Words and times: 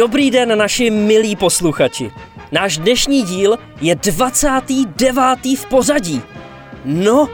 Dobrý 0.00 0.30
den, 0.30 0.58
naši 0.58 0.90
milí 0.90 1.36
posluchači. 1.36 2.10
Náš 2.52 2.78
dnešní 2.78 3.22
díl 3.22 3.58
je 3.80 3.94
29. 3.94 5.58
v 5.58 5.66
pořadí. 5.66 6.22
No, 6.84 7.28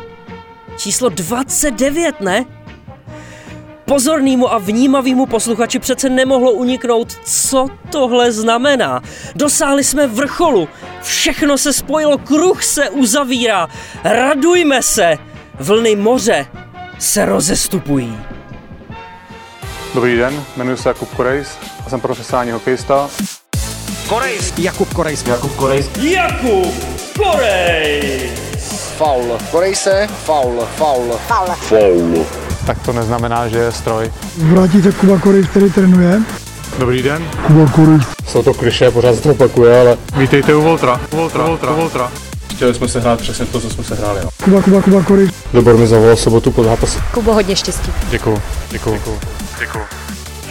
číslo 0.77 1.09
29, 1.09 2.21
ne? 2.21 2.45
Pozornému 3.85 4.53
a 4.53 4.59
vnímavému 4.59 5.27
posluchači 5.27 5.79
přece 5.79 6.09
nemohlo 6.09 6.53
uniknout, 6.53 7.13
co 7.25 7.67
tohle 7.91 8.33
znamená. 8.33 9.03
Dosáhli 9.35 9.85
jsme 9.85 10.07
vrcholu, 10.07 10.69
všechno 11.03 11.59
se 11.59 11.73
spojilo, 11.73 12.19
kruh 12.19 12.65
se 12.65 12.91
uzavírá, 12.91 13.69
radujme 14.05 14.83
se, 14.83 15.19
vlny 15.61 15.97
moře 15.97 16.47
se 16.99 17.27
rozestupují. 17.27 18.36
Dobrý 19.97 20.17
den, 20.17 20.45
jmenuji 20.57 20.77
se 20.77 20.89
Jakub 20.89 21.15
Korejs 21.15 21.49
a 21.87 21.91
jsem 21.91 22.01
profesionální 22.01 22.51
hokejista. 22.51 23.09
Korejs. 24.09 24.53
Jakub 24.59 24.95
Korejs. 24.95 25.27
Jakub 25.27 25.57
Korejs. 25.57 25.91
Jakub 26.01 26.75
Korej! 27.17 28.31
Faul. 28.97 29.39
Korejse, 29.51 30.09
faul, 30.25 30.67
faul. 30.77 31.13
Faul. 31.29 32.27
Tak 32.67 32.79
to 32.87 32.93
neznamená, 32.93 33.49
že 33.49 33.59
je 33.59 33.73
stroj. 33.73 34.13
Vrátí 34.37 34.83
se 34.83 34.93
Kuba 34.93 35.19
Korejs, 35.19 35.47
který 35.49 35.71
trénuje. 35.71 36.23
Dobrý 36.79 37.03
den, 37.03 37.31
Kuba 37.47 37.67
Korejs. 37.67 38.07
Jsou 38.27 38.43
to 38.43 38.55
kliše, 38.55 38.91
pořád 38.91 39.15
se 39.15 39.23
to 39.23 39.31
opakuje, 39.31 39.81
ale 39.81 39.97
vítejte 40.17 40.55
u 40.55 40.63
Voltra. 40.63 41.01
U 41.11 41.17
Voltra, 41.17 41.45
u 41.45 41.47
Voltra, 41.47 41.73
u 41.73 41.77
Voltra. 41.77 42.13
Chtěli 42.57 42.75
jsme 42.75 42.89
se 42.89 43.01
hrát 43.01 43.21
přesně 43.21 43.47
to, 43.47 43.61
co 43.61 43.71
jsme 43.71 43.85
se 43.85 43.95
hráli. 43.95 44.21
No. 44.25 44.31
Kuba, 44.45 44.63
Kuba, 44.63 44.83
Kuba 44.83 45.03
Korejs. 45.03 45.31
Dobor 45.53 45.77
mi 45.77 45.87
zavolal 45.87 46.17
sobotu 46.17 46.53
po 46.53 46.65
zápase. 46.65 47.01
Kubo, 47.15 47.35
hodně 47.35 47.57
štěstí. 47.57 47.93
Děkuju, 48.11 48.43
děkuju, 48.71 48.97
děkuju. 48.97 49.21
děkuju. 49.61 49.85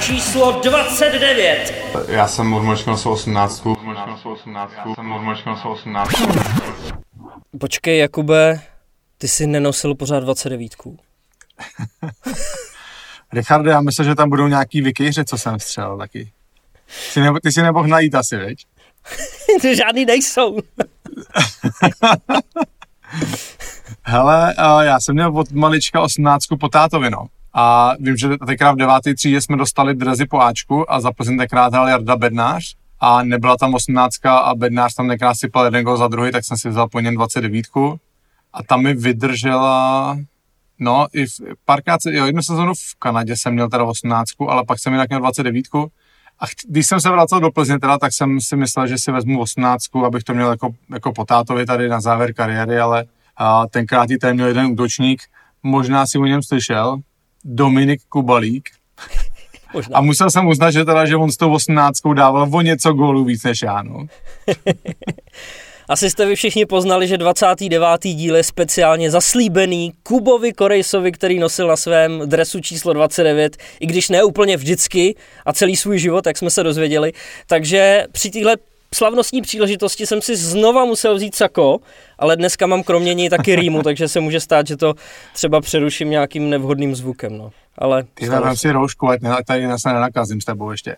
Číslo 0.02 0.62
29. 0.64 1.74
Já 2.08 2.28
jsem 2.28 2.54
od 2.54 2.64
malička 2.64 2.92
nosil 2.92 3.12
18. 3.12 3.64
Jsem 4.96 5.12
od 5.12 5.22
malička 5.22 5.50
nosil 5.50 5.72
18. 5.72 6.12
Počkej, 7.60 8.00
Jakube, 8.00 8.62
ty 9.18 9.28
jsi 9.28 9.48
nenosil 9.48 9.96
pořád 9.96 10.20
29. 10.20 10.72
Richarde, 13.34 13.72
já 13.72 13.82
myslím, 13.82 14.06
že 14.06 14.16
tam 14.16 14.30
budou 14.30 14.48
nějaký 14.48 14.82
vykejře, 14.82 15.26
co 15.26 15.38
jsem 15.38 15.60
střelil 15.60 15.98
taky. 15.98 16.32
Ty, 17.14 17.20
nebo, 17.20 17.40
ty 17.40 17.52
si 17.52 17.62
nemohl 17.62 17.88
najít 17.88 18.16
asi, 18.16 18.38
veď? 18.38 18.58
Ty 19.62 19.76
žádný 19.76 20.06
nejsou. 20.06 20.58
Hele, 24.04 24.56
já 24.82 25.00
jsem 25.00 25.16
měl 25.16 25.38
od 25.38 25.52
malička 25.52 26.02
18 26.02 26.46
po 26.60 26.70
tátovi, 26.70 27.10
no. 27.10 27.28
A 27.54 27.94
vím, 28.00 28.18
že 28.18 28.30
tenkrát 28.46 28.72
v 28.72 28.78
devátý 28.78 29.16
třídě 29.16 29.42
jsme 29.42 29.58
dostali 29.58 29.96
drezy 29.96 30.26
po 30.26 30.42
Ačku 30.42 30.92
a 30.92 31.02
za 31.02 31.12
Plzeň 31.12 31.38
tenkrát 31.38 31.74
hrál 31.74 31.88
Jarda 31.88 32.16
Bednář 32.16 32.76
a 33.00 33.24
nebyla 33.24 33.58
tam 33.58 33.74
18 33.74 34.26
a 34.26 34.56
Bednář 34.56 34.94
tam 34.94 35.08
tenkrát 35.08 35.36
sypal 35.36 35.66
jeden 35.66 35.84
gol 35.84 35.98
za 35.98 36.08
druhý, 36.08 36.32
tak 36.32 36.46
jsem 36.46 36.58
si 36.58 36.70
vzal 36.70 36.88
po 36.88 37.00
něm 37.00 37.16
29 37.16 37.66
a 38.54 38.64
tam 38.64 38.84
mi 38.84 38.94
vydržela 38.94 40.18
No, 40.80 41.08
i 41.14 41.26
v, 41.26 41.30
párkrát, 41.66 42.00
jo, 42.10 42.26
jednu 42.26 42.42
sezonu 42.42 42.74
v 42.74 42.96
Kanadě 43.00 43.38
jsem 43.38 43.54
měl 43.54 43.70
teda 43.70 43.84
18, 43.84 44.30
ale 44.48 44.66
pak 44.66 44.80
jsem 44.80 44.94
jinak 44.94 45.10
měl 45.10 45.20
29. 45.20 45.66
A 46.40 46.46
když 46.68 46.88
jsem 46.88 47.02
se 47.02 47.10
vracel 47.10 47.40
do 47.40 47.52
Plzně 47.52 47.80
teda, 47.80 47.98
tak 47.98 48.14
jsem 48.14 48.42
si 48.42 48.56
myslel, 48.56 48.88
že 48.88 48.98
si 48.98 49.12
vezmu 49.12 49.40
18, 49.40 49.96
abych 50.06 50.24
to 50.24 50.34
měl 50.34 50.50
jako, 50.50 50.70
jako 50.90 51.14
po 51.14 51.26
tátovi 51.26 51.66
tady 51.66 51.90
na 51.90 52.02
závěr 52.02 52.34
kariéry, 52.34 52.80
ale 52.80 53.06
a 53.38 53.68
tenkrát 53.68 54.12
i 54.12 54.18
tady 54.18 54.34
měl 54.34 54.48
jeden 54.48 54.66
útočník, 54.66 55.22
možná 55.64 56.08
si 56.08 56.18
o 56.18 56.26
něm 56.26 56.44
slyšel, 56.44 56.98
Dominik 57.44 58.02
Kubalík. 58.10 58.70
Možná. 59.74 59.98
A 59.98 60.02
musel 60.02 60.32
jsem 60.32 60.48
uznat, 60.48 60.72
že 60.72 60.86
teda, 60.86 61.06
že 61.06 61.16
on 61.16 61.32
s 61.32 61.38
tou 61.38 61.54
18 61.54 62.02
dával 62.14 62.50
o 62.52 62.62
něco 62.62 62.94
gólů 62.94 63.24
víc 63.24 63.44
než 63.44 63.62
já, 63.62 63.82
no. 63.82 64.06
Asi 65.90 66.10
jste 66.10 66.26
vy 66.26 66.36
všichni 66.36 66.66
poznali, 66.66 67.08
že 67.08 67.18
29. 67.18 67.86
díl 68.04 68.36
je 68.36 68.44
speciálně 68.44 69.12
zaslíbený 69.12 69.94
Kubovi 70.04 70.54
Korejsovi, 70.54 71.12
který 71.12 71.40
nosil 71.40 71.68
na 71.68 71.76
svém 71.76 72.22
dresu 72.26 72.60
číslo 72.60 72.94
29, 72.94 73.58
i 73.80 73.86
když 73.86 74.10
ne 74.10 74.24
úplně 74.24 74.58
vždycky 74.58 75.16
a 75.46 75.54
celý 75.54 75.76
svůj 75.76 76.00
život, 76.00 76.26
jak 76.26 76.38
jsme 76.38 76.50
se 76.50 76.64
dozvěděli. 76.64 77.14
Takže 77.48 78.06
při 78.12 78.30
téhle 78.30 78.56
slavnostní 78.96 79.42
příležitosti 79.42 80.06
jsem 80.06 80.22
si 80.22 80.36
znova 80.36 80.86
musel 80.86 81.16
vzít 81.16 81.36
sako, 81.36 81.78
ale 82.20 82.36
dneska 82.36 82.68
mám 82.68 82.84
kromě 82.84 83.14
něj 83.14 83.30
taky 83.30 83.56
rýmu, 83.56 83.84
takže 83.84 84.08
se 84.08 84.20
může 84.20 84.40
stát, 84.40 84.68
že 84.68 84.78
to 84.78 84.94
třeba 85.34 85.62
přeruším 85.62 86.10
nějakým 86.10 86.50
nevhodným 86.50 86.96
zvukem. 86.96 87.38
No. 87.38 87.52
Ale 87.78 88.04
Ty 88.14 88.26
se. 88.26 88.42
si 88.54 88.72
roušku, 88.72 89.10
ať 89.10 89.22
tady 89.48 89.68
se 89.78 89.94
nenakazím 89.94 90.42
s 90.42 90.46
tebou 90.46 90.72
ještě. 90.72 90.96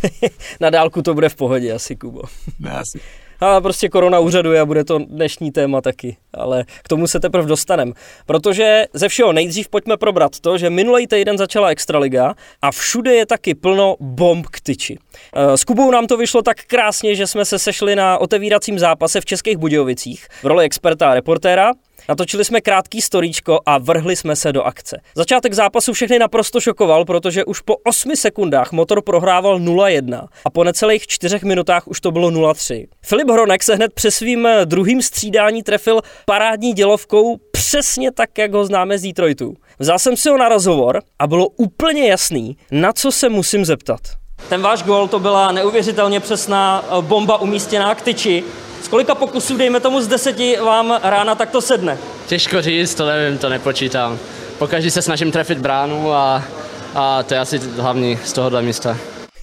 na 0.60 0.70
dálku 0.70 1.02
to 1.02 1.14
bude 1.14 1.28
v 1.28 1.34
pohodě 1.34 1.72
asi, 1.72 1.96
Kubo. 1.96 2.22
Ne, 2.60 2.70
asi. 2.70 3.00
Ale 3.40 3.60
prostě 3.60 3.88
korona 3.88 4.18
úřaduje 4.18 4.60
a 4.60 4.66
bude 4.66 4.84
to 4.84 4.98
dnešní 4.98 5.50
téma 5.50 5.80
taky. 5.80 6.16
Ale 6.34 6.64
k 6.82 6.88
tomu 6.88 7.06
se 7.06 7.20
teprve 7.20 7.48
dostanem. 7.48 7.92
Protože 8.26 8.86
ze 8.92 9.08
všeho 9.08 9.32
nejdřív 9.32 9.68
pojďme 9.68 9.96
probrat 9.96 10.40
to, 10.40 10.58
že 10.58 10.70
minulý 10.70 11.06
týden 11.06 11.38
začala 11.38 11.68
Extraliga 11.68 12.34
a 12.62 12.70
všude 12.70 13.14
je 13.14 13.26
taky 13.26 13.54
plno 13.54 13.96
bomb 14.00 14.46
k 14.46 14.60
tyči. 14.60 14.98
Eh, 15.34 15.56
S 15.56 15.64
Kubou 15.64 15.90
nám 15.90 16.06
to 16.06 16.16
vyšlo 16.16 16.42
tak 16.42 16.64
krásně, 16.66 17.14
že 17.14 17.26
jsme 17.26 17.44
se 17.44 17.58
sešli 17.58 17.96
na 17.96 18.18
otevíracím 18.18 18.78
zápase 18.78 19.20
v 19.20 19.24
Českých 19.24 19.56
Budějovicích 19.56 20.26
v 20.42 20.46
roli 20.46 20.64
experta 20.64 21.10
a 21.10 21.14
reportéra. 21.14 21.72
Natočili 22.08 22.44
jsme 22.44 22.60
krátký 22.60 23.02
storíčko 23.02 23.60
a 23.66 23.78
vrhli 23.78 24.16
jsme 24.16 24.36
se 24.36 24.52
do 24.52 24.62
akce. 24.62 25.00
Začátek 25.14 25.52
zápasu 25.52 25.92
všechny 25.92 26.18
naprosto 26.18 26.60
šokoval, 26.60 27.04
protože 27.04 27.44
už 27.44 27.60
po 27.60 27.76
8 27.84 28.16
sekundách 28.16 28.72
motor 28.72 29.02
prohrával 29.02 29.58
0-1 29.60 30.26
a 30.44 30.50
po 30.50 30.64
necelých 30.64 31.06
4 31.06 31.38
minutách 31.44 31.88
už 31.88 32.00
to 32.00 32.10
bylo 32.10 32.30
0-3. 32.30 32.86
Filip 33.02 33.30
Hronek 33.30 33.62
se 33.62 33.74
hned 33.74 33.92
přes 33.94 34.14
svým 34.14 34.46
eh, 34.46 34.66
druhým 34.66 35.02
střídání 35.02 35.62
trefil 35.62 36.00
parádní 36.26 36.72
dělovkou 36.72 37.36
přesně 37.52 38.12
tak, 38.12 38.38
jak 38.38 38.52
ho 38.52 38.64
známe 38.64 38.98
z 38.98 39.02
Detroitu. 39.02 39.54
Vzal 39.78 39.98
jsem 39.98 40.16
si 40.16 40.28
ho 40.28 40.38
na 40.38 40.48
rozhovor 40.48 41.02
a 41.18 41.26
bylo 41.26 41.48
úplně 41.48 42.08
jasný, 42.08 42.56
na 42.70 42.92
co 42.92 43.12
se 43.12 43.28
musím 43.28 43.64
zeptat. 43.64 44.00
Ten 44.48 44.62
váš 44.62 44.82
gol 44.82 45.08
to 45.08 45.18
byla 45.18 45.52
neuvěřitelně 45.52 46.20
přesná 46.20 46.84
eh, 46.86 47.02
bomba 47.02 47.40
umístěná 47.40 47.94
k 47.94 48.02
tyči. 48.02 48.44
Z 48.84 48.88
kolika 48.88 49.14
pokusů, 49.14 49.56
dejme 49.56 49.80
tomu 49.80 50.00
z 50.00 50.06
deseti, 50.08 50.56
vám 50.56 51.00
rána 51.02 51.34
takto 51.34 51.60
sedne? 51.60 51.98
Těžko 52.26 52.62
říct, 52.62 52.94
to 52.94 53.06
nevím, 53.06 53.38
to 53.38 53.48
nepočítám. 53.48 54.18
Pokaždý 54.58 54.90
se 54.90 55.02
snažím 55.02 55.32
trefit 55.32 55.58
bránu 55.58 56.12
a, 56.12 56.44
a 56.94 57.22
to 57.22 57.34
je 57.34 57.40
asi 57.40 57.58
hlavní 57.58 58.18
z 58.24 58.32
tohohle 58.32 58.62
místa. 58.62 58.96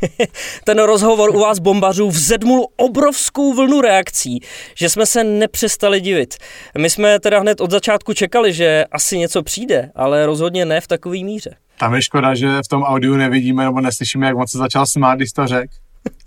Ten 0.63 0.79
rozhovor 0.79 1.35
u 1.35 1.39
vás 1.39 1.59
bombařů 1.59 2.09
vzedmul 2.09 2.67
obrovskou 2.77 3.53
vlnu 3.53 3.81
reakcí, 3.81 4.39
že 4.75 4.89
jsme 4.89 5.05
se 5.05 5.23
nepřestali 5.23 6.01
divit. 6.01 6.35
My 6.77 6.89
jsme 6.89 7.19
teda 7.19 7.39
hned 7.39 7.61
od 7.61 7.71
začátku 7.71 8.13
čekali, 8.13 8.53
že 8.53 8.85
asi 8.91 9.17
něco 9.17 9.43
přijde, 9.43 9.91
ale 9.95 10.25
rozhodně 10.25 10.65
ne 10.65 10.81
v 10.81 10.87
takový 10.87 11.23
míře. 11.23 11.55
Tam 11.79 11.95
je 11.95 12.01
škoda, 12.01 12.35
že 12.35 12.47
v 12.65 12.67
tom 12.67 12.83
audiu 12.83 13.15
nevidíme 13.15 13.63
nebo 13.63 13.81
neslyšíme, 13.81 14.27
jak 14.27 14.35
moc 14.35 14.51
se 14.51 14.57
začal 14.57 14.85
smát, 14.85 15.15
když 15.15 15.31
to 15.31 15.47
řek. 15.47 15.69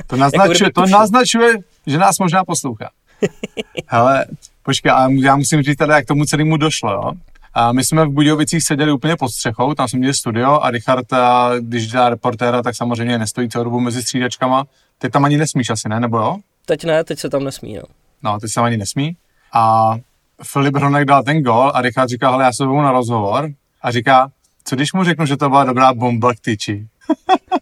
To 0.06 0.16
Jako 0.16 0.16
naznačuje, 0.16 0.72
to 0.72 0.86
naznačuje, 0.86 1.54
že 1.86 1.98
nás 1.98 2.18
možná 2.18 2.44
poslouchá. 2.44 2.90
Hele, 3.86 4.26
počkej, 4.62 4.92
ale 4.92 5.14
já 5.14 5.36
musím 5.36 5.62
říct 5.62 5.76
teda, 5.76 5.96
jak 5.96 6.06
tomu 6.06 6.24
celému 6.24 6.56
došlo, 6.56 6.92
jo? 6.92 7.12
A 7.54 7.72
my 7.72 7.84
jsme 7.84 8.04
v 8.04 8.10
Budějovicích 8.10 8.62
seděli 8.62 8.92
úplně 8.92 9.16
pod 9.16 9.28
střechou, 9.28 9.74
tam 9.74 9.88
jsme 9.88 9.98
měli 9.98 10.14
studio 10.14 10.60
a 10.60 10.70
Richard, 10.70 11.12
a 11.12 11.52
když 11.60 11.86
dělá 11.86 12.08
reportéra, 12.08 12.62
tak 12.62 12.76
samozřejmě 12.76 13.18
nestojí 13.18 13.48
celou 13.48 13.64
dobu 13.64 13.80
mezi 13.80 14.02
střídačkama. 14.02 14.64
Ty 14.98 15.10
tam 15.10 15.24
ani 15.24 15.36
nesmíš 15.36 15.70
asi, 15.70 15.88
ne? 15.88 16.00
Nebo 16.00 16.18
jo? 16.18 16.36
Teď 16.66 16.84
ne, 16.84 17.04
teď 17.04 17.18
se 17.18 17.30
tam 17.30 17.44
nesmí. 17.44 17.74
No. 17.74 17.82
No, 18.22 18.40
ty 18.40 18.48
se 18.48 18.60
ani 18.60 18.76
nesmí. 18.76 19.16
A 19.52 19.94
Filip 20.42 20.76
Hronek 20.76 21.04
dal 21.04 21.22
ten 21.22 21.42
gol 21.42 21.72
a 21.74 21.82
Richard 21.82 22.08
říká, 22.08 22.30
hele, 22.30 22.44
já 22.44 22.52
se 22.52 22.64
na 22.64 22.92
rozhovor 22.92 23.50
a 23.82 23.90
říká, 23.90 24.30
co 24.64 24.76
když 24.76 24.92
mu 24.92 25.04
řeknu, 25.04 25.26
že 25.26 25.36
to 25.36 25.48
byla 25.48 25.64
dobrá 25.64 25.94
bomba 25.94 26.34
k 26.34 26.40
tyči? 26.40 26.86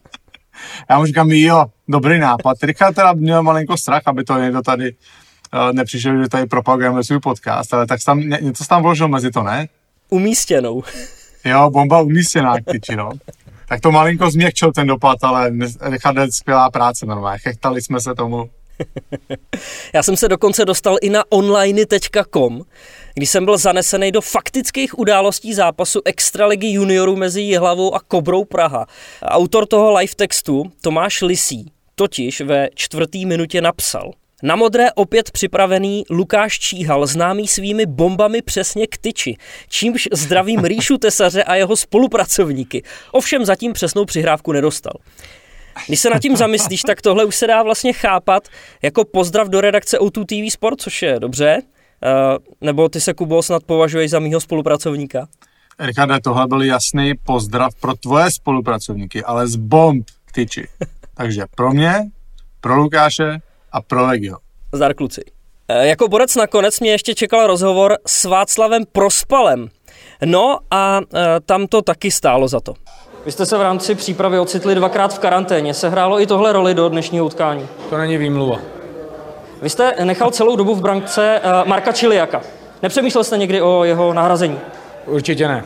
já 0.91 0.99
mu 0.99 1.07
říkám, 1.07 1.31
jo, 1.31 1.67
dobrý 1.89 2.19
nápad. 2.19 2.63
Richard 2.63 2.95
teda 2.95 3.13
měl 3.13 3.43
malinko 3.43 3.77
strach, 3.77 4.03
aby 4.07 4.25
to 4.25 4.39
někdo 4.39 4.63
tady 4.63 4.95
nepřišel, 5.73 6.23
že 6.23 6.29
tady 6.29 6.47
propagujeme 6.47 7.05
svůj 7.05 7.21
podcast, 7.21 7.75
ale 7.75 7.87
tak 7.87 8.05
tam, 8.05 8.21
ně- 8.21 8.39
něco 8.41 8.65
tam 8.65 8.83
vložil 8.83 9.09
mezi 9.09 9.31
to, 9.31 9.43
ne? 9.43 9.69
Umístěnou. 10.11 10.83
Jo, 11.45 11.71
bomba 11.71 12.01
umístěná 12.01 12.55
tyči, 12.71 12.97
no. 12.97 13.11
Tak 13.69 13.81
to 13.81 13.93
malinko 13.93 14.31
změkčil 14.31 14.73
ten 14.73 14.87
dopad, 14.87 15.19
ale 15.23 15.53
Richard, 15.81 16.33
skvělá 16.33 16.71
práce 16.71 17.07
normálně. 17.07 17.39
Chechtali 17.39 17.83
jsme 17.83 18.01
se 18.01 18.15
tomu. 18.15 18.51
Já 19.95 20.03
jsem 20.03 20.17
se 20.17 20.29
dokonce 20.29 20.65
dostal 20.65 20.97
i 21.03 21.11
na 21.11 21.25
online.com, 21.29 22.63
když 23.15 23.31
jsem 23.31 23.45
byl 23.45 23.59
zanesený 23.59 24.13
do 24.13 24.21
faktických 24.21 24.99
událostí 24.99 25.55
zápasu 25.55 26.01
Extraligy 26.05 26.67
juniorů 26.67 27.17
mezi 27.17 27.41
Jihlavou 27.41 27.95
a 27.95 28.01
Kobrou 28.01 28.45
Praha. 28.45 28.87
Autor 29.23 29.67
toho 29.67 29.95
live 29.95 30.15
textu, 30.17 30.73
Tomáš 30.81 31.23
Lisí, 31.23 31.73
totiž 31.95 32.41
ve 32.41 32.69
čtvrtý 32.75 33.27
minutě 33.27 33.61
napsal. 33.61 34.13
Na 34.43 34.57
modré 34.57 34.93
opět 34.93 35.31
připravený 35.31 36.05
Lukáš 36.11 36.59
Číhal, 36.59 37.07
známý 37.07 37.49
svými 37.49 37.87
bombami 37.87 38.43
přesně 38.43 38.87
k 38.87 38.99
tyči, 38.99 39.37
čímž 39.69 40.09
zdravím 40.13 40.61
Ríšu 40.65 40.99
Tesaře 40.99 41.45
a 41.45 41.55
jeho 41.55 41.77
spolupracovníky. 41.77 42.83
Ovšem 43.13 43.45
zatím 43.45 43.73
přesnou 43.73 44.05
přihrávku 44.05 44.53
nedostal. 44.53 44.93
Když 45.89 46.01
se 46.01 46.11
nad 46.11 46.19
tím 46.19 46.37
zamyslíš, 46.37 46.83
tak 46.83 47.03
tohle 47.03 47.25
už 47.25 47.37
se 47.37 47.47
dá 47.47 47.63
vlastně 47.63 47.93
chápat 47.93 48.49
jako 48.83 49.05
pozdrav 49.05 49.49
do 49.49 49.61
redakce 49.61 49.99
O2 49.99 50.25
TV 50.25 50.53
Sport, 50.53 50.81
což 50.81 51.03
je 51.03 51.21
dobře. 51.21 51.63
Uh, 51.63 52.39
nebo 52.61 52.89
ty 52.89 53.01
se, 53.01 53.15
Kubo, 53.15 53.43
snad 53.43 53.65
považuješ 53.65 54.11
za 54.11 54.19
mýho 54.19 54.41
spolupracovníka? 54.41 55.29
Richarde, 55.79 56.21
tohle 56.21 56.47
byl 56.47 56.63
jasný 56.63 57.15
pozdrav 57.15 57.75
pro 57.81 57.95
tvoje 57.95 58.31
spolupracovníky, 58.31 59.25
ale 59.25 59.49
z 59.49 59.57
bomb 59.57 60.07
k 60.25 60.33
tyči. 60.33 60.69
Takže 61.15 61.45
pro 61.57 61.73
mě, 61.73 61.95
pro 62.61 62.77
Lukáše 62.77 63.41
a 63.73 63.83
pro 63.83 64.07
Legio. 64.07 64.37
Zdar 64.73 64.95
kluci. 64.95 65.23
E, 65.69 65.87
jako 65.87 66.09
borec 66.09 66.37
nakonec 66.37 66.81
mě 66.81 66.91
ještě 66.91 67.15
čekal 67.15 67.47
rozhovor 67.47 67.97
s 68.07 68.25
Václavem 68.25 68.83
Prospalem. 68.93 69.69
No 70.25 70.59
a 70.71 71.01
e, 71.15 71.41
tam 71.41 71.67
to 71.67 71.83
taky 71.83 72.11
stálo 72.11 72.49
za 72.49 72.61
to. 72.61 72.75
Vy 73.25 73.33
jste 73.33 73.47
se 73.47 73.59
v 73.59 73.63
rámci 73.63 73.95
přípravy 73.95 74.39
ocitli 74.39 74.75
dvakrát 74.75 75.15
v 75.15 75.19
karanténě. 75.19 75.75
Se 75.75 75.89
hrálo 75.89 76.21
i 76.21 76.27
tohle 76.27 76.53
roli 76.53 76.75
do 76.75 76.89
dnešního 76.89 77.27
utkání. 77.27 77.69
To 77.91 77.99
není 77.99 78.17
výmluva. 78.17 78.59
Vy 79.63 79.71
jste 79.71 79.95
nechal 80.05 80.31
celou 80.31 80.57
dobu 80.57 80.75
v 80.75 80.81
brankce 80.81 81.41
e, 81.43 81.69
Marka 81.69 81.93
Čiliaka. 81.93 82.43
Nepřemýšlel 82.83 83.25
jste 83.25 83.39
někdy 83.39 83.63
o 83.63 83.85
jeho 83.85 84.13
nahrazení? 84.13 84.59
Určitě 85.07 85.49
ne. 85.49 85.65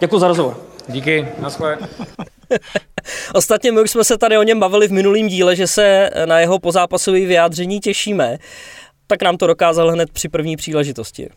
Děkuji 0.00 0.18
za 0.18 0.28
rozhovor. 0.28 0.71
Díky, 0.88 1.28
naschle. 1.38 1.78
Ostatně 3.34 3.72
my 3.72 3.80
už 3.82 3.90
jsme 3.90 4.04
se 4.04 4.18
tady 4.18 4.38
o 4.38 4.42
něm 4.42 4.60
bavili 4.60 4.88
v 4.88 4.92
minulém 4.92 5.28
díle, 5.28 5.56
že 5.56 5.66
se 5.66 6.10
na 6.26 6.38
jeho 6.38 6.58
pozápasové 6.58 7.18
vyjádření 7.18 7.80
těšíme. 7.80 8.38
Tak 9.06 9.22
nám 9.22 9.36
to 9.36 9.46
dokázal 9.46 9.90
hned 9.90 10.10
při 10.10 10.28
první 10.28 10.56
příležitosti. 10.56 11.28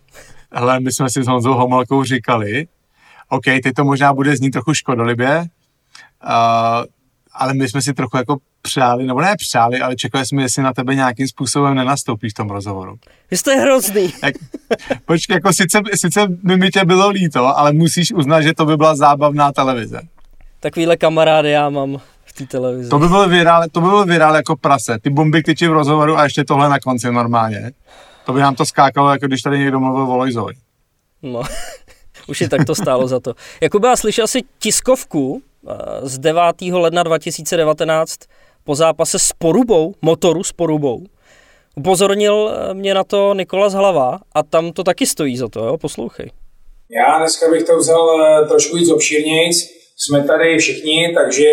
Hele, 0.52 0.80
my 0.80 0.92
jsme 0.92 1.10
si 1.10 1.24
s 1.24 1.28
Honzou 1.28 1.54
Homolkou 1.54 2.04
říkali, 2.04 2.68
OK, 3.30 3.44
teď 3.44 3.74
to 3.76 3.84
možná 3.84 4.14
bude 4.14 4.38
znít 4.38 4.52
trochu 4.52 4.74
škodolibě, 4.74 5.38
uh, 5.38 6.86
ale 7.34 7.54
my 7.54 7.70
jsme 7.70 7.82
si 7.82 7.94
trochu 7.94 8.18
jako 8.18 8.38
přáli, 8.66 9.06
nebo 9.06 9.22
ne 9.22 9.36
přáli, 9.38 9.82
ale 9.82 9.96
čekali 9.96 10.26
jsme, 10.26 10.42
jestli 10.42 10.64
na 10.64 10.74
tebe 10.74 10.96
nějakým 10.96 11.28
způsobem 11.28 11.76
nenastoupí 11.76 12.30
v 12.30 12.34
tom 12.34 12.50
rozhovoru. 12.50 12.96
Vy 13.32 13.38
jste 13.38 13.56
hrozný. 13.56 14.14
Jak, 14.24 14.36
počkej, 15.06 15.34
jako 15.34 15.54
sice, 15.54 15.80
sice 15.96 16.28
by 16.28 16.58
mi 16.58 16.70
tě 16.70 16.86
bylo 16.86 17.10
líto, 17.10 17.58
ale 17.58 17.74
musíš 17.74 18.14
uznat, 18.14 18.42
že 18.42 18.54
to 18.54 18.66
by 18.66 18.78
byla 18.78 18.96
zábavná 18.96 19.52
televize. 19.52 20.02
Takovýhle 20.60 20.98
kamarády 20.98 21.52
já 21.52 21.70
mám 21.70 21.98
v 22.26 22.34
té 22.34 22.46
televizi. 22.46 22.90
To 22.90 23.00
by 23.00 23.08
byl 23.08 23.30
virál, 23.30 23.64
to 23.72 23.82
by 23.82 23.88
byl 23.88 24.06
virál 24.06 24.36
jako 24.36 24.56
prase. 24.56 24.98
Ty 25.02 25.10
bomby 25.10 25.44
tyči 25.44 25.68
v 25.68 25.74
rozhovoru 25.74 26.18
a 26.18 26.24
ještě 26.24 26.44
tohle 26.44 26.70
na 26.70 26.80
konci 26.80 27.12
normálně. 27.12 27.72
To 28.26 28.34
by 28.34 28.40
nám 28.40 28.56
to 28.56 28.66
skákalo, 28.66 29.12
jako 29.12 29.28
když 29.28 29.42
tady 29.42 29.60
někdo 29.60 29.80
mluvil 29.80 30.04
o 30.04 30.18
Lojzovi. 30.18 30.54
No, 31.24 31.44
už 32.28 32.42
i 32.42 32.50
tak 32.50 32.66
to 32.66 32.76
stálo 32.76 33.08
za 33.08 33.20
to. 33.20 33.34
Jakuby, 33.62 33.88
já 33.88 33.96
slyšel 33.96 34.28
si 34.28 34.42
tiskovku 34.60 35.42
z 36.04 36.18
9. 36.18 36.42
ledna 36.72 37.04
2019 37.04 38.20
po 38.66 38.76
zápase 38.76 39.20
s 39.20 39.34
Porubou, 39.38 39.94
motoru 40.02 40.44
s 40.44 40.52
Porubou. 40.52 41.04
Upozornil 41.78 42.52
mě 42.74 42.94
na 42.94 43.04
to 43.04 43.34
Nikolas 43.34 43.74
Hlava 43.74 44.20
a 44.36 44.44
tam 44.44 44.72
to 44.72 44.84
taky 44.84 45.06
stojí 45.06 45.38
za 45.38 45.48
to, 45.48 45.66
jo? 45.66 45.78
poslouchej. 45.78 46.32
Já 46.90 47.18
dneska 47.18 47.52
bych 47.52 47.64
to 47.64 47.78
vzal 47.78 48.22
eh, 48.22 48.48
trošku 48.48 48.78
víc 48.78 48.92
obšírnějc. 48.92 49.58
Jsme 49.98 50.24
tady 50.24 50.58
všichni, 50.58 51.14
takže 51.14 51.46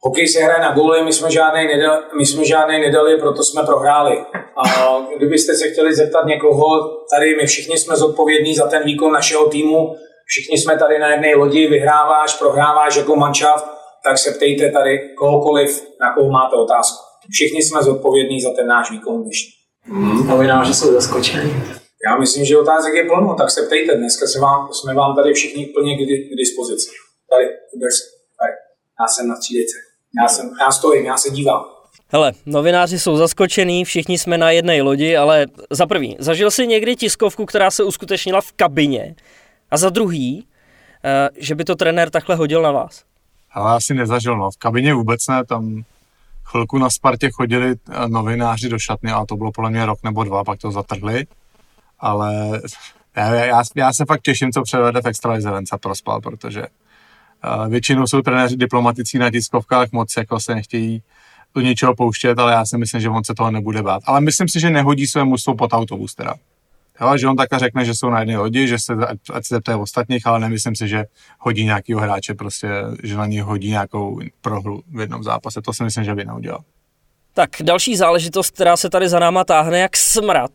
hokej 0.00 0.28
se 0.28 0.40
hraje 0.40 0.60
na 0.60 0.72
góly, 0.74 1.04
my 1.04 1.12
jsme 1.12 1.30
žádnej 1.30 1.66
nedali, 1.66 2.02
my 2.18 2.26
jsme 2.26 2.42
nedali, 2.78 3.18
proto 3.18 3.42
jsme 3.42 3.62
prohráli. 3.62 4.18
A 4.56 4.98
kdybyste 5.16 5.54
se 5.54 5.68
chtěli 5.68 5.94
zeptat 5.94 6.26
někoho, 6.26 6.66
tady 7.14 7.36
my 7.36 7.46
všichni 7.46 7.78
jsme 7.78 7.96
zodpovědní 7.96 8.54
za 8.54 8.66
ten 8.66 8.82
výkon 8.84 9.12
našeho 9.12 9.48
týmu, 9.48 9.96
všichni 10.26 10.58
jsme 10.58 10.78
tady 10.78 10.98
na 10.98 11.10
jedné 11.10 11.34
lodi, 11.34 11.66
vyhráváš, 11.66 12.34
prohráváš 12.38 12.96
jako 12.96 13.16
manšaft, 13.16 13.64
tak 14.04 14.18
se 14.18 14.30
ptejte 14.30 14.70
tady 14.70 15.14
kohokoliv, 15.18 15.82
na 16.00 16.14
koho 16.14 16.30
máte 16.30 16.56
otázku. 16.56 17.04
Všichni 17.30 17.62
jsme 17.62 17.82
zodpovědní 17.82 18.40
za 18.40 18.50
ten 18.56 18.66
náš 18.66 18.90
výkon 18.90 19.22
dnešní. 19.22 19.52
Hmm, 19.84 20.28
to 20.28 20.64
že 20.64 20.74
jsou 20.74 20.92
zaskočení. 20.92 21.52
Já 22.06 22.16
myslím, 22.16 22.44
že 22.44 22.58
otázek 22.58 22.94
je 22.94 23.04
plno, 23.04 23.34
tak 23.34 23.50
se 23.50 23.62
ptejte. 23.62 23.96
Dneska 23.96 24.26
se 24.26 24.40
vám, 24.40 24.68
jsme 24.72 24.94
vám 24.94 25.16
tady 25.16 25.32
všichni 25.34 25.66
plně 25.66 25.94
k, 25.96 25.98
k 25.98 26.36
dispozici. 26.36 26.90
Tady, 27.30 27.44
vůbec, 27.44 27.94
tady. 28.38 28.52
Já 29.00 29.06
jsem 29.08 29.28
na 29.28 29.36
třídece. 29.38 29.76
Já, 30.22 30.28
jsem, 30.28 30.50
já 30.60 30.70
stojím, 30.70 31.06
já 31.06 31.16
se 31.16 31.30
dívám. 31.30 31.64
Hele, 32.08 32.32
novináři 32.46 32.98
jsou 32.98 33.16
zaskočení, 33.16 33.84
všichni 33.84 34.18
jsme 34.18 34.38
na 34.38 34.50
jedné 34.50 34.82
lodi, 34.82 35.16
ale 35.16 35.46
za 35.70 35.86
prvý, 35.86 36.16
zažil 36.18 36.50
jsi 36.50 36.66
někdy 36.66 36.96
tiskovku, 36.96 37.46
která 37.46 37.70
se 37.70 37.84
uskutečnila 37.84 38.40
v 38.40 38.52
kabině 38.52 39.14
a 39.70 39.76
za 39.76 39.90
druhý, 39.90 40.46
eh, 41.04 41.28
že 41.36 41.54
by 41.54 41.64
to 41.64 41.76
trenér 41.76 42.10
takhle 42.10 42.36
hodil 42.36 42.62
na 42.62 42.72
vás? 42.72 43.04
Ale 43.54 43.74
asi 43.74 43.94
nezažil, 43.94 44.38
no. 44.38 44.50
V 44.50 44.56
kabině 44.56 44.94
vůbec 44.94 45.26
ne, 45.26 45.44
tam 45.44 45.84
chvilku 46.44 46.78
na 46.78 46.90
Spartě 46.90 47.30
chodili 47.30 47.74
eh, 47.90 48.08
novináři 48.08 48.68
do 48.68 48.78
šatny 48.78 49.12
a 49.12 49.26
to 49.26 49.36
bylo 49.36 49.52
podle 49.52 49.70
mě 49.70 49.86
rok 49.86 49.98
nebo 50.04 50.24
dva, 50.24 50.44
pak 50.44 50.58
to 50.58 50.70
zatrhli. 50.70 51.26
Ale 52.00 52.60
já, 53.16 53.34
já, 53.34 53.62
já 53.76 53.92
se 53.92 54.04
fakt 54.04 54.22
těším, 54.22 54.52
co 54.52 54.62
převede 54.62 55.02
v 55.02 55.06
extralize 55.06 55.50
Venca 55.50 55.78
Prospal, 55.78 56.20
protože 56.20 56.62
uh, 56.62 57.68
většinou 57.68 58.06
jsou 58.06 58.22
trenéři 58.22 58.56
diplomaticí 58.56 59.18
na 59.18 59.30
tiskovkách, 59.30 59.92
moc 59.92 60.16
jako 60.16 60.40
se 60.40 60.54
nechtějí 60.54 61.02
do 61.54 61.60
něčeho 61.60 61.94
pouštět, 61.94 62.38
ale 62.38 62.52
já 62.52 62.66
si 62.66 62.78
myslím, 62.78 63.00
že 63.00 63.08
on 63.08 63.24
se 63.24 63.34
toho 63.34 63.50
nebude 63.50 63.82
bát. 63.82 64.02
Ale 64.06 64.20
myslím 64.20 64.48
si, 64.48 64.60
že 64.60 64.70
nehodí 64.70 65.06
své 65.06 65.24
mužstvo 65.24 65.54
pod 65.54 65.72
autobus 65.72 66.14
teda. 66.14 66.34
Jo, 67.00 67.16
že 67.16 67.28
on 67.28 67.36
takhle 67.36 67.58
řekne, 67.58 67.84
že 67.84 67.94
jsou 67.94 68.10
na 68.10 68.20
jedné 68.20 68.38
lodi, 68.38 68.68
že 68.68 68.78
se, 68.78 68.92
ať 69.32 69.46
se 69.46 69.54
zeptají 69.54 69.78
ostatních, 69.78 70.26
ale 70.26 70.40
nemyslím 70.40 70.76
si, 70.76 70.88
že 70.88 71.04
hodí 71.38 71.64
nějakého 71.64 72.00
hráče, 72.00 72.34
prostě, 72.34 72.68
že 73.02 73.16
na 73.16 73.26
něj 73.26 73.40
hodí 73.40 73.70
nějakou 73.70 74.20
prohru 74.40 74.82
v 74.94 75.00
jednom 75.00 75.22
zápase. 75.22 75.62
To 75.62 75.72
si 75.72 75.84
myslím, 75.84 76.04
že 76.04 76.14
by 76.14 76.24
neudělal. 76.24 76.60
Tak 77.34 77.50
další 77.62 77.96
záležitost, 77.96 78.50
která 78.50 78.76
se 78.76 78.90
tady 78.90 79.08
za 79.08 79.18
náma 79.18 79.44
táhne 79.44 79.78
jak 79.78 79.96
smrad, 79.96 80.50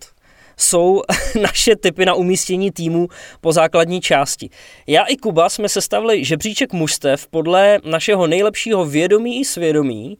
jsou 0.57 1.01
naše 1.41 1.75
typy 1.75 2.05
na 2.05 2.13
umístění 2.13 2.71
týmu 2.71 3.07
po 3.41 3.51
základní 3.51 4.01
části. 4.01 4.49
Já 4.87 5.03
i 5.03 5.17
Kuba 5.17 5.49
jsme 5.49 5.69
sestavili 5.69 6.25
žebříček 6.25 6.73
mužstev 6.73 7.27
podle 7.27 7.79
našeho 7.85 8.27
nejlepšího 8.27 8.85
vědomí 8.85 9.39
i 9.39 9.45
svědomí 9.45 10.17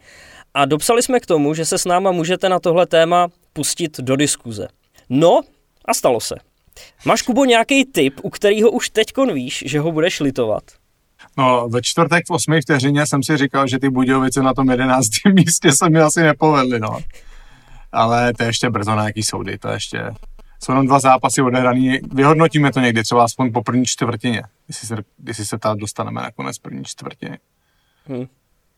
a 0.54 0.66
dopsali 0.66 1.04
jsme 1.04 1.20
k 1.20 1.26
tomu, 1.26 1.54
že 1.54 1.66
se 1.66 1.78
s 1.78 1.86
náma 1.86 2.12
můžete 2.12 2.50
na 2.50 2.60
tohle 2.60 2.86
téma 2.86 3.28
pustit 3.54 4.00
do 4.00 4.16
diskuze. 4.16 4.68
No, 5.10 5.42
a 5.88 5.94
stalo 5.94 6.20
se. 6.20 6.36
Máš, 7.06 7.22
Kubo, 7.22 7.46
nějaký 7.46 7.86
tip, 7.86 8.20
u 8.24 8.30
kterého 8.30 8.72
už 8.72 8.90
teď 8.90 9.08
víš, 9.34 9.64
že 9.68 9.80
ho 9.80 9.92
budeš 9.92 10.20
litovat? 10.20 10.64
No, 11.38 11.70
ve 11.70 11.82
čtvrtek 11.82 12.24
v 12.28 12.32
8 12.32 12.62
vteřině 12.62 13.06
jsem 13.06 13.24
si 13.24 13.38
říkal, 13.38 13.68
že 13.68 13.80
ty 13.80 13.90
Budějovice 13.90 14.44
na 14.44 14.54
tom 14.54 14.70
11. 14.70 15.10
místě 15.34 15.72
se 15.72 15.90
mi 15.90 16.00
asi 16.00 16.22
nepovedly, 16.22 16.80
no. 16.80 17.00
Ale 17.92 18.34
to 18.34 18.44
je 18.44 18.50
ještě 18.50 18.70
brzo 18.70 18.96
na 18.96 19.04
jaký 19.04 19.24
soudy, 19.24 19.58
to 19.58 19.68
ještě 19.68 20.12
jsou 20.64 20.72
jenom 20.72 20.88
dva 20.88 21.00
zápasy 21.00 21.42
odehraný. 21.42 22.00
Vyhodnotíme 22.14 22.72
to 22.72 22.80
někdy, 22.80 23.04
třeba 23.04 23.24
aspoň 23.24 23.52
po 23.52 23.64
první 23.64 23.86
čtvrtině, 23.86 24.42
jestli 24.68 24.88
se, 24.88 24.96
jestli 25.28 25.46
se 25.46 25.58
tam 25.58 25.78
dostaneme 25.78 26.22
nakonec 26.22 26.58
první 26.58 26.84
čtvrtině. 26.84 27.38
Hmm. 28.06 28.28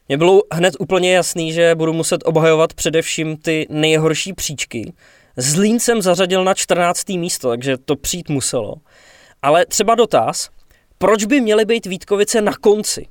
Mně 0.07 0.17
bylo 0.17 0.41
hned 0.51 0.75
úplně 0.79 1.13
jasný, 1.13 1.53
že 1.53 1.75
budu 1.75 1.93
muset 1.93 2.21
obhajovat 2.25 2.73
především 2.73 3.37
ty 3.37 3.67
nejhorší 3.69 4.33
příčky, 4.33 4.93
Zlín 5.41 5.79
jsem 5.79 6.01
zařadil 6.01 6.43
na 6.43 6.53
14. 6.53 7.09
místo, 7.09 7.49
takže 7.49 7.77
to 7.77 7.95
přijít 7.95 8.29
muselo. 8.29 8.75
Ale 9.41 9.65
třeba 9.65 9.95
dotaz, 9.95 10.49
proč 10.97 11.25
by 11.25 11.41
měly 11.41 11.65
být 11.65 11.85
Vítkovice 11.85 12.41
na 12.41 12.51
konci? 12.61 13.05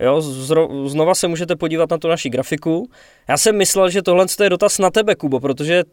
Jo, 0.00 0.20
zro, 0.20 0.88
znova 0.88 1.14
se 1.14 1.28
můžete 1.28 1.56
podívat 1.56 1.90
na 1.90 1.98
tu 1.98 2.08
naši 2.08 2.30
grafiku. 2.30 2.90
Já 3.28 3.36
jsem 3.36 3.56
myslel, 3.56 3.90
že 3.90 4.02
tohle 4.02 4.26
je 4.42 4.50
dotaz 4.50 4.78
na 4.78 4.90
tebe, 4.90 5.14
Kubo, 5.14 5.40
protože 5.40 5.84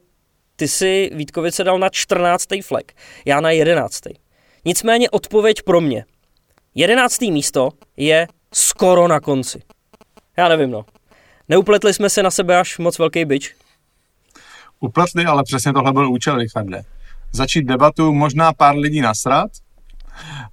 ty 0.55 0.67
si 0.67 1.09
Vítkovice 1.13 1.63
dal 1.63 1.79
na 1.79 1.89
14. 1.89 2.47
flek, 2.63 2.93
já 3.25 3.41
na 3.41 3.51
11. 3.51 4.01
Nicméně 4.65 5.09
odpověď 5.09 5.61
pro 5.61 5.81
mě. 5.81 6.05
11. 6.75 7.21
místo 7.21 7.69
je 7.97 8.27
skoro 8.53 9.07
na 9.07 9.19
konci. 9.19 9.61
Já 10.37 10.49
nevím, 10.49 10.71
no. 10.71 10.85
Neupletli 11.49 11.93
jsme 11.93 12.09
se 12.09 12.23
na 12.23 12.31
sebe 12.31 12.59
až 12.59 12.77
moc 12.77 12.99
velký 12.99 13.25
byč 13.25 13.55
upletli, 14.83 15.25
ale 15.25 15.43
přesně 15.43 15.73
tohle 15.73 15.93
byl 15.93 16.11
účel, 16.11 16.37
Richarde. 16.37 16.83
Začít 17.31 17.63
debatu, 17.63 18.13
možná 18.13 18.53
pár 18.53 18.75
lidí 18.75 19.01
nasrat, 19.01 19.51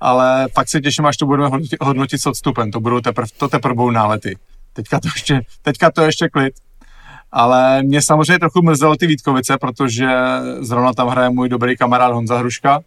ale 0.01 0.49
fakt 0.55 0.69
se 0.69 0.81
těším, 0.81 1.07
až 1.07 1.17
to 1.17 1.27
budeme 1.27 1.49
hodnotit, 1.49 1.83
hodnotit 1.83 2.21
s 2.21 2.27
odstupem. 2.27 2.71
To, 2.71 2.81
budou 2.81 3.01
teprv, 3.01 3.33
to 3.33 3.49
teprve 3.49 3.75
budou 3.75 3.91
nálety. 3.91 4.39
Teďka 4.73 5.01
to, 5.01 5.09
ještě, 5.15 5.43
teďka 5.63 5.91
to 5.91 6.03
ještě 6.03 6.29
klid. 6.29 6.55
Ale 7.33 7.83
mě 7.83 8.03
samozřejmě 8.03 8.39
trochu 8.39 8.63
mrzelo 8.63 8.97
ty 8.97 9.07
Vítkovice, 9.07 9.59
protože 9.59 10.09
zrovna 10.61 10.93
tam 10.93 11.09
hraje 11.09 11.31
můj 11.31 11.49
dobrý 11.49 11.77
kamarád 11.77 12.13
Honza 12.13 12.39
Hruška 12.39 12.81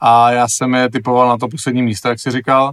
a 0.00 0.30
já 0.30 0.48
jsem 0.48 0.74
je 0.74 0.90
typoval 0.90 1.28
na 1.28 1.38
to 1.38 1.48
poslední 1.48 1.82
místo, 1.82 2.08
jak 2.08 2.20
si 2.20 2.30
říkal. 2.30 2.72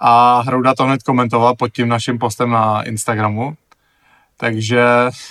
A 0.00 0.40
Hrouda 0.40 0.74
to 0.74 0.84
hned 0.84 1.02
komentoval 1.02 1.54
pod 1.54 1.68
tím 1.68 1.88
naším 1.88 2.18
postem 2.18 2.50
na 2.50 2.82
Instagramu. 2.82 3.56
Takže 4.36 4.84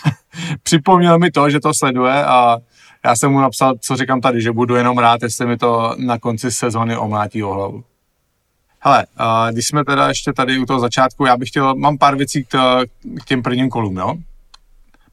připomněl 0.63 1.19
mi 1.19 1.31
to, 1.31 1.49
že 1.49 1.59
to 1.59 1.73
sleduje 1.73 2.25
a 2.25 2.57
já 3.05 3.15
jsem 3.15 3.31
mu 3.31 3.39
napsal, 3.39 3.73
co 3.81 3.95
říkám 3.95 4.21
tady, 4.21 4.41
že 4.41 4.51
budu 4.51 4.75
jenom 4.75 4.97
rád, 4.97 5.23
jestli 5.23 5.45
mi 5.45 5.57
to 5.57 5.95
na 5.97 6.19
konci 6.19 6.51
sezóny 6.51 6.97
omlátí 6.97 7.43
o 7.43 7.53
hlavu. 7.53 7.83
Hele, 8.79 9.05
když 9.51 9.67
jsme 9.67 9.85
teda 9.85 10.07
ještě 10.07 10.33
tady 10.33 10.59
u 10.59 10.65
toho 10.65 10.79
začátku, 10.79 11.25
já 11.25 11.37
bych 11.37 11.49
chtěl, 11.49 11.75
mám 11.75 11.97
pár 11.97 12.15
věcí 12.15 12.43
k, 12.43 12.83
k 13.21 13.25
těm 13.25 13.43
prvním 13.43 13.69
kolům, 13.69 13.97
jo? 13.97 14.15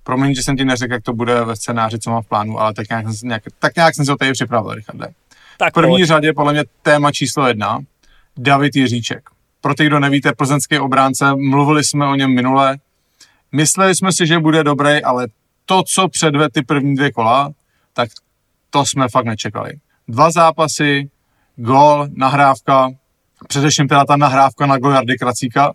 Promiň, 0.05 0.35
že 0.35 0.43
jsem 0.43 0.57
ti 0.57 0.65
neřekl, 0.65 0.93
jak 0.93 1.03
to 1.03 1.13
bude 1.13 1.45
ve 1.45 1.57
scénáři, 1.57 1.99
co 1.99 2.11
mám 2.11 2.23
v 2.23 2.29
plánu, 2.29 2.61
ale 2.61 2.75
tak 2.75 2.89
nějak, 2.89 3.07
nějak, 3.23 3.43
tak 3.59 3.77
nějak 3.77 3.95
jsem 3.95 4.05
se 4.05 4.13
o 4.13 4.17
tady 4.17 4.33
připravil, 4.33 4.75
Richarde. 4.75 5.07
Tak 5.59 5.73
v 5.73 5.75
první 5.75 5.97
pojď. 5.97 6.07
řadě 6.07 6.33
podle 6.33 6.53
mě 6.53 6.65
téma 6.83 7.13
číslo 7.13 7.49
jedna, 7.49 7.79
David 8.37 8.77
Jiříček. 8.77 9.31
Pro 9.61 9.75
ty, 9.75 9.87
kdo 9.87 10.01
nevíte, 10.01 10.33
plzeňský 10.33 10.79
obránce, 10.79 11.35
mluvili 11.35 11.85
jsme 11.85 12.07
o 12.07 12.15
něm 12.15 12.35
minule, 12.35 12.79
mysleli 13.53 13.95
jsme 13.95 14.13
si, 14.13 14.27
že 14.27 14.39
bude 14.39 14.65
dobrý, 14.65 15.03
ale 15.03 15.27
to, 15.67 15.83
co 15.83 16.09
předve 16.09 16.51
ty 16.51 16.63
první 16.63 16.97
dvě 16.97 17.13
kola, 17.13 17.53
tak 17.93 18.11
to 18.71 18.87
jsme 18.87 19.09
fakt 19.09 19.27
nečekali. 19.27 19.73
Dva 20.09 20.31
zápasy, 20.31 21.11
gol, 21.57 22.09
nahrávka, 22.17 22.91
především 23.49 23.89
teda 23.89 24.05
ta 24.05 24.17
nahrávka 24.17 24.67
na 24.67 24.79
gol 24.79 24.93
Jardy 24.93 25.17
Kracíka 25.17 25.73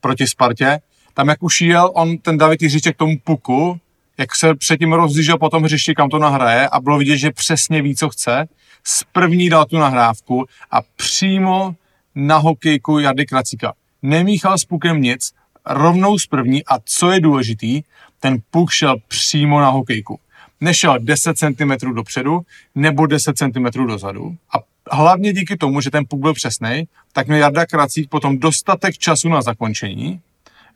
proti 0.00 0.26
Spartě. 0.26 0.80
Tam 1.14 1.28
jak 1.28 1.42
už 1.42 1.60
jel 1.60 1.90
on, 1.94 2.18
ten 2.18 2.38
David 2.38 2.62
Jiříček 2.62 2.96
k 2.96 2.98
tomu 2.98 3.18
puku, 3.24 3.80
jak 4.18 4.34
se 4.34 4.54
předtím 4.54 4.92
rozlížel 4.92 5.38
po 5.38 5.48
tom 5.48 5.62
hřišti, 5.62 5.94
kam 5.94 6.08
to 6.08 6.18
nahraje 6.18 6.68
a 6.68 6.80
bylo 6.80 6.98
vidět, 6.98 7.16
že 7.16 7.30
přesně 7.30 7.82
ví, 7.82 7.96
co 7.96 8.08
chce. 8.08 8.48
Z 8.84 9.04
první 9.12 9.50
dal 9.50 9.64
tu 9.64 9.78
nahrávku 9.78 10.46
a 10.70 10.80
přímo 10.96 11.74
na 12.14 12.36
hokejku 12.36 12.98
Jardy 12.98 13.26
Kracíka. 13.26 13.72
Nemíchal 14.02 14.58
s 14.58 14.64
pukem 14.64 15.02
nic, 15.02 15.32
rovnou 15.66 16.18
z 16.18 16.26
první 16.26 16.64
a 16.64 16.78
co 16.84 17.10
je 17.10 17.20
důležitý, 17.20 17.82
ten 18.20 18.38
puk 18.50 18.70
šel 18.70 18.96
přímo 19.08 19.60
na 19.60 19.68
hokejku. 19.68 20.18
Nešel 20.60 20.98
10 20.98 21.38
cm 21.38 21.94
dopředu 21.94 22.40
nebo 22.74 23.06
10 23.06 23.36
cm 23.36 23.86
dozadu 23.86 24.36
a 24.54 24.58
hlavně 24.92 25.32
díky 25.32 25.56
tomu, 25.56 25.80
že 25.80 25.90
ten 25.90 26.04
puk 26.08 26.20
byl 26.20 26.34
přesný, 26.34 26.88
tak 27.12 27.26
měl 27.26 27.38
Jarda 27.38 27.66
Kracík 27.66 28.10
potom 28.10 28.38
dostatek 28.38 28.98
času 28.98 29.28
na 29.28 29.42
zakončení, 29.42 30.20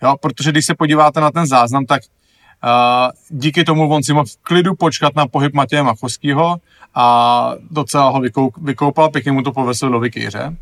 jo, 0.02 0.16
protože 0.20 0.50
když 0.50 0.66
se 0.66 0.74
podíváte 0.74 1.20
na 1.20 1.30
ten 1.30 1.46
záznam, 1.46 1.86
tak 1.86 2.02
uh, 2.02 3.38
díky 3.38 3.64
tomu 3.64 3.88
on 3.88 4.02
si 4.02 4.12
mohl 4.12 4.26
v 4.26 4.36
klidu 4.42 4.74
počkat 4.74 5.16
na 5.16 5.26
pohyb 5.26 5.54
Matěje 5.54 5.82
Machovského 5.82 6.56
a 6.94 7.54
docela 7.70 8.08
ho 8.10 8.20
vykou, 8.20 8.52
vykoupal, 8.62 9.10
pěkně 9.10 9.32
mu 9.32 9.42
to 9.42 9.52
povesil 9.52 9.90
do 9.90 10.00
vykýře. 10.00 10.56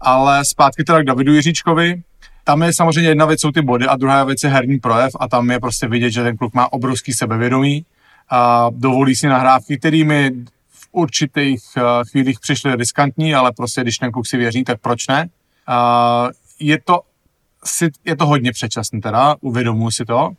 Ale 0.00 0.44
zpátky 0.44 0.84
teda 0.84 1.02
k 1.02 1.04
Davidu 1.04 1.34
Jiříčkovi, 1.34 2.02
tam 2.48 2.62
je 2.62 2.74
samozřejmě 2.74 3.10
jedna 3.10 3.26
věc 3.26 3.40
jsou 3.40 3.50
ty 3.50 3.62
body 3.62 3.86
a 3.86 3.96
druhá 3.96 4.24
věc 4.24 4.42
je 4.42 4.50
herní 4.50 4.78
projev 4.78 5.12
a 5.20 5.28
tam 5.28 5.50
je 5.50 5.60
prostě 5.60 5.88
vidět, 5.88 6.10
že 6.10 6.22
ten 6.22 6.36
kluk 6.36 6.54
má 6.54 6.72
obrovský 6.72 7.12
sebevědomí 7.12 7.84
a 8.30 8.70
dovolí 8.70 9.16
si 9.16 9.28
nahrávky, 9.28 9.78
kterými 9.78 10.30
v 10.70 10.88
určitých 10.92 11.60
uh, 11.76 11.82
chvílích 12.10 12.40
přišly 12.40 12.76
riskantní, 12.76 13.34
ale 13.34 13.52
prostě 13.52 13.82
když 13.82 13.98
ten 13.98 14.12
kluk 14.12 14.26
si 14.26 14.36
věří, 14.36 14.64
tak 14.64 14.80
proč 14.80 15.06
ne? 15.06 15.28
Uh, 15.68 16.30
je 16.60 16.80
to 16.84 17.00
je 18.04 18.16
to 18.16 18.26
hodně 18.26 18.52
předčasný 18.52 19.00
teda, 19.00 19.36
uvědomuji 19.40 19.90
si 19.90 20.04
to, 20.04 20.30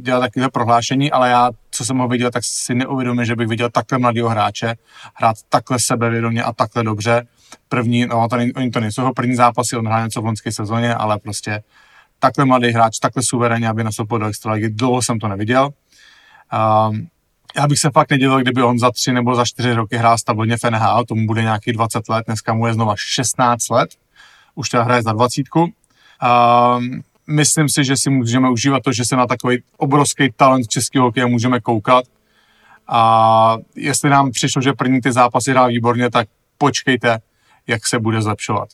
dělat 0.00 0.20
takové 0.20 0.48
prohlášení, 0.48 1.12
ale 1.12 1.30
já, 1.30 1.50
co 1.70 1.84
jsem 1.84 1.98
ho 1.98 2.08
viděl, 2.08 2.30
tak 2.30 2.44
si 2.44 2.74
neuvědomil, 2.74 3.24
že 3.24 3.36
bych 3.36 3.48
viděl 3.48 3.70
takhle 3.70 3.98
mladého 3.98 4.28
hráče 4.28 4.74
hrát 5.14 5.36
takhle 5.48 5.78
sebevědomě 5.80 6.42
a 6.42 6.52
takhle 6.52 6.82
dobře. 6.82 7.26
První, 7.68 8.06
no 8.06 8.28
to, 8.28 8.36
oni 8.56 8.70
to 8.70 8.80
nejsou 8.80 9.00
jeho 9.02 9.14
první 9.14 9.34
zápasy, 9.34 9.76
on 9.76 9.86
hrál 9.86 10.04
něco 10.04 10.22
v 10.22 10.24
loňské 10.24 10.52
sezóně, 10.52 10.94
ale 10.94 11.18
prostě 11.18 11.62
takhle 12.18 12.44
mladý 12.44 12.68
hráč, 12.68 12.98
takhle 12.98 13.22
suverénně, 13.22 13.68
aby 13.68 13.84
nastoupil 13.84 14.18
do 14.18 14.26
extraligy, 14.26 14.70
dlouho 14.70 15.02
jsem 15.02 15.18
to 15.18 15.28
neviděl. 15.28 15.70
Um, 16.90 17.08
já 17.56 17.68
bych 17.68 17.78
se 17.78 17.90
fakt 17.90 18.10
nedělal, 18.10 18.40
kdyby 18.40 18.62
on 18.62 18.78
za 18.78 18.90
tři 18.90 19.12
nebo 19.12 19.34
za 19.34 19.44
čtyři 19.44 19.72
roky 19.72 19.96
hrál 19.96 20.18
stabilně 20.18 20.56
v 20.56 20.70
NHL, 20.70 21.04
tomu 21.04 21.26
bude 21.26 21.42
nějakých 21.42 21.74
20 21.74 22.08
let, 22.08 22.24
dneska 22.26 22.54
mu 22.54 22.66
je 22.66 22.74
znova 22.74 22.94
16 22.96 23.68
let, 23.68 23.90
už 24.54 24.68
teda 24.68 24.82
hraje 24.82 25.02
za 25.02 25.12
dvacítku. 25.12 25.60
Um, 25.60 27.02
myslím 27.26 27.68
si, 27.68 27.84
že 27.84 27.96
si 27.96 28.10
můžeme 28.10 28.50
užívat 28.50 28.82
to, 28.82 28.92
že 28.92 29.04
se 29.04 29.16
na 29.16 29.26
takový 29.26 29.62
obrovský 29.76 30.32
talent 30.36 30.68
českého 30.68 31.04
hokeje 31.04 31.26
můžeme 31.26 31.60
koukat. 31.60 32.04
A 32.88 33.56
jestli 33.74 34.10
nám 34.10 34.30
přišlo, 34.30 34.62
že 34.62 34.72
první 34.72 35.00
ty 35.00 35.12
zápasy 35.12 35.50
hrál 35.50 35.68
výborně, 35.68 36.10
tak 36.10 36.28
počkejte, 36.58 37.18
jak 37.66 37.86
se 37.86 37.98
bude 37.98 38.22
zlepšovat. 38.22 38.68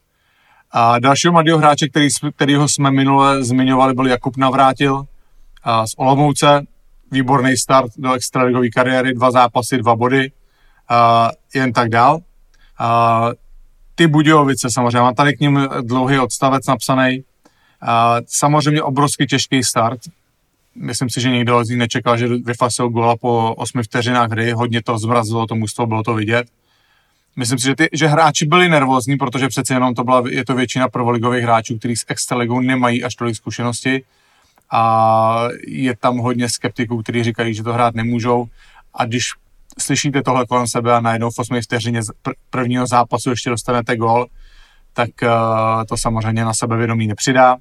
A 0.70 0.99
dalšího 0.99 1.32
mladého 1.32 1.58
hráče, 1.58 1.88
který, 1.88 2.08
kterýho 2.37 2.68
jsme 2.68 2.90
minule 2.90 3.44
zmiňovali, 3.44 3.94
byl 3.94 4.06
Jakub 4.06 4.37
Navrátil 4.37 5.04
z 5.84 5.94
Olomouce. 5.96 6.66
Výborný 7.11 7.56
start 7.56 7.92
do 7.96 8.12
extraligové 8.12 8.68
kariéry, 8.68 9.14
dva 9.14 9.30
zápasy, 9.30 9.78
dva 9.78 9.96
body, 9.96 10.30
a 10.88 11.30
jen 11.54 11.72
tak 11.72 11.88
dál. 11.88 12.18
A 12.78 13.28
ty 13.94 14.06
Budějovice 14.06 14.68
samozřejmě, 14.70 15.00
mám 15.00 15.14
tady 15.14 15.37
k 15.37 15.40
ním 15.40 15.68
dlouhý 15.80 16.18
odstavec 16.18 16.66
napsaný. 16.66 17.25
A 17.80 18.16
samozřejmě 18.26 18.82
obrovský 18.82 19.26
těžký 19.26 19.64
start. 19.64 20.00
Myslím 20.75 21.11
si, 21.11 21.20
že 21.20 21.30
nikdo 21.30 21.64
z 21.64 21.68
nich 21.68 21.78
nečekal, 21.78 22.16
že 22.16 22.28
vyfasil 22.28 22.88
gola 22.88 23.16
po 23.16 23.54
osmi 23.54 23.82
vteřinách 23.82 24.30
hry. 24.30 24.52
Hodně 24.52 24.82
to 24.82 24.99
zmrazilo 24.99 25.46
to 25.46 25.54
mužstvo, 25.54 25.87
bylo 25.87 26.02
to 26.02 26.14
vidět. 26.14 26.46
Myslím 27.36 27.58
si, 27.58 27.66
že, 27.66 27.76
ty, 27.76 27.88
že 27.92 28.06
hráči 28.06 28.46
byli 28.46 28.68
nervózní, 28.68 29.16
protože 29.16 29.48
přece 29.48 29.74
jenom 29.74 29.94
to 29.94 30.04
byla, 30.04 30.22
je 30.28 30.44
to 30.44 30.54
většina 30.54 30.88
prvoligových 30.88 31.42
hráčů, 31.42 31.78
kteří 31.78 31.96
s 31.96 32.04
extraligou 32.08 32.60
nemají 32.60 33.04
až 33.04 33.14
tolik 33.14 33.36
zkušenosti. 33.36 34.04
A 34.70 35.48
je 35.66 35.96
tam 35.96 36.18
hodně 36.18 36.48
skeptiků, 36.48 37.02
kteří 37.02 37.22
říkají, 37.22 37.54
že 37.54 37.62
to 37.62 37.72
hrát 37.72 37.94
nemůžou. 37.94 38.46
A 38.94 39.04
když 39.04 39.24
slyšíte 39.78 40.22
tohle 40.22 40.46
kolem 40.46 40.66
sebe 40.66 40.94
a 40.94 41.00
najednou 41.00 41.30
v 41.30 41.38
8 41.38 41.60
vteřině 41.60 42.00
prvního 42.50 42.86
zápasu 42.86 43.30
ještě 43.30 43.50
dostanete 43.50 43.96
gol, 43.96 44.26
tak 44.92 45.10
uh, 45.22 45.28
to 45.88 45.96
samozřejmě 45.96 46.44
na 46.44 46.54
sebevědomí 46.54 47.06
nepřidá. 47.06 47.56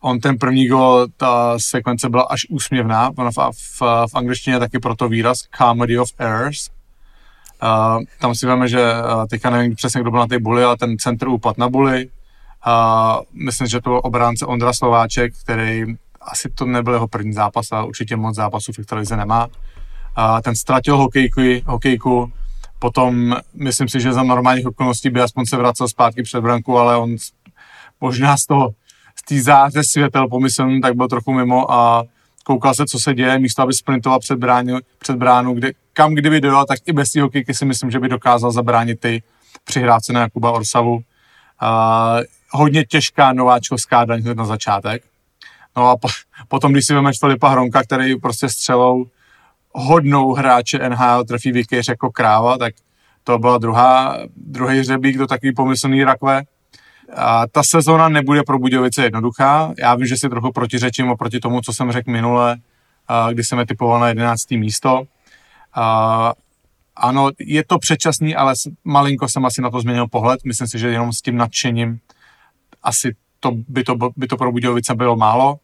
On 0.00 0.20
ten 0.20 0.38
první 0.38 0.66
gol, 0.66 1.06
ta 1.16 1.58
sekvence 1.58 2.08
byla 2.08 2.22
až 2.22 2.40
úsměvná, 2.50 3.10
ona 3.16 3.30
v, 3.30 3.36
v, 3.52 3.80
v 3.80 4.14
angličtině 4.14 4.58
taky 4.58 4.78
proto 4.78 5.08
výraz 5.08 5.42
comedy 5.58 5.98
of 5.98 6.10
errors. 6.18 6.70
Uh, 7.62 8.02
tam 8.20 8.34
si 8.34 8.46
víme, 8.46 8.68
že 8.68 8.92
teďka 9.30 9.50
nevím 9.50 9.74
přesně, 9.74 10.00
kdo 10.00 10.10
byl 10.10 10.20
na 10.20 10.26
té 10.26 10.38
buli, 10.38 10.64
ale 10.64 10.76
ten 10.76 10.98
centr 10.98 11.28
upad 11.28 11.58
na 11.58 11.68
buli. 11.68 12.08
Uh, 12.66 13.22
myslím, 13.32 13.66
že 13.66 13.80
to 13.80 13.90
byl 13.90 14.00
obránce 14.04 14.46
Ondra 14.46 14.72
Slováček, 14.72 15.32
který 15.42 15.84
asi 16.20 16.48
to 16.54 16.64
nebyl 16.64 16.92
jeho 16.92 17.08
první 17.08 17.32
zápas, 17.32 17.72
ale 17.72 17.86
určitě 17.86 18.16
moc 18.16 18.36
zápasů 18.36 18.72
v 18.72 18.86
televize 18.86 19.16
nemá. 19.16 19.46
Uh, 19.46 20.40
ten 20.42 20.54
ztratil 20.54 20.96
hokejku, 20.96 21.40
hokejku, 21.66 22.32
potom 22.78 23.36
myslím 23.54 23.88
si, 23.88 24.00
že 24.00 24.12
za 24.12 24.22
normálních 24.22 24.66
okolností 24.66 25.10
by 25.10 25.20
aspoň 25.20 25.46
se 25.46 25.56
vracel 25.56 25.88
zpátky 25.88 26.22
před 26.22 26.40
branku, 26.40 26.78
ale 26.78 26.96
on 26.96 27.16
možná 28.00 28.36
z 28.36 28.46
toho 28.46 28.70
z 29.16 29.22
té 29.28 29.42
záře 29.42 29.80
světel 29.84 30.28
pomyslný, 30.28 30.80
tak 30.80 30.94
byl 30.94 31.08
trochu 31.08 31.32
mimo 31.32 31.72
a 31.72 32.04
koukal 32.48 32.74
se, 32.74 32.86
co 32.86 32.98
se 32.98 33.14
děje, 33.14 33.38
místo 33.38 33.62
aby 33.62 33.74
sprintoval 33.74 34.18
před 34.18 34.38
bránu, 34.38 34.78
před 34.98 35.16
bránu 35.16 35.54
kde, 35.54 35.70
kam 35.92 36.14
kdyby 36.14 36.40
dojel, 36.40 36.64
tak 36.68 36.78
i 36.86 36.92
bez 36.92 37.12
té 37.12 37.20
hokejky 37.22 37.54
si 37.54 37.64
myslím, 37.64 37.90
že 37.90 38.00
by 38.00 38.08
dokázal 38.08 38.52
zabránit 38.52 39.00
ty 39.00 39.22
přihrávce 39.64 40.12
na 40.12 40.20
Jakuba 40.20 40.52
Orsavu. 40.52 40.94
Uh, 40.94 41.00
hodně 42.50 42.84
těžká 42.84 43.32
nováčkovská 43.32 44.04
daň 44.04 44.22
na 44.34 44.44
začátek. 44.44 45.02
No 45.76 45.88
a 45.88 45.96
po, 45.96 46.08
potom, 46.48 46.72
když 46.72 46.86
si 46.86 46.94
vezmeš 46.94 47.18
Filipa 47.20 47.48
Hronka, 47.48 47.82
který 47.82 48.16
prostě 48.20 48.48
střelou 48.48 49.06
hodnou 49.72 50.32
hráče 50.32 50.88
NHL 50.88 51.24
trefí 51.24 51.52
vykyř 51.52 51.88
jako 51.88 52.10
kráva, 52.10 52.58
tak 52.58 52.74
to 53.24 53.38
byla 53.38 53.58
druhá, 53.58 54.18
druhý 54.36 54.78
hřebík 54.78 55.18
do 55.18 55.26
takový 55.26 55.52
pomyslný 55.52 56.04
rakve. 56.04 56.42
A 57.16 57.46
ta 57.46 57.62
sezona 57.62 58.08
nebude 58.08 58.42
pro 58.42 58.58
Budějovice 58.58 59.02
jednoduchá. 59.02 59.72
Já 59.78 59.94
vím, 59.94 60.06
že 60.06 60.16
si 60.16 60.28
trochu 60.28 60.52
protiřečím 60.52 61.10
oproti 61.10 61.40
tomu, 61.40 61.60
co 61.60 61.72
jsem 61.72 61.92
řekl 61.92 62.10
minule, 62.10 62.56
kdy 63.32 63.44
jsem 63.44 63.58
je 63.58 63.66
typoval 63.66 64.00
na 64.00 64.08
11. 64.08 64.50
místo. 64.50 65.02
A 65.74 66.32
ano, 66.96 67.30
je 67.38 67.64
to 67.64 67.78
předčasný, 67.78 68.36
ale 68.36 68.54
malinko 68.84 69.28
jsem 69.28 69.44
asi 69.44 69.62
na 69.62 69.70
to 69.70 69.80
změnil 69.80 70.06
pohled. 70.08 70.40
Myslím 70.44 70.68
si, 70.68 70.78
že 70.78 70.88
jenom 70.88 71.12
s 71.12 71.22
tím 71.22 71.36
nadšením 71.36 72.00
asi 72.82 73.14
to 73.40 73.52
by 73.68 73.84
to, 73.84 73.94
by 74.16 74.26
to 74.26 74.36
pro 74.36 74.52
Budějovice 74.52 74.94
bylo 74.94 75.16
málo. 75.16 75.58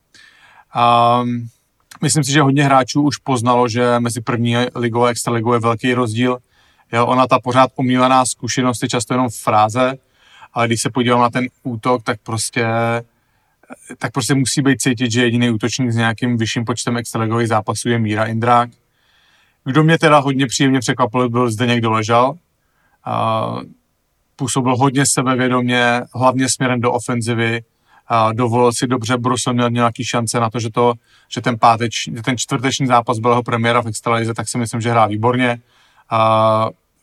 Um, 1.22 1.48
myslím 2.02 2.24
si, 2.24 2.32
že 2.32 2.42
hodně 2.42 2.64
hráčů 2.64 3.02
už 3.02 3.16
poznalo, 3.16 3.68
že 3.68 4.00
mezi 4.00 4.20
první 4.20 4.56
ligou 4.74 5.04
a 5.04 5.10
extraligou 5.10 5.52
je 5.52 5.60
velký 5.60 5.94
rozdíl. 5.94 6.38
Jo, 6.92 7.06
ona 7.06 7.26
ta 7.26 7.38
pořád 7.38 7.70
omílená 7.76 8.26
zkušenost 8.26 8.82
je 8.82 8.88
často 8.88 9.14
jenom 9.14 9.28
fráze, 9.30 9.94
ale 10.54 10.66
když 10.66 10.82
se 10.82 10.90
podívám 10.90 11.20
na 11.20 11.30
ten 11.30 11.46
útok, 11.62 12.02
tak 12.02 12.20
prostě 12.22 12.66
tak 13.98 14.12
prostě 14.12 14.34
musí 14.34 14.62
být 14.62 14.80
cítit, 14.80 15.12
že 15.12 15.22
jediný 15.22 15.50
útočník 15.50 15.90
s 15.90 15.96
nějakým 15.96 16.36
vyšším 16.36 16.64
počtem 16.64 16.96
extraligových 16.96 17.48
zápasů 17.48 17.88
je 17.88 17.98
Míra 17.98 18.24
Indrák. 18.24 18.70
Kdo 19.64 19.84
mě 19.84 19.98
teda 19.98 20.18
hodně 20.18 20.46
příjemně 20.46 20.80
překvapil, 20.80 21.28
byl 21.28 21.50
zde 21.50 21.66
někdo 21.66 21.90
ležal. 21.90 22.34
Působil 24.36 24.76
hodně 24.76 25.06
sebevědomě, 25.06 26.00
hlavně 26.14 26.48
směrem 26.48 26.80
do 26.80 26.92
ofenzivy. 26.92 27.64
Dovolil 28.32 28.72
si 28.72 28.86
dobře, 28.86 29.16
Brusel 29.16 29.54
měl 29.54 29.70
nějaký 29.70 30.04
šance 30.04 30.40
na 30.40 30.50
to, 30.50 30.60
že, 30.60 30.70
to, 30.70 30.94
že 31.34 31.40
ten 31.40 31.58
páteč, 31.58 32.08
ten 32.24 32.38
čtvrteční 32.38 32.86
zápas 32.86 33.18
byl 33.18 33.30
jeho 33.30 33.42
premiéra 33.42 33.82
v 33.82 33.88
extralize, 33.88 34.34
tak 34.34 34.48
si 34.48 34.58
myslím, 34.58 34.80
že 34.80 34.90
hrál 34.90 35.08
výborně. 35.08 35.60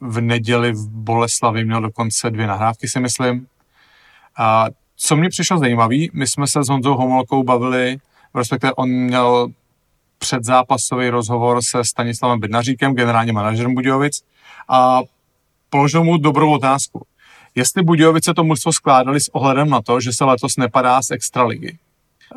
V 0.01 0.21
neděli 0.21 0.71
v 0.71 0.87
Boleslavi 0.87 1.65
měl 1.65 1.81
dokonce 1.81 2.29
dvě 2.29 2.47
nahrávky, 2.47 2.87
si 2.87 2.99
myslím. 2.99 3.47
A 4.37 4.65
co 4.95 5.15
mě 5.15 5.29
přišlo 5.29 5.57
zajímavé, 5.57 5.95
my 6.13 6.27
jsme 6.27 6.47
se 6.47 6.63
s 6.63 6.69
Honzou 6.69 6.93
Homolkou 6.93 7.43
bavili, 7.43 7.97
respektive 8.35 8.73
on 8.73 8.89
měl 8.89 9.47
předzápasový 10.17 11.09
rozhovor 11.09 11.59
se 11.61 11.83
Stanislavem 11.83 12.39
Bednaříkem, 12.39 12.95
generálním 12.95 13.35
manažerem 13.35 13.73
Budějovic, 13.73 14.23
a 14.69 15.01
položil 15.69 16.03
mu 16.03 16.17
dobrou 16.17 16.53
otázku. 16.53 17.05
Jestli 17.55 17.83
Budějovice 17.83 18.33
to 18.33 18.43
mužstvo 18.43 18.73
skládali 18.73 19.19
s 19.19 19.29
ohledem 19.35 19.69
na 19.69 19.81
to, 19.81 19.99
že 19.99 20.13
se 20.13 20.25
letos 20.25 20.57
nepadá 20.57 21.01
z 21.01 21.11
extraligy. 21.11 21.77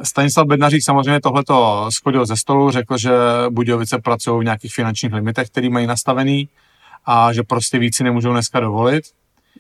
Stanislav 0.02 0.46
Bednařík 0.46 0.84
samozřejmě 0.84 1.20
tohleto 1.20 1.86
schodil 1.90 2.26
ze 2.26 2.36
stolu, 2.36 2.70
řekl, 2.70 2.98
že 2.98 3.10
Budějovice 3.50 3.98
pracují 3.98 4.40
v 4.40 4.44
nějakých 4.44 4.74
finančních 4.74 5.12
limitech, 5.12 5.48
který 5.48 5.70
mají 5.70 5.86
nastavený 5.86 6.48
a 7.06 7.32
že 7.32 7.42
prostě 7.42 7.78
víc 7.78 7.96
si 7.96 8.04
nemůžou 8.04 8.32
dneska 8.32 8.60
dovolit. 8.60 9.04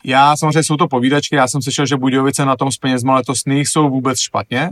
Já 0.04 0.36
samozřejmě 0.36 0.62
jsou 0.62 0.76
to 0.76 0.88
povídačky, 0.88 1.36
já 1.36 1.48
jsem 1.48 1.62
slyšel, 1.62 1.86
že 1.86 1.96
Budějovice 1.96 2.44
na 2.44 2.56
tom 2.56 2.72
s 2.72 2.76
penězma 2.76 3.14
letos 3.14 3.44
nejsou 3.46 3.90
vůbec 3.90 4.18
špatně, 4.18 4.70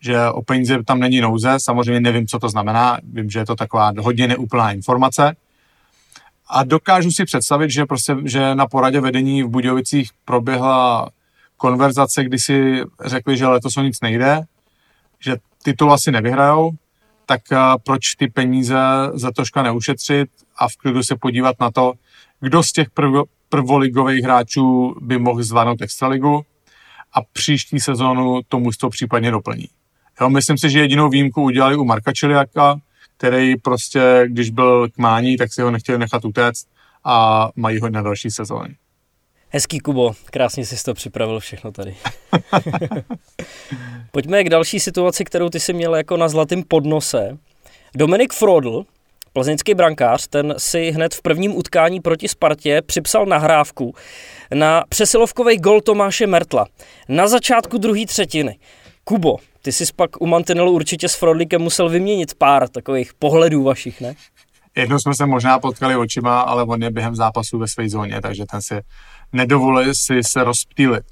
že 0.00 0.28
o 0.28 0.42
peníze 0.42 0.84
tam 0.84 1.00
není 1.00 1.20
nouze, 1.20 1.56
samozřejmě 1.58 2.00
nevím, 2.00 2.26
co 2.26 2.38
to 2.38 2.48
znamená, 2.48 2.98
vím, 3.12 3.30
že 3.30 3.38
je 3.38 3.46
to 3.46 3.56
taková 3.56 3.92
hodně 3.98 4.28
neúplná 4.28 4.72
informace. 4.72 5.36
A 6.48 6.64
dokážu 6.64 7.10
si 7.10 7.24
představit, 7.24 7.70
že, 7.70 7.86
prostě, 7.86 8.16
že 8.24 8.54
na 8.54 8.66
poradě 8.66 9.00
vedení 9.00 9.42
v 9.42 9.48
Budějovicích 9.48 10.10
proběhla 10.24 11.10
konverzace, 11.56 12.24
kdy 12.24 12.38
si 12.38 12.82
řekli, 13.04 13.36
že 13.36 13.46
letos 13.46 13.76
o 13.76 13.82
nic 13.82 14.00
nejde, 14.00 14.42
že 15.20 15.36
titul 15.62 15.92
asi 15.92 16.12
nevyhrajou, 16.12 16.70
tak 17.26 17.42
proč 17.84 18.14
ty 18.14 18.28
peníze 18.28 18.76
za 19.14 19.30
troška 19.30 19.62
neušetřit 19.62 20.28
a 20.56 20.68
v 20.68 20.76
klidu 20.76 21.02
se 21.02 21.16
podívat 21.16 21.56
na 21.60 21.70
to, 21.70 21.92
kdo 22.40 22.62
z 22.62 22.72
těch 22.72 22.90
prv, 22.90 23.12
prvoligových 23.48 24.24
hráčů 24.24 24.94
by 25.00 25.18
mohl 25.18 25.42
zvládnout 25.42 25.82
extraligu 25.82 26.42
a 27.12 27.22
příští 27.32 27.80
sezónu 27.80 28.40
tomu 28.48 28.70
to 28.80 28.90
případně 28.90 29.30
doplní. 29.30 29.68
Jo, 30.20 30.30
myslím 30.30 30.58
si, 30.58 30.70
že 30.70 30.78
jedinou 30.78 31.08
výjimku 31.08 31.42
udělali 31.42 31.76
u 31.76 31.84
Marka 31.84 32.12
Čiliaka, 32.12 32.80
který 33.16 33.56
prostě, 33.56 34.24
když 34.28 34.50
byl 34.50 34.88
k 34.88 34.98
mání, 34.98 35.36
tak 35.36 35.52
si 35.52 35.62
ho 35.62 35.70
nechtěli 35.70 35.98
nechat 35.98 36.24
utéct 36.24 36.68
a 37.04 37.48
mají 37.56 37.80
ho 37.80 37.88
na 37.88 38.02
další 38.02 38.30
sezóny. 38.30 38.76
Hezký 39.54 39.80
Kubo, 39.80 40.12
krásně 40.24 40.66
jsi 40.66 40.84
to 40.84 40.94
připravil 40.94 41.40
všechno 41.40 41.72
tady. 41.72 41.96
Pojďme 44.12 44.44
k 44.44 44.48
další 44.48 44.80
situaci, 44.80 45.24
kterou 45.24 45.48
ty 45.48 45.60
jsi 45.60 45.72
měl 45.72 45.96
jako 45.96 46.16
na 46.16 46.28
zlatém 46.28 46.62
podnose. 46.62 47.38
Dominik 47.96 48.32
Frodl, 48.32 48.84
plzeňský 49.32 49.74
brankář, 49.74 50.26
ten 50.26 50.54
si 50.58 50.90
hned 50.90 51.14
v 51.14 51.22
prvním 51.22 51.56
utkání 51.56 52.00
proti 52.00 52.28
Spartě 52.28 52.82
připsal 52.86 53.26
nahrávku 53.26 53.94
na 54.54 54.84
přesilovkový 54.88 55.56
gol 55.56 55.80
Tomáše 55.80 56.26
Mertla 56.26 56.66
na 57.08 57.28
začátku 57.28 57.78
druhé 57.78 58.06
třetiny. 58.06 58.58
Kubo, 59.04 59.36
ty 59.62 59.72
jsi 59.72 59.84
pak 59.96 60.22
u 60.22 60.26
Mantinelu 60.26 60.72
určitě 60.72 61.08
s 61.08 61.14
Frodlíkem 61.14 61.62
musel 61.62 61.88
vyměnit 61.88 62.34
pár 62.34 62.68
takových 62.68 63.14
pohledů 63.14 63.62
vašich, 63.62 64.00
ne? 64.00 64.14
Jednou 64.76 64.98
jsme 64.98 65.14
se 65.14 65.26
možná 65.26 65.58
potkali 65.58 65.96
očima, 65.96 66.40
ale 66.40 66.64
on 66.64 66.82
je 66.82 66.90
během 66.90 67.14
zápasu 67.14 67.58
ve 67.58 67.68
své 67.68 67.88
zóně, 67.88 68.20
takže 68.20 68.44
ten 68.50 68.62
si 68.62 68.80
nedovolil 69.32 69.94
si 69.94 70.22
se 70.22 70.44
rozptýlit. 70.44 71.04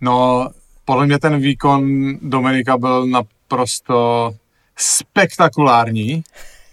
No, 0.00 0.48
podle 0.84 1.06
mě 1.06 1.18
ten 1.18 1.40
výkon 1.40 2.12
Dominika 2.22 2.78
byl 2.78 3.06
naprosto 3.06 4.32
spektakulární. 4.76 6.22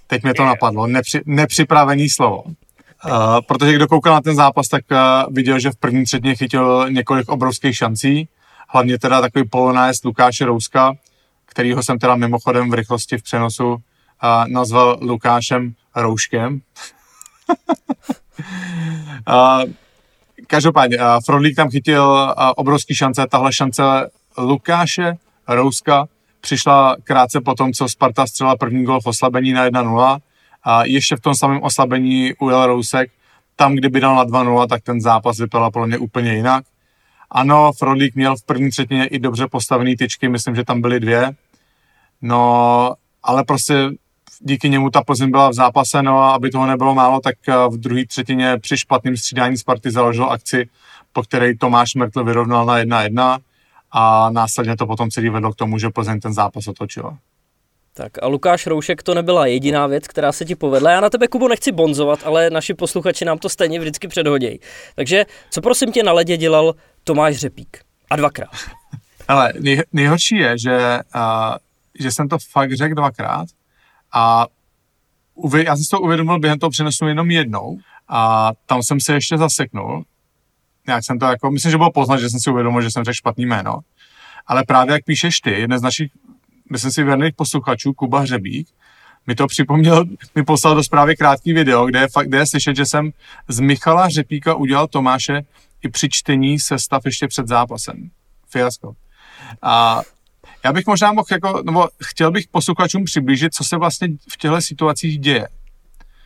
Teď 0.08 0.24
mě 0.24 0.34
to 0.34 0.46
napadlo, 0.46 0.88
nepři, 0.88 1.22
nepřipravený 1.25 2.10
slovo. 2.10 2.44
Uh, 2.44 3.42
protože 3.48 3.74
kdo 3.74 3.88
koukal 3.88 4.14
na 4.14 4.22
ten 4.22 4.36
zápas, 4.36 4.68
tak 4.68 4.84
uh, 4.92 5.34
viděl, 5.34 5.60
že 5.60 5.72
v 5.72 5.75
první 5.75 6.05
třetině 6.05 6.36
chytil 6.36 6.90
několik 6.90 7.29
obrovských 7.29 7.77
šancí, 7.77 8.27
hlavně 8.70 9.00
teda 9.00 9.22
takový 9.22 9.50
polonájezd 9.50 10.05
Lukáše 10.05 10.46
Rouska, 10.46 10.94
kterýho 11.46 11.84
jsem 11.84 12.00
teda 12.00 12.16
mimochodem 12.16 12.70
v 12.70 12.74
rychlosti 12.74 13.18
v 13.18 13.24
přenosu 13.24 13.68
uh, 13.74 13.77
nazval 14.48 14.98
Lukášem 15.01 15.74
Rouškem. 15.96 16.62
uh, 19.29 19.64
každopádně, 20.48 20.98
uh, 20.98 21.03
Frodlík 21.25 21.55
tam 21.55 21.70
chytil 21.70 22.03
uh, 22.03 22.51
obrovský 22.55 22.96
šance, 22.96 23.25
tahle 23.29 23.53
šance 23.53 23.84
Lukáše 24.38 25.18
Rouska 25.48 26.08
přišla 26.42 26.96
krátce 27.03 27.42
po 27.42 27.53
tom, 27.53 27.74
co 27.74 27.90
Sparta 27.90 28.27
střela 28.27 28.55
první 28.55 28.84
gol 28.84 29.01
v 29.01 29.05
oslabení 29.05 29.53
na 29.53 29.68
1-0 29.68 30.18
a 30.64 30.86
ještě 30.86 31.16
v 31.16 31.20
tom 31.20 31.36
samém 31.36 31.64
oslabení 31.64 32.34
ujel 32.40 32.66
Rousek. 32.66 33.12
Tam, 33.55 33.75
kdyby 33.75 34.00
dal 34.00 34.16
na 34.16 34.25
2-0, 34.25 34.68
tak 34.68 34.84
ten 34.84 35.01
zápas 35.01 35.38
vypadal 35.38 35.72
podle 35.72 35.88
mě 35.88 35.98
úplně 35.98 36.34
jinak. 36.34 36.64
Ano, 37.31 37.72
Frodlík 37.74 38.16
měl 38.16 38.36
v 38.36 38.44
první 38.44 38.70
třetině 38.70 39.08
i 39.08 39.20
dobře 39.20 39.48
postavený 39.48 39.96
tyčky, 39.96 40.29
myslím, 40.29 40.55
že 40.55 40.64
tam 40.64 40.81
byly 40.81 41.00
dvě. 41.00 41.31
No, 42.22 42.94
ale 43.24 43.44
prostě 43.44 43.90
díky 44.39 44.69
němu 44.69 44.89
ta 44.89 45.01
Plzeň 45.03 45.31
byla 45.31 45.50
v 45.50 45.53
zápase, 45.53 46.01
no 46.01 46.19
a 46.19 46.31
aby 46.31 46.50
toho 46.50 46.65
nebylo 46.65 46.95
málo, 46.95 47.19
tak 47.19 47.35
eh, 47.48 47.53
v 47.69 47.77
druhé 47.77 48.05
třetině 48.05 48.57
při 48.59 48.77
špatném 48.77 49.17
střídání 49.17 49.57
Sparty 49.57 49.91
založil 49.91 50.25
akci, 50.25 50.69
po 51.13 51.24
které 51.24 51.55
Tomáš 51.55 51.95
Mertl 51.95 52.24
vyrovnal 52.24 52.65
na 52.65 52.83
1-1 52.83 53.39
a 53.91 54.29
následně 54.29 54.77
to 54.77 54.87
potom 54.87 55.09
celý 55.09 55.29
vedlo 55.29 55.53
k 55.53 55.55
tomu, 55.55 55.77
že 55.77 55.89
Plzeň 55.89 56.19
ten 56.19 56.33
zápas 56.33 56.67
otočila. 56.67 57.17
Tak 57.93 58.24
a 58.24 58.27
Lukáš 58.27 58.67
Roušek 58.67 59.03
to 59.03 59.13
nebyla 59.13 59.45
jediná 59.45 59.87
věc, 59.87 60.07
která 60.07 60.31
se 60.31 60.45
ti 60.45 60.55
povedla. 60.55 60.91
Já 60.91 61.01
na 61.01 61.09
tebe, 61.09 61.27
Kubo, 61.27 61.48
nechci 61.48 61.71
bonzovat, 61.71 62.19
ale 62.25 62.50
naši 62.50 62.74
posluchači 62.74 63.25
nám 63.25 63.37
to 63.37 63.50
stejně 63.50 63.79
vždycky 63.79 64.07
předhodějí. 64.07 64.59
Takže 64.95 65.25
co 65.50 65.61
prosím 65.61 65.91
tě 65.91 66.03
na 66.03 66.11
ledě 66.11 66.37
dělal 66.37 66.75
Tomáš 67.03 67.37
Řepík? 67.37 67.77
A 68.09 68.15
dvakrát. 68.15 68.50
Ale 69.27 69.53
nej, 69.59 69.81
nejhorší 69.93 70.35
je, 70.35 70.57
že, 70.57 71.00
uh, 71.15 71.21
že 72.00 72.11
jsem 72.11 72.29
to 72.29 72.37
fakt 72.51 72.74
řekl 72.74 72.95
dvakrát 72.95 73.48
a 74.16 74.48
uvě, 75.34 75.66
já 75.66 75.75
jsem 75.75 75.84
si 75.84 75.90
to 75.90 76.00
uvědomil 76.00 76.40
během 76.40 76.60
toho 76.60 76.70
přenesu 76.70 77.08
jenom 77.08 77.32
jednou 77.32 77.78
a 78.08 78.51
tam 78.66 78.84
jsem 78.84 79.00
se 79.00 79.14
ještě 79.14 79.38
zaseknul. 79.38 80.06
Jak 80.88 81.06
jsem 81.06 81.20
to 81.20 81.25
jako, 81.25 81.51
myslím, 81.51 81.72
že 81.72 81.78
bylo 81.78 81.92
poznat, 81.92 82.18
že 82.18 82.30
jsem 82.30 82.40
si 82.40 82.50
uvědomil, 82.50 82.82
že 82.82 82.92
jsem 82.92 83.04
řekl 83.04 83.16
špatný 83.16 83.46
jméno. 83.46 83.80
Ale 84.48 84.64
právě 84.64 84.94
jak 84.94 85.04
píšeš 85.06 85.40
ty, 85.40 85.51
jeden 85.51 85.80
z 85.80 85.82
našich, 85.82 86.12
myslím 86.72 86.92
si, 86.92 87.04
věrných 87.04 87.34
posluchačů, 87.34 87.94
Kuba 87.94 88.20
Hřebík, 88.20 88.68
mi 89.28 89.36
to 89.36 89.48
připomněl, 89.48 90.06
mi 90.36 90.44
poslal 90.44 90.75
do 90.75 90.84
zprávy 90.84 91.16
krátký 91.16 91.54
video, 91.54 91.86
kde 91.86 92.00
je, 92.00 92.08
fakt, 92.08 92.28
kde 92.28 92.38
je 92.38 92.48
slyšet, 92.48 92.75
že 92.75 92.86
jsem 92.86 93.12
z 93.48 93.60
Michala 93.60 94.10
Řepíka 94.10 94.56
udělal 94.56 94.88
Tomáše 94.88 95.42
i 95.84 95.90
při 95.90 96.10
čtení 96.12 96.60
sestav 96.60 97.06
ještě 97.06 97.28
před 97.28 97.48
zápasem. 97.48 98.10
Fiasko. 98.50 98.96
A 99.62 100.01
já 100.66 100.74
bych 100.74 100.86
možná 100.86 101.12
mohl 101.12 101.28
jako, 101.32 101.62
nebo 101.66 101.88
chtěl 102.04 102.32
bych 102.32 102.48
posluchačům 102.48 103.04
přiblížit, 103.04 103.54
co 103.54 103.64
se 103.64 103.78
vlastně 103.78 104.08
v 104.30 104.38
těchto 104.38 104.62
situacích 104.62 105.20
děje. 105.20 105.48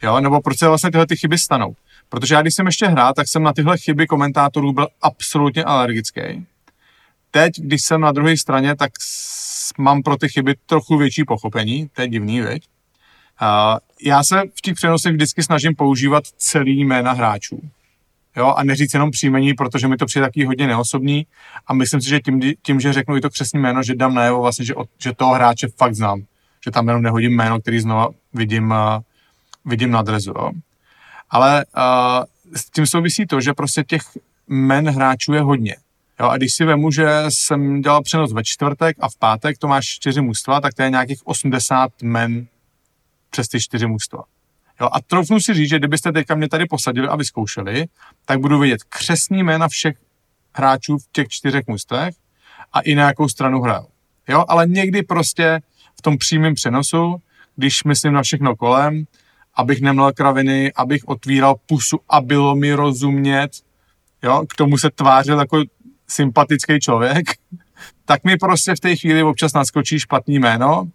Jo, 0.03 0.19
nebo 0.19 0.41
proč 0.41 0.57
se 0.57 0.67
vlastně 0.67 0.91
tyhle 0.91 1.07
ty 1.07 1.15
chyby 1.15 1.37
stanou. 1.37 1.75
Protože 2.09 2.35
já, 2.35 2.41
když 2.41 2.55
jsem 2.55 2.65
ještě 2.65 2.87
hrál, 2.87 3.13
tak 3.13 3.27
jsem 3.27 3.43
na 3.43 3.53
tyhle 3.53 3.77
chyby 3.77 4.07
komentátorů 4.07 4.73
byl 4.73 4.87
absolutně 5.01 5.63
alergický. 5.63 6.21
Teď, 7.31 7.53
když 7.57 7.81
jsem 7.81 8.01
na 8.01 8.11
druhé 8.11 8.37
straně, 8.37 8.75
tak 8.75 8.91
mám 9.77 10.03
pro 10.03 10.17
ty 10.17 10.29
chyby 10.29 10.55
trochu 10.65 10.97
větší 10.97 11.23
pochopení, 11.23 11.89
to 11.93 12.01
je 12.01 12.07
divný, 12.07 12.41
veď? 12.41 12.63
Já 14.01 14.23
se 14.23 14.41
v 14.55 14.61
těch 14.61 14.75
přenosech 14.75 15.13
vždycky 15.13 15.43
snažím 15.43 15.75
používat 15.75 16.23
celý 16.37 16.79
jména 16.85 17.11
hráčů. 17.11 17.61
Jo, 18.37 18.53
a 18.57 18.63
neříct 18.63 18.93
jenom 18.93 19.11
příjmení, 19.11 19.53
protože 19.53 19.87
mi 19.87 19.97
to 19.97 20.05
přijde 20.05 20.25
taky 20.25 20.45
hodně 20.45 20.67
neosobní 20.67 21.25
a 21.67 21.73
myslím 21.73 22.01
si, 22.01 22.09
že 22.09 22.19
tím, 22.19 22.41
tím 22.61 22.79
že 22.79 22.93
řeknu 22.93 23.17
i 23.17 23.21
to 23.21 23.29
křesní 23.29 23.59
jméno, 23.59 23.83
že 23.83 23.95
dám 23.95 24.13
najevo 24.13 24.41
vlastně, 24.41 24.65
že, 24.65 24.73
že 24.97 25.13
toho 25.13 25.33
hráče 25.33 25.67
fakt 25.77 25.95
znám. 25.95 26.21
Že 26.65 26.71
tam 26.71 26.87
jenom 26.87 27.03
nehodím 27.03 27.35
jméno, 27.35 27.61
který 27.61 27.79
znova 27.79 28.09
vidím, 28.33 28.71
uh, 28.71 28.77
vidím 29.65 29.91
na 29.91 30.01
drezu. 30.01 30.33
Jo. 30.37 30.51
Ale 31.29 31.65
uh, 31.77 32.23
s 32.55 32.69
tím 32.69 32.87
souvisí 32.87 33.27
to, 33.27 33.41
že 33.41 33.53
prostě 33.53 33.83
těch 33.83 34.01
men 34.47 34.89
hráčů 34.89 35.33
je 35.33 35.41
hodně. 35.41 35.75
Jo, 36.19 36.27
a 36.27 36.37
když 36.37 36.53
si 36.53 36.65
vemu, 36.65 36.91
že 36.91 37.25
jsem 37.29 37.81
dělal 37.81 38.01
přenos 38.03 38.33
ve 38.33 38.43
čtvrtek 38.43 38.97
a 38.99 39.09
v 39.09 39.15
pátek 39.15 39.57
to 39.57 39.67
máš 39.67 39.87
čtyři 39.87 40.21
mužstva, 40.21 40.61
tak 40.61 40.73
to 40.73 40.81
je 40.81 40.89
nějakých 40.89 41.27
80 41.27 41.91
men 42.03 42.47
přes 43.29 43.47
ty 43.47 43.61
čtyři 43.61 43.87
mužstva. 43.87 44.23
Jo, 44.81 44.89
a 44.91 45.01
troufnu 45.01 45.39
si 45.39 45.53
říct, 45.53 45.69
že 45.69 45.79
kdybyste 45.79 46.11
teďka 46.11 46.35
mě 46.35 46.49
tady 46.49 46.65
posadili 46.65 47.07
a 47.07 47.15
vyzkoušeli, 47.15 47.85
tak 48.25 48.39
budu 48.39 48.59
vidět 48.59 48.83
křesní 48.83 49.43
jména 49.43 49.67
všech 49.67 49.97
hráčů 50.53 50.97
v 50.97 51.07
těch 51.11 51.27
čtyřech 51.27 51.63
mužstvech 51.67 52.15
a 52.73 52.79
i 52.79 52.95
na 52.95 53.07
jakou 53.07 53.29
stranu 53.29 53.61
hrajou. 53.61 53.87
Jo, 54.27 54.45
ale 54.47 54.67
někdy 54.67 55.03
prostě 55.03 55.61
v 55.99 56.01
tom 56.01 56.17
přímém 56.17 56.55
přenosu, 56.55 57.21
když 57.55 57.83
myslím 57.83 58.13
na 58.13 58.23
všechno 58.23 58.55
kolem, 58.55 59.05
abych 59.55 59.81
neměl 59.81 60.11
kraviny, 60.13 60.73
abych 60.73 61.07
otvíral 61.07 61.55
pusu 61.65 61.99
a 62.09 62.21
bylo 62.21 62.55
mi 62.55 62.73
rozumět, 62.73 63.51
jo, 64.23 64.45
k 64.49 64.55
tomu 64.55 64.77
se 64.77 64.89
tvářil 64.89 65.39
jako 65.39 65.63
sympatický 66.07 66.79
člověk, 66.79 67.25
tak 68.05 68.23
mi 68.23 68.37
prostě 68.37 68.75
v 68.75 68.79
té 68.79 68.95
chvíli 68.95 69.23
občas 69.23 69.53
naskočí 69.53 69.99
špatný 69.99 70.39
jméno. 70.39 70.89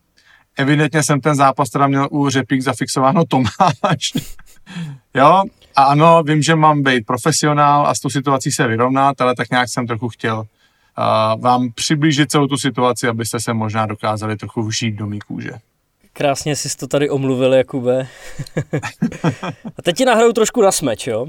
Evidentně 0.56 1.02
jsem 1.02 1.20
ten 1.20 1.34
zápas 1.34 1.70
teda 1.70 1.86
měl 1.86 2.08
u 2.10 2.28
Řepík 2.28 2.62
zafixováno 2.62 3.24
Tomáš. 3.24 4.12
jo, 5.14 5.42
a 5.76 5.82
ano, 5.82 6.22
vím, 6.22 6.42
že 6.42 6.54
mám 6.54 6.82
být 6.82 7.06
profesionál 7.06 7.86
a 7.86 7.94
s 7.94 8.00
tou 8.00 8.10
situací 8.10 8.52
se 8.52 8.66
vyrovnat, 8.66 9.20
ale 9.20 9.34
tak 9.34 9.50
nějak 9.50 9.68
jsem 9.68 9.86
trochu 9.86 10.08
chtěl 10.08 10.46
vám 11.40 11.72
přiblížit 11.74 12.30
celou 12.30 12.46
tu 12.46 12.56
situaci, 12.56 13.08
abyste 13.08 13.40
se 13.40 13.52
možná 13.52 13.86
dokázali 13.86 14.36
trochu 14.36 14.62
vžít 14.62 14.94
do 14.94 15.06
mý 15.06 15.18
kůže. 15.18 15.50
Krásně 16.12 16.56
jsi 16.56 16.76
to 16.76 16.86
tady 16.86 17.10
omluvil, 17.10 17.54
Jakube. 17.54 18.06
A 19.76 19.82
teď 19.82 19.96
ti 19.96 20.04
nahraju 20.04 20.32
trošku 20.32 20.62
na 20.62 20.72
smeč, 20.72 21.06
jo? 21.06 21.26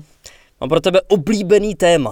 Mám 0.62 0.70
pro 0.70 0.82
tebe 0.82 1.02
oblíbený 1.02 1.76
téma. 1.76 2.12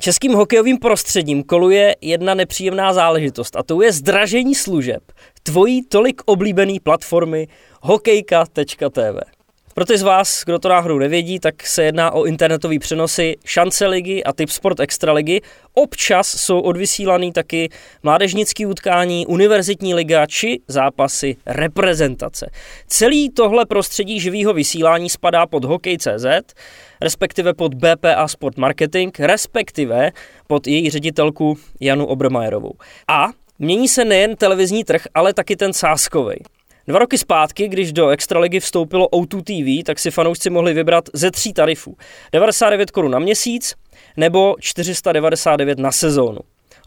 Českým 0.00 0.32
hokejovým 0.32 0.78
prostředím 0.78 1.42
koluje 1.42 1.96
jedna 2.00 2.34
nepříjemná 2.34 2.92
záležitost 2.92 3.56
a 3.56 3.62
to 3.62 3.82
je 3.82 3.92
zdražení 3.92 4.54
služeb 4.54 5.12
tvojí 5.42 5.84
tolik 5.84 6.22
oblíbený 6.26 6.80
platformy 6.80 7.48
hokejka.tv. 7.82 9.39
Pro 9.74 9.84
ty 9.84 9.98
z 9.98 10.02
vás, 10.02 10.44
kdo 10.44 10.58
to 10.58 10.68
náhodou 10.68 10.98
nevědí, 10.98 11.40
tak 11.40 11.66
se 11.66 11.84
jedná 11.84 12.10
o 12.10 12.24
internetové 12.24 12.78
přenosy 12.78 13.36
šance 13.44 13.86
ligy 13.86 14.24
a 14.24 14.32
typ 14.32 14.50
sport 14.50 14.80
extraligy. 14.80 15.40
Občas 15.74 16.28
jsou 16.28 16.60
odvysílaný 16.60 17.32
taky 17.32 17.68
mládežnický 18.02 18.66
utkání, 18.66 19.26
univerzitní 19.26 19.94
liga 19.94 20.26
či 20.26 20.60
zápasy 20.68 21.36
reprezentace. 21.46 22.50
Celý 22.86 23.30
tohle 23.30 23.66
prostředí 23.66 24.20
živého 24.20 24.52
vysílání 24.52 25.10
spadá 25.10 25.46
pod 25.46 25.64
Hokej.cz, 25.64 26.54
respektive 27.00 27.54
pod 27.54 27.74
BPA 27.74 28.28
Sport 28.28 28.56
Marketing, 28.56 29.20
respektive 29.20 30.12
pod 30.46 30.66
její 30.66 30.90
ředitelku 30.90 31.58
Janu 31.80 32.06
Obermajerovou. 32.06 32.72
A 33.08 33.28
mění 33.58 33.88
se 33.88 34.04
nejen 34.04 34.36
televizní 34.36 34.84
trh, 34.84 35.02
ale 35.14 35.34
taky 35.34 35.56
ten 35.56 35.72
sáskovej. 35.72 36.38
Dva 36.90 36.98
roky 36.98 37.18
zpátky, 37.18 37.68
když 37.68 37.92
do 37.92 38.08
Extraligy 38.08 38.60
vstoupilo 38.60 39.08
O2 39.08 39.42
TV, 39.42 39.86
tak 39.86 39.98
si 39.98 40.10
fanoušci 40.10 40.50
mohli 40.50 40.74
vybrat 40.74 41.04
ze 41.12 41.30
tří 41.30 41.52
tarifů. 41.52 41.96
99 42.32 42.90
korun 42.90 43.10
na 43.10 43.18
měsíc 43.18 43.74
nebo 44.16 44.56
499 44.60 45.78
na 45.78 45.92
sezónu. 45.92 46.38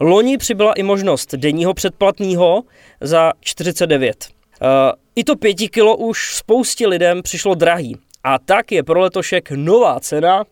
Loni 0.02 0.38
přibyla 0.38 0.74
i 0.74 0.84
možnost 0.84 1.36
denního 1.36 1.74
předplatného 1.74 2.64
za 3.02 3.32
49. 3.40 4.28
Uh, 4.62 4.68
I 5.16 5.24
to 5.24 5.36
5 5.36 5.54
kilo 5.54 5.98
už 5.98 6.36
spoustě 6.36 6.88
lidem 6.88 7.22
přišlo 7.22 7.56
drahý. 7.56 7.98
A 8.24 8.40
tak 8.40 8.72
je 8.72 8.84
pro 8.84 9.00
letošek 9.00 9.52
nová 9.52 10.00
cena 10.00 10.44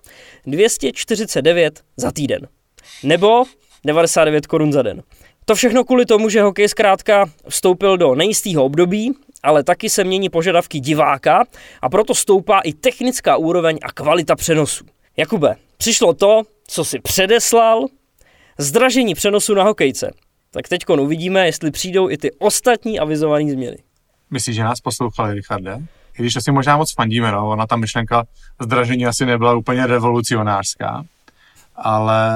249 0.45 1.81
za 1.97 2.11
týden. 2.11 2.47
Nebo 3.03 3.43
99 3.85 4.47
korun 4.47 4.73
za 4.73 4.81
den. 4.81 5.03
To 5.45 5.55
všechno 5.55 5.83
kvůli 5.83 6.05
tomu, 6.05 6.29
že 6.29 6.41
hokej 6.41 6.69
zkrátka 6.69 7.29
vstoupil 7.47 7.97
do 7.97 8.15
nejistého 8.15 8.63
období 8.63 9.13
ale 9.43 9.63
taky 9.63 9.89
se 9.89 10.03
mění 10.03 10.29
požadavky 10.29 10.79
diváka 10.79 11.43
a 11.81 11.89
proto 11.89 12.15
stoupá 12.15 12.59
i 12.59 12.73
technická 12.73 13.37
úroveň 13.37 13.79
a 13.83 13.91
kvalita 13.91 14.35
přenosu. 14.35 14.85
Jakube, 15.17 15.55
přišlo 15.77 16.13
to, 16.13 16.41
co 16.67 16.85
si 16.85 16.99
předeslal, 16.99 17.85
zdražení 18.57 19.15
přenosu 19.15 19.53
na 19.53 19.63
hokejce. 19.63 20.11
Tak 20.51 20.67
teď 20.67 20.89
uvidíme, 20.89 21.45
jestli 21.45 21.71
přijdou 21.71 22.09
i 22.09 22.17
ty 22.17 22.31
ostatní 22.31 22.99
avizované 22.99 23.51
změny. 23.51 23.77
Myslíš, 24.31 24.55
že 24.55 24.63
nás 24.63 24.79
poslouchali, 24.79 25.33
Richarde? 25.33 25.79
I 26.19 26.21
když 26.21 26.35
asi 26.35 26.51
možná 26.51 26.77
moc 26.77 26.93
fandíme, 26.93 27.31
no, 27.31 27.49
ona 27.49 27.67
ta 27.67 27.75
myšlenka 27.75 28.23
zdražení 28.61 29.05
asi 29.05 29.25
nebyla 29.25 29.55
úplně 29.55 29.87
revolucionářská, 29.87 31.03
ale 31.75 32.29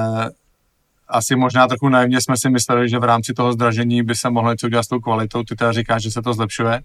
asi 1.08 1.36
možná 1.36 1.68
trochu 1.68 1.88
naivně 1.88 2.20
jsme 2.20 2.36
si 2.36 2.50
mysleli, 2.50 2.88
že 2.88 2.98
v 2.98 3.04
rámci 3.04 3.34
toho 3.34 3.52
zdražení 3.52 4.02
by 4.02 4.14
se 4.14 4.30
mohlo 4.30 4.50
něco 4.50 4.66
udělat 4.66 4.82
s 4.82 4.88
tou 4.88 5.00
kvalitou. 5.00 5.42
Ty 5.42 5.56
teda 5.56 5.72
říkáš, 5.72 6.02
že 6.02 6.10
se 6.10 6.22
to 6.22 6.34
zlepšuje. 6.34 6.80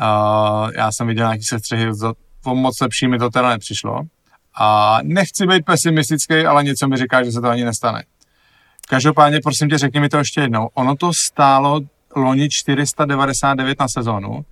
Uh, 0.00 0.70
já 0.74 0.92
jsem 0.92 1.06
viděl 1.06 1.26
nějaký 1.26 1.44
sestřihy, 1.44 1.90
o 2.44 2.54
moc 2.54 2.80
lepší 2.80 3.08
mi 3.08 3.18
to 3.18 3.30
teda 3.30 3.48
nepřišlo. 3.48 4.00
A 4.54 4.98
nechci 5.02 5.46
být 5.46 5.64
pesimistický, 5.64 6.34
ale 6.34 6.64
něco 6.64 6.88
mi 6.88 6.96
říká, 6.96 7.24
že 7.24 7.32
se 7.32 7.40
to 7.40 7.48
ani 7.48 7.64
nestane. 7.64 8.04
Každopádně, 8.88 9.40
prosím 9.42 9.68
tě, 9.68 9.78
řekni 9.78 10.00
mi 10.00 10.08
to 10.08 10.18
ještě 10.18 10.40
jednou. 10.40 10.68
Ono 10.74 10.96
to 10.96 11.12
stálo 11.14 11.80
loni 12.16 12.48
499 12.50 13.80
na 13.80 13.88
sezonu 13.88 14.44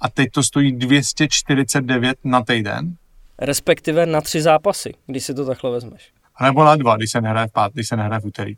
a 0.00 0.08
teď 0.08 0.30
to 0.30 0.42
stojí 0.42 0.72
249 0.72 2.16
na 2.24 2.42
týden. 2.42 2.96
Respektive 3.38 4.06
na 4.06 4.20
tři 4.20 4.42
zápasy, 4.42 4.94
když 5.06 5.24
si 5.24 5.34
to 5.34 5.46
takhle 5.46 5.70
vezmeš. 5.70 6.12
A 6.36 6.44
nebo 6.44 6.64
na 6.64 6.76
dva, 6.76 6.96
když 6.96 7.10
se 7.10 7.20
nehraje 7.20 7.48
v 7.48 7.52
pát, 7.52 7.72
když 7.72 7.88
se 7.88 7.96
nehraje 7.96 8.20
v 8.20 8.24
úterý. 8.24 8.54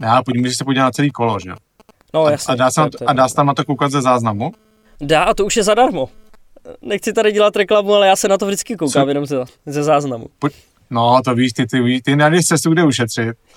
Já 0.00 0.22
pojďme, 0.22 0.48
že 0.48 0.54
se 0.54 0.64
podívat 0.64 0.84
na 0.84 0.90
celý 0.90 1.10
kolo, 1.10 1.38
že 1.40 1.50
jo? 1.50 1.56
No, 2.14 2.28
jasně, 2.28 2.52
a, 2.52 2.56
dá 2.56 2.70
se, 2.70 2.80
a 3.06 3.12
dá 3.12 3.28
se 3.28 3.34
tam 3.34 3.46
na 3.46 3.54
to 3.54 3.64
koukat 3.64 3.90
ze 3.90 4.02
záznamu? 4.02 4.52
Dá 5.00 5.22
a 5.22 5.34
to 5.34 5.46
už 5.46 5.56
je 5.56 5.62
zadarmo. 5.62 6.08
Nechci 6.82 7.12
tady 7.12 7.32
dělat 7.32 7.56
reklamu, 7.56 7.94
ale 7.94 8.06
já 8.06 8.16
se 8.16 8.28
na 8.28 8.38
to 8.38 8.46
vždycky 8.46 8.76
koukám 8.76 9.04
Co? 9.04 9.08
jenom 9.08 9.26
ze, 9.26 9.44
ze 9.66 9.82
záznamu. 9.82 10.26
Po, 10.38 10.48
no, 10.90 11.20
to 11.24 11.34
víš, 11.34 11.52
ty, 11.52 11.66
ty, 11.66 12.00
ty 12.04 12.16
najdeš 12.16 12.44
cestu, 12.44 12.70
kde 12.70 12.84
ušetřit. 12.84 13.36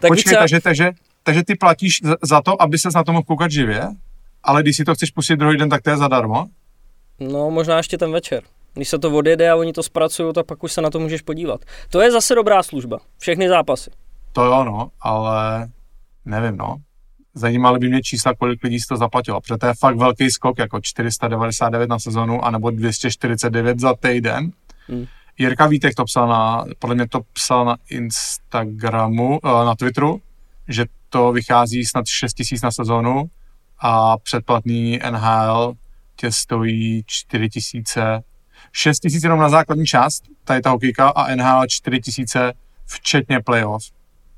tak 0.00 0.08
Počkej, 0.08 0.30
více... 0.30 0.36
takže, 0.36 0.60
takže, 0.60 0.92
takže 1.22 1.42
ty 1.44 1.54
platíš 1.54 2.00
za 2.22 2.42
to, 2.42 2.62
aby 2.62 2.78
ses 2.78 2.94
na 2.94 3.04
to 3.04 3.12
mohl 3.12 3.24
koukat 3.24 3.50
živě, 3.50 3.88
ale 4.42 4.62
když 4.62 4.76
si 4.76 4.84
to 4.84 4.94
chceš 4.94 5.10
pustit 5.10 5.36
druhý 5.36 5.56
den, 5.58 5.68
tak 5.68 5.82
to 5.82 5.90
je 5.90 5.96
zadarmo? 5.96 6.46
No, 7.20 7.50
možná 7.50 7.76
ještě 7.76 7.98
ten 7.98 8.12
večer. 8.12 8.42
Když 8.74 8.88
se 8.88 8.98
to 8.98 9.10
odjede 9.10 9.50
a 9.50 9.56
oni 9.56 9.72
to 9.72 9.82
zpracují, 9.82 10.32
tak 10.32 10.46
pak 10.46 10.64
už 10.64 10.72
se 10.72 10.80
na 10.80 10.90
to 10.90 11.00
můžeš 11.00 11.20
podívat. 11.20 11.60
To 11.90 12.00
je 12.00 12.10
zase 12.10 12.34
dobrá 12.34 12.62
služba. 12.62 12.98
Všechny 13.18 13.48
zápasy. 13.48 13.90
To 14.32 14.44
jo, 14.44 14.64
no, 14.64 14.90
ale 15.00 15.68
nevím, 16.24 16.56
no. 16.56 16.76
Zajímalo 17.34 17.78
by 17.78 17.88
mě 17.88 18.02
čísla, 18.02 18.34
kolik 18.34 18.64
lidí 18.64 18.80
si 18.80 18.86
to 18.86 18.96
zaplatilo, 18.96 19.40
protože 19.40 19.58
to 19.58 19.66
je 19.66 19.74
fakt 19.74 19.96
velký 19.96 20.30
skok, 20.30 20.58
jako 20.58 20.80
499 20.80 21.90
na 21.90 21.98
sezonu, 21.98 22.44
anebo 22.44 22.70
249 22.70 23.80
za 23.80 23.94
týden. 23.94 24.52
Hmm. 24.88 25.06
Jirka 25.38 25.66
Vítek 25.66 25.94
to 25.94 26.04
psal 26.04 26.28
na, 26.28 26.64
podle 26.78 26.94
mě 26.94 27.08
to 27.08 27.20
psal 27.32 27.64
na 27.64 27.76
Instagramu, 27.90 29.40
eh, 29.44 29.64
na 29.64 29.74
Twitteru, 29.74 30.20
že 30.68 30.84
to 31.08 31.32
vychází 31.32 31.84
snad 31.84 32.06
6 32.06 32.34
tisíc 32.34 32.62
na 32.62 32.70
sezonu 32.70 33.30
a 33.78 34.18
předplatný 34.18 34.98
NHL 35.10 35.74
tě 36.16 36.32
stojí 36.32 37.02
4 37.06 37.48
tisíce, 37.48 38.22
6 38.72 39.00
tisíc 39.00 39.24
jenom 39.24 39.40
na 39.40 39.48
základní 39.48 39.86
část, 39.86 40.24
tady 40.44 40.60
ta 40.60 40.70
hokejka 40.70 41.08
a 41.08 41.34
NHL 41.34 41.66
4 41.66 42.00
tisíce 42.00 42.52
včetně 42.86 43.40
playoff. 43.40 43.84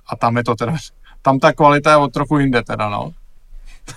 A 0.09 0.17
tam 0.17 0.37
je 0.37 0.45
to 0.45 0.55
teda 0.55 0.77
tam 1.27 1.39
ta 1.39 1.53
kvalita 1.53 1.91
je 1.91 1.97
o 1.97 2.09
trochu 2.09 2.39
jinde 2.39 2.63
teda, 2.63 2.89
no. 2.89 3.13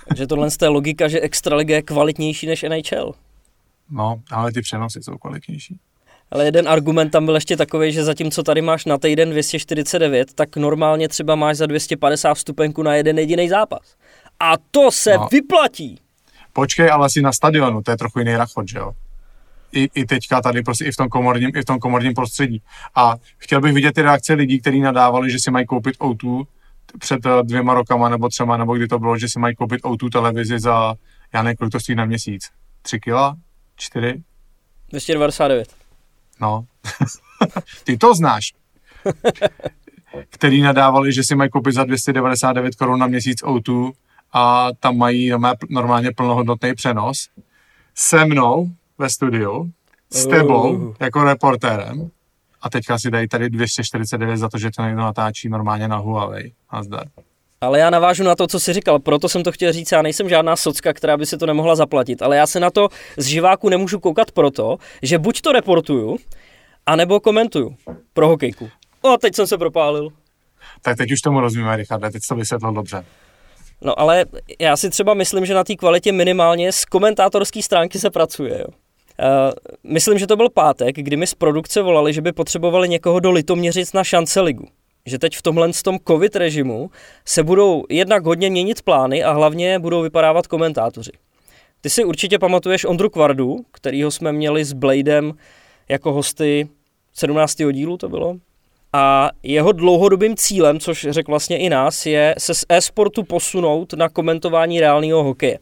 Takže 0.08 0.26
tohle 0.26 0.48
je 0.62 0.68
logika, 0.68 1.08
že 1.08 1.20
Extraliga 1.20 1.74
je 1.74 1.82
kvalitnější 1.82 2.46
než 2.46 2.62
NHL. 2.62 3.12
No, 3.90 4.20
ale 4.30 4.52
ty 4.52 4.60
přenosy 4.60 5.02
jsou 5.02 5.18
kvalitnější. 5.18 5.78
Ale 6.30 6.44
jeden 6.44 6.68
argument 6.68 7.10
tam 7.10 7.24
byl 7.24 7.34
ještě 7.34 7.56
takový, 7.56 7.92
že 7.92 8.04
zatímco 8.04 8.42
tady 8.42 8.62
máš 8.62 8.84
na 8.84 8.98
týden 8.98 9.30
249, 9.30 10.34
tak 10.34 10.56
normálně 10.56 11.08
třeba 11.08 11.34
máš 11.34 11.56
za 11.56 11.66
250 11.66 12.34
vstupenku 12.34 12.82
na 12.82 12.94
jeden 12.94 13.18
jediný 13.18 13.48
zápas. 13.48 13.94
A 14.40 14.54
to 14.70 14.90
se 14.90 15.14
no. 15.14 15.28
vyplatí. 15.32 15.98
Počkej, 16.52 16.90
ale 16.90 17.10
si 17.10 17.22
na 17.22 17.32
stadionu, 17.32 17.82
to 17.82 17.90
je 17.90 17.96
trochu 17.96 18.18
jiný 18.18 18.36
rachot, 18.36 18.68
že 18.68 18.78
jo? 18.78 18.92
I, 19.72 19.88
i 19.94 20.04
teďka 20.04 20.40
tady 20.40 20.62
prostě 20.62 20.84
i 20.84 20.92
v 20.92 20.96
tom 20.96 21.08
komorním, 21.08 21.50
i 21.56 21.62
v 21.62 21.64
tom 21.64 21.78
komorním 21.78 22.14
prostředí. 22.14 22.62
A 22.94 23.14
chtěl 23.38 23.60
bych 23.60 23.72
vidět 23.72 23.94
ty 23.94 24.02
reakce 24.02 24.34
lidí, 24.34 24.60
kteří 24.60 24.80
nadávali, 24.80 25.30
že 25.30 25.38
si 25.38 25.50
mají 25.50 25.66
koupit 25.66 25.98
O2 25.98 26.44
před 26.98 27.26
eh, 27.26 27.42
dvěma 27.42 27.74
rokama 27.74 28.08
nebo 28.08 28.28
třema, 28.28 28.56
nebo 28.56 28.76
kdy 28.76 28.88
to 28.88 28.98
bylo, 28.98 29.18
že 29.18 29.28
si 29.28 29.38
mají 29.38 29.54
koupit 29.56 29.82
O2 29.82 30.10
televizi 30.10 30.58
za, 30.58 30.94
já 31.34 31.42
nevím, 31.42 31.56
kolik 31.56 31.72
to 31.72 31.80
stojí 31.80 31.96
na 31.96 32.04
měsíc. 32.04 32.42
Tři 32.82 33.00
kila? 33.00 33.36
Čtyři? 33.76 34.22
299. 34.90 35.74
No. 36.40 36.64
Ty 37.84 37.98
to 37.98 38.14
znáš. 38.14 38.52
Který 40.30 40.62
nadávali, 40.62 41.12
že 41.12 41.22
si 41.24 41.34
mají 41.34 41.50
koupit 41.50 41.74
za 41.74 41.84
299 41.84 42.74
korun 42.74 43.00
na 43.00 43.06
měsíc 43.06 43.42
O2 43.42 43.92
a 44.32 44.68
tam 44.80 44.96
mají 44.96 45.32
normálně 45.68 46.10
plnohodnotný 46.16 46.74
přenos. 46.74 47.28
Se 47.94 48.24
mnou 48.24 48.70
ve 48.98 49.10
studiu, 49.10 49.72
s 50.10 50.26
tebou 50.26 50.76
uh. 50.76 50.94
jako 51.00 51.24
reportérem 51.24 52.10
a 52.62 52.70
teďka 52.70 52.98
si 52.98 53.10
dají 53.10 53.28
tady 53.28 53.50
249 53.50 54.36
za 54.36 54.48
to, 54.48 54.58
že 54.58 54.70
to 54.76 54.82
někdo 54.82 55.00
natáčí 55.00 55.48
normálně 55.48 55.88
na 55.88 55.96
Huawei. 55.96 56.52
Nazdar. 56.72 57.06
Ale 57.60 57.78
já 57.78 57.90
navážu 57.90 58.24
na 58.24 58.34
to, 58.34 58.46
co 58.46 58.60
jsi 58.60 58.72
říkal, 58.72 58.98
proto 58.98 59.28
jsem 59.28 59.42
to 59.42 59.52
chtěl 59.52 59.72
říct, 59.72 59.92
já 59.92 60.02
nejsem 60.02 60.28
žádná 60.28 60.56
socka, 60.56 60.92
která 60.92 61.16
by 61.16 61.26
se 61.26 61.38
to 61.38 61.46
nemohla 61.46 61.76
zaplatit, 61.76 62.22
ale 62.22 62.36
já 62.36 62.46
se 62.46 62.60
na 62.60 62.70
to 62.70 62.88
z 63.16 63.26
živáku 63.26 63.68
nemůžu 63.68 64.00
koukat 64.00 64.32
proto, 64.32 64.76
že 65.02 65.18
buď 65.18 65.40
to 65.40 65.52
reportuju, 65.52 66.18
anebo 66.86 67.20
komentuju 67.20 67.76
pro 68.12 68.28
hokejku. 68.28 68.70
O, 69.02 69.16
teď 69.16 69.34
jsem 69.34 69.46
se 69.46 69.58
propálil. 69.58 70.08
Tak 70.82 70.96
teď 70.96 71.12
už 71.12 71.20
tomu 71.20 71.40
rozumíme, 71.40 71.76
Richard, 71.76 72.12
teď 72.12 72.22
to 72.28 72.34
vysvětlil 72.34 72.72
dobře. 72.72 73.04
No 73.82 74.00
ale 74.00 74.24
já 74.60 74.76
si 74.76 74.90
třeba 74.90 75.14
myslím, 75.14 75.46
že 75.46 75.54
na 75.54 75.64
té 75.64 75.76
kvalitě 75.76 76.12
minimálně 76.12 76.72
z 76.72 76.84
komentátorské 76.84 77.62
stránky 77.62 77.98
se 77.98 78.10
pracuje. 78.10 78.58
Jo. 78.58 78.66
Uh, 79.20 79.52
myslím, 79.84 80.18
že 80.18 80.26
to 80.26 80.36
byl 80.36 80.50
pátek, 80.50 80.96
kdy 80.96 81.16
mi 81.16 81.26
z 81.26 81.34
produkce 81.34 81.82
volali, 81.82 82.12
že 82.12 82.22
by 82.22 82.32
potřebovali 82.32 82.88
někoho 82.88 83.20
do 83.20 83.30
Litoměřic 83.30 83.92
na 83.92 84.04
šance 84.04 84.40
ligu. 84.40 84.66
Že 85.06 85.18
teď 85.18 85.36
v 85.36 85.42
tomhle 85.42 85.70
tom 85.84 85.98
covid 86.08 86.36
režimu 86.36 86.90
se 87.24 87.42
budou 87.42 87.84
jednak 87.88 88.24
hodně 88.24 88.50
měnit 88.50 88.82
plány 88.82 89.24
a 89.24 89.32
hlavně 89.32 89.78
budou 89.78 90.02
vypadávat 90.02 90.46
komentátoři. 90.46 91.12
Ty 91.80 91.90
si 91.90 92.04
určitě 92.04 92.38
pamatuješ 92.38 92.84
Ondru 92.84 93.10
Kvardu, 93.10 93.56
kterýho 93.72 94.10
jsme 94.10 94.32
měli 94.32 94.64
s 94.64 94.72
Bladem 94.72 95.32
jako 95.88 96.12
hosty 96.12 96.68
17. 97.12 97.56
dílu 97.72 97.96
to 97.96 98.08
bylo? 98.08 98.36
a 98.92 99.30
jeho 99.42 99.72
dlouhodobým 99.72 100.36
cílem, 100.36 100.80
což 100.80 101.06
řekl 101.10 101.32
vlastně 101.32 101.58
i 101.58 101.68
nás, 101.68 102.06
je 102.06 102.34
se 102.38 102.54
z 102.54 102.64
e-sportu 102.68 103.22
posunout 103.22 103.92
na 103.92 104.08
komentování 104.08 104.80
reálného 104.80 105.24
hokeje. 105.24 105.58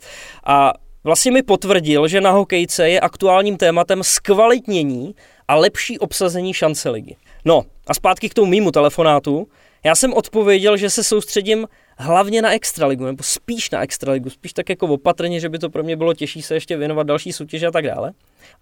A 0.46 0.72
vlastně 1.08 1.32
mi 1.32 1.42
potvrdil, 1.42 2.08
že 2.08 2.20
na 2.20 2.30
hokejce 2.30 2.90
je 2.90 3.00
aktuálním 3.00 3.56
tématem 3.56 4.02
zkvalitnění 4.02 5.14
a 5.48 5.54
lepší 5.54 5.98
obsazení 5.98 6.54
šance 6.54 6.90
ligy. 6.90 7.16
No 7.44 7.64
a 7.86 7.94
zpátky 7.94 8.28
k 8.28 8.34
tomu 8.34 8.50
mýmu 8.50 8.70
telefonátu. 8.70 9.48
Já 9.84 9.94
jsem 9.94 10.12
odpověděl, 10.14 10.76
že 10.76 10.90
se 10.90 11.04
soustředím 11.04 11.68
hlavně 11.98 12.42
na 12.42 12.52
extraligu, 12.52 13.04
nebo 13.04 13.22
spíš 13.22 13.70
na 13.70 13.82
extraligu, 13.82 14.30
spíš 14.30 14.52
tak 14.52 14.68
jako 14.68 14.86
opatrně, 14.86 15.40
že 15.40 15.48
by 15.48 15.58
to 15.58 15.70
pro 15.70 15.82
mě 15.82 15.96
bylo 15.96 16.14
těžší 16.14 16.42
se 16.42 16.54
ještě 16.54 16.76
věnovat 16.76 17.06
další 17.06 17.32
soutěže 17.32 17.66
a 17.66 17.70
tak 17.70 17.84
dále. 17.84 18.12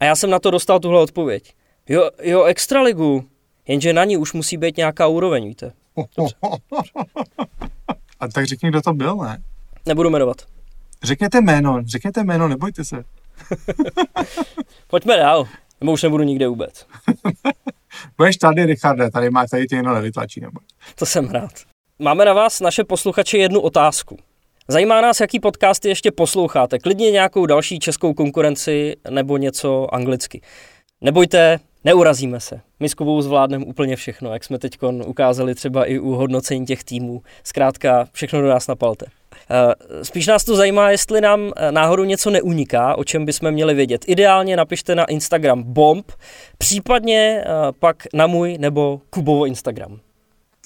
A 0.01 0.05
já 0.05 0.17
jsem 0.17 0.31
na 0.31 0.39
to 0.39 0.51
dostal 0.51 0.81
tuhle 0.81 1.01
odpověď. 1.01 1.55
Jo, 1.89 2.11
jo, 2.23 2.45
extraligu, 2.45 3.25
jenže 3.69 3.93
na 3.93 4.05
ní 4.05 4.17
už 4.17 4.33
musí 4.33 4.57
být 4.57 4.77
nějaká 4.77 5.07
úroveň, 5.07 5.49
víte. 5.49 5.73
A 8.21 8.29
tak 8.29 8.47
řekni, 8.47 8.69
kdo 8.69 8.83
to 8.83 8.93
byl, 8.93 9.17
ne? 9.17 9.43
Nebudu 9.87 10.11
jmenovat. 10.11 10.56
Řekněte 11.03 11.41
jméno, 11.41 11.83
řekněte 11.87 12.25
jméno, 12.25 12.49
nebojte 12.49 12.85
se. 12.85 13.05
Pojďme 14.87 15.17
dál, 15.17 15.49
nebo 15.81 15.93
už 15.93 16.03
nebudu 16.03 16.25
nikde 16.25 16.49
vůbec. 16.49 16.87
Budeš 18.17 18.37
tady, 18.37 18.67
Richarde, 18.67 19.11
tady 19.11 19.31
má 19.31 19.47
tady 19.47 19.67
ty 19.67 19.77
jenom 19.77 19.95
nevytlačí, 19.95 20.41
nebo? 20.41 20.61
To 20.95 21.07
jsem 21.07 21.31
rád. 21.31 21.53
Máme 21.99 22.25
na 22.25 22.33
vás, 22.33 22.61
naše 22.61 22.85
posluchači, 22.85 23.39
jednu 23.39 23.61
otázku. 23.61 24.19
Zajímá 24.69 25.01
nás, 25.01 25.21
jaký 25.21 25.41
podcasty 25.41 25.89
ještě 25.89 26.11
posloucháte. 26.11 26.79
Klidně 26.79 27.11
nějakou 27.11 27.47
další 27.47 27.79
českou 27.79 28.15
konkurenci 28.15 28.97
nebo 29.11 29.37
něco 29.37 29.95
anglicky. 29.95 30.41
Nebojte, 31.01 31.59
neurazíme 31.85 32.41
se. 32.41 32.61
My 32.81 32.89
s 32.89 32.95
Kubou 32.95 33.23
zvládneme 33.23 33.65
úplně 33.65 33.97
všechno, 33.97 34.33
jak 34.33 34.45
jsme 34.45 34.59
teď 34.59 34.79
ukázali 35.07 35.55
třeba 35.55 35.85
i 35.85 35.99
u 35.99 36.11
hodnocení 36.11 36.67
těch 36.67 36.85
týmů. 36.85 37.23
Zkrátka, 37.45 38.07
všechno 38.13 38.41
do 38.41 38.49
nás 38.49 38.67
napalte. 38.67 39.07
Eh, 39.51 40.05
spíš 40.05 40.27
nás 40.27 40.45
to 40.45 40.57
zajímá, 40.57 40.91
jestli 40.91 41.21
nám 41.21 41.53
eh, 41.57 41.73
náhodou 41.73 42.05
něco 42.05 42.31
neuniká, 42.31 42.95
o 42.99 43.05
čem 43.05 43.25
bychom 43.25 43.51
měli 43.51 43.75
vědět. 43.75 44.05
Ideálně 44.07 44.57
napište 44.57 44.95
na 44.95 45.05
Instagram 45.05 45.63
bomb, 45.63 46.13
případně 46.59 47.41
eh, 47.41 47.73
pak 47.79 47.97
na 48.15 48.27
můj 48.27 48.59
nebo 48.59 49.01
Kubovo 49.11 49.47
Instagram. 49.47 50.01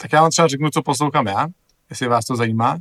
Tak 0.02 0.12
já 0.12 0.22
vám 0.22 0.30
třeba 0.30 0.48
řeknu, 0.48 0.70
co 0.70 0.82
poslouchám 0.82 1.26
já, 1.26 1.46
jestli 1.90 2.08
vás 2.08 2.24
to 2.24 2.36
zajímá. 2.36 2.78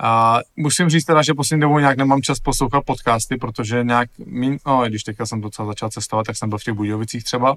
A 0.00 0.40
musím 0.56 0.88
říct 0.88 1.04
teda, 1.04 1.22
že 1.22 1.34
poslední 1.34 1.60
dobou 1.60 1.78
nějak 1.78 1.96
nemám 1.96 2.22
čas 2.22 2.40
poslouchat 2.40 2.84
podcasty, 2.84 3.36
protože 3.36 3.84
nějak, 3.84 4.10
mín, 4.26 4.58
no, 4.66 4.84
když 4.86 5.02
teďka 5.02 5.26
jsem 5.26 5.40
docela 5.40 5.66
začal 5.68 5.90
cestovat, 5.90 6.26
tak 6.26 6.36
jsem 6.36 6.48
byl 6.48 6.58
v 6.58 6.64
těch 6.64 6.74
Budějovicích 6.74 7.24
třeba, 7.24 7.56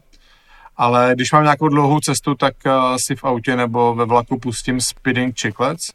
ale 0.78 1.12
když 1.16 1.32
mám 1.32 1.44
nějakou 1.44 1.68
dlouhou 1.68 2.00
cestu, 2.00 2.36
tak 2.36 2.54
uh, 2.66 2.96
si 2.96 3.16
v 3.16 3.24
autě 3.24 3.56
nebo 3.56 3.96
ve 3.96 4.06
vlaku 4.06 4.40
pustím 4.40 4.82
Speeding 4.82 5.40
Chicklets, 5.40 5.92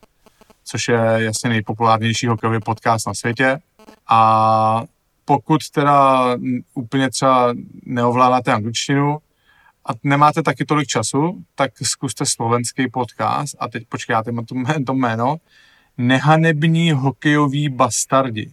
což 0.66 0.88
je 0.88 0.98
jasně 1.16 1.50
nejpopulárnější 1.50 2.26
hokejový 2.26 2.60
podcast 2.60 3.06
na 3.06 3.14
světě. 3.14 3.58
A 4.08 4.82
pokud 5.24 5.70
teda 5.70 6.22
úplně 6.74 7.10
třeba 7.10 7.54
neovládáte 7.84 8.52
angličtinu 8.52 9.18
a 9.84 9.90
nemáte 10.04 10.42
taky 10.42 10.64
tolik 10.64 10.88
času, 10.88 11.44
tak 11.54 11.70
zkuste 11.82 12.24
slovenský 12.26 12.90
podcast 12.90 13.56
a 13.58 13.68
teď 13.68 13.86
počkej, 13.88 14.14
já 14.14 14.22
mám 14.32 14.44
to 14.86 14.94
jméno, 14.94 15.36
Nehanební 15.98 16.92
hokejoví 16.92 17.68
bastardi. 17.68 18.52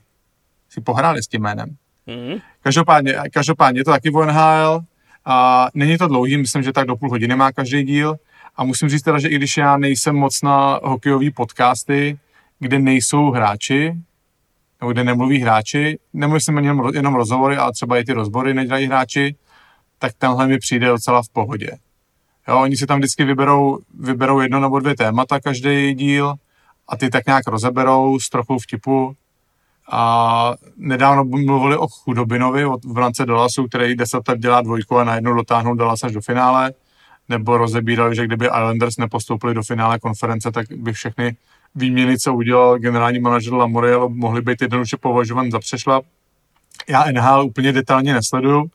Si 0.69 0.81
pohráli 0.81 1.23
s 1.23 1.27
tím 1.27 1.41
jménem. 1.41 1.77
Mm. 2.07 2.39
Každopádně, 2.61 3.15
každopádně 3.33 3.79
je 3.79 3.85
to 3.85 3.91
taky 3.91 4.09
v 4.09 4.25
NHL 4.25 4.79
a 5.25 5.67
není 5.73 5.97
to 5.97 6.07
dlouhý, 6.07 6.37
myslím, 6.37 6.63
že 6.63 6.73
tak 6.73 6.87
do 6.87 6.95
půl 6.95 7.09
hodiny 7.09 7.35
má 7.35 7.51
každý 7.51 7.83
díl 7.83 8.15
a 8.55 8.63
musím 8.63 8.89
říct 8.89 9.01
teda, 9.01 9.19
že 9.19 9.27
i 9.27 9.35
když 9.35 9.57
já 9.57 9.77
nejsem 9.77 10.15
moc 10.15 10.41
na 10.41 10.79
hokejové 10.83 11.31
podcasty, 11.31 12.19
kde 12.59 12.79
nejsou 12.79 13.31
hráči, 13.31 13.93
nebo 14.81 14.91
kde 14.91 15.03
nemluví 15.03 15.39
hráči, 15.39 15.99
nemyslím 16.13 16.57
jenom, 16.57 16.91
jenom 16.93 17.15
rozhovory, 17.15 17.57
ale 17.57 17.71
třeba 17.71 17.97
i 17.97 18.03
ty 18.03 18.13
rozbory 18.13 18.53
nedělají 18.53 18.87
hráči, 18.87 19.35
tak 19.99 20.13
tenhle 20.17 20.47
mi 20.47 20.57
přijde 20.57 20.87
docela 20.87 21.23
v 21.23 21.29
pohodě. 21.29 21.69
Jo, 22.47 22.61
oni 22.61 22.77
si 22.77 22.87
tam 22.87 22.99
vždycky 22.99 23.23
vyberou, 23.23 23.79
vyberou 23.99 24.39
jedno 24.39 24.59
nebo 24.59 24.79
dvě 24.79 24.95
témata 24.95 25.39
každý 25.39 25.93
díl 25.93 26.33
a 26.87 26.97
ty 26.97 27.09
tak 27.09 27.25
nějak 27.25 27.47
rozeberou 27.47 28.19
s 28.19 28.29
trochou 28.29 28.59
vtipu. 28.59 29.15
A 29.91 30.53
nedávno 30.77 31.23
mluvili 31.23 31.77
o 31.77 31.87
Chudobinovi, 31.87 32.65
o 32.65 32.77
Vrance 32.85 33.25
Dolasu, 33.25 33.67
který 33.67 33.95
deset 33.95 34.27
let 34.27 34.39
dělá 34.39 34.61
dvojku 34.61 34.97
a 34.97 35.03
najednou 35.03 35.33
dotáhnou 35.33 35.75
Dolas 35.75 36.03
až 36.03 36.11
do 36.11 36.21
finále 36.21 36.73
nebo 37.29 37.57
rozebírali, 37.57 38.15
že 38.15 38.25
kdyby 38.25 38.45
Islanders 38.45 38.97
nepostoupili 38.97 39.53
do 39.53 39.63
finále 39.63 39.99
konference, 39.99 40.51
tak 40.51 40.65
by 40.71 40.93
všechny 40.93 41.35
výměny, 41.75 42.19
co 42.19 42.33
udělal 42.33 42.79
generální 42.79 43.19
manažer 43.19 43.53
Lamoriel, 43.53 44.09
mohly 44.09 44.41
být 44.41 44.61
jednoduše 44.61 44.97
považovan 44.97 45.51
za 45.51 45.59
přešlap. 45.59 46.05
Já 46.89 47.05
NHL 47.11 47.43
úplně 47.45 47.71
detailně 47.71 48.13
nesleduju, 48.13 48.65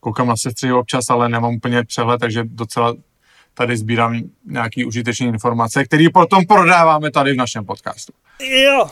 koukám 0.00 0.28
na 0.28 0.36
sestry 0.36 0.72
občas, 0.72 1.10
ale 1.10 1.28
nemám 1.28 1.54
úplně 1.54 1.84
přehled, 1.84 2.18
takže 2.18 2.44
docela 2.44 2.94
tady 3.54 3.76
sbírám 3.76 4.20
nějaký 4.44 4.84
užitečné 4.84 5.26
informace, 5.26 5.84
které 5.84 6.06
potom 6.12 6.46
prodáváme 6.46 7.10
tady 7.10 7.32
v 7.32 7.36
našem 7.36 7.64
podcastu. 7.64 8.12
Jo. 8.40 8.86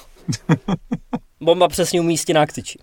Bomba 1.41 1.69
přesně 1.69 2.01
umístí 2.01 2.33
na 2.33 2.47
ktyči. 2.47 2.79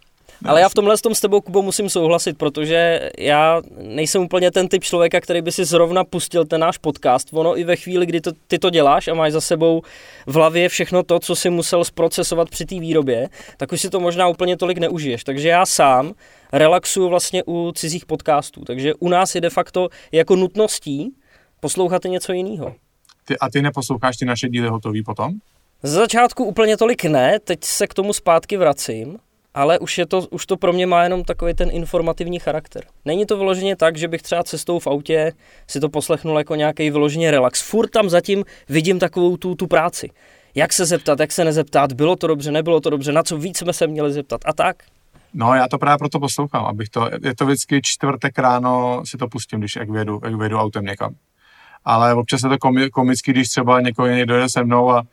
Ale 0.45 0.62
já 0.62 0.69
v 0.69 0.73
tomhle 0.73 0.97
s 0.97 1.01
tom 1.01 1.15
s 1.15 1.19
tebou, 1.19 1.41
Kubo, 1.41 1.62
musím 1.62 1.89
souhlasit, 1.89 2.38
protože 2.38 3.10
já 3.17 3.62
nejsem 3.82 4.21
úplně 4.21 4.51
ten 4.51 4.67
typ 4.67 4.84
člověka, 4.84 5.21
který 5.21 5.41
by 5.41 5.51
si 5.51 5.65
zrovna 5.65 6.04
pustil 6.04 6.45
ten 6.45 6.62
náš 6.62 6.77
podcast. 6.77 7.27
Ono 7.34 7.60
i 7.60 7.63
ve 7.63 7.75
chvíli, 7.75 8.06
kdy 8.06 8.21
to, 8.21 8.32
ty 8.47 8.60
to 8.60 8.69
děláš 8.69 9.08
a 9.08 9.13
máš 9.13 9.32
za 9.32 9.41
sebou 9.41 9.82
v 10.25 10.36
hlavě 10.36 10.69
všechno 10.69 11.04
to, 11.04 11.19
co 11.19 11.36
si 11.36 11.49
musel 11.49 11.84
zprocesovat 11.84 12.49
při 12.49 12.65
té 12.65 12.80
výrobě, 12.80 13.30
tak 13.58 13.71
už 13.71 13.82
si 13.82 13.89
to 13.89 13.99
možná 13.99 14.27
úplně 14.27 14.58
tolik 14.58 14.77
neužiješ. 14.77 15.23
Takže 15.23 15.49
já 15.49 15.65
sám 15.65 16.13
relaxuju 16.54 17.10
vlastně 17.10 17.43
u 17.47 17.71
cizích 17.75 18.06
podcastů. 18.06 18.65
Takže 18.65 18.93
u 18.93 19.10
nás 19.10 19.36
je 19.36 19.41
de 19.41 19.49
facto 19.49 19.89
jako 20.12 20.36
nutností 20.36 21.13
poslouchat 21.60 22.04
něco 22.04 22.34
jiného. 22.34 22.75
Ty, 23.25 23.38
a 23.38 23.49
ty 23.49 23.62
neposloucháš 23.62 24.17
ty 24.17 24.25
naše 24.25 24.49
díly 24.49 24.67
hotový 24.67 25.04
potom? 25.04 25.34
Z 25.84 25.91
začátku 25.91 26.43
úplně 26.43 26.77
tolik 26.77 27.04
ne, 27.04 27.39
teď 27.39 27.63
se 27.63 27.88
k 27.88 27.93
tomu 27.93 28.13
zpátky 28.13 28.58
vracím 28.58 29.17
ale 29.54 29.80
už, 29.80 29.98
je 29.98 30.06
to, 30.06 30.22
už 30.32 30.46
to 30.46 30.58
pro 30.58 30.74
mě 30.74 30.88
má 30.88 31.04
jenom 31.04 31.24
takový 31.24 31.54
ten 31.54 31.70
informativní 31.72 32.40
charakter. 32.40 32.84
Není 33.06 33.26
to 33.26 33.38
vyloženě 33.38 33.76
tak, 33.76 33.98
že 33.98 34.08
bych 34.08 34.22
třeba 34.22 34.44
cestou 34.44 34.80
v 34.80 34.88
autě 34.88 35.32
si 35.68 35.80
to 35.80 35.90
poslechnul 35.90 36.38
jako 36.38 36.56
nějaký 36.56 36.90
vyloženě 36.90 37.32
relax. 37.32 37.62
Furt 37.62 37.88
tam 37.88 38.10
zatím 38.10 38.44
vidím 38.70 39.00
takovou 39.00 39.38
tu, 39.38 39.56
tu 39.56 39.68
práci. 39.68 40.10
Jak 40.56 40.74
se 40.74 40.86
zeptat, 40.86 41.20
jak 41.20 41.32
se 41.32 41.46
nezeptat, 41.46 41.94
bylo 41.94 42.16
to 42.16 42.28
dobře, 42.28 42.52
nebylo 42.52 42.82
to 42.82 42.90
dobře, 42.90 43.12
na 43.12 43.24
co 43.24 43.38
víc 43.38 43.58
jsme 43.58 43.74
se 43.74 43.88
měli 43.88 44.14
zeptat 44.14 44.42
a 44.46 44.54
tak. 44.54 44.84
No, 45.34 45.54
já 45.54 45.68
to 45.68 45.78
právě 45.78 45.98
proto 45.98 46.20
poslouchám, 46.20 46.66
abych 46.66 46.90
to, 46.90 47.10
je 47.24 47.36
to 47.36 47.46
vždycky 47.46 47.82
čtvrtek 47.84 48.40
ráno 48.40 49.02
si 49.06 49.18
to 49.18 49.28
pustím, 49.28 49.60
když 49.60 49.76
jak 49.76 49.90
vědu, 49.90 50.20
jak 50.24 50.36
vědu 50.36 50.58
autem 50.58 50.86
někam. 50.86 51.16
Ale 51.86 52.14
občas 52.14 52.44
je 52.44 52.50
to 52.50 52.58
komický, 52.92 53.32
když 53.32 53.50
třeba 53.50 53.82
někoho 53.82 54.08
někdo 54.08 54.38
jde 54.38 54.50
se 54.50 54.64
mnou 54.64 54.92
a 54.92 55.04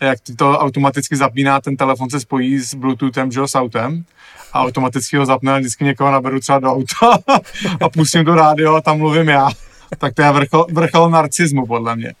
jak 0.00 0.20
ty 0.20 0.34
to 0.34 0.58
automaticky 0.58 1.16
zapíná, 1.16 1.60
ten 1.60 1.76
telefon 1.76 2.10
se 2.10 2.20
spojí 2.20 2.58
s 2.58 2.74
Bluetoothem, 2.74 3.32
že 3.32 3.40
s 3.44 3.54
autem 3.54 4.04
a 4.52 4.62
automaticky 4.62 5.16
ho 5.16 5.26
zapne 5.26 5.52
a 5.52 5.58
vždycky 5.58 5.84
někoho 5.84 6.10
naberu 6.10 6.40
třeba 6.40 6.58
do 6.58 6.72
auta 6.72 7.18
a 7.80 7.88
pustím 7.88 8.24
do 8.24 8.34
rádio 8.34 8.74
a 8.74 8.80
tam 8.80 8.98
mluvím 8.98 9.28
já. 9.28 9.48
Tak 9.98 10.14
to 10.14 10.22
je 10.22 10.32
vrchol, 10.32 10.66
vrchol 10.72 11.10
narcismu 11.10 11.66
podle 11.66 11.96
mě. 11.96 12.14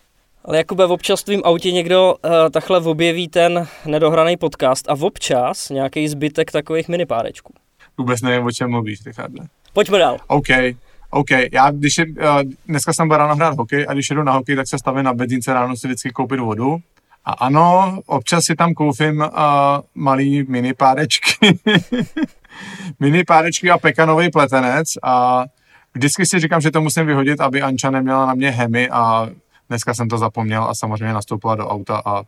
Ale 0.44 0.56
Jakube, 0.56 0.86
v 0.86 0.92
občas 0.92 1.20
v 1.20 1.24
tvým 1.24 1.42
autě 1.44 1.72
někdo 1.72 2.14
uh, 2.24 2.30
takhle 2.50 2.80
objeví 2.80 3.28
ten 3.28 3.68
nedohraný 3.86 4.36
podcast 4.36 4.90
a 4.90 4.94
v 4.94 5.04
občas 5.04 5.68
nějaký 5.68 6.08
zbytek 6.08 6.52
takových 6.52 6.88
minipárečků. 6.88 7.54
Vůbec 7.98 8.22
nevím, 8.22 8.46
o 8.46 8.50
čem 8.50 8.70
mluvíš, 8.70 9.06
Richarde. 9.06 9.44
Pojďme 9.72 9.98
dál. 9.98 10.16
OK, 10.26 10.46
OK. 11.10 11.30
Já 11.52 11.70
když 11.70 11.98
je, 11.98 12.06
uh, 12.06 12.42
dneska 12.68 12.92
jsem 12.92 13.08
byl 13.08 13.16
ráno 13.16 13.36
hrát 13.36 13.56
hokej 13.58 13.86
a 13.88 13.92
když 13.92 14.10
jedu 14.10 14.22
na 14.22 14.32
hokej, 14.32 14.56
tak 14.56 14.68
se 14.68 14.78
stavím 14.78 15.04
na 15.04 15.14
benzínce 15.14 15.54
ráno 15.54 15.76
si 15.76 15.86
vždycky 15.86 16.10
koupit 16.10 16.40
vodu 16.40 16.78
a 17.28 17.32
ano, 17.32 17.98
občas 18.06 18.44
si 18.44 18.56
tam 18.56 18.74
koufím 18.74 19.20
uh, 19.20 19.28
malý 19.94 20.42
mini 20.48 20.74
párečky, 20.74 21.58
mini 23.00 23.24
párečky 23.24 23.70
a 23.70 23.78
pekanový 23.78 24.30
pletenec 24.30 24.88
a 25.02 25.44
vždycky 25.94 26.26
si 26.26 26.40
říkám, 26.40 26.60
že 26.60 26.70
to 26.70 26.80
musím 26.80 27.06
vyhodit, 27.06 27.40
aby 27.40 27.62
Anča 27.62 27.90
neměla 27.90 28.26
na 28.26 28.34
mě 28.34 28.50
hemy 28.50 28.90
a 28.90 29.28
dneska 29.68 29.94
jsem 29.94 30.08
to 30.08 30.18
zapomněl 30.18 30.64
a 30.64 30.74
samozřejmě 30.74 31.12
nastoupila 31.12 31.54
do 31.54 31.68
auta 31.68 32.02
a, 32.04 32.22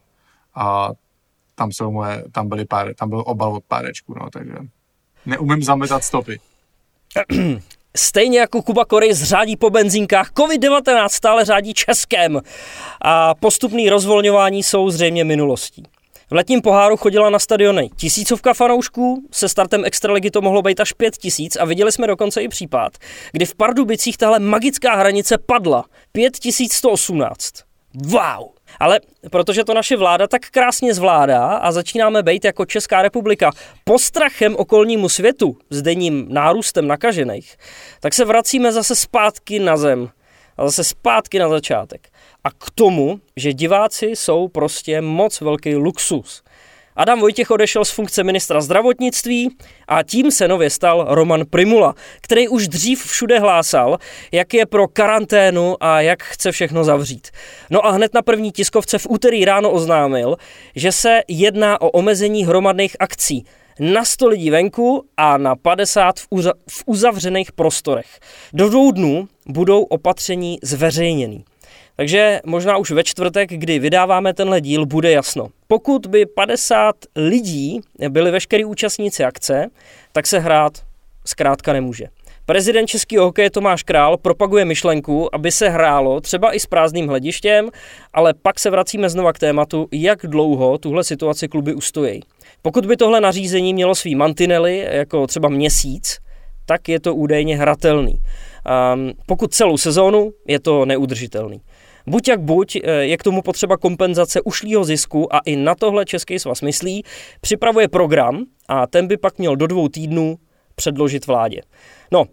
a 0.55 0.91
tam 1.55 1.73
jsou 1.73 1.93
moje, 1.93 2.25
tam 2.33 2.49
byly 2.49 2.65
pár, 2.65 2.95
tam 2.95 3.09
byl 3.09 3.23
obal 3.27 3.55
od 3.55 3.65
párečku, 3.65 4.15
no, 4.21 4.31
takže 4.31 4.55
neumím 5.27 5.63
zametat 5.63 6.05
stopy. 6.05 6.41
Stejně 7.97 8.39
jako 8.39 8.63
Kuba 8.63 8.85
Korej 8.85 9.15
zřádí 9.15 9.57
po 9.57 9.71
benzínkách, 9.71 10.33
COVID-19 10.33 11.09
stále 11.09 11.45
řádí 11.45 11.75
Českem 11.75 12.41
a 13.03 13.35
postupný 13.35 13.91
rozvolňování 13.91 14.63
jsou 14.63 14.91
zřejmě 14.91 15.25
minulostí. 15.25 15.83
V 16.31 16.35
letním 16.35 16.63
poháru 16.63 16.97
chodila 16.97 17.31
na 17.31 17.39
stadiony 17.39 17.91
tisícovka 17.97 18.55
fanoušků, 18.55 19.23
se 19.31 19.49
startem 19.49 19.85
extraligy 19.85 20.31
to 20.31 20.41
mohlo 20.41 20.63
být 20.63 20.81
až 20.81 20.93
pět 20.93 21.17
tisíc 21.17 21.57
a 21.57 21.65
viděli 21.65 21.93
jsme 21.93 22.07
dokonce 22.07 22.43
i 22.43 22.49
případ, 22.49 22.93
kdy 23.33 23.47
v 23.47 23.55
Pardubicích 23.55 24.17
tahle 24.17 24.39
magická 24.39 24.95
hranice 24.95 25.39
padla 25.39 25.85
5118. 26.13 27.53
Wow! 27.95 28.49
Ale 28.79 29.01
protože 29.31 29.65
to 29.65 29.75
naše 29.75 29.97
vláda 29.97 30.27
tak 30.27 30.47
krásně 30.51 30.95
zvládá 30.95 31.47
a 31.47 31.73
začínáme 31.73 32.23
být 32.23 32.45
jako 32.45 32.67
Česká 32.67 33.03
republika 33.03 33.51
postrachem 33.85 34.57
okolnímu 34.57 35.09
světu 35.09 35.57
s 35.71 35.83
denním 35.83 36.27
nárůstem 36.29 36.87
nakažených, 36.87 37.57
tak 38.01 38.15
se 38.15 38.25
vracíme 38.25 38.73
zase 38.73 38.95
zpátky 38.95 39.59
na 39.59 39.77
zem 39.77 40.11
a 40.57 40.65
zase 40.65 40.85
zpátky 40.85 41.39
na 41.39 41.49
začátek. 41.49 42.09
A 42.45 42.51
k 42.51 42.71
tomu, 42.75 43.21
že 43.37 43.53
diváci 43.53 44.07
jsou 44.07 44.49
prostě 44.49 45.01
moc 45.01 45.41
velký 45.41 45.75
luxus. 45.75 46.43
Adam 47.01 47.21
Vojtěch 47.21 47.51
odešel 47.51 47.85
z 47.85 47.91
funkce 47.91 48.25
ministra 48.25 48.61
zdravotnictví 48.61 49.57
a 49.89 50.03
tím 50.03 50.31
se 50.31 50.49
nově 50.49 50.71
stal 50.71 51.07
Roman 51.09 51.45
Primula, 51.51 51.95
který 52.21 52.49
už 52.49 52.69
dřív 52.69 53.05
všude 53.05 53.39
hlásal, 53.39 53.99
jak 54.33 54.55
je 54.55 54.67
pro 54.67 54.89
karanténu 54.89 55.77
a 55.81 56.01
jak 56.01 56.23
chce 56.23 56.53
všechno 56.53 56.85
zavřít. 56.85 57.29
No 57.71 57.87
a 57.87 57.91
hned 57.91 58.15
na 58.15 58.23
první 58.23 58.53
tiskovce 58.53 58.99
v 58.99 59.07
úterý 59.11 59.45
ráno 59.45 59.71
oznámil, 59.71 60.37
že 60.77 60.93
se 60.93 61.21
jedná 61.29 61.81
o 61.81 61.91
omezení 61.91 62.45
hromadných 62.45 62.97
akcí 63.01 63.45
na 63.79 64.05
100 64.05 64.29
lidí 64.29 64.51
venku 64.51 65.05
a 65.17 65.39
na 65.39 65.57
50 65.57 66.21
v, 66.21 66.27
uza- 66.33 66.55
v 66.71 66.83
uzavřených 66.87 67.53
prostorech. 67.53 68.19
Do 68.53 68.69
dvou 68.69 68.93
dnů 68.93 69.29
budou 69.47 69.83
opatření 69.83 70.59
zveřejněný. 70.63 71.45
Takže 71.97 72.41
možná 72.47 72.77
už 72.77 72.91
ve 72.91 73.05
čtvrtek, 73.05 73.51
kdy 73.51 73.79
vydáváme 73.79 74.35
tenhle 74.35 74.61
díl, 74.61 74.87
bude 74.87 75.11
jasno. 75.11 75.49
Pokud 75.71 76.07
by 76.07 76.27
50 76.27 76.97
lidí 77.17 77.81
byli 78.09 78.31
veškerý 78.31 78.65
účastníci 78.65 79.25
akce, 79.25 79.67
tak 80.13 80.27
se 80.27 80.39
hrát 80.39 80.73
zkrátka 81.25 81.73
nemůže. 81.73 82.07
Prezident 82.47 82.87
českého 82.87 83.25
hokeje 83.25 83.51
Tomáš 83.51 83.83
Král 83.83 84.17
propaguje 84.17 84.65
myšlenku, 84.65 85.35
aby 85.35 85.53
se 85.53 85.69
hrálo 85.69 86.21
třeba 86.21 86.55
i 86.55 86.61
s 86.61 86.67
prázdným 86.67 87.09
hledištěm, 87.09 87.69
ale 88.13 88.35
pak 88.35 88.59
se 88.59 88.71
vracíme 88.71 89.11
znova 89.11 89.33
k 89.33 89.39
tématu, 89.39 89.89
jak 89.93 90.19
dlouho 90.27 90.79
tuhle 90.79 91.05
situaci 91.05 91.49
kluby 91.49 91.75
ustojí. 91.75 92.21
Pokud 92.63 92.87
by 92.87 92.97
tohle 92.97 93.21
nařízení 93.21 93.75
mělo 93.75 93.95
svý 93.95 94.15
mantinely, 94.15 94.87
jako 94.91 95.27
třeba 95.27 95.49
měsíc, 95.49 96.19
tak 96.67 96.89
je 96.89 97.01
to 97.01 97.15
údajně 97.15 97.57
hratelný. 97.57 98.15
Um, 98.15 99.13
pokud 99.27 99.55
celou 99.55 99.77
sezónu, 99.77 100.31
je 100.49 100.61
to 100.61 100.85
neudržitelný. 100.85 101.61
Buď 102.07 102.29
jak 102.29 102.41
buď, 102.41 102.77
eh, 102.77 102.91
je 102.93 103.17
k 103.17 103.23
tomu 103.23 103.43
potřeba 103.43 103.77
kompenzace 103.77 104.41
ušlýho 104.41 104.85
zisku 104.85 105.35
a 105.35 105.41
i 105.45 105.57
na 105.57 105.75
tohle 105.75 106.05
Český 106.05 106.39
svaz 106.39 106.63
myslí, 106.63 107.05
připravuje 107.41 107.89
program 107.89 108.45
a 108.69 108.87
ten 108.87 109.07
by 109.07 109.17
pak 109.17 109.39
měl 109.39 109.57
do 109.57 109.67
dvou 109.67 109.89
týdnů 109.89 110.37
předložit 110.75 111.27
vládě. 111.27 111.61
No, 112.13 112.25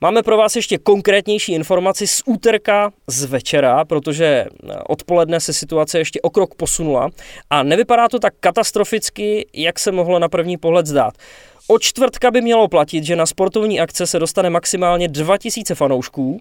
Máme 0.00 0.22
pro 0.22 0.36
vás 0.36 0.56
ještě 0.56 0.78
konkrétnější 0.78 1.52
informaci 1.52 2.06
z 2.06 2.22
úterka 2.26 2.92
z 3.06 3.24
večera, 3.24 3.84
protože 3.84 4.26
eh, 4.26 4.76
odpoledne 4.88 5.40
se 5.40 5.52
situace 5.52 5.98
ještě 5.98 6.20
o 6.20 6.30
krok 6.30 6.54
posunula 6.54 7.10
a 7.50 7.62
nevypadá 7.62 8.08
to 8.08 8.18
tak 8.18 8.34
katastroficky, 8.40 9.46
jak 9.54 9.78
se 9.78 9.92
mohlo 9.92 10.18
na 10.18 10.28
první 10.28 10.56
pohled 10.56 10.86
zdát. 10.86 11.14
Od 11.68 11.82
čtvrtka 11.82 12.30
by 12.30 12.40
mělo 12.40 12.68
platit, 12.68 13.04
že 13.04 13.16
na 13.16 13.26
sportovní 13.26 13.80
akce 13.80 14.06
se 14.06 14.18
dostane 14.18 14.50
maximálně 14.50 15.08
2000 15.08 15.74
fanoušků. 15.74 16.40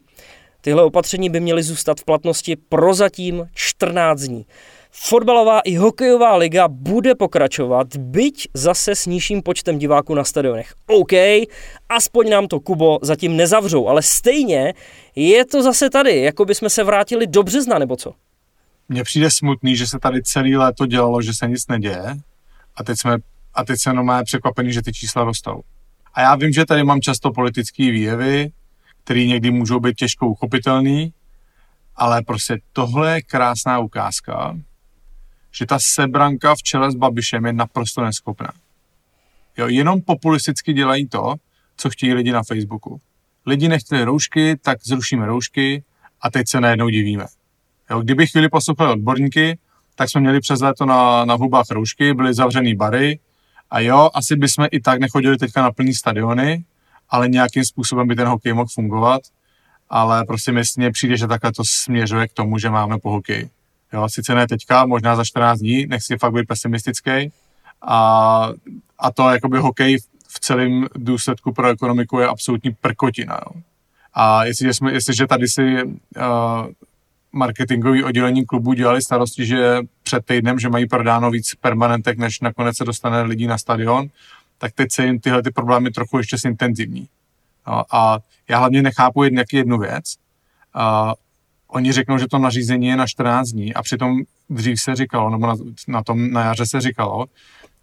Tyhle 0.66 0.84
opatření 0.84 1.30
by 1.30 1.40
měly 1.40 1.64
zůstat 1.64 2.00
v 2.00 2.06
platnosti 2.06 2.56
prozatím 2.56 3.48
14 3.54 4.22
dní. 4.22 4.46
Fotbalová 4.92 5.60
i 5.60 5.76
hokejová 5.76 6.36
liga 6.36 6.68
bude 6.68 7.16
pokračovat, 7.16 7.98
byť 7.98 8.48
zase 8.54 8.96
s 8.96 9.06
nižším 9.06 9.42
počtem 9.42 9.80
diváků 9.80 10.16
na 10.16 10.24
stadionech. 10.24 10.74
OK, 10.88 11.12
aspoň 11.90 12.30
nám 12.30 12.48
to 12.48 12.60
Kubo 12.60 13.00
zatím 13.02 13.38
nezavřou, 13.38 13.88
ale 13.88 14.02
stejně 14.02 14.74
je 15.16 15.46
to 15.46 15.64
zase 15.64 15.90
tady, 15.90 16.22
jako 16.22 16.46
by 16.46 16.56
jsme 16.56 16.70
se 16.70 16.84
vrátili 16.84 17.28
do 17.28 17.44
března, 17.44 17.80
nebo 17.80 17.96
co? 17.96 18.14
Mně 18.90 19.04
přijde 19.04 19.32
smutný, 19.32 19.76
že 19.76 19.88
se 19.88 20.00
tady 20.00 20.24
celý 20.24 20.58
léto 20.58 20.86
dělalo, 20.86 21.22
že 21.22 21.34
se 21.34 21.48
nic 21.48 21.68
neděje 21.68 22.16
a 22.76 22.84
teď 22.84 23.00
jsme 23.00 23.18
a 23.54 23.66
teď 23.66 23.80
se 23.82 23.90
jenom 23.90 24.12
překvapený, 24.26 24.74
že 24.74 24.82
ty 24.82 24.94
čísla 24.94 25.24
rostou. 25.24 25.62
A 26.14 26.22
já 26.22 26.36
vím, 26.36 26.52
že 26.54 26.66
tady 26.66 26.84
mám 26.84 27.02
často 27.02 27.32
politické 27.32 27.92
výjevy, 27.92 28.52
které 29.04 29.26
někdy 29.26 29.52
můžou 29.52 29.80
být 29.80 29.96
těžko 29.96 30.28
uchopitelný, 30.28 31.14
ale 31.96 32.22
prostě 32.22 32.60
tohle 32.74 33.14
je 33.14 33.22
krásná 33.22 33.80
ukázka, 33.80 34.58
že 35.52 35.66
ta 35.66 35.78
sebranka 35.82 36.56
v 36.56 36.64
čele 36.64 36.92
s 36.92 36.96
Babišem 36.96 37.46
je 37.46 37.54
naprosto 37.54 38.02
neschopná. 38.02 38.52
Jo, 39.58 39.68
jenom 39.68 40.02
populisticky 40.02 40.74
dělají 40.74 41.08
to, 41.08 41.36
co 41.78 41.90
chtějí 41.90 42.14
lidi 42.14 42.32
na 42.32 42.44
Facebooku. 42.44 43.02
Lidi 43.46 43.68
nechtěli 43.68 44.04
roušky, 44.04 44.58
tak 44.58 44.78
zrušíme 44.84 45.26
roušky 45.26 45.84
a 46.22 46.32
teď 46.32 46.48
se 46.48 46.62
najednou 46.62 46.90
divíme. 46.90 47.26
Jo, 47.90 48.02
kdyby 48.02 48.28
chvíli 48.28 48.50
poslouchali 48.50 48.92
odborníky, 48.92 49.58
tak 49.96 50.10
jsme 50.10 50.22
měli 50.22 50.40
přes 50.40 50.62
léto 50.62 50.86
na, 50.86 51.26
na 51.26 51.34
hubách 51.34 51.66
roušky, 51.70 52.14
byly 52.14 52.34
zavřený 52.34 52.76
bary 52.76 53.20
a 53.72 53.80
jo, 53.80 54.10
asi 54.14 54.36
bychom 54.36 54.68
i 54.72 54.80
tak 54.80 55.00
nechodili 55.00 55.38
teďka 55.38 55.62
na 55.62 55.72
plný 55.72 55.94
stadiony, 55.94 56.66
ale 57.10 57.30
nějakým 57.30 57.66
způsobem 57.66 58.08
by 58.08 58.16
ten 58.16 58.28
hokej 58.28 58.54
mohl 58.54 58.68
fungovat, 58.74 59.22
ale 59.90 60.26
prostě 60.26 60.52
mně 60.78 60.92
přijde, 60.92 61.18
že 61.18 61.28
takhle 61.28 61.52
to 61.52 61.64
směřuje 61.66 62.28
k 62.28 62.34
tomu, 62.34 62.58
že 62.58 62.70
máme 62.70 62.98
po 63.00 63.12
hokej. 63.12 63.50
Jo, 63.94 64.10
sice 64.10 64.36
ne 64.36 64.48
teďka, 64.48 64.86
možná 64.86 65.16
za 65.16 65.26
14 65.26 65.60
dní, 65.60 65.86
nechci 65.86 66.18
fakt 66.18 66.34
být 66.34 66.48
pesimistický. 66.48 67.32
A, 67.82 68.50
a 69.00 69.12
to 69.12 69.30
jakoby 69.30 69.58
hokej 69.60 69.98
v 70.28 70.40
celém 70.40 70.88
důsledku 70.96 71.54
pro 71.54 71.68
ekonomiku 71.68 72.20
je 72.20 72.28
absolutní 72.28 72.72
prkotina. 72.82 73.40
Jo. 73.46 73.62
A 74.14 74.46
jestliže, 74.46 74.74
jsme, 74.74 74.94
jestliže 74.94 75.28
tady 75.28 75.48
si 75.48 75.84
uh, 75.84 75.92
marketingový 77.32 78.04
oddělení 78.04 78.46
klubu 78.46 78.74
dělali 78.74 79.02
starosti, 79.02 79.46
že 79.46 79.78
před 80.04 80.26
týdnem, 80.26 80.60
že 80.60 80.70
mají 80.70 80.88
prodáno 80.88 81.32
víc 81.32 81.56
permanentek, 81.56 82.18
než 82.18 82.40
nakonec 82.40 82.78
se 82.78 82.84
dostane 82.84 83.22
lidí 83.22 83.48
na 83.48 83.58
stadion, 83.58 84.08
tak 84.64 84.74
teď 84.74 84.92
se 84.92 85.06
jim 85.06 85.20
tyhle 85.20 85.44
ty 85.44 85.52
problémy 85.52 85.92
trochu 85.92 86.18
ještě 86.18 86.38
zintenzivní. 86.38 87.08
No, 87.68 87.96
a 87.96 88.20
já 88.50 88.58
hlavně 88.58 88.82
nechápu 88.82 89.24
jednu, 89.24 89.44
jednu 89.54 89.78
věc. 89.78 90.16
Uh, 90.76 91.14
oni 91.68 91.92
řeknou, 91.92 92.18
že 92.18 92.28
to 92.28 92.40
nařízení 92.40 92.88
je 92.88 92.96
na 92.96 93.08
14 93.08 93.48
dní 93.48 93.74
a 93.74 93.82
přitom 93.82 94.22
dřív 94.50 94.82
se 94.82 94.96
říkalo, 94.96 95.30
nebo 95.30 95.48
na, 95.48 95.56
na 95.88 96.04
tom 96.04 96.32
na 96.32 96.44
jaře 96.44 96.66
se 96.66 96.82
říkalo, 96.82 97.26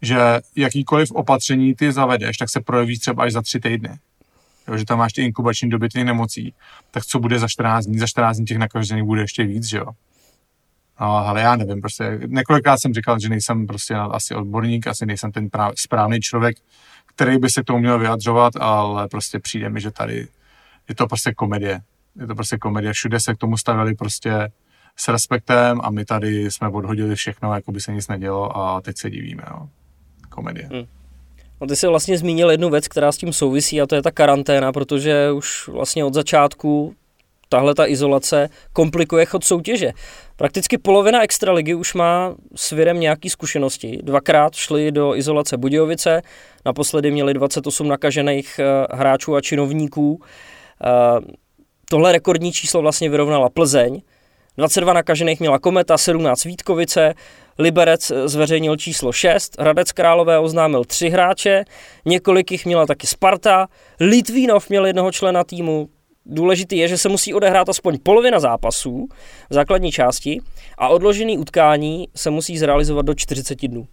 že 0.01 0.19
jakýkoliv 0.55 1.11
opatření 1.11 1.75
ty 1.75 1.91
zavedeš, 1.91 2.37
tak 2.37 2.49
se 2.49 2.61
projeví 2.61 2.99
třeba 2.99 3.23
až 3.23 3.33
za 3.33 3.41
tři 3.41 3.59
týdny. 3.59 3.99
Jo, 4.67 4.77
že 4.77 4.85
tam 4.85 4.99
máš 4.99 5.13
ty 5.13 5.21
inkubační 5.21 5.69
doby 5.69 5.89
těch 5.89 6.03
nemocí, 6.03 6.53
tak 6.91 7.05
co 7.05 7.19
bude 7.19 7.39
za 7.39 7.47
14 7.47 7.85
dní? 7.85 7.99
Za 7.99 8.07
14 8.07 8.37
dní 8.37 8.45
těch 8.45 8.57
nakažených 8.57 9.03
bude 9.03 9.21
ještě 9.21 9.43
víc, 9.43 9.65
že 9.65 9.77
jo? 9.77 9.87
No, 11.01 11.27
ale 11.27 11.41
já 11.41 11.55
nevím, 11.55 11.81
prostě 11.81 12.19
několikrát 12.27 12.77
jsem 12.81 12.93
říkal, 12.93 13.19
že 13.19 13.29
nejsem 13.29 13.67
prostě 13.67 13.95
asi 13.95 14.35
odborník, 14.35 14.87
asi 14.87 15.05
nejsem 15.05 15.31
ten 15.31 15.49
práv, 15.49 15.73
správný 15.77 16.19
člověk, 16.19 16.57
který 17.05 17.37
by 17.37 17.49
se 17.49 17.61
k 17.61 17.65
tomu 17.65 17.79
měl 17.79 17.99
vyjadřovat, 17.99 18.53
ale 18.59 19.07
prostě 19.07 19.39
přijde 19.39 19.69
mi, 19.69 19.81
že 19.81 19.91
tady 19.91 20.27
je 20.89 20.95
to 20.95 21.07
prostě 21.07 21.33
komedie 21.33 21.81
je 22.19 22.27
to 22.27 22.35
prostě 22.35 22.57
komedie. 22.57 22.93
Všude 22.93 23.19
se 23.19 23.33
k 23.33 23.37
tomu 23.37 23.57
stavili 23.57 23.95
prostě 23.95 24.51
s 24.95 25.07
respektem 25.07 25.81
a 25.83 25.89
my 25.89 26.05
tady 26.05 26.51
jsme 26.51 26.67
odhodili 26.67 27.15
všechno, 27.15 27.53
jako 27.53 27.71
by 27.71 27.81
se 27.81 27.91
nic 27.91 28.07
nedělo 28.07 28.57
a 28.57 28.81
teď 28.81 28.97
se 28.97 29.09
divíme. 29.09 29.43
No. 29.51 29.69
Komedie. 30.29 30.69
Hmm. 30.71 30.85
No 31.61 31.67
ty 31.67 31.75
jsi 31.75 31.87
vlastně 31.87 32.17
zmínil 32.17 32.51
jednu 32.51 32.69
věc, 32.69 32.87
která 32.87 33.11
s 33.11 33.17
tím 33.17 33.33
souvisí 33.33 33.81
a 33.81 33.87
to 33.87 33.95
je 33.95 34.01
ta 34.01 34.11
karanténa, 34.11 34.71
protože 34.71 35.31
už 35.31 35.67
vlastně 35.67 36.05
od 36.05 36.13
začátku 36.13 36.95
tahle 37.51 37.75
ta 37.75 37.87
izolace 37.87 38.49
komplikuje 38.73 39.25
chod 39.25 39.43
soutěže. 39.43 39.91
Prakticky 40.35 40.77
polovina 40.77 41.23
extraligy 41.23 41.73
už 41.75 41.93
má 41.93 42.35
s 42.55 42.71
virem 42.71 42.99
nějaký 42.99 43.29
zkušenosti. 43.29 43.99
Dvakrát 44.03 44.55
šli 44.55 44.91
do 44.91 45.15
izolace 45.15 45.57
Budějovice, 45.57 46.21
naposledy 46.65 47.11
měli 47.11 47.33
28 47.33 47.87
nakažených 47.87 48.59
eh, 48.59 48.95
hráčů 48.95 49.35
a 49.35 49.41
činovníků. 49.41 50.21
Eh, 50.83 51.41
Tohle 51.89 52.11
rekordní 52.11 52.51
číslo 52.51 52.81
vlastně 52.81 53.09
vyrovnala 53.09 53.49
Plzeň. 53.49 54.01
22 54.57 54.93
nakažených 54.93 55.39
měla 55.39 55.59
Kometa, 55.59 55.97
17 55.97 56.43
Vítkovice, 56.43 57.13
Liberec 57.59 58.11
zveřejnil 58.25 58.75
číslo 58.75 59.11
6, 59.11 59.55
Hradec 59.59 59.91
Králové 59.91 60.39
oznámil 60.39 60.83
3 60.83 61.09
hráče, 61.09 61.63
několik 62.05 62.51
jich 62.51 62.65
měla 62.65 62.85
taky 62.85 63.07
Sparta, 63.07 63.67
Litvínov 63.99 64.69
měl 64.69 64.85
jednoho 64.85 65.11
člena 65.11 65.43
týmu, 65.43 65.89
Důležitý 66.31 66.77
je, 66.77 66.87
že 66.87 66.97
se 66.97 67.09
musí 67.09 67.33
odehrát 67.33 67.69
aspoň 67.69 67.97
polovina 68.03 68.39
zápasů 68.39 69.07
v 69.49 69.53
základní 69.53 69.91
části 69.91 70.41
a 70.77 70.87
odložený 70.87 71.37
utkání 71.37 72.07
se 72.15 72.29
musí 72.29 72.57
zrealizovat 72.57 73.05
do 73.05 73.13
40 73.13 73.67
dnů. 73.67 73.87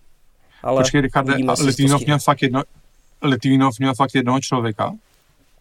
Ale 0.63 0.83
Počkej, 0.83 1.01
Richarde, 1.01 1.35
Litvínov 1.65 2.03
měl, 2.03 2.19
fakt 2.19 2.43
jedno, 2.43 2.63
Litvínov 3.23 3.79
měl 3.79 3.95
fakt 3.95 4.15
jednoho 4.15 4.41
člověka? 4.41 4.93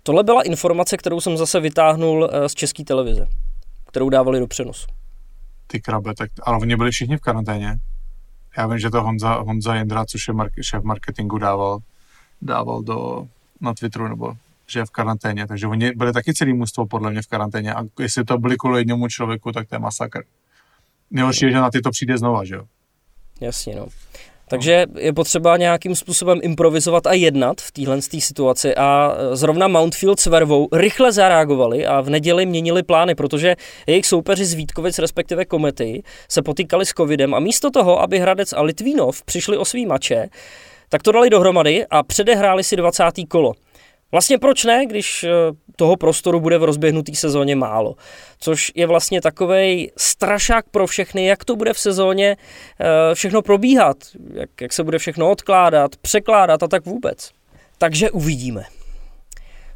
Tohle 0.03 0.23
byla 0.23 0.41
informace, 0.41 0.97
kterou 0.97 1.21
jsem 1.21 1.37
zase 1.37 1.59
vytáhnul 1.59 2.29
eh, 2.31 2.49
z 2.49 2.53
české 2.53 2.83
televize, 2.83 3.27
kterou 3.85 4.09
dávali 4.09 4.39
do 4.39 4.47
přenosu. 4.47 4.87
Ty 5.67 5.81
krabe, 5.81 6.15
tak 6.15 6.29
ale 6.43 6.57
oni 6.57 6.75
byli 6.75 6.91
všichni 6.91 7.17
v 7.17 7.21
karanténě. 7.21 7.79
Já 8.57 8.67
vím, 8.67 8.79
že 8.79 8.89
to 8.89 9.03
Honza, 9.03 9.33
Honza 9.33 9.75
Jendra, 9.75 10.05
což 10.05 10.27
je 10.27 10.33
mark, 10.33 10.53
šéf 10.61 10.83
marketingu, 10.83 11.37
dával, 11.37 11.79
dával 12.41 12.81
do, 12.81 13.27
na 13.61 13.73
Twitteru, 13.73 14.07
nebo 14.07 14.33
že 14.69 14.79
je 14.79 14.85
v 14.85 14.91
karanténě, 14.91 15.47
takže 15.47 15.67
oni 15.67 15.91
byli 15.91 16.13
taky 16.13 16.33
celý 16.33 16.53
mužstvo 16.53 16.85
podle 16.85 17.11
mě 17.11 17.21
v 17.21 17.27
karanténě 17.27 17.73
a 17.73 17.83
jestli 17.99 18.23
to 18.23 18.37
byli 18.37 18.57
kvůli 18.57 18.79
jednomu 18.79 19.07
člověku, 19.07 19.51
tak 19.51 19.67
to 19.67 19.75
je 19.75 19.79
masakr. 19.79 20.23
Nejhorší 21.11 21.45
je, 21.45 21.51
že 21.51 21.57
na 21.57 21.71
ty 21.71 21.81
to 21.81 21.91
přijde 21.91 22.17
znova, 22.17 22.45
že 22.45 22.55
jo? 22.55 22.63
Jasně, 23.41 23.75
no. 23.75 23.87
Takže 24.49 24.85
je 24.97 25.13
potřeba 25.13 25.57
nějakým 25.57 25.95
způsobem 25.95 26.39
improvizovat 26.43 27.07
a 27.07 27.13
jednat 27.13 27.61
v 27.61 27.71
téhle 27.71 28.01
situaci 28.01 28.75
a 28.75 29.15
zrovna 29.33 29.67
Mountfield 29.67 30.19
s 30.19 30.25
Vervou 30.25 30.67
rychle 30.73 31.11
zareagovali 31.11 31.85
a 31.85 32.01
v 32.01 32.09
neděli 32.09 32.45
měnili 32.45 32.83
plány, 32.83 33.15
protože 33.15 33.55
jejich 33.87 34.05
soupeři 34.05 34.45
z 34.45 34.53
Vítkovic, 34.53 34.99
respektive 34.99 35.45
Komety, 35.45 36.03
se 36.29 36.41
potýkali 36.41 36.85
s 36.85 36.89
covidem 36.89 37.33
a 37.33 37.39
místo 37.39 37.71
toho, 37.71 38.01
aby 38.01 38.19
Hradec 38.19 38.53
a 38.53 38.61
Litvínov 38.61 39.23
přišli 39.23 39.57
o 39.57 39.65
svý 39.65 39.85
mače, 39.85 40.27
tak 40.89 41.03
to 41.03 41.11
dali 41.11 41.29
dohromady 41.29 41.85
a 41.89 42.03
předehráli 42.03 42.63
si 42.63 42.75
20. 42.75 43.03
kolo. 43.27 43.53
Vlastně 44.11 44.37
proč 44.37 44.65
ne, 44.65 44.85
když 44.85 45.23
eh, 45.23 45.29
toho 45.75 45.95
prostoru 45.95 46.39
bude 46.39 46.57
v 46.57 46.63
rozběhnutý 46.63 47.15
sezóně 47.15 47.55
málo. 47.55 47.95
Což 48.39 48.71
je 48.75 48.87
vlastně 48.87 49.21
takový 49.21 49.91
strašák 49.97 50.65
pro 50.71 50.87
všechny, 50.87 51.25
jak 51.25 51.45
to 51.45 51.55
bude 51.55 51.73
v 51.73 51.79
sezóně 51.79 52.37
eh, 52.79 53.15
všechno 53.15 53.41
probíhat, 53.41 53.97
jak, 54.33 54.49
jak 54.61 54.73
se 54.73 54.83
bude 54.83 54.99
všechno 54.99 55.31
odkládat, 55.31 55.91
překládat 56.01 56.63
a 56.63 56.67
tak 56.67 56.85
vůbec. 56.85 57.31
Takže 57.77 58.11
uvidíme. 58.11 58.63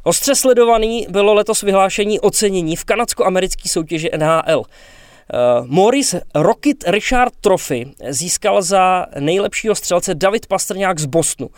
Ostře 0.04 0.34
sledovaný 0.34 1.06
bylo 1.10 1.34
letos 1.34 1.62
vyhlášení 1.62 2.20
ocenění 2.20 2.76
v 2.76 2.84
kanadsko-americké 2.84 3.68
soutěži 3.68 4.10
NHL. 4.16 4.58
Uh, 4.58 5.66
Morris 5.66 6.14
Rocket 6.34 6.84
Richard 6.86 7.32
Trophy 7.40 7.86
získal 8.08 8.62
za 8.62 9.06
nejlepšího 9.18 9.74
střelce 9.74 10.14
David 10.14 10.46
Pastrňák 10.46 10.98
z 10.98 11.06
Bostonu. 11.06 11.50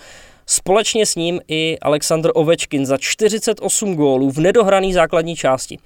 Společně 0.47 1.07
s 1.07 1.17
ním 1.17 1.41
i 1.49 1.79
Aleksandr 1.79 2.31
Ovečkin 2.35 2.87
za 2.87 2.97
48 2.99 3.95
gólů 3.95 4.31
v 4.31 4.39
nedohrané 4.39 4.93
základní 4.93 5.37
části. 5.37 5.79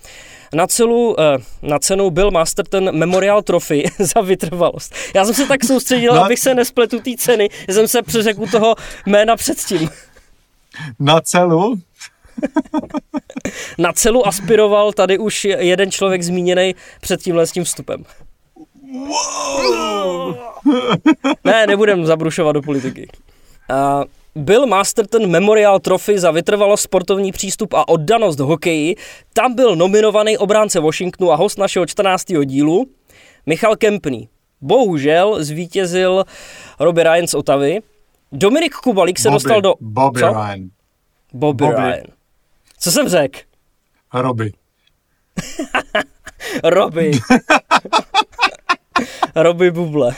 Na, 0.54 0.66
celou, 0.66 1.16
eh, 1.18 1.38
na 1.62 1.78
cenu 1.78 2.10
byl 2.10 2.30
Masterton 2.30 2.96
Memorial 2.96 3.42
Trophy 3.42 3.84
za 3.98 4.20
vytrvalost. 4.20 4.94
Já 5.14 5.24
jsem 5.24 5.34
se 5.34 5.46
tak 5.46 5.64
soustředil, 5.64 6.14
no. 6.14 6.24
abych 6.24 6.38
se 6.38 6.54
nespletu 6.54 7.00
té 7.00 7.10
ceny, 7.18 7.48
že 7.68 7.74
jsem 7.74 7.88
se 7.88 8.02
přeřekl 8.02 8.46
toho 8.46 8.74
jména 9.06 9.36
předtím. 9.36 9.90
Na 10.98 11.20
celu? 11.20 11.74
na 13.78 13.92
celu 13.92 14.26
aspiroval 14.26 14.92
tady 14.92 15.18
už 15.18 15.44
jeden 15.44 15.90
člověk 15.90 16.22
zmíněný 16.22 16.74
před 17.00 17.22
tímhle 17.22 17.46
s 17.46 17.52
tím 17.52 17.64
vstupem. 17.64 18.04
Wow. 18.92 20.36
ne, 21.44 21.66
nebudem 21.66 22.06
zabrušovat 22.06 22.52
do 22.52 22.62
politiky. 22.62 23.08
Uh, 23.70 24.04
byl 24.38 24.66
Masterton 24.66 25.26
Memorial 25.30 25.80
Trophy 25.80 26.18
za 26.18 26.30
vytrvalost 26.30 26.82
sportovní 26.82 27.32
přístup 27.32 27.74
a 27.74 27.88
oddanost 27.88 28.40
hokeji. 28.40 28.96
Tam 29.32 29.54
byl 29.54 29.76
nominovaný 29.76 30.38
obránce 30.38 30.80
Washingtonu 30.80 31.32
a 31.32 31.36
host 31.36 31.58
našeho 31.58 31.86
14. 31.86 32.24
dílu 32.44 32.86
Michal 33.46 33.76
Kempný. 33.76 34.28
Bohužel 34.60 35.44
zvítězil 35.44 36.24
Robbie 36.80 37.04
Ryan 37.04 37.26
z 37.26 37.34
Otavy. 37.34 37.80
Dominik 38.32 38.74
Kubalík 38.74 39.18
se 39.18 39.28
Bobby, 39.28 39.34
dostal 39.34 39.60
do... 39.60 39.74
Bobby 39.80 40.20
Co? 40.20 40.26
Ryan. 40.26 40.70
Bobby, 41.32 41.64
Bobby. 41.64 41.76
Ryan. 41.76 42.06
Co 42.78 42.92
jsem 42.92 43.08
řekl? 43.08 43.38
Roby. 44.14 44.52
Roby. 46.64 47.10
Roby 49.34 49.70
Buble. 49.70 50.14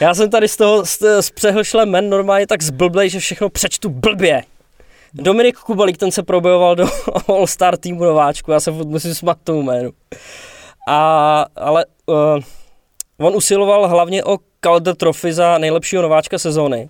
Já 0.00 0.14
jsem 0.14 0.30
tady 0.30 0.48
z 0.48 0.56
toho 0.56 0.84
z, 0.84 0.98
z 1.20 1.30
přehlšlem 1.30 1.90
men 1.90 2.10
normálně 2.10 2.46
tak 2.46 2.62
zblblej, 2.62 3.10
že 3.10 3.20
všechno 3.20 3.48
přečtu 3.48 3.88
blbě. 3.88 4.42
Dominik 5.14 5.58
Kubalík, 5.58 5.96
ten 5.96 6.10
se 6.10 6.22
probojoval 6.22 6.76
do 6.76 6.86
All-Star 7.28 7.76
týmu 7.76 8.04
nováčku, 8.04 8.50
já 8.50 8.60
se 8.60 8.70
musím 8.70 9.14
smát 9.14 9.38
tomu 9.44 9.62
jménu. 9.62 9.90
A, 10.88 11.46
ale 11.56 11.84
uh, 12.06 12.16
on 13.18 13.36
usiloval 13.36 13.88
hlavně 13.88 14.24
o 14.24 14.38
Calder 14.60 14.94
Trophy 14.94 15.32
za 15.32 15.58
nejlepšího 15.58 16.02
nováčka 16.02 16.38
sezóny, 16.38 16.88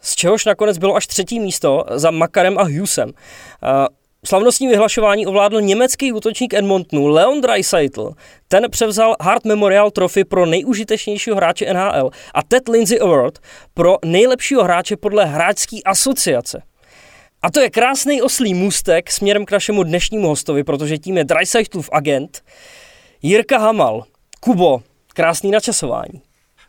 z 0.00 0.14
čehož 0.14 0.44
nakonec 0.44 0.78
bylo 0.78 0.96
až 0.96 1.06
třetí 1.06 1.40
místo 1.40 1.84
za 1.90 2.10
Makarem 2.10 2.58
a 2.58 2.62
Hughesem. 2.62 3.08
Uh, 3.08 3.86
Slavnostní 4.24 4.68
vyhlašování 4.68 5.26
ovládl 5.26 5.60
německý 5.60 6.12
útočník 6.12 6.54
Edmontonu 6.54 7.06
Leon 7.06 7.40
Dreisaitl. 7.40 8.12
Ten 8.48 8.70
převzal 8.70 9.16
Hart 9.20 9.44
Memorial 9.44 9.90
Trophy 9.90 10.24
pro 10.24 10.46
nejužitečnějšího 10.46 11.36
hráče 11.36 11.74
NHL 11.74 12.10
a 12.34 12.42
Ted 12.42 12.68
Lindsay 12.68 13.00
Award 13.00 13.38
pro 13.74 13.96
nejlepšího 14.04 14.64
hráče 14.64 14.96
podle 14.96 15.24
hráčské 15.24 15.76
asociace. 15.84 16.62
A 17.42 17.50
to 17.50 17.60
je 17.60 17.70
krásný 17.70 18.22
oslý 18.22 18.54
můstek 18.54 19.10
směrem 19.10 19.44
k 19.44 19.50
našemu 19.50 19.82
dnešnímu 19.82 20.28
hostovi, 20.28 20.64
protože 20.64 20.98
tím 20.98 21.16
je 21.16 21.24
Dreisaitlův 21.24 21.90
agent 21.92 22.42
Jirka 23.22 23.58
Hamal. 23.58 24.04
Kubo, 24.40 24.82
krásný 25.14 25.50
načasování. 25.50 26.22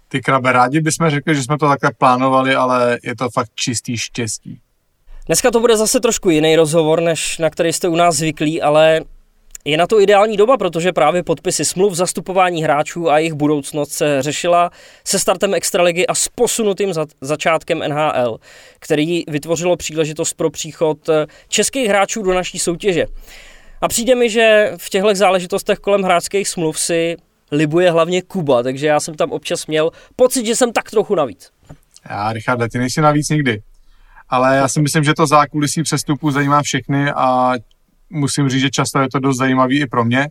Ty 0.08 0.22
krabe, 0.22 0.52
rádi 0.52 0.82
bychom 0.82 1.10
řekli, 1.10 1.36
že 1.36 1.44
jsme 1.44 1.58
to 1.58 1.68
takhle 1.68 1.92
plánovali, 1.98 2.56
ale 2.56 2.98
je 3.04 3.16
to 3.16 3.30
fakt 3.30 3.52
čistý 3.56 3.98
štěstí. 3.98 4.62
Dneska 5.30 5.52
to 5.52 5.60
bude 5.60 5.78
zase 5.78 6.00
trošku 6.00 6.30
jiný 6.30 6.56
rozhovor, 6.56 7.02
než 7.02 7.38
na 7.38 7.50
který 7.50 7.74
jste 7.74 7.88
u 7.88 7.96
nás 7.96 8.16
zvyklí, 8.16 8.62
ale 8.62 9.02
je 9.66 9.78
na 9.78 9.88
to 9.88 10.02
ideální 10.02 10.38
doba, 10.38 10.58
protože 10.58 10.94
právě 10.94 11.24
podpisy 11.24 11.66
smluv, 11.66 11.94
zastupování 11.94 12.64
hráčů 12.64 13.10
a 13.10 13.18
jejich 13.18 13.34
budoucnost 13.34 13.92
se 13.92 14.22
řešila 14.22 14.72
se 15.06 15.20
startem 15.20 15.54
Extraligy 15.54 16.08
a 16.08 16.16
s 16.16 16.28
posunutým 16.28 16.94
za, 16.94 17.06
začátkem 17.22 17.80
NHL, 17.80 18.40
který 18.80 19.24
vytvořilo 19.28 19.78
příležitost 19.78 20.34
pro 20.34 20.50
příchod 20.50 21.10
eh, 21.10 21.26
českých 21.48 21.90
hráčů 21.90 22.22
do 22.22 22.34
naší 22.34 22.60
soutěže. 22.60 23.06
A 23.82 23.88
přijde 23.88 24.16
mi, 24.16 24.30
že 24.30 24.74
v 24.78 24.90
těchto 24.90 25.16
záležitostech 25.16 25.80
kolem 25.80 26.04
hráčských 26.04 26.48
smluv 26.48 26.80
si 26.80 27.18
libuje 27.52 27.92
hlavně 27.92 28.22
Kuba, 28.22 28.64
takže 28.64 28.88
já 28.88 29.00
jsem 29.00 29.16
tam 29.16 29.32
občas 29.32 29.68
měl 29.68 29.92
pocit, 30.16 30.46
že 30.46 30.56
jsem 30.56 30.74
tak 30.74 30.92
trochu 30.92 31.16
navíc. 31.16 31.52
Já, 32.10 32.34
Richarde, 32.34 32.70
ty 32.70 32.78
nejsi 32.78 33.02
navíc 33.02 33.30
nikdy. 33.30 33.62
Ale 34.30 34.58
já 34.58 34.68
si 34.68 34.82
myslím, 34.82 35.04
že 35.04 35.14
to 35.14 35.28
zákulisí 35.28 35.84
přestupu 35.84 36.32
zajímá 36.32 36.62
všechny 36.62 37.12
a 37.12 37.54
musím 38.10 38.50
říct, 38.50 38.62
že 38.62 38.70
často 38.70 39.00
je 39.00 39.10
to 39.10 39.20
dost 39.20 39.38
zajímavý 39.38 39.82
i 39.82 39.88
pro 39.88 40.06
mě. 40.06 40.30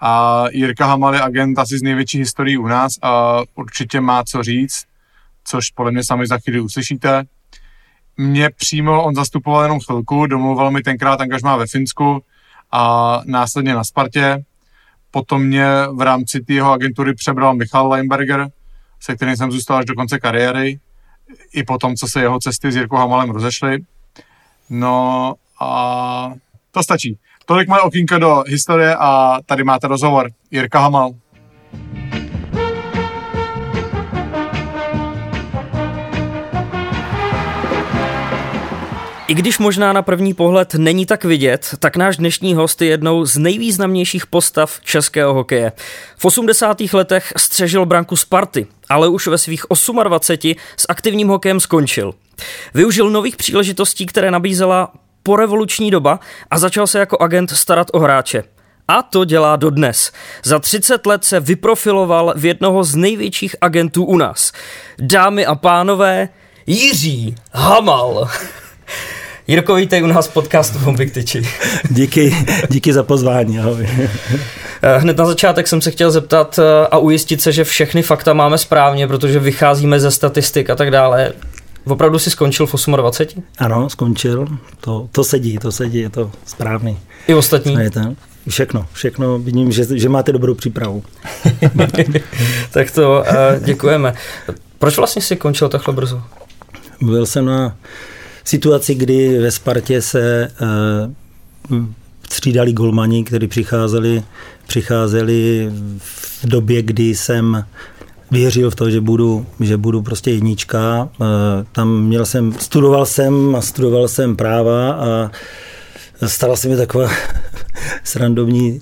A 0.00 0.44
Jirka 0.50 0.86
Hamal 0.86 1.14
je 1.14 1.20
agent 1.20 1.58
asi 1.58 1.78
z 1.78 1.82
největší 1.82 2.18
historií 2.18 2.58
u 2.58 2.66
nás 2.66 2.92
a 3.02 3.40
určitě 3.54 4.00
má 4.00 4.24
co 4.24 4.42
říct, 4.42 4.84
což 5.44 5.70
podle 5.70 5.92
mě 5.92 6.04
sami 6.04 6.26
za 6.26 6.38
chvíli 6.38 6.60
uslyšíte. 6.60 7.24
Mě 8.16 8.50
přímo 8.50 9.04
on 9.04 9.14
zastupoval 9.14 9.62
jenom 9.62 9.80
chvilku, 9.80 10.26
domluval 10.26 10.70
mi 10.70 10.82
tenkrát 10.82 11.20
angažmá 11.20 11.56
ve 11.56 11.66
Finsku 11.66 12.22
a 12.72 13.20
následně 13.24 13.74
na 13.74 13.84
Spartě. 13.84 14.44
Potom 15.10 15.42
mě 15.42 15.66
v 15.92 16.00
rámci 16.00 16.44
jeho 16.48 16.72
agentury 16.72 17.14
přebral 17.14 17.54
Michal 17.54 17.88
Leinberger, 17.88 18.48
se 19.00 19.16
kterým 19.16 19.36
jsem 19.36 19.52
zůstal 19.52 19.76
až 19.76 19.84
do 19.84 19.94
konce 19.94 20.18
kariéry 20.18 20.80
i 21.52 21.64
po 21.64 21.78
tom, 21.78 21.94
co 21.94 22.08
se 22.08 22.20
jeho 22.20 22.38
cesty 22.38 22.72
s 22.72 22.76
Jirkou 22.76 22.96
Hamalem 22.96 23.30
rozešly. 23.30 23.78
No 24.70 25.34
a 25.60 26.34
to 26.70 26.82
stačí. 26.82 27.18
Tolik 27.44 27.68
moje 27.68 27.82
okýnko 27.82 28.18
do 28.18 28.44
historie 28.46 28.96
a 28.98 29.38
tady 29.46 29.64
máte 29.64 29.88
rozhovor. 29.88 30.30
Jirka 30.50 30.80
Hamal. 30.80 31.14
I 39.28 39.34
když 39.34 39.58
možná 39.58 39.92
na 39.92 40.02
první 40.02 40.34
pohled 40.34 40.74
není 40.74 41.06
tak 41.06 41.24
vidět, 41.24 41.74
tak 41.78 41.96
náš 41.96 42.16
dnešní 42.16 42.54
host 42.54 42.82
je 42.82 42.88
jednou 42.88 43.24
z 43.24 43.36
nejvýznamnějších 43.36 44.26
postav 44.26 44.80
českého 44.84 45.34
hokeje. 45.34 45.72
V 46.16 46.24
80. 46.24 46.80
letech 46.92 47.32
střežil 47.36 47.86
branku 47.86 48.16
Sparty, 48.16 48.66
ale 48.88 49.08
už 49.08 49.26
ve 49.26 49.38
svých 49.38 49.62
28 50.04 50.54
s 50.76 50.86
aktivním 50.88 51.28
hokejem 51.28 51.60
skončil. 51.60 52.14
Využil 52.74 53.10
nových 53.10 53.36
příležitostí, 53.36 54.06
které 54.06 54.30
nabízela 54.30 54.92
porevoluční 55.22 55.90
doba 55.90 56.20
a 56.50 56.58
začal 56.58 56.86
se 56.86 56.98
jako 56.98 57.22
agent 57.22 57.50
starat 57.50 57.86
o 57.92 57.98
hráče. 57.98 58.44
A 58.88 59.02
to 59.02 59.24
dělá 59.24 59.56
dodnes. 59.56 60.12
Za 60.44 60.58
30 60.58 61.06
let 61.06 61.24
se 61.24 61.40
vyprofiloval 61.40 62.34
v 62.36 62.44
jednoho 62.44 62.84
z 62.84 62.94
největších 62.94 63.56
agentů 63.60 64.04
u 64.04 64.18
nás. 64.18 64.52
Dámy 64.98 65.46
a 65.46 65.54
pánové, 65.54 66.28
Jiří 66.66 67.34
Hamal. 67.52 68.28
Jirko, 69.48 69.74
vítej 69.74 70.02
u 70.02 70.06
nás 70.06 70.28
v 70.28 70.32
podcastu 70.32 70.78
Bombik 70.78 71.12
Tyči. 71.12 71.42
Díky, 71.90 72.36
díky 72.70 72.92
za 72.92 73.02
pozvání, 73.02 73.58
ahoj. 73.58 73.88
Hned 74.98 75.16
na 75.16 75.26
začátek 75.26 75.66
jsem 75.66 75.80
se 75.80 75.90
chtěl 75.90 76.10
zeptat 76.10 76.58
a 76.90 76.98
ujistit 76.98 77.42
se, 77.42 77.52
že 77.52 77.64
všechny 77.64 78.02
fakta 78.02 78.32
máme 78.32 78.58
správně, 78.58 79.08
protože 79.08 79.38
vycházíme 79.38 80.00
ze 80.00 80.10
statistik 80.10 80.70
a 80.70 80.76
tak 80.76 80.90
dále. 80.90 81.32
Opravdu 81.84 82.18
si 82.18 82.30
skončil 82.30 82.66
v 82.66 82.86
28? 82.96 83.42
Ano, 83.58 83.90
skončil. 83.90 84.46
To, 84.80 85.08
to 85.12 85.24
sedí, 85.24 85.58
to 85.58 85.72
sedí, 85.72 85.98
je 85.98 86.10
to 86.10 86.30
správný. 86.46 86.98
I 87.28 87.34
ostatní? 87.34 87.74
Je 87.74 87.90
to. 87.90 88.00
všechno, 88.48 88.86
všechno. 88.92 89.38
Vidím, 89.38 89.72
že, 89.72 89.98
že 89.98 90.08
máte 90.08 90.32
dobrou 90.32 90.54
přípravu. 90.54 91.02
tak 92.70 92.90
to 92.90 93.24
uh, 93.28 93.64
děkujeme. 93.64 94.14
Proč 94.78 94.96
vlastně 94.96 95.22
si 95.22 95.36
končil 95.36 95.68
takhle 95.68 95.94
brzo? 95.94 96.22
Byl 97.00 97.26
jsem 97.26 97.44
na 97.44 97.76
situaci, 98.46 98.94
kdy 98.94 99.38
ve 99.38 99.50
Spartě 99.50 100.02
se 100.02 100.52
uh, 101.70 101.86
střídali 102.30 102.72
golmani, 102.72 103.24
kteří 103.24 103.46
přicházeli, 103.46 104.22
přicházeli 104.66 105.70
v 105.98 106.46
době, 106.46 106.82
kdy 106.82 107.14
jsem 107.14 107.64
věřil 108.30 108.70
v 108.70 108.74
to, 108.74 108.90
že 108.90 109.00
budu, 109.00 109.46
že 109.60 109.76
budu 109.76 110.02
prostě 110.02 110.30
jednička. 110.30 111.08
Uh, 111.18 111.26
tam 111.72 112.04
měl 112.04 112.26
jsem, 112.26 112.52
studoval 112.52 113.06
jsem 113.06 113.56
a 113.56 113.60
studoval 113.60 114.08
jsem 114.08 114.36
práva 114.36 114.92
a 114.92 115.30
stala 116.26 116.56
se 116.56 116.68
mi 116.68 116.76
taková 116.76 117.10
srandovní 118.04 118.80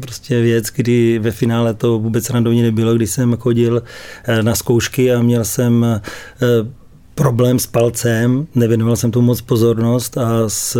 prostě 0.00 0.40
věc, 0.40 0.66
kdy 0.74 1.18
ve 1.18 1.30
finále 1.30 1.74
to 1.74 1.98
vůbec 1.98 2.24
srandovní 2.24 2.62
nebylo, 2.62 2.94
když 2.94 3.10
jsem 3.10 3.36
chodil 3.36 3.82
eh, 4.24 4.42
na 4.42 4.54
zkoušky 4.54 5.12
a 5.12 5.22
měl 5.22 5.44
jsem 5.44 5.84
eh, 5.84 6.00
problém 7.14 7.58
s 7.58 7.66
palcem, 7.66 8.46
nevěnoval 8.54 8.96
jsem 8.96 9.10
tomu 9.10 9.26
moc 9.26 9.40
pozornost 9.40 10.18
a 10.18 10.48
s, 10.48 10.76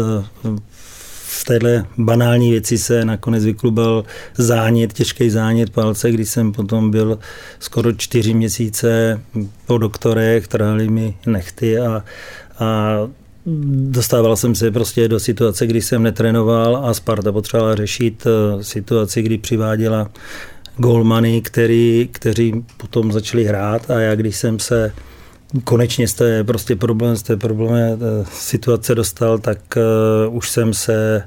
v 1.26 1.44
téhle 1.44 1.86
banální 1.98 2.50
věci 2.50 2.78
se 2.78 3.04
nakonec 3.04 3.44
vyklubal 3.44 4.04
zánět, 4.38 4.92
těžký 4.92 5.30
zánět 5.30 5.70
palce, 5.70 6.10
když 6.10 6.30
jsem 6.30 6.52
potom 6.52 6.90
byl 6.90 7.18
skoro 7.58 7.92
čtyři 7.92 8.34
měsíce 8.34 9.20
po 9.66 9.78
doktorech, 9.78 10.48
trhali 10.48 10.88
mi 10.88 11.16
nechty 11.26 11.78
a, 11.78 12.04
a 12.58 12.98
dostával 13.90 14.36
jsem 14.36 14.54
se 14.54 14.70
prostě 14.70 15.08
do 15.08 15.20
situace, 15.20 15.66
kdy 15.66 15.82
jsem 15.82 16.02
netrénoval 16.02 16.76
a 16.76 16.94
Sparta 16.94 17.32
potřebovala 17.32 17.76
řešit 17.76 18.26
eh, 18.26 18.64
situaci, 18.64 19.22
kdy 19.22 19.38
přiváděla 19.38 20.10
golmany, 20.76 21.40
který, 21.40 22.08
kteří 22.12 22.64
potom 22.76 23.12
začali 23.12 23.44
hrát 23.44 23.90
a 23.90 24.00
já 24.00 24.14
když 24.14 24.36
jsem 24.36 24.58
se 24.58 24.92
konečně 25.64 26.06
té 26.08 26.44
prostě 26.44 26.76
problém, 26.76 27.16
z 27.16 27.22
té 27.22 27.36
problémové 27.36 27.92
eh, 27.92 28.24
situace 28.32 28.94
dostal, 28.94 29.38
tak 29.38 29.58
uh, 30.26 30.36
už 30.36 30.50
jsem 30.50 30.74
se 30.74 31.22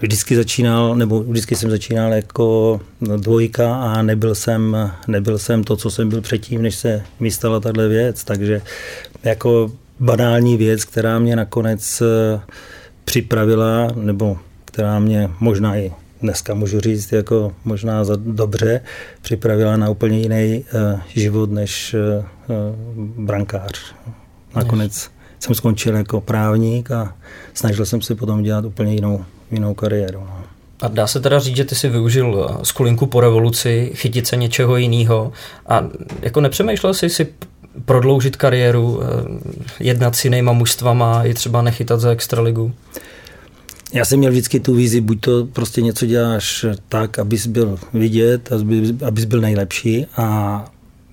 vždycky 0.00 0.36
začínal, 0.36 0.96
nebo 0.96 1.22
vždycky 1.22 1.56
jsem 1.56 1.70
začínal 1.70 2.12
jako 2.12 2.80
dvojka 3.00 3.76
a 3.76 4.02
nebyl 4.02 4.34
jsem, 4.34 4.92
nebyl 5.08 5.38
jsem 5.38 5.64
to, 5.64 5.76
co 5.76 5.90
jsem 5.90 6.08
byl 6.08 6.20
předtím, 6.20 6.62
než 6.62 6.74
se 6.74 7.02
mi 7.20 7.30
stala 7.30 7.60
tahle 7.60 7.88
věc, 7.88 8.24
takže 8.24 8.62
jako 9.24 9.72
banální 10.00 10.56
věc, 10.56 10.84
která 10.84 11.18
mě 11.18 11.36
nakonec 11.36 12.02
eh, 12.02 12.40
připravila, 13.04 13.88
nebo 13.94 14.38
která 14.64 14.98
mě 14.98 15.30
možná 15.40 15.76
i 15.76 15.92
dneska 16.26 16.54
můžu 16.54 16.80
říct 16.80 17.12
jako 17.12 17.52
možná 17.64 18.04
za 18.04 18.16
dobře, 18.16 18.80
připravila 19.22 19.76
na 19.76 19.88
úplně 19.88 20.18
jiný 20.18 20.64
uh, 20.74 21.00
život 21.08 21.50
než 21.50 21.96
uh, 22.48 22.54
brankář. 23.24 23.94
Nakonec 24.54 25.10
jsem 25.38 25.54
skončil 25.54 25.96
jako 25.96 26.20
právník 26.20 26.90
a 26.90 27.14
snažil 27.54 27.86
jsem 27.86 28.02
se 28.02 28.14
potom 28.14 28.42
dělat 28.42 28.64
úplně 28.64 28.94
jinou, 28.94 29.24
jinou 29.50 29.74
kariéru. 29.74 30.20
No. 30.20 30.44
A 30.80 30.88
dá 30.88 31.06
se 31.06 31.20
teda 31.20 31.38
říct, 31.38 31.56
že 31.56 31.64
ty 31.64 31.74
si 31.74 31.88
využil 31.88 32.58
skulinku 32.62 33.06
po 33.06 33.20
revoluci, 33.20 33.90
chytit 33.94 34.26
se 34.26 34.36
něčeho 34.36 34.76
jiného 34.76 35.32
a 35.66 35.84
jako 36.22 36.40
nepřemýšlel 36.40 36.94
jsi 36.94 37.08
si 37.10 37.28
prodloužit 37.84 38.36
kariéru, 38.36 39.00
jednat 39.80 40.16
s 40.16 40.24
jinýma 40.24 40.52
mužstvama, 40.52 41.24
i 41.24 41.34
třeba 41.34 41.62
nechytat 41.62 42.00
za 42.00 42.10
extraligu? 42.10 42.72
Já 43.92 44.04
jsem 44.04 44.18
měl 44.18 44.30
vždycky 44.30 44.60
tu 44.60 44.74
vizi, 44.74 45.00
buď 45.00 45.20
to 45.20 45.46
prostě 45.46 45.82
něco 45.82 46.06
děláš 46.06 46.66
tak, 46.88 47.18
abys 47.18 47.46
byl 47.46 47.78
vidět, 47.94 48.50
abys 49.06 49.24
byl 49.24 49.40
nejlepší 49.40 50.06
a 50.16 50.64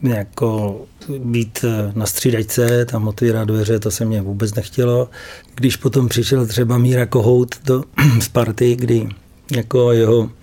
jako 0.04 0.82
být 1.20 1.66
na 1.96 2.06
střídačce, 2.06 2.86
tam 2.86 3.08
otvírat 3.08 3.48
dveře, 3.48 3.80
to 3.80 3.92
se 3.92 4.06
mě 4.06 4.22
vůbec 4.22 4.56
nechtělo. 4.56 5.10
Když 5.56 5.76
potom 5.76 6.10
přišel 6.10 6.48
třeba 6.48 6.78
Míra 6.78 7.06
Kohout 7.06 7.56
do 7.66 7.84
Sparty, 8.20 8.76
kdy 8.76 9.10
jako 9.56 9.92
jeho 9.92 10.30
Eh, 10.30 10.43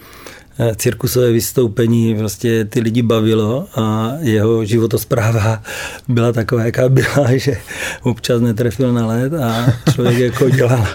cirkusové 0.76 1.32
vystoupení 1.32 2.14
prostě 2.14 2.64
ty 2.64 2.80
lidi 2.80 3.02
bavilo 3.02 3.66
a 3.74 4.12
jeho 4.18 4.64
životospráva 4.64 5.62
byla 6.08 6.32
taková, 6.32 6.64
jaká 6.64 6.88
byla, 6.88 7.26
že 7.36 7.56
občas 8.02 8.40
netrefil 8.40 8.92
na 8.92 9.06
led 9.06 9.34
a 9.34 9.66
člověk 9.92 10.18
jako 10.18 10.50
dělal, 10.50 10.86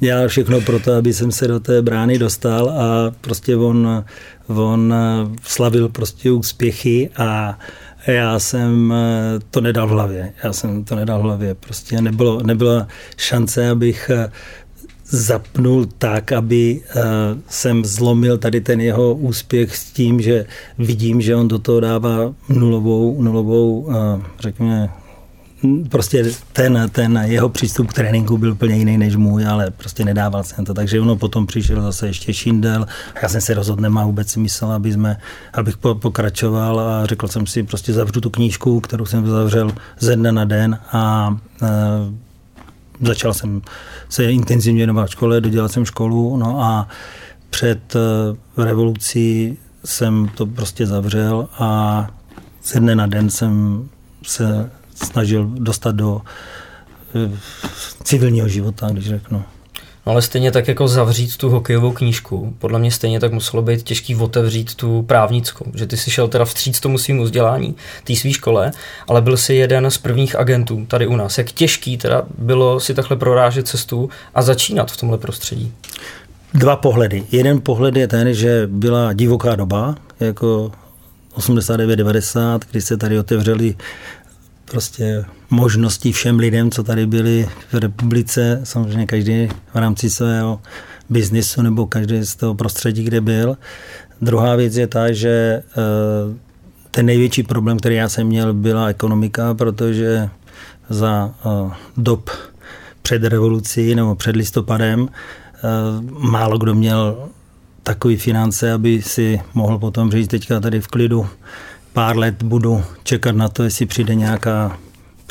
dělal 0.00 0.28
všechno 0.28 0.60
pro 0.60 0.80
to, 0.80 0.94
aby 0.94 1.12
jsem 1.12 1.32
se 1.32 1.48
do 1.48 1.60
té 1.60 1.82
brány 1.82 2.18
dostal 2.18 2.70
a 2.70 3.14
prostě 3.20 3.56
on, 3.56 4.04
on 4.46 4.94
slavil 5.42 5.88
prostě 5.88 6.30
úspěchy 6.30 7.10
a 7.16 7.58
já 8.06 8.38
jsem 8.38 8.92
eh, 8.92 9.40
to 9.50 9.60
nedal 9.60 9.86
v 9.86 9.90
hlavě. 9.90 10.32
Já 10.44 10.52
jsem 10.52 10.84
to 10.84 10.94
nedal 10.94 11.18
v 11.18 11.22
hlavě. 11.22 11.54
Prostě 11.54 12.00
nebylo, 12.00 12.42
nebyla 12.42 12.88
šance, 13.16 13.70
abych 13.70 14.10
zapnul 15.14 15.86
tak, 15.98 16.32
aby 16.32 16.80
uh, 16.80 17.02
jsem 17.48 17.84
zlomil 17.84 18.38
tady 18.38 18.60
ten 18.60 18.80
jeho 18.80 19.14
úspěch 19.14 19.76
s 19.76 19.92
tím, 19.92 20.20
že 20.20 20.46
vidím, 20.78 21.20
že 21.20 21.36
on 21.36 21.48
do 21.48 21.58
toho 21.58 21.80
dává 21.80 22.34
nulovou, 22.48 23.22
nulovou 23.22 23.80
uh, 23.80 23.94
řekněme, 24.40 24.90
prostě 25.88 26.24
ten, 26.52 26.90
ten 26.92 27.20
jeho 27.24 27.48
přístup 27.48 27.88
k 27.88 27.92
tréninku 27.92 28.38
byl 28.38 28.52
úplně 28.52 28.76
jiný 28.76 28.98
než 28.98 29.16
můj, 29.16 29.46
ale 29.46 29.70
prostě 29.70 30.04
nedával 30.04 30.44
jsem 30.44 30.64
to. 30.64 30.74
Takže 30.74 31.00
ono 31.00 31.16
potom 31.16 31.46
přišel 31.46 31.82
zase 31.82 32.06
ještě 32.06 32.34
Šindel. 32.34 32.86
Já 33.22 33.28
jsem 33.28 33.40
se 33.40 33.54
rozhodl, 33.54 33.82
nemá 33.82 34.06
vůbec 34.06 34.30
smysl, 34.30 34.66
aby 34.66 34.92
jsme, 34.92 35.16
abych 35.52 35.76
pokračoval 35.76 36.80
a 36.80 37.06
řekl 37.06 37.28
jsem 37.28 37.46
si, 37.46 37.62
prostě 37.62 37.92
zavřu 37.92 38.20
tu 38.20 38.30
knížku, 38.30 38.80
kterou 38.80 39.06
jsem 39.06 39.26
zavřel 39.26 39.72
ze 39.98 40.16
dne 40.16 40.32
na 40.32 40.44
den 40.44 40.78
a 40.92 41.36
uh, 41.62 41.68
začal 43.00 43.34
jsem 43.34 43.62
se 44.08 44.32
intenzivně 44.32 44.78
věnovat 44.78 45.10
škole, 45.10 45.40
dodělal 45.40 45.68
jsem 45.68 45.84
školu, 45.84 46.36
no 46.36 46.60
a 46.60 46.88
před 47.50 47.96
eh, 47.96 48.64
revolucí 48.64 49.58
jsem 49.84 50.30
to 50.34 50.46
prostě 50.46 50.86
zavřel 50.86 51.48
a 51.58 52.06
ze 52.64 52.80
dne 52.80 52.94
na 52.94 53.06
den 53.06 53.30
jsem 53.30 53.84
se 54.26 54.70
snažil 54.94 55.46
dostat 55.54 55.94
do 55.94 56.20
eh, 57.14 57.38
civilního 58.02 58.48
života, 58.48 58.88
když 58.92 59.08
řeknu. 59.08 59.44
No 60.06 60.12
ale 60.12 60.22
stejně 60.22 60.52
tak 60.52 60.68
jako 60.68 60.88
zavřít 60.88 61.36
tu 61.36 61.50
hokejovou 61.50 61.92
knížku, 61.92 62.54
podle 62.58 62.78
mě 62.78 62.90
stejně 62.90 63.20
tak 63.20 63.32
muselo 63.32 63.62
být 63.62 63.82
těžký 63.82 64.16
otevřít 64.16 64.74
tu 64.74 65.02
právnickou, 65.02 65.64
že 65.74 65.86
ty 65.86 65.96
si 65.96 66.10
šel 66.10 66.28
teda 66.28 66.44
vstříc 66.44 66.80
tomu 66.80 66.98
svým 66.98 67.22
vzdělání, 67.22 67.74
té 68.04 68.16
své 68.16 68.32
škole, 68.32 68.72
ale 69.08 69.22
byl 69.22 69.36
si 69.36 69.54
jeden 69.54 69.90
z 69.90 69.98
prvních 69.98 70.36
agentů 70.36 70.86
tady 70.88 71.06
u 71.06 71.16
nás. 71.16 71.38
Jak 71.38 71.52
těžký 71.52 71.98
teda 71.98 72.22
bylo 72.38 72.80
si 72.80 72.94
takhle 72.94 73.16
prorážet 73.16 73.68
cestu 73.68 74.10
a 74.34 74.42
začínat 74.42 74.92
v 74.92 74.96
tomhle 74.96 75.18
prostředí? 75.18 75.72
Dva 76.54 76.76
pohledy. 76.76 77.24
Jeden 77.32 77.60
pohled 77.60 77.96
je 77.96 78.08
ten, 78.08 78.34
že 78.34 78.62
byla 78.66 79.12
divoká 79.12 79.56
doba, 79.56 79.94
jako 80.20 80.72
89-90, 81.36 82.60
kdy 82.70 82.80
se 82.80 82.96
tady 82.96 83.18
otevřeli 83.18 83.74
prostě 84.64 85.24
možností 85.54 86.12
všem 86.12 86.38
lidem, 86.38 86.70
co 86.70 86.82
tady 86.82 87.06
byli 87.06 87.48
v 87.72 87.74
republice, 87.74 88.60
samozřejmě 88.64 89.06
každý 89.06 89.48
v 89.74 89.74
rámci 89.74 90.10
svého 90.10 90.60
biznisu 91.10 91.62
nebo 91.62 91.86
každý 91.86 92.22
z 92.22 92.36
toho 92.36 92.54
prostředí, 92.54 93.04
kde 93.04 93.20
byl. 93.20 93.56
Druhá 94.20 94.56
věc 94.56 94.76
je 94.76 94.86
ta, 94.86 95.12
že 95.12 95.62
eh, 95.62 95.62
ten 96.90 97.06
největší 97.06 97.42
problém, 97.42 97.78
který 97.78 97.94
já 97.94 98.08
jsem 98.08 98.26
měl, 98.26 98.54
byla 98.54 98.86
ekonomika, 98.86 99.54
protože 99.54 100.28
za 100.88 101.30
eh, 101.30 101.74
dob 101.96 102.30
před 103.02 103.24
revolucí 103.24 103.94
nebo 103.94 104.14
před 104.14 104.36
listopadem 104.36 105.08
eh, 105.08 105.60
málo 106.18 106.58
kdo 106.58 106.74
měl 106.74 107.28
takový 107.82 108.16
finance, 108.16 108.72
aby 108.72 109.02
si 109.02 109.40
mohl 109.54 109.78
potom 109.78 110.10
říct 110.10 110.28
teďka 110.28 110.60
tady 110.60 110.80
v 110.80 110.86
klidu 110.86 111.26
pár 111.92 112.16
let 112.16 112.42
budu 112.42 112.82
čekat 113.02 113.36
na 113.36 113.48
to, 113.48 113.62
jestli 113.62 113.86
přijde 113.86 114.14
nějaká 114.14 114.78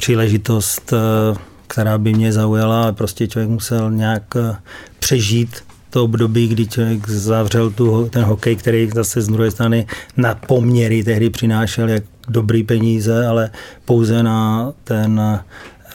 příležitost, 0.03 0.93
eh, 0.93 1.39
která 1.67 1.97
by 1.97 2.13
mě 2.13 2.33
zaujala, 2.33 2.83
ale 2.83 2.93
prostě 2.93 3.27
člověk 3.27 3.49
musel 3.49 3.91
nějak 3.91 4.23
eh, 4.35 4.55
přežít 4.99 5.63
to 5.89 6.03
období, 6.03 6.47
kdy 6.47 6.67
člověk 6.67 7.09
zavřel 7.09 7.69
tu, 7.69 8.09
ten 8.09 8.23
hokej, 8.23 8.55
který 8.55 8.89
zase 8.95 9.21
z 9.21 9.27
druhé 9.27 9.51
strany 9.51 9.87
na 10.17 10.35
poměry 10.35 11.03
tehdy 11.03 11.29
přinášel 11.29 11.89
jak 11.89 12.03
dobrý 12.27 12.63
peníze, 12.63 13.27
ale 13.27 13.49
pouze 13.85 14.23
na 14.23 14.71
ten, 14.83 15.39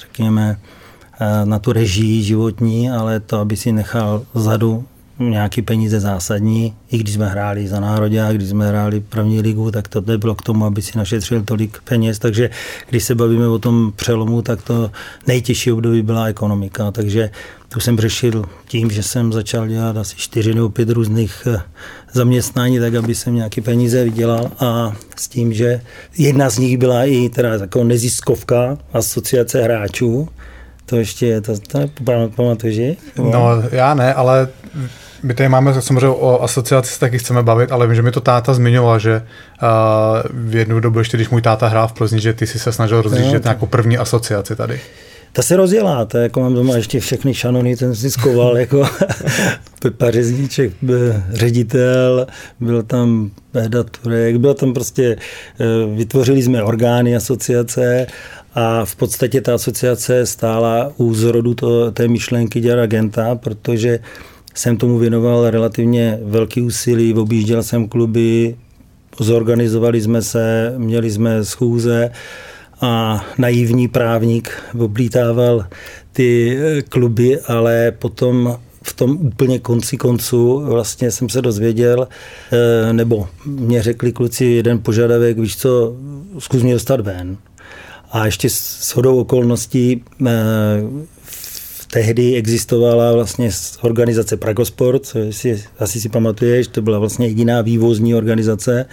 řekněme, 0.00 0.56
eh, 1.20 1.44
na 1.44 1.58
tu 1.58 1.72
režii 1.72 2.22
životní, 2.22 2.90
ale 2.90 3.20
to, 3.20 3.38
aby 3.38 3.56
si 3.56 3.72
nechal 3.72 4.24
zadu 4.34 4.84
nějaký 5.18 5.62
peníze 5.62 6.00
zásadní, 6.00 6.74
i 6.90 6.98
když 6.98 7.14
jsme 7.14 7.28
hráli 7.28 7.68
za 7.68 7.80
národě, 7.80 8.22
a 8.22 8.32
když 8.32 8.48
jsme 8.48 8.68
hráli 8.68 9.00
první 9.00 9.40
ligu, 9.40 9.70
tak 9.70 9.88
to 9.88 10.00
nebylo 10.00 10.34
k 10.34 10.42
tomu, 10.42 10.64
aby 10.64 10.82
si 10.82 10.98
našetřil 10.98 11.42
tolik 11.42 11.78
peněz, 11.84 12.18
takže 12.18 12.50
když 12.90 13.04
se 13.04 13.14
bavíme 13.14 13.48
o 13.48 13.58
tom 13.58 13.92
přelomu, 13.96 14.42
tak 14.42 14.62
to 14.62 14.90
nejtěžší 15.26 15.72
období 15.72 16.02
byla 16.02 16.26
ekonomika, 16.26 16.90
takže 16.90 17.30
tu 17.68 17.80
jsem 17.80 17.98
řešil 17.98 18.44
tím, 18.68 18.90
že 18.90 19.02
jsem 19.02 19.32
začal 19.32 19.68
dělat 19.68 19.96
asi 19.96 20.16
čtyři 20.16 20.54
nebo 20.54 20.68
pět 20.68 20.90
různých 20.90 21.46
eh, 21.46 21.60
zaměstnání, 22.12 22.78
tak 22.78 22.94
aby 22.94 23.14
jsem 23.14 23.34
nějaké 23.34 23.60
peníze 23.60 24.04
vydělal. 24.04 24.50
A 24.58 24.96
s 25.16 25.28
tím, 25.28 25.52
že 25.52 25.80
jedna 26.18 26.50
z 26.50 26.58
nich 26.58 26.78
byla 26.78 27.04
i 27.04 27.28
teda 27.28 27.58
taková 27.58 27.84
neziskovka 27.84 28.78
asociace 28.92 29.62
hráčů, 29.62 30.28
to 30.86 30.96
ještě, 30.96 31.40
to, 31.40 31.58
to 31.58 31.90
pamatuješ? 32.34 32.98
No, 33.18 33.62
já 33.72 33.94
ne, 33.94 34.14
ale 34.14 34.48
my 35.22 35.34
tady 35.34 35.48
máme 35.48 35.82
samozřejmě 35.82 36.08
o 36.08 36.42
asociaci 36.42 36.92
se 36.92 37.00
taky 37.00 37.18
chceme 37.18 37.42
bavit, 37.42 37.72
ale 37.72 37.86
vím, 37.86 37.96
že 37.96 38.02
mi 38.02 38.10
to 38.10 38.20
táta 38.20 38.54
zmiňoval, 38.54 38.98
že 38.98 39.22
uh, 39.62 39.68
v 40.48 40.54
jednu 40.54 40.80
dobu 40.80 40.98
ještě, 40.98 41.16
když 41.16 41.28
můj 41.28 41.42
táta 41.42 41.68
hrál 41.68 41.88
v 41.88 41.92
Plzni, 41.92 42.20
že 42.20 42.32
ty 42.32 42.46
si 42.46 42.58
se 42.58 42.72
snažil 42.72 43.02
rozjíždět 43.02 43.44
no, 43.44 43.48
nějakou 43.48 43.66
první 43.66 43.98
asociaci 43.98 44.56
tady. 44.56 44.80
Ta 45.32 45.42
se 45.42 45.56
rozdělá, 45.56 46.04
to 46.04 46.18
jako 46.18 46.40
mám 46.40 46.54
doma 46.54 46.76
ještě 46.76 47.00
všechny 47.00 47.34
šanony, 47.34 47.76
ten 47.76 47.94
si 47.94 48.10
skoval 48.10 48.58
jako 48.58 48.88
Pepa 49.80 50.10
Řezníček, 50.10 50.72
ředitel, 51.32 52.26
byl 52.60 52.82
tam 52.82 53.30
Péda 53.52 53.82
Turek, 53.82 54.36
byl 54.36 54.54
tam 54.54 54.74
prostě, 54.74 55.16
eh, 55.60 55.96
vytvořili 55.96 56.42
jsme 56.42 56.62
orgány 56.62 57.16
asociace 57.16 58.06
a 58.54 58.84
v 58.84 58.96
podstatě 58.96 59.40
ta 59.40 59.54
asociace 59.54 60.26
stála 60.26 60.92
u 60.96 61.14
zrodu 61.14 61.54
to, 61.54 61.92
té 61.92 62.08
myšlenky 62.08 62.60
dělat 62.60 62.82
agenta, 62.82 63.34
protože 63.34 63.98
jsem 64.58 64.76
tomu 64.76 64.98
věnoval 64.98 65.50
relativně 65.50 66.18
velký 66.22 66.62
úsilí, 66.62 67.14
objížděl 67.14 67.62
jsem 67.62 67.88
kluby, 67.88 68.56
zorganizovali 69.20 70.00
jsme 70.00 70.22
se, 70.22 70.74
měli 70.76 71.10
jsme 71.10 71.44
schůze 71.44 72.10
a 72.80 73.24
naivní 73.38 73.88
právník 73.88 74.62
oblítával 74.78 75.64
ty 76.12 76.58
eh, 76.58 76.82
kluby, 76.82 77.40
ale 77.40 77.92
potom 77.98 78.58
v 78.82 78.92
tom 78.92 79.10
úplně 79.10 79.58
konci 79.58 79.96
konců 79.96 80.60
vlastně 80.60 81.10
jsem 81.10 81.28
se 81.28 81.42
dozvěděl, 81.42 82.08
eh, 82.52 82.92
nebo 82.92 83.28
mě 83.46 83.82
řekli 83.82 84.12
kluci 84.12 84.44
jeden 84.44 84.78
požadavek, 84.78 85.38
víš 85.38 85.56
co, 85.56 85.96
zkus 86.38 86.62
mě 86.62 86.74
dostat 86.74 87.00
ven. 87.00 87.36
A 88.10 88.26
ještě 88.26 88.50
s 88.50 88.94
hodou 88.94 89.20
okolností 89.20 90.04
eh, 90.26 90.30
tehdy 91.92 92.36
existovala 92.36 93.12
vlastně 93.12 93.50
organizace 93.80 94.36
Pragosport, 94.36 95.02
si, 95.30 95.64
asi 95.78 96.00
si 96.00 96.08
pamatuješ, 96.08 96.68
to 96.68 96.82
byla 96.82 96.98
vlastně 96.98 97.26
jediná 97.26 97.60
vývozní 97.60 98.14
organizace. 98.14 98.86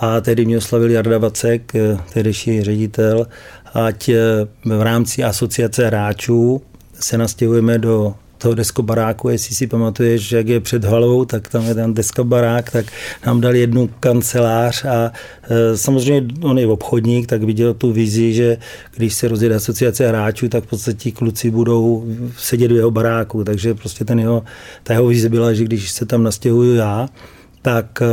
A 0.00 0.20
tehdy 0.20 0.44
mě 0.44 0.58
oslavil 0.58 0.90
Jarda 0.90 1.18
Vacek, 1.18 1.74
eh, 1.74 1.98
tehdejší 2.12 2.62
ředitel, 2.62 3.26
ať 3.74 4.08
eh, 4.08 4.18
v 4.64 4.82
rámci 4.82 5.24
asociace 5.24 5.86
hráčů 5.86 6.62
se 7.00 7.18
nastěhujeme 7.18 7.78
do 7.78 8.14
toho 8.42 8.54
deskobaráku, 8.54 9.28
jestli 9.28 9.54
si 9.54 9.66
pamatuješ, 9.66 10.32
jak 10.32 10.48
je 10.48 10.60
před 10.60 10.84
halou, 10.84 11.24
tak 11.24 11.48
tam 11.48 11.64
je 11.64 11.74
ten 11.74 11.94
deskobarák, 11.94 12.70
tak 12.70 12.86
nám 13.26 13.40
dal 13.40 13.54
jednu 13.54 13.90
kancelář 14.00 14.84
a 14.84 15.12
e, 15.50 15.76
samozřejmě 15.76 16.34
on 16.42 16.58
je 16.58 16.66
obchodník, 16.66 17.26
tak 17.26 17.42
viděl 17.42 17.74
tu 17.74 17.92
vizi, 17.92 18.32
že 18.32 18.58
když 18.96 19.14
se 19.14 19.28
rozjede 19.28 19.54
asociace 19.54 20.08
hráčů, 20.08 20.48
tak 20.48 20.64
v 20.64 20.66
podstatě 20.66 21.10
kluci 21.10 21.50
budou 21.50 22.06
sedět 22.38 22.72
v 22.72 22.76
jeho 22.76 22.90
baráku, 22.90 23.44
takže 23.44 23.74
prostě 23.74 24.04
ten 24.04 24.18
jeho, 24.18 24.42
ta 24.82 24.92
jeho 24.92 25.06
vize 25.06 25.28
byla, 25.28 25.52
že 25.52 25.64
když 25.64 25.90
se 25.90 26.06
tam 26.06 26.22
nastěhuju 26.22 26.74
já, 26.74 27.08
tak 27.62 28.02
e, 28.02 28.06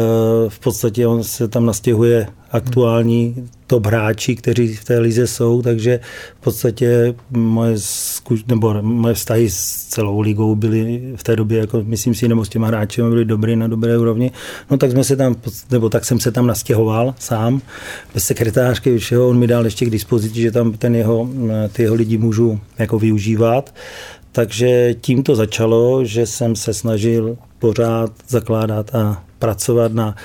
v 0.50 0.60
podstatě 0.60 1.08
on 1.08 1.24
se 1.24 1.48
tam 1.48 1.66
nastěhuje 1.66 2.28
aktuální 2.52 3.50
top 3.68 3.86
hráči, 3.86 4.36
kteří 4.36 4.76
v 4.76 4.84
té 4.84 5.00
lize 5.00 5.28
jsou, 5.28 5.62
takže 5.62 6.00
v 6.39 6.43
podstatě 6.43 7.16
moje, 7.30 7.74
zkuš, 7.78 8.45
nebo 8.45 8.82
moje 8.82 9.14
vztahy 9.14 9.50
s 9.50 9.86
celou 9.86 10.20
ligou 10.20 10.56
byly 10.56 11.14
v 11.16 11.24
té 11.24 11.36
době, 11.36 11.60
jako 11.60 11.82
myslím 11.84 12.16
si, 12.16 12.28
nebo 12.28 12.45
s 12.45 12.50
těma 12.50 12.68
hráči 12.68 13.02
byly 13.02 13.26
dobrý 13.26 13.56
na 13.56 13.68
dobré 13.68 13.97
úrovni. 13.97 14.32
No 14.72 14.78
tak 14.78 14.91
jsme 14.91 15.04
se 15.04 15.16
tam, 15.16 15.36
nebo 15.72 15.89
tak 15.89 16.06
jsem 16.06 16.20
se 16.20 16.32
tam 16.32 16.47
nastěhoval 16.47 17.16
sám, 17.20 17.62
bez 18.14 18.24
sekretářky, 18.24 18.97
všeho, 18.97 19.30
on 19.30 19.39
mi 19.39 19.47
dal 19.47 19.66
ještě 19.66 19.86
k 19.86 19.89
dispozici, 19.89 20.41
že 20.41 20.52
tam 20.52 20.72
ten 20.74 20.95
jeho, 20.95 21.30
ty 21.72 21.84
jeho 21.84 21.95
lidi 21.95 22.18
můžu 22.18 22.60
jako 22.78 23.00
využívat. 23.00 23.74
Takže 24.32 24.95
tím 25.02 25.24
to 25.24 25.36
začalo, 25.36 26.06
že 26.06 26.26
jsem 26.26 26.56
se 26.56 26.74
snažil 26.74 27.38
pořád 27.60 28.12
zakládat 28.28 28.95
a 28.95 29.24
pracovat 29.39 29.93
na 29.93 30.16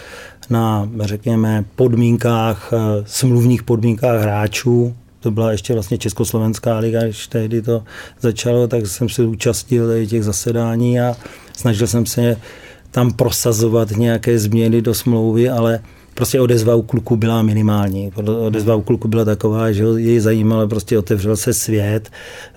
na, 0.51 0.89
řekněme, 1.01 1.65
podmínkách, 1.77 2.73
eh, 2.73 3.05
smluvních 3.07 3.63
podmínkách 3.63 4.23
hráčů. 4.23 4.95
To 5.21 5.31
byla 5.31 5.53
ještě 5.53 5.75
vlastně 5.75 5.99
Československá 5.99 6.79
liga, 6.79 7.03
když 7.03 7.27
tehdy 7.27 7.63
to 7.63 7.83
začalo, 8.21 8.69
tak 8.69 8.87
jsem 8.87 9.09
se 9.09 9.23
účastnil 9.23 10.07
těch 10.07 10.25
zasedání 10.25 11.01
a 11.01 11.17
snažil 11.57 11.87
jsem 11.87 12.07
se 12.07 12.37
tam 12.91 13.13
prosazovat 13.13 13.91
nějaké 13.91 14.39
změny 14.39 14.83
do 14.83 14.95
smlouvy, 14.95 15.51
ale 15.51 15.81
prostě 16.15 16.41
odezva 16.41 16.75
u 16.75 16.83
kluku 16.83 17.17
byla 17.17 17.43
minimální. 17.43 18.13
Odezva 18.47 18.75
u 18.75 18.83
kluku 18.83 19.09
byla 19.09 19.25
taková, 19.25 19.73
že 19.73 19.85
jej 19.97 20.21
zajímalo, 20.21 20.69
prostě 20.69 20.99
otevřel 20.99 21.37
se 21.37 21.55
svět, 21.55 22.11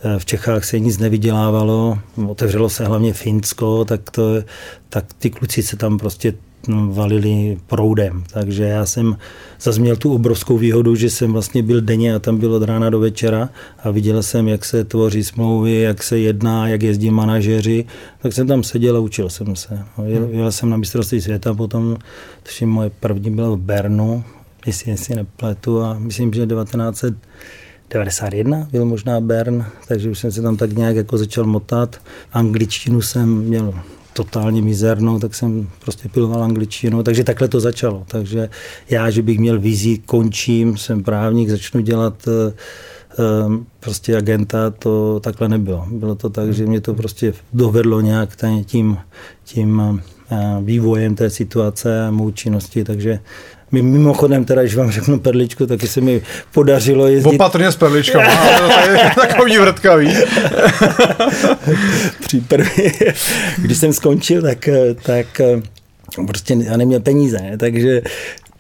eh, 0.03 0.19
v 0.19 0.25
Čechách 0.25 0.65
se 0.65 0.79
nic 0.79 0.97
nevydělávalo, 0.97 1.99
otevřelo 2.27 2.69
se 2.69 2.85
hlavně 2.85 3.13
Finsko, 3.13 3.85
tak, 3.85 4.09
to, 4.11 4.33
tak 4.89 5.05
ty 5.19 5.29
kluci 5.29 5.63
se 5.63 5.77
tam 5.77 5.97
prostě 5.97 6.33
valili 6.89 7.57
proudem. 7.67 8.23
Takže 8.33 8.63
já 8.63 8.85
jsem 8.85 9.17
zase 9.61 9.81
měl 9.81 9.95
tu 9.95 10.13
obrovskou 10.13 10.57
výhodu, 10.57 10.95
že 10.95 11.09
jsem 11.09 11.33
vlastně 11.33 11.63
byl 11.63 11.81
denně 11.81 12.15
a 12.15 12.19
tam 12.19 12.37
byl 12.37 12.53
od 12.53 12.63
rána 12.63 12.89
do 12.89 12.99
večera 12.99 13.49
a 13.83 13.91
viděl 13.91 14.23
jsem, 14.23 14.47
jak 14.47 14.65
se 14.65 14.83
tvoří 14.83 15.23
smlouvy, 15.23 15.81
jak 15.81 16.03
se 16.03 16.19
jedná, 16.19 16.67
jak 16.67 16.83
jezdí 16.83 17.11
manažeři, 17.11 17.85
tak 18.21 18.33
jsem 18.33 18.47
tam 18.47 18.63
seděl 18.63 18.97
a 18.97 18.99
učil 18.99 19.29
jsem 19.29 19.55
se. 19.55 19.79
No, 19.97 20.05
jel, 20.05 20.23
hmm. 20.23 20.33
jel 20.33 20.51
jsem 20.51 20.69
na 20.69 20.77
mistrovství 20.77 21.21
světa, 21.21 21.53
potom 21.53 21.97
tuším 22.43 22.69
moje 22.69 22.91
první 22.99 23.31
bylo 23.31 23.55
v 23.55 23.59
Bernu, 23.59 24.23
jestli 24.65 24.97
si 24.97 25.15
nepletu 25.15 25.81
a 25.81 25.99
myslím, 25.99 26.33
že 26.33 26.45
1991 26.45 28.67
byl 28.71 28.85
možná 28.85 29.21
Bern, 29.21 29.65
takže 29.87 30.09
už 30.09 30.19
jsem 30.19 30.31
se 30.31 30.41
tam 30.41 30.57
tak 30.57 30.71
nějak 30.71 30.95
jako 30.95 31.17
začal 31.17 31.45
motat. 31.45 32.01
Angličtinu 32.33 33.01
jsem 33.01 33.35
měl 33.35 33.73
totálně 34.17 34.61
mizernou, 34.61 35.19
tak 35.19 35.35
jsem 35.35 35.69
prostě 35.85 36.09
piloval 36.09 36.43
angličtinu, 36.43 37.03
takže 37.03 37.23
takhle 37.23 37.47
to 37.47 37.59
začalo. 37.59 38.03
Takže 38.07 38.49
já, 38.89 39.09
že 39.09 39.21
bych 39.21 39.39
měl 39.39 39.59
vizi, 39.59 39.97
končím, 39.97 40.77
jsem 40.77 41.03
právník, 41.03 41.49
začnu 41.49 41.81
dělat 41.81 42.27
eh, 42.27 42.53
eh, 43.11 43.23
prostě 43.79 44.17
agenta, 44.17 44.69
to 44.69 45.19
takhle 45.19 45.49
nebylo. 45.49 45.85
Bylo 45.91 46.15
to 46.15 46.29
tak, 46.29 46.53
že 46.53 46.65
mě 46.65 46.81
to 46.81 46.93
prostě 46.93 47.33
dovedlo 47.53 48.01
nějak 48.01 48.29
tím, 48.65 48.97
tím 49.43 50.01
eh, 50.31 50.35
vývojem 50.61 51.15
té 51.15 51.29
situace 51.29 52.07
a 52.07 52.11
mou 52.11 52.31
činnosti, 52.31 52.83
takže 52.83 53.19
Mimochodem, 53.71 54.45
teda, 54.45 54.61
když 54.61 54.75
vám 54.75 54.91
řeknu 54.91 55.19
perličku, 55.19 55.65
taky 55.67 55.87
se 55.87 56.01
mi 56.01 56.21
podařilo 56.51 57.07
jezdit. 57.07 57.35
Opatrně 57.35 57.71
s 57.71 57.75
perličkama, 57.75 58.35
to 58.57 58.91
je 58.91 59.11
takový 59.15 59.57
vrtkavý. 59.57 60.13
Při 62.19 62.41
první, 62.41 62.91
když 63.57 63.77
jsem 63.77 63.93
skončil, 63.93 64.41
tak, 64.41 64.69
tak 65.03 65.41
prostě 66.27 66.55
já 66.63 66.77
neměl 66.77 66.99
peníze, 66.99 67.39
takže 67.59 68.01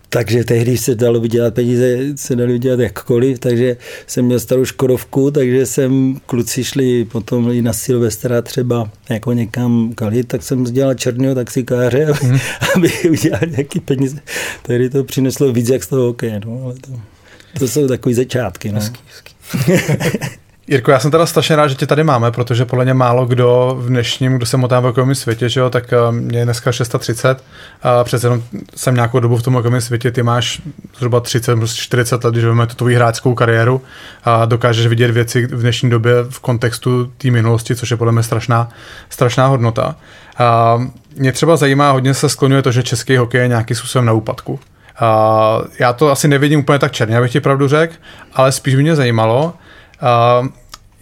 takže 0.09 0.43
tehdy 0.43 0.77
se 0.77 0.95
dalo 0.95 1.19
vydělat 1.19 1.53
peníze, 1.53 1.97
se 2.15 2.35
dalo 2.35 2.51
vydělat 2.51 2.79
jakkoliv, 2.79 3.39
takže 3.39 3.77
jsem 4.07 4.25
měl 4.25 4.39
starou 4.39 4.65
Škodovku, 4.65 5.31
takže 5.31 5.65
jsem, 5.65 6.19
kluci 6.25 6.63
šli 6.63 7.05
potom 7.05 7.51
i 7.51 7.61
na 7.61 7.73
Silvestra 7.73 8.41
třeba 8.41 8.91
jako 9.09 9.33
někam 9.33 9.93
kalit, 9.95 10.27
tak 10.27 10.43
jsem 10.43 10.63
dělal 10.63 10.93
černého 10.93 11.35
taxikáře, 11.35 12.07
mm. 12.23 12.37
aby 12.75 12.91
udělal 13.09 13.41
nějaký 13.47 13.79
peníze. 13.79 14.19
Tehdy 14.61 14.89
to 14.89 15.03
přineslo 15.03 15.53
víc 15.53 15.69
jak 15.69 15.83
z 15.83 15.87
toho 15.87 16.03
hokeje, 16.03 16.41
no, 16.45 16.61
ale 16.63 16.73
to, 16.73 16.91
to 17.59 17.67
jsou 17.67 17.87
takový 17.87 18.15
začátky. 18.15 18.71
No. 18.71 18.79
Hezký, 18.79 18.99
hezký. 19.07 19.33
Jirko, 20.69 20.91
já 20.91 20.99
jsem 20.99 21.11
teda 21.11 21.25
strašně 21.25 21.55
rád, 21.55 21.67
že 21.67 21.75
tě 21.75 21.87
tady 21.87 22.03
máme, 22.03 22.31
protože 22.31 22.65
podle 22.65 22.85
mě 22.85 22.93
málo 22.93 23.25
kdo 23.25 23.77
v 23.79 23.87
dnešním, 23.87 24.37
kdo 24.37 24.45
se 24.45 24.57
motá 24.57 24.79
v 24.79 24.83
hokejovém 24.83 25.15
světě, 25.15 25.49
že 25.49 25.59
jo, 25.59 25.69
tak 25.69 25.93
eh, 25.93 26.11
mě 26.11 26.39
je 26.39 26.45
dneska 26.45 26.71
630 26.71 27.43
a 27.83 28.03
přece 28.03 28.27
jenom 28.27 28.43
jsem 28.75 28.95
nějakou 28.95 29.19
dobu 29.19 29.37
v 29.37 29.43
tom 29.43 29.53
hokejovém 29.53 29.81
světě, 29.81 30.11
ty 30.11 30.23
máš 30.23 30.61
zhruba 30.97 31.19
30, 31.19 31.57
40 31.73 32.23
let, 32.23 32.31
když 32.31 32.43
vezmeme 32.43 32.67
tu 32.67 32.75
tvoji 32.75 32.95
hráčskou 32.95 33.35
kariéru 33.35 33.81
a 34.23 34.45
dokážeš 34.45 34.87
vidět 34.87 35.11
věci 35.11 35.45
v 35.45 35.61
dnešní 35.61 35.89
době 35.89 36.13
v 36.29 36.39
kontextu 36.39 37.11
té 37.17 37.31
minulosti, 37.31 37.75
což 37.75 37.91
je 37.91 37.97
podle 37.97 38.13
mě 38.13 38.23
strašná, 38.23 38.69
strašná 39.09 39.47
hodnota. 39.47 39.95
A 40.37 40.77
mě 41.15 41.31
třeba 41.31 41.55
zajímá, 41.55 41.91
hodně 41.91 42.13
se 42.13 42.29
skloňuje 42.29 42.61
to, 42.61 42.71
že 42.71 42.83
český 42.83 43.17
hokej 43.17 43.41
je 43.41 43.47
nějaký 43.47 43.75
způsobem 43.75 44.05
na 44.05 44.13
úpadku. 44.13 44.59
A 44.99 45.59
já 45.79 45.93
to 45.93 46.11
asi 46.11 46.27
nevidím 46.27 46.59
úplně 46.59 46.79
tak 46.79 46.91
černě, 46.91 47.17
abych 47.17 47.31
ti 47.31 47.39
pravdu 47.39 47.67
řekl, 47.67 47.93
ale 48.33 48.51
spíš 48.51 48.75
by 48.75 48.81
mě 48.81 48.95
zajímalo, 48.95 49.53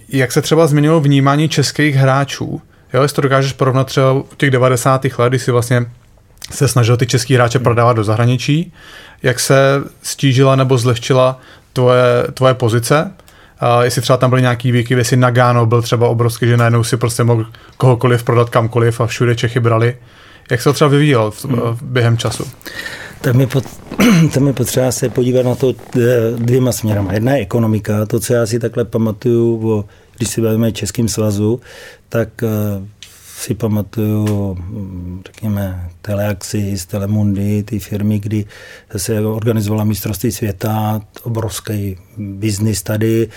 jak 0.10 0.32
se 0.32 0.42
třeba 0.42 0.68
změnilo 0.68 1.00
vnímání 1.00 1.50
českých 1.50 1.96
hráčů 1.96 2.62
Jo, 2.96 3.02
jestli 3.02 3.16
to 3.16 3.22
dokážeš 3.22 3.54
porovnat 3.54 3.88
třeba 3.88 4.12
u 4.12 4.28
těch 4.38 4.52
90. 4.52 5.06
let, 5.18 5.30
kdy 5.30 5.40
si 5.40 5.52
vlastně 5.52 5.86
se 6.52 6.68
snažil 6.68 6.98
ty 6.98 7.08
český 7.08 7.36
hráče 7.36 7.60
prodávat 7.60 7.94
do 7.94 8.04
zahraničí, 8.04 8.74
jak 9.24 9.40
se 9.40 9.84
stížila 10.02 10.56
nebo 10.56 10.78
zlehčila 10.78 11.40
tvoje, 11.74 12.04
tvoje 12.34 12.54
pozice, 12.54 13.12
a 13.60 13.84
jestli 13.84 14.02
třeba 14.02 14.18
tam 14.18 14.30
byly 14.30 14.42
nějaký 14.42 14.72
výky, 14.72 14.94
jestli 14.94 15.18
Nagano 15.18 15.66
byl 15.66 15.82
třeba 15.82 16.08
obrovský, 16.08 16.48
že 16.48 16.58
najednou 16.58 16.84
si 16.84 16.98
prostě 16.98 17.24
mohl 17.24 17.46
kohokoliv 17.78 18.24
prodat 18.24 18.50
kamkoliv 18.50 19.02
a 19.02 19.08
všude 19.08 19.36
Čechy 19.36 19.60
brali. 19.60 19.98
Jak 20.52 20.62
se 20.62 20.70
to 20.70 20.74
třeba 20.74 20.90
vyvíjelo 20.90 21.32
v, 21.32 21.46
v, 21.46 21.78
během 21.82 22.18
času? 22.18 22.48
Tam 23.26 23.42
je, 23.42 23.48
pot, 23.48 23.64
tam 24.34 24.48
je 24.48 24.54
potřeba 24.54 24.92
se 24.92 25.10
podívat 25.10 25.46
na 25.46 25.56
to 25.56 25.74
eh, 25.98 26.02
dvěma 26.38 26.72
směrama. 26.72 27.14
Jedna 27.14 27.32
je 27.32 27.42
ekonomika, 27.42 28.06
to, 28.06 28.20
co 28.20 28.34
já 28.34 28.46
si 28.46 28.60
takhle 28.60 28.86
pamatuju, 28.86 29.72
o, 29.72 29.86
když 30.18 30.30
si 30.30 30.42
bavíme 30.42 30.72
Českým 30.72 31.08
svazu, 31.08 31.62
tak 32.10 32.44
eh, 32.44 32.48
si 33.38 33.54
pamatuju, 33.54 34.56
hm, 34.60 35.22
řekněme, 35.26 35.90
Teleaxis, 36.02 36.86
Telemundi, 36.86 37.64
ty 37.64 37.80
firmy, 37.80 38.20
kdy 38.20 38.46
se 38.98 39.22
organizovala 39.22 39.84
mistrovství 39.84 40.32
světa, 40.32 41.02
obrovský 41.24 41.98
biznis 42.18 42.84
tady. 42.84 43.30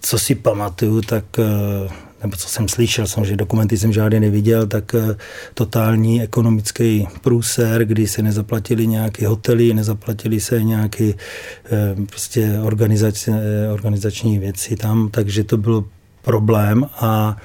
Co 0.00 0.18
si 0.18 0.34
pamatuju, 0.34 1.00
tak 1.00 1.24
eh, 1.38 1.88
nebo 2.22 2.36
co 2.36 2.48
jsem 2.48 2.68
slyšel, 2.68 3.06
samozřejmě 3.06 3.36
dokumenty 3.36 3.78
jsem 3.78 3.92
žádný 3.92 4.20
neviděl, 4.20 4.66
tak 4.66 4.94
eh, 4.94 5.16
totální 5.54 6.22
ekonomický 6.22 7.08
průser, 7.20 7.84
kdy 7.84 8.06
se 8.06 8.22
nezaplatili 8.22 8.86
nějaké 8.86 9.26
hotely, 9.28 9.74
nezaplatili 9.74 10.40
se 10.40 10.62
nějaké 10.62 11.12
eh, 11.14 11.96
prostě 12.06 12.58
organizač, 12.62 13.28
organizační 13.72 14.38
věci 14.38 14.76
tam, 14.76 15.08
takže 15.08 15.44
to 15.44 15.56
byl 15.56 15.84
problém 16.22 16.86
a 17.00 17.36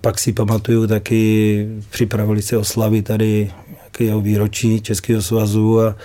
pak 0.00 0.18
si 0.18 0.32
pamatuju 0.32 0.86
taky, 0.86 1.68
připravili 1.90 2.42
se 2.42 2.56
oslavy 2.56 3.02
tady 3.02 3.50
nějakého 3.98 4.20
výročí 4.20 4.80
Českého 4.80 5.22
svazu 5.22 5.80
a 5.80 5.96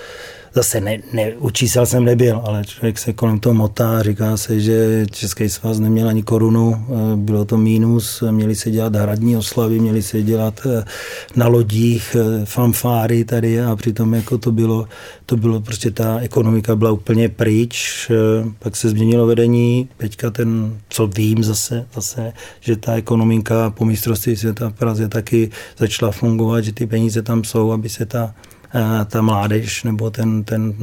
zase 0.54 0.82
ne, 0.82 1.00
ne, 1.14 1.34
u 1.34 1.50
čísel 1.50 1.86
jsem 1.86 2.06
nebyl, 2.06 2.42
ale 2.46 2.66
člověk 2.66 3.00
se 3.00 3.14
kolem 3.14 3.40
toho 3.40 3.54
motá, 3.54 4.04
říká 4.04 4.38
se, 4.38 4.60
že 4.60 5.06
Český 5.12 5.50
svaz 5.50 5.80
neměl 5.80 6.08
ani 6.08 6.24
korunu, 6.24 6.76
eh, 6.76 7.16
bylo 7.16 7.46
to 7.46 7.58
mínus, 7.58 8.24
měli 8.32 8.56
se 8.56 8.72
dělat 8.72 8.96
hradní 8.96 9.38
oslavy, 9.38 9.80
měli 9.80 10.02
se 10.02 10.22
dělat 10.22 10.62
eh, 10.66 10.84
na 11.36 11.48
lodích 11.48 12.16
eh, 12.20 12.46
fanfáry 12.46 13.24
tady 13.24 13.62
a 13.62 13.76
přitom 13.76 14.14
jako 14.14 14.38
to 14.38 14.52
bylo, 14.52 14.88
to 15.26 15.38
bylo 15.38 15.62
prostě 15.62 15.92
ta 15.92 16.20
ekonomika 16.20 16.76
byla 16.76 16.92
úplně 16.92 17.30
pryč, 17.30 18.12
pak 18.60 18.76
se 18.76 18.90
změnilo 18.90 19.28
vedení, 19.28 19.90
teďka 19.98 20.30
ten, 20.30 20.80
co 20.90 21.08
vím 21.08 21.44
zase, 21.44 21.86
zase 21.96 22.34
že 22.60 22.76
ta 22.76 22.94
ekonomika 22.94 23.70
po 23.70 23.86
mistrovství 23.86 24.36
světa 24.36 24.70
v 24.70 24.74
Praze 24.74 25.08
taky 25.08 25.50
začala 25.78 26.12
fungovat, 26.12 26.62
že 26.62 26.74
ty 26.74 26.88
peníze 26.88 27.22
tam 27.22 27.44
jsou, 27.44 27.72
aby 27.72 27.90
se 27.90 28.06
ta 28.06 28.34
ta 29.06 29.22
mládež 29.22 29.84
nebo 29.84 30.12
ten, 30.12 30.44
ten, 30.44 30.74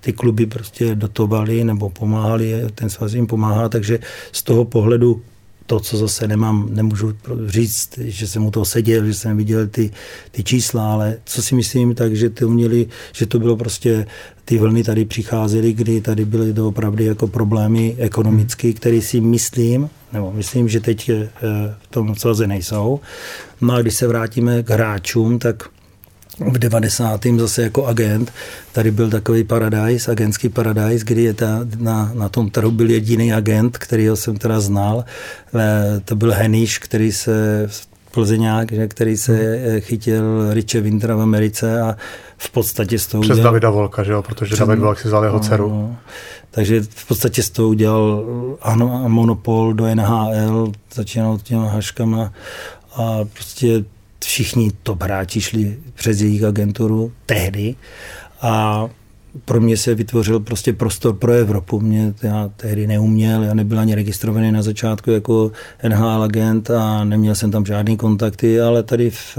ty 0.00 0.12
kluby 0.12 0.46
prostě 0.46 0.94
dotovali 0.94 1.64
nebo 1.64 1.90
pomáhali, 1.90 2.54
ten 2.74 2.90
svaz 2.90 3.12
jim 3.12 3.26
pomáhá, 3.26 3.68
takže 3.68 3.98
z 4.32 4.42
toho 4.42 4.64
pohledu 4.64 5.22
to, 5.70 5.80
co 5.80 5.96
zase 5.96 6.28
nemám, 6.28 6.68
nemůžu 6.70 7.14
říct, 7.46 7.98
že 7.98 8.26
jsem 8.26 8.42
mu 8.42 8.50
to 8.50 8.64
seděl, 8.64 9.06
že 9.06 9.14
jsem 9.14 9.36
viděl 9.36 9.66
ty, 9.66 9.90
ty 10.30 10.44
čísla, 10.44 10.92
ale 10.92 11.16
co 11.24 11.42
si 11.42 11.54
myslím, 11.54 11.94
tak, 11.94 12.16
že 12.16 12.30
to 12.30 12.48
měli, 12.48 12.86
že 13.12 13.26
to 13.26 13.38
bylo 13.38 13.56
prostě, 13.56 14.06
ty 14.44 14.58
vlny 14.58 14.84
tady 14.84 15.04
přicházely, 15.04 15.72
kdy 15.72 16.00
tady 16.00 16.24
byly 16.24 16.52
opravdu 16.52 17.04
jako 17.04 17.26
problémy 17.26 17.96
ekonomické, 17.98 18.72
které 18.72 19.00
si 19.00 19.20
myslím, 19.20 19.88
nebo 20.12 20.32
myslím, 20.32 20.68
že 20.68 20.80
teď 20.80 21.08
eh, 21.08 21.28
v 21.82 21.86
tom 21.90 22.14
svaze 22.14 22.46
nejsou. 22.46 23.00
No 23.60 23.74
a 23.74 23.82
když 23.82 23.94
se 23.94 24.06
vrátíme 24.06 24.62
k 24.62 24.70
hráčům, 24.70 25.38
tak 25.38 25.68
v 26.38 26.58
90. 26.58 27.26
zase 27.38 27.62
jako 27.62 27.86
agent. 27.86 28.32
Tady 28.72 28.90
byl 28.90 29.10
takový 29.10 29.44
paradise, 29.44 30.10
agentský 30.10 30.48
paradise, 30.48 31.04
kdy 31.04 31.22
je 31.22 31.34
ta, 31.34 31.60
na, 31.78 32.12
na 32.14 32.28
tom 32.28 32.50
trhu 32.50 32.70
byl 32.70 32.90
jediný 32.90 33.32
agent, 33.32 33.78
kterýho 33.78 34.16
jsem 34.16 34.36
teda 34.36 34.60
znal. 34.60 35.04
Eh, 35.54 36.00
to 36.04 36.16
byl 36.16 36.32
Heniš, 36.32 36.78
který 36.78 37.12
se 37.12 37.66
Plzeňák, 38.10 38.72
že, 38.72 38.88
který 38.88 39.16
se 39.16 39.32
hmm. 39.32 39.80
chytil 39.80 40.54
Riche 40.54 40.80
Wintera 40.80 41.16
v 41.16 41.20
Americe 41.20 41.82
a 41.82 41.96
v 42.38 42.50
podstatě 42.50 42.98
s 42.98 43.06
tou 43.06 43.20
Přes 43.20 43.30
udělal, 43.30 43.44
Davida 43.52 43.70
Volka, 43.70 44.02
že 44.02 44.12
jo? 44.12 44.22
protože 44.22 44.56
David 44.56 44.78
Volk 44.78 44.98
si 44.98 45.08
vzal 45.08 45.24
jeho 45.24 45.36
no, 45.36 45.42
dceru. 45.42 45.68
No, 45.68 45.96
takže 46.50 46.82
v 46.90 47.08
podstatě 47.08 47.42
s 47.42 47.50
tou 47.50 47.68
udělal 47.68 48.24
ano, 48.62 49.04
monopol 49.08 49.74
do 49.74 49.94
NHL, 49.94 50.72
začínal 50.94 51.38
těma 51.38 51.68
haškama 51.68 52.32
a 52.96 53.18
prostě 53.32 53.84
všichni 54.24 54.70
top 54.82 55.02
hráči 55.02 55.40
šli 55.40 55.78
přes 55.94 56.20
jejich 56.20 56.44
agenturu 56.44 57.12
tehdy 57.26 57.74
a 58.40 58.88
pro 59.44 59.60
mě 59.60 59.76
se 59.76 59.94
vytvořil 59.94 60.40
prostě 60.40 60.72
prostor 60.72 61.14
pro 61.16 61.32
Evropu. 61.32 61.80
Mě 61.80 62.14
já 62.22 62.50
tehdy 62.56 62.86
neuměl, 62.86 63.42
já 63.42 63.54
nebyl 63.54 63.80
ani 63.80 63.94
registrovaný 63.94 64.52
na 64.52 64.62
začátku 64.62 65.10
jako 65.10 65.52
NHL 65.88 66.22
agent 66.22 66.70
a 66.70 67.04
neměl 67.04 67.34
jsem 67.34 67.50
tam 67.50 67.66
žádný 67.66 67.96
kontakty, 67.96 68.60
ale 68.60 68.82
tady 68.82 69.10
v 69.10 69.38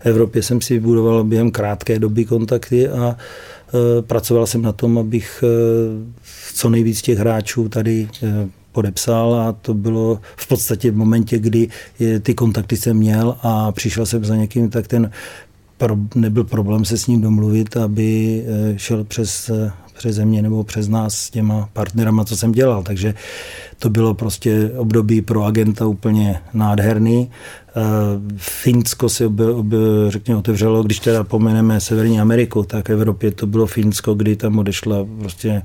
Evropě 0.00 0.42
jsem 0.42 0.60
si 0.60 0.74
vybudoval 0.74 1.24
během 1.24 1.50
krátké 1.50 1.98
doby 1.98 2.24
kontakty 2.24 2.88
a 2.88 3.16
e, 3.16 4.02
pracoval 4.02 4.46
jsem 4.46 4.62
na 4.62 4.72
tom, 4.72 4.98
abych 4.98 5.44
e, 5.46 5.48
co 6.54 6.70
nejvíc 6.70 7.02
těch 7.02 7.18
hráčů 7.18 7.68
tady 7.68 8.08
e, 8.22 8.48
podepsal 8.74 9.34
a 9.34 9.52
to 9.52 9.74
bylo 9.74 10.18
v 10.36 10.48
podstatě 10.48 10.90
v 10.90 10.96
momentě, 10.96 11.38
kdy 11.38 11.68
ty 12.22 12.34
kontakty 12.34 12.76
jsem 12.76 12.96
měl 12.96 13.36
a 13.42 13.72
přišel 13.72 14.06
jsem 14.06 14.24
za 14.24 14.36
někým, 14.36 14.70
tak 14.70 14.88
ten 14.88 15.10
nebyl 16.14 16.44
problém 16.44 16.84
se 16.84 16.98
s 16.98 17.06
ním 17.06 17.20
domluvit, 17.20 17.76
aby 17.76 18.42
eh, 18.46 18.78
šel 18.78 19.04
přes, 19.04 19.50
eh, 19.50 19.72
přes 19.96 20.14
země 20.16 20.42
nebo 20.42 20.64
přes 20.64 20.88
nás 20.88 21.14
s 21.14 21.30
těma 21.30 21.68
partnerama, 21.72 22.24
co 22.24 22.36
jsem 22.36 22.52
dělal. 22.52 22.82
Takže 22.82 23.14
to 23.78 23.90
bylo 23.90 24.14
prostě 24.14 24.70
období 24.76 25.22
pro 25.22 25.44
agenta 25.44 25.86
úplně 25.86 26.40
nádherný. 26.54 27.30
Eh, 27.76 27.82
Finsko 28.36 29.08
se 29.08 29.26
oby, 29.26 29.44
oby, 29.44 29.76
řekněme 30.08 30.38
otevřelo, 30.38 30.82
když 30.82 30.98
teda 30.98 31.24
pomeneme 31.24 31.80
Severní 31.80 32.20
Ameriku, 32.20 32.62
tak 32.62 32.90
Evropě 32.90 33.30
to 33.30 33.46
bylo 33.46 33.66
Finsko, 33.66 34.14
kdy 34.14 34.36
tam 34.36 34.58
odešla 34.58 35.06
prostě 35.18 35.62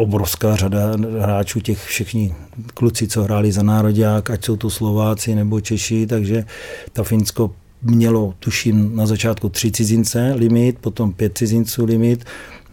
obrovská 0.00 0.56
řada 0.56 0.96
hráčů, 1.20 1.60
těch 1.60 1.84
všichni 1.86 2.34
kluci, 2.74 3.08
co 3.08 3.22
hráli 3.22 3.52
za 3.52 3.62
národák, 3.62 4.30
ať 4.30 4.44
jsou 4.44 4.56
to 4.56 4.70
Slováci 4.70 5.34
nebo 5.34 5.60
Češi, 5.60 6.06
takže 6.06 6.44
ta 6.92 7.02
Finsko 7.02 7.50
mělo, 7.82 8.34
tuším, 8.38 8.96
na 8.96 9.06
začátku 9.06 9.48
tři 9.48 9.72
cizince 9.72 10.32
limit, 10.36 10.78
potom 10.80 11.12
pět 11.12 11.38
cizinců 11.38 11.84
limit, 11.84 12.24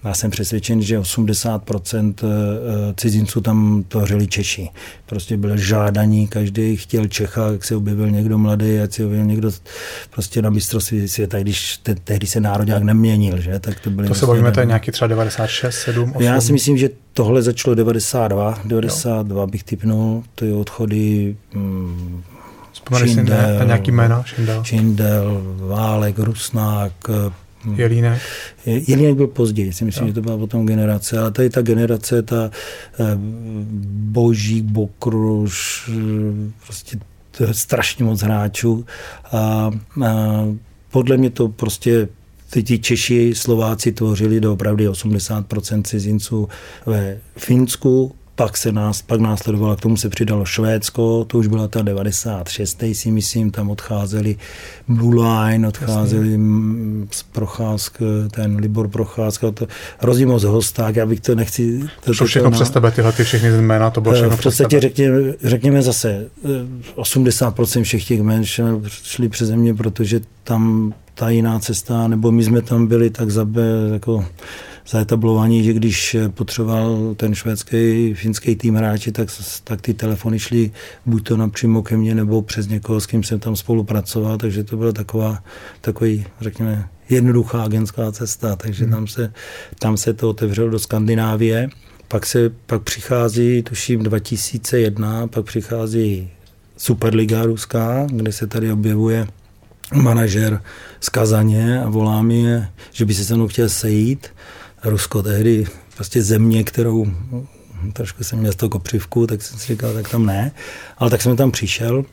já 0.04 0.14
jsem 0.14 0.32
přesvědčen, 0.32 0.82
že 0.82 1.00
80% 1.00 2.14
eh, 2.24 2.94
cizinců 2.98 3.42
tam 3.42 3.84
tvořili 3.88 4.28
Češi. 4.28 4.70
Prostě 5.06 5.38
byl 5.38 5.58
žádaní, 5.58 6.28
každý 6.28 6.76
chtěl 6.76 7.08
Čecha, 7.08 7.52
jak 7.52 7.64
se 7.64 7.76
objevil 7.76 8.12
někdo 8.12 8.38
mladý, 8.38 8.76
jak 8.76 8.94
se 8.94 9.06
objevil 9.06 9.26
někdo 9.26 9.52
prostě 10.10 10.42
na 10.42 10.50
mistrovství 10.50 11.08
světa, 11.08 11.40
když 11.40 11.78
te, 11.78 11.96
tehdy 11.96 12.28
se 12.28 12.40
národák 12.40 12.84
neměnil, 12.84 13.42
že? 13.42 13.60
Tak 13.60 13.80
to, 13.80 13.90
byly 13.90 14.08
to 14.08 14.14
se 14.14 14.26
vlastně 14.26 14.28
bavíme, 14.28 14.52
to 14.52 14.60
je 14.60 14.66
nějaký 14.66 14.92
třeba 14.92 15.08
96, 15.08 15.76
7, 15.76 16.12
8? 16.16 16.24
Já 16.24 16.42
si 16.42 16.54
myslím, 16.54 16.78
že 16.78 16.90
tohle 17.14 17.42
začalo 17.42 17.76
92, 17.76 18.60
92 18.66 19.42
jo. 19.42 19.48
bych 19.48 19.64
typnul, 19.64 20.24
to 20.36 20.46
je 20.46 20.54
odchody 20.54 21.36
hmm, 21.54 22.24
Šindel, 23.06 23.60
na 23.60 23.64
nějaký 23.66 23.92
jména? 23.92 24.24
Šindel. 24.24 24.64
Šindel, 24.64 25.42
Válek, 25.68 26.20
Rusnák, 26.20 26.92
Jelínek? 27.76 28.22
Jelínek 28.66 29.16
byl 29.16 29.28
později, 29.28 29.74
si 29.74 29.86
myslím, 29.86 30.04
jo. 30.04 30.08
že 30.08 30.14
to 30.14 30.22
byla 30.22 30.38
potom 30.38 30.66
generace, 30.66 31.20
ale 31.20 31.32
tady 31.32 31.50
ta 31.50 31.62
generace, 31.62 32.22
ta 32.22 32.52
eh, 33.00 33.04
Božík, 33.92 34.66
Bokruš, 34.66 35.90
eh, 35.90 36.52
prostě 36.66 37.00
to 37.38 37.44
je 37.44 37.54
strašně 37.54 38.06
moc 38.06 38.22
hráčů 38.22 38.86
a, 39.32 39.38
a 39.38 39.72
podle 40.92 41.18
mě 41.18 41.30
to 41.30 41.48
prostě 41.48 42.08
ty, 42.50 42.64
ti 42.64 42.80
Češi, 42.80 43.34
Slováci 43.36 43.92
tvořili 43.92 44.40
do 44.40 44.54
opravdu 44.54 44.92
80% 44.92 45.84
cizinců 45.84 46.50
ve 46.86 47.18
Finsku, 47.38 48.16
pak, 48.38 48.58
se 48.58 48.72
nás, 48.72 49.02
pak 49.02 49.20
následovalo, 49.20 49.76
k 49.76 49.82
tomu 49.82 49.98
se 49.98 50.10
přidalo 50.10 50.46
Švédsko, 50.46 51.26
to 51.26 51.38
už 51.38 51.48
byla 51.48 51.68
ta 51.68 51.82
96. 51.82 52.84
si 52.94 53.12
myslím, 53.12 53.52
tam 53.52 53.70
odcházeli 53.70 54.36
Blue 54.88 55.28
Line, 55.30 55.68
odcházeli 55.68 56.40
z 57.12 57.24
Procházk, 57.24 57.98
ten 58.32 58.56
Libor 58.56 58.88
Procházka, 58.88 59.52
to 59.52 59.68
Rozimoz 60.02 60.44
Hosták, 60.44 60.96
já 60.96 61.06
bych 61.06 61.20
to 61.20 61.36
nechci... 61.36 61.80
To, 62.06 62.14
to 62.14 62.26
všechno 62.26 62.52
přes 62.52 62.70
tebe, 62.70 62.92
tyhle 62.92 63.12
ty 63.12 63.24
všechny 63.24 63.50
jména, 63.50 63.90
to 63.90 64.02
bylo 64.02 64.16
eh, 64.16 64.18
všechno 64.18 64.38
V 64.38 64.44
podstatě 64.44 64.80
řekněme, 64.80 65.34
řekněme 65.44 65.82
zase, 65.82 66.26
80% 66.96 67.80
eh, 67.80 67.84
všech 67.84 68.06
těch 68.06 68.20
jmén 68.20 68.44
šli 68.88 69.30
přeze 69.30 69.56
mě, 69.56 69.74
protože 69.74 70.22
tam 70.44 70.94
ta 71.14 71.30
jiná 71.30 71.60
cesta, 71.60 72.08
nebo 72.08 72.32
my 72.32 72.44
jsme 72.44 72.62
tam 72.62 72.88
byli 72.88 73.10
tak 73.10 73.32
zabe, 73.32 73.64
jako 73.94 74.26
zaetablovaní, 74.90 75.64
že 75.64 75.74
když 75.74 76.16
potřeboval 76.30 77.16
ten 77.16 77.36
švédský, 77.36 78.14
finský 78.14 78.56
tým 78.56 78.76
hráči, 78.76 79.12
tak, 79.12 79.30
tak 79.64 79.82
ty 79.82 79.94
telefony 79.94 80.40
šly 80.40 80.72
buď 81.06 81.28
to 81.28 81.38
napřímo 81.38 81.84
ke 81.84 81.98
mně, 81.98 82.16
nebo 82.16 82.42
přes 82.42 82.68
někoho, 82.68 83.02
s 83.02 83.06
kým 83.06 83.24
jsem 83.24 83.40
tam 83.40 83.56
spolupracoval, 83.56 84.38
takže 84.38 84.64
to 84.64 84.78
byla 84.78 84.92
taková, 84.92 85.44
takový, 85.82 86.26
řekněme, 86.42 86.90
jednoduchá 87.10 87.64
agentská 87.64 88.12
cesta, 88.12 88.56
takže 88.56 88.84
hmm. 88.84 88.94
tam, 88.94 89.08
se, 89.08 89.34
tam 89.80 89.98
se 89.98 90.14
to 90.14 90.30
otevřelo 90.30 90.70
do 90.70 90.80
Skandinávie. 90.80 91.70
Pak 92.08 92.26
se 92.26 92.50
pak 92.66 92.82
přichází, 92.82 93.64
tuším 93.64 94.04
2001, 94.04 95.28
pak 95.28 95.46
přichází 95.46 96.30
Superliga 96.78 97.44
ruská, 97.44 98.08
kde 98.12 98.32
se 98.32 98.48
tady 98.48 98.72
objevuje 98.72 99.28
manažer 99.94 100.62
z 101.00 101.10
Kazaně 101.10 101.82
a 101.82 101.90
volá 101.90 102.22
mi, 102.22 102.44
že 102.92 103.06
by 103.06 103.14
se 103.14 103.26
se 103.26 103.36
mnou 103.36 103.48
chtěl 103.48 103.70
sejít. 103.70 104.28
Rusko 104.90 105.24
tehdy 105.24 105.68
prostě 105.96 106.24
země, 106.24 106.64
kterou 106.64 107.08
trošku 107.94 108.24
jsem 108.24 108.40
měl 108.40 108.52
z 108.52 108.56
toho 108.56 108.70
kopřivku, 108.70 109.28
tak 109.28 109.42
jsem 109.42 109.60
si 109.60 109.68
říkal, 109.68 109.94
tak 109.94 110.10
tam 110.10 110.26
ne. 110.26 110.52
Ale 110.98 111.10
tak 111.10 111.22
jsem 111.22 111.36
tam 111.36 111.52
přišel 111.52 112.06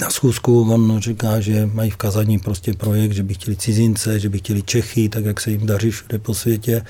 na 0.00 0.10
schůzku, 0.10 0.72
on 0.72 1.00
říká, 1.00 1.40
že 1.40 1.66
mají 1.72 1.90
v 1.90 1.96
Kazaní 1.96 2.38
prostě 2.38 2.74
projekt, 2.74 3.12
že 3.12 3.22
by 3.22 3.34
chtěli 3.34 3.56
cizince, 3.56 4.20
že 4.20 4.28
by 4.28 4.38
chtěli 4.38 4.62
Čechy, 4.62 5.08
tak 5.08 5.24
jak 5.24 5.40
se 5.40 5.50
jim 5.50 5.66
daří 5.66 5.90
všude 5.90 6.18
po 6.18 6.34
světě. 6.34 6.82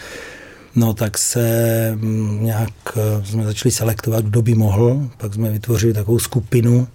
No 0.74 0.94
tak 0.94 1.18
se 1.18 1.92
mm, 1.94 2.44
nějak 2.44 2.70
eh, 2.96 3.26
jsme 3.26 3.44
začali 3.44 3.72
selektovat, 3.72 4.24
kdo 4.24 4.42
by 4.42 4.54
mohl, 4.54 5.08
pak 5.16 5.34
jsme 5.34 5.50
vytvořili 5.50 5.92
takovou 5.92 6.18
skupinu, 6.18 6.88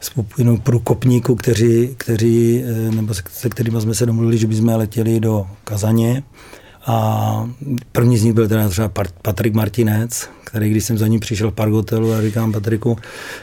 skupinu 0.00 0.58
průkopníků, 0.58 1.34
kteří, 1.34 1.94
kteří, 1.96 2.64
eh, 2.64 2.90
nebo 2.90 3.14
se, 3.14 3.22
se 3.30 3.48
kterými 3.48 3.80
jsme 3.80 3.94
se 3.94 4.06
domluvili, 4.06 4.38
že 4.38 4.46
bychom 4.46 4.68
letěli 4.68 5.20
do 5.20 5.46
Kazaně. 5.64 6.22
A 6.86 7.50
první 7.92 8.18
z 8.18 8.22
nich 8.22 8.32
byl 8.32 8.48
teda 8.48 8.68
třeba 8.68 8.90
Patrik 9.22 9.54
Martinec, 9.54 10.28
který 10.44 10.70
když 10.70 10.84
jsem 10.84 10.98
za 10.98 11.06
ním 11.06 11.20
přišel 11.20 11.50
v 11.50 11.54
parkotelu 11.54 12.12
a 12.12 12.22
říkám 12.22 12.52
Patriku, 12.52 12.96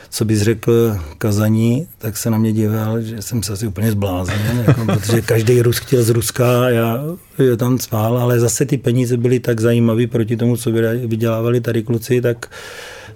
co 0.09 0.25
bys 0.25 0.41
řekl 0.41 0.97
Kazaní, 1.17 1.87
tak 1.97 2.17
se 2.17 2.29
na 2.29 2.37
mě 2.37 2.53
díval, 2.53 3.01
že 3.01 3.21
jsem 3.21 3.43
se 3.43 3.53
asi 3.53 3.67
úplně 3.67 3.91
zbláznil, 3.91 4.57
jako, 4.67 4.85
protože 4.85 5.21
každý 5.21 5.61
Rus 5.61 5.77
chtěl 5.77 6.03
z 6.03 6.09
Ruska 6.09 6.69
já 6.69 7.03
je 7.37 7.57
tam 7.57 7.79
spál, 7.79 8.17
ale 8.17 8.39
zase 8.39 8.65
ty 8.65 8.77
peníze 8.77 9.17
byly 9.17 9.39
tak 9.39 9.59
zajímavé 9.59 10.07
proti 10.07 10.37
tomu, 10.37 10.57
co 10.57 10.71
vydělávali 11.05 11.61
tady 11.61 11.83
kluci, 11.83 12.21
tak 12.21 12.49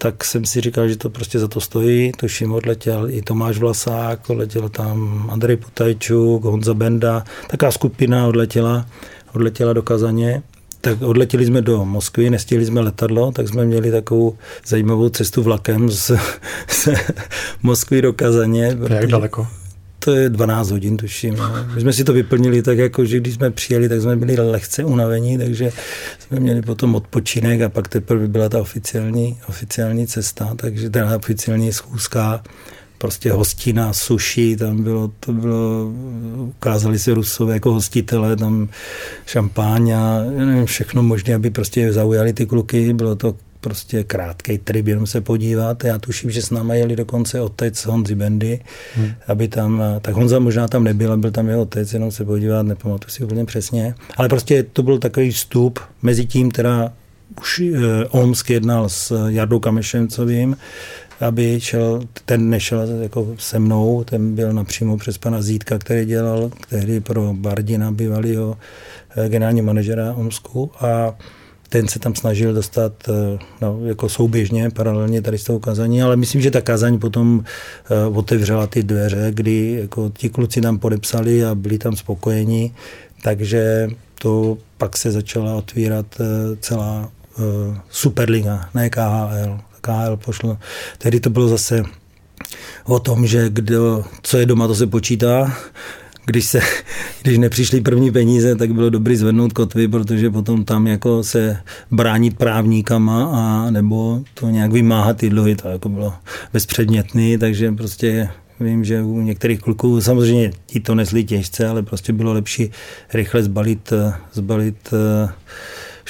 tak 0.02 0.24
jsem 0.24 0.46
si 0.46 0.62
říkal, 0.62 0.88
že 0.88 0.98
to 0.98 1.10
prostě 1.10 1.40
za 1.40 1.48
to 1.48 1.62
stojí. 1.62 2.12
Tuším, 2.12 2.52
odletěl 2.52 3.10
i 3.10 3.22
Tomáš 3.22 3.58
Vlasák, 3.58 4.30
odletěl 4.30 4.70
tam 4.70 5.28
Andrej 5.32 5.58
Putajčuk, 5.58 6.44
Honza 6.44 6.74
Benda, 6.74 7.24
taká 7.48 7.72
skupina 7.72 8.28
odletěla, 8.28 8.86
odletěla 9.34 9.74
do 9.74 9.82
Kazaně 9.82 10.44
tak 10.82 11.02
odletěli 11.02 11.46
jsme 11.46 11.62
do 11.62 11.86
Moskvy, 11.86 12.30
nestihli 12.30 12.66
jsme 12.66 12.82
letadlo, 12.82 13.32
tak 13.32 13.48
jsme 13.48 13.66
měli 13.66 13.92
takovou 13.92 14.38
zajímavou 14.66 15.10
cestu 15.10 15.44
vlakem 15.44 15.90
z, 15.90 16.12
z 16.68 16.90
Moskvy 17.64 18.02
do 18.02 18.14
Kazaně. 18.14 18.78
Jak 18.90 19.08
daleko? 19.08 19.48
To 20.00 20.16
je 20.16 20.30
12 20.30 20.72
hodin, 20.72 20.98
tuším. 20.98 21.36
No. 21.36 21.52
My 21.76 21.82
jsme 21.82 21.94
si 21.94 22.04
to 22.04 22.14
vyplnili 22.14 22.62
tak, 22.62 22.78
jako, 22.78 23.06
že 23.06 23.20
když 23.20 23.34
jsme 23.34 23.52
přijeli, 23.52 23.90
tak 23.90 24.02
jsme 24.02 24.16
byli 24.16 24.36
lehce 24.36 24.84
unavení, 24.84 25.38
takže 25.38 25.72
jsme 26.20 26.40
měli 26.40 26.62
potom 26.62 26.96
odpočinek 26.96 27.62
a 27.62 27.70
pak 27.70 27.88
teprve 27.88 28.28
byla 28.28 28.50
ta 28.50 28.62
oficiální, 28.62 29.40
oficiální 29.50 30.08
cesta, 30.08 30.54
takže 30.56 30.90
ta 30.90 31.18
oficiální 31.18 31.74
schůzka 31.74 32.44
prostě 33.02 33.32
hostina, 33.32 33.94
sushi, 33.94 34.56
tam 34.58 34.84
bylo, 34.84 35.12
to 35.20 35.34
bylo, 35.34 35.92
ukázali 36.38 37.00
se 37.00 37.14
Rusové 37.14 37.54
jako 37.54 37.74
hostitele, 37.74 38.36
tam 38.36 38.70
šampáň 39.26 39.92
a 39.92 40.24
nevím, 40.38 40.66
všechno 40.66 41.04
možné, 41.04 41.36
aby 41.36 41.50
prostě 41.50 41.94
zaujali 41.94 42.34
ty 42.34 42.46
kluky, 42.46 42.94
bylo 42.94 43.16
to 43.16 43.36
prostě 43.62 44.04
krátký 44.04 44.58
trip, 44.58 44.88
jenom 44.88 45.08
se 45.08 45.22
podívat. 45.22 45.84
Já 45.84 46.00
tuším, 46.00 46.32
že 46.32 46.42
s 46.42 46.50
náma 46.50 46.74
jeli 46.74 46.96
dokonce 46.96 47.42
otec 47.42 47.86
Honzi 47.86 48.16
Bendy, 48.16 48.60
hmm. 48.96 49.12
aby 49.28 49.48
tam, 49.48 49.84
tak 50.02 50.16
Honza 50.16 50.40
možná 50.40 50.68
tam 50.68 50.84
nebyl, 50.84 51.18
byl 51.18 51.32
tam 51.32 51.50
jeho 51.50 51.62
otec, 51.62 51.94
jenom 51.94 52.12
se 52.12 52.26
podívat, 52.26 52.64
nepamatuji 52.64 53.10
si 53.10 53.24
úplně 53.24 53.46
přesně. 53.46 53.96
Ale 54.18 54.30
prostě 54.30 54.64
to 54.64 54.84
byl 54.84 55.00
takový 55.00 55.32
vstup 55.32 55.80
mezi 56.02 56.26
tím, 56.26 56.52
teda 56.52 56.94
už 57.42 57.60
eh, 57.60 58.06
Omsk 58.10 58.50
jednal 58.50 58.90
s 58.90 59.28
Jardou 59.28 59.60
Kamešencovým, 59.60 60.58
aby 61.22 61.62
šel, 61.62 62.02
ten 62.26 62.50
nešel 62.50 62.88
jako 63.02 63.28
se 63.38 63.60
mnou, 63.60 64.04
ten 64.04 64.36
byl 64.36 64.54
napřímo 64.54 64.98
přes 64.98 65.18
pana 65.18 65.42
Zítka, 65.42 65.78
který 65.78 66.06
dělal 66.06 66.52
tehdy 66.70 67.00
pro 67.00 67.34
Bardina, 67.34 67.92
bývalého 67.92 68.58
eh, 69.16 69.30
generální 69.30 69.62
manažera 69.62 70.14
Omsku 70.14 70.72
a 70.80 71.16
ten 71.70 71.88
se 71.88 72.00
tam 72.00 72.16
snažil 72.16 72.54
dostat 72.54 72.94
eh, 73.10 73.40
no, 73.62 73.80
jako 73.86 74.10
souběžně, 74.10 74.70
paralelně 74.70 75.22
tady 75.22 75.38
s 75.38 75.44
tou 75.44 75.60
kazaní, 75.60 76.02
ale 76.02 76.16
myslím, 76.16 76.42
že 76.42 76.52
ta 76.52 76.62
kazaň 76.62 77.00
potom 77.00 77.44
uh, 78.08 78.18
otevřela 78.18 78.68
ty 78.68 78.84
dveře, 78.84 79.32
kdy 79.34 79.78
jako 79.82 80.12
ti 80.18 80.30
kluci 80.30 80.62
tam 80.62 80.80
podepsali 80.80 81.46
a 81.46 81.56
byli 81.56 81.78
tam 81.78 81.96
spokojeni, 81.96 82.74
takže 83.24 83.88
to 84.22 84.58
pak 84.78 84.98
se 84.98 85.12
začala 85.12 85.56
otvírat 85.56 86.06
uh, 86.20 86.26
celá 86.60 87.10
uh, 87.38 87.78
Superliga, 87.90 88.70
ne 88.74 88.90
KHL. 88.90 89.71
KL 89.82 90.18
pošlo. 90.26 90.58
Tehdy 90.98 91.20
to 91.20 91.30
bylo 91.30 91.48
zase 91.48 91.84
o 92.86 93.00
tom, 93.00 93.28
že 93.28 93.50
kdo, 93.50 94.04
co 94.22 94.38
je 94.38 94.46
doma, 94.46 94.68
to 94.68 94.76
se 94.76 94.88
počítá. 94.88 95.58
Když, 96.26 96.46
se, 96.46 96.60
když 97.22 97.38
nepřišly 97.38 97.82
první 97.82 98.12
peníze, 98.12 98.56
tak 98.56 98.74
bylo 98.74 98.90
dobrý 98.90 99.16
zvednout 99.16 99.54
kotvy, 99.54 99.88
protože 99.88 100.30
potom 100.30 100.66
tam 100.66 100.88
jako 100.88 101.24
se 101.24 101.58
bránit 101.92 102.38
právníkama 102.38 103.32
a 103.34 103.72
nebo 103.72 104.22
to 104.34 104.50
nějak 104.50 104.72
vymáhat 104.72 105.18
ty 105.18 105.30
dluhy, 105.30 105.56
to 105.56 105.68
jako 105.68 105.90
bylo 105.90 106.14
bezpředmětný, 106.54 107.38
takže 107.38 107.72
prostě 107.72 108.30
Vím, 108.62 108.84
že 108.84 109.04
u 109.04 109.22
některých 109.22 109.60
kluků, 109.60 110.02
samozřejmě 110.02 110.52
ti 110.66 110.80
to 110.80 110.96
nesli 110.96 111.24
těžce, 111.24 111.68
ale 111.68 111.84
prostě 111.84 112.14
bylo 112.14 112.34
lepší 112.34 112.72
rychle 113.14 113.44
zbalit, 113.44 113.94
zbalit 114.34 114.94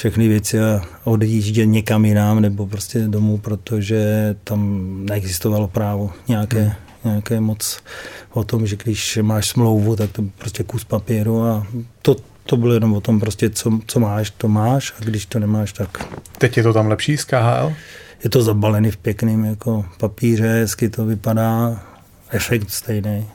všechny 0.02 0.28
věci 0.28 0.60
a 0.60 0.82
odjíždět 1.04 1.70
někam 1.70 2.06
jinam 2.06 2.40
nebo 2.40 2.68
prostě 2.68 3.00
domů, 3.00 3.38
protože 3.38 4.36
tam 4.44 4.90
neexistovalo 5.06 5.68
právo 5.68 6.12
nějaké, 6.28 6.62
hmm. 6.62 6.74
nějaké 7.04 7.40
moc 7.40 7.80
o 8.34 8.44
tom, 8.44 8.68
že 8.68 8.76
když 8.76 9.20
máš 9.22 9.50
smlouvu, 9.50 9.96
tak 9.96 10.12
to 10.12 10.24
prostě 10.38 10.64
kus 10.64 10.84
papíru 10.84 11.44
a 11.44 11.68
to, 12.02 12.16
to 12.46 12.58
bylo 12.58 12.74
jenom 12.74 12.94
o 12.94 13.02
tom 13.02 13.20
prostě, 13.20 13.50
co, 13.50 13.80
co 13.88 14.00
máš, 14.00 14.30
to 14.30 14.48
máš 14.48 14.94
a 15.00 15.04
když 15.04 15.26
to 15.26 15.40
nemáš, 15.40 15.74
tak... 15.74 16.06
Teď 16.38 16.58
je 16.58 16.64
to 16.64 16.74
tam 16.74 16.88
lepší 16.88 17.18
z 17.18 17.26
KHL? 17.26 17.74
Je 18.24 18.30
to 18.30 18.42
zabalený 18.42 18.92
v 18.92 18.98
pěkným 18.98 19.46
jako 19.46 19.86
papíře, 19.98 20.48
hezky 20.48 20.90
to 20.90 21.06
vypadá, 21.06 21.84
efekt 22.30 22.70
stejný. 22.70 23.26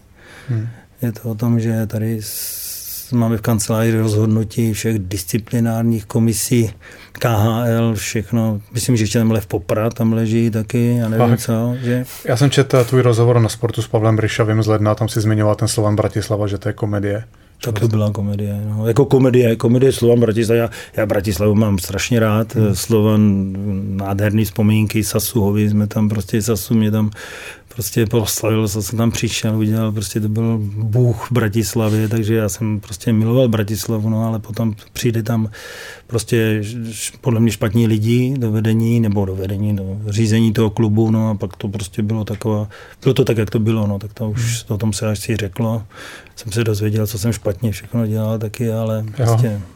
Hmm. 0.48 0.68
Je 1.02 1.12
to 1.12 1.30
o 1.30 1.34
tom, 1.34 1.60
že 1.60 1.86
tady 1.86 2.22
máme 3.12 3.36
v 3.36 3.40
kanceláři 3.40 3.98
rozhodnutí 3.98 4.72
všech 4.72 4.98
disciplinárních 4.98 6.06
komisí, 6.06 6.70
KHL, 7.12 7.94
všechno. 7.94 8.60
Myslím, 8.72 8.96
že 8.96 9.02
ještě 9.02 9.18
tam 9.18 9.30
Lev 9.30 9.46
Popra 9.46 9.90
tam 9.90 10.12
leží 10.12 10.50
taky, 10.50 10.96
já 10.96 11.08
nevím 11.08 11.28
Fakt. 11.28 11.40
co. 11.40 11.76
Že... 11.82 12.04
Já 12.24 12.36
jsem 12.36 12.50
četl 12.50 12.84
tvůj 12.84 13.02
rozhovor 13.02 13.40
na 13.40 13.48
sportu 13.48 13.82
s 13.82 13.88
Pavlem 13.88 14.18
Ryšavým 14.18 14.62
z 14.62 14.66
ledna, 14.66 14.94
tam 14.94 15.08
si 15.08 15.20
zmiňoval 15.20 15.54
ten 15.54 15.68
Slovan 15.68 15.96
Bratislava, 15.96 16.46
že 16.46 16.58
to 16.58 16.68
je 16.68 16.72
komedie. 16.72 17.24
Tak 17.60 17.80
to 17.80 17.88
byla 17.88 18.10
komedie. 18.10 18.60
No. 18.64 18.88
Jako 18.88 19.04
komedie, 19.04 19.56
komedie 19.56 19.92
Slovan 19.92 20.20
Bratislava. 20.20 20.60
Já, 20.60 20.70
já 20.96 21.06
Bratislavu 21.06 21.54
mám 21.54 21.78
strašně 21.78 22.20
rád. 22.20 22.54
Hmm. 22.54 22.74
Slovan, 22.74 23.52
nádherný 23.96 24.44
vzpomínky, 24.44 25.04
Sasuhovi 25.04 25.70
jsme 25.70 25.86
tam 25.86 26.08
prostě, 26.08 26.42
Sasu 26.42 26.74
mě 26.74 26.90
tam 26.90 27.10
prostě 27.76 28.06
poslavil, 28.06 28.68
co 28.68 28.82
jsem 28.82 28.98
tam 28.98 29.10
přišel, 29.10 29.58
udělal, 29.58 29.92
prostě 29.92 30.20
to 30.20 30.28
byl 30.28 30.58
bůh 30.76 31.30
v 31.30 31.32
Bratislavě, 31.32 32.08
takže 32.08 32.34
já 32.34 32.48
jsem 32.48 32.80
prostě 32.80 33.12
miloval 33.12 33.48
Bratislavu, 33.48 34.10
no 34.10 34.26
ale 34.26 34.38
potom 34.38 34.74
přijde 34.92 35.22
tam 35.22 35.50
prostě 36.06 36.62
podle 37.20 37.40
mě 37.40 37.50
špatní 37.50 37.86
lidi 37.86 38.34
do 38.38 38.52
vedení, 38.52 39.00
nebo 39.00 39.24
do 39.24 39.36
vedení, 39.36 39.76
do 39.76 39.98
řízení 40.08 40.52
toho 40.52 40.70
klubu, 40.70 41.10
no 41.10 41.30
a 41.30 41.34
pak 41.34 41.56
to 41.56 41.68
prostě 41.68 42.02
bylo 42.02 42.24
taková, 42.24 42.68
bylo 43.02 43.14
to 43.14 43.24
tak, 43.24 43.36
jak 43.36 43.50
to 43.50 43.58
bylo, 43.58 43.86
no 43.86 43.98
tak 43.98 44.14
to 44.14 44.30
už 44.30 44.64
hmm. 44.64 44.74
o 44.74 44.78
tom 44.78 44.92
se 44.92 45.08
až 45.08 45.18
si 45.18 45.36
řeklo, 45.36 45.82
jsem 46.36 46.52
se 46.52 46.64
dozvěděl, 46.64 47.06
co 47.06 47.18
jsem 47.18 47.32
špatně 47.32 47.72
všechno 47.72 48.06
dělal 48.06 48.38
taky, 48.38 48.72
ale 48.72 49.04
prostě... 49.16 49.46
Jo. 49.46 49.75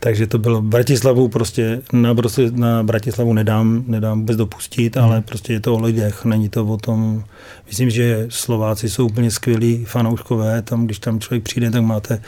Takže 0.00 0.26
to 0.26 0.38
bylo 0.38 0.62
Bratislavu 0.62 1.28
prostě, 1.28 1.82
na, 1.92 2.14
prostě 2.14 2.50
na 2.50 2.82
Bratislavu 2.82 3.32
nedám, 3.32 3.84
nedám 3.86 4.18
vůbec 4.18 4.36
dopustit, 4.36 4.96
hmm. 4.96 5.04
ale 5.04 5.20
prostě 5.20 5.52
je 5.52 5.60
to 5.60 5.74
o 5.74 5.80
lidech, 5.80 6.24
není 6.24 6.48
to 6.48 6.66
o 6.66 6.76
tom, 6.76 7.24
myslím, 7.66 7.90
že 7.90 8.26
Slováci 8.28 8.90
jsou 8.90 9.06
úplně 9.06 9.30
skvělí 9.30 9.84
fanouškové, 9.84 10.62
tam, 10.62 10.84
když 10.84 10.98
tam 10.98 11.20
člověk 11.20 11.42
přijde, 11.42 11.70
tak 11.70 11.82
máte 11.82 12.22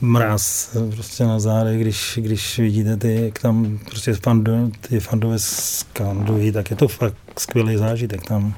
mráz 0.00 0.76
prostě 0.94 1.24
na 1.24 1.40
zádech, 1.40 1.80
když, 1.80 2.18
když 2.22 2.58
vidíte 2.58 2.96
ty, 2.96 3.24
jak 3.24 3.38
tam 3.38 3.78
prostě 3.84 4.14
fando, 4.14 4.52
ty 4.80 5.00
fandové 5.00 5.38
skandují, 5.38 6.52
tak 6.52 6.70
je 6.70 6.76
to 6.76 6.88
fakt 6.88 7.16
skvělý 7.38 7.76
zážitek 7.76 8.22
tam. 8.22 8.54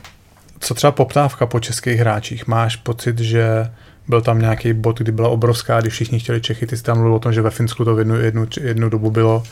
Co 0.61 0.75
třeba 0.75 0.93
poptávka 0.93 1.47
po 1.47 1.61
českých 1.61 1.99
hráčích? 1.99 2.47
Máš 2.47 2.77
pocit, 2.77 3.19
že 3.19 3.71
byl 4.09 4.21
tam 4.21 4.39
nějaký 4.39 4.73
bod, 4.73 4.99
kdy 4.99 5.13
byla 5.13 5.29
obrovská, 5.29 5.81
když 5.81 5.93
všichni 5.93 6.19
chtěli 6.19 6.41
Čechy, 6.41 6.67
ty 6.67 6.77
jsi 6.77 6.83
tam 6.83 6.97
mluvil 6.97 7.15
o 7.15 7.19
tom, 7.19 7.33
že 7.33 7.43
ve 7.43 7.51
Finsku 7.51 7.85
to 7.85 7.95
v 7.95 7.99
jednu, 7.99 8.17
jednu, 8.17 8.47
jednu 8.61 8.89
dobu 8.89 9.11
bylo. 9.11 9.43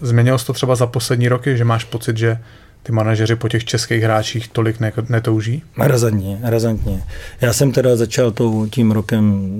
Změnilo 0.00 0.38
se 0.38 0.46
to 0.46 0.52
třeba 0.52 0.74
za 0.74 0.86
poslední 0.86 1.28
roky, 1.28 1.56
že 1.56 1.64
máš 1.64 1.84
pocit, 1.84 2.16
že 2.16 2.38
ty 2.86 2.92
manažeři 2.92 3.36
po 3.36 3.48
těch 3.48 3.64
českých 3.64 4.02
hráčích 4.02 4.48
tolik 4.48 4.80
ne- 4.80 4.92
netouží? 5.08 5.62
Razantně, 5.78 6.38
razantně. 6.42 7.02
Já 7.40 7.52
jsem 7.52 7.72
teda 7.72 7.96
začal 7.96 8.30
tou, 8.30 8.66
tím 8.66 8.90
rokem, 8.90 9.50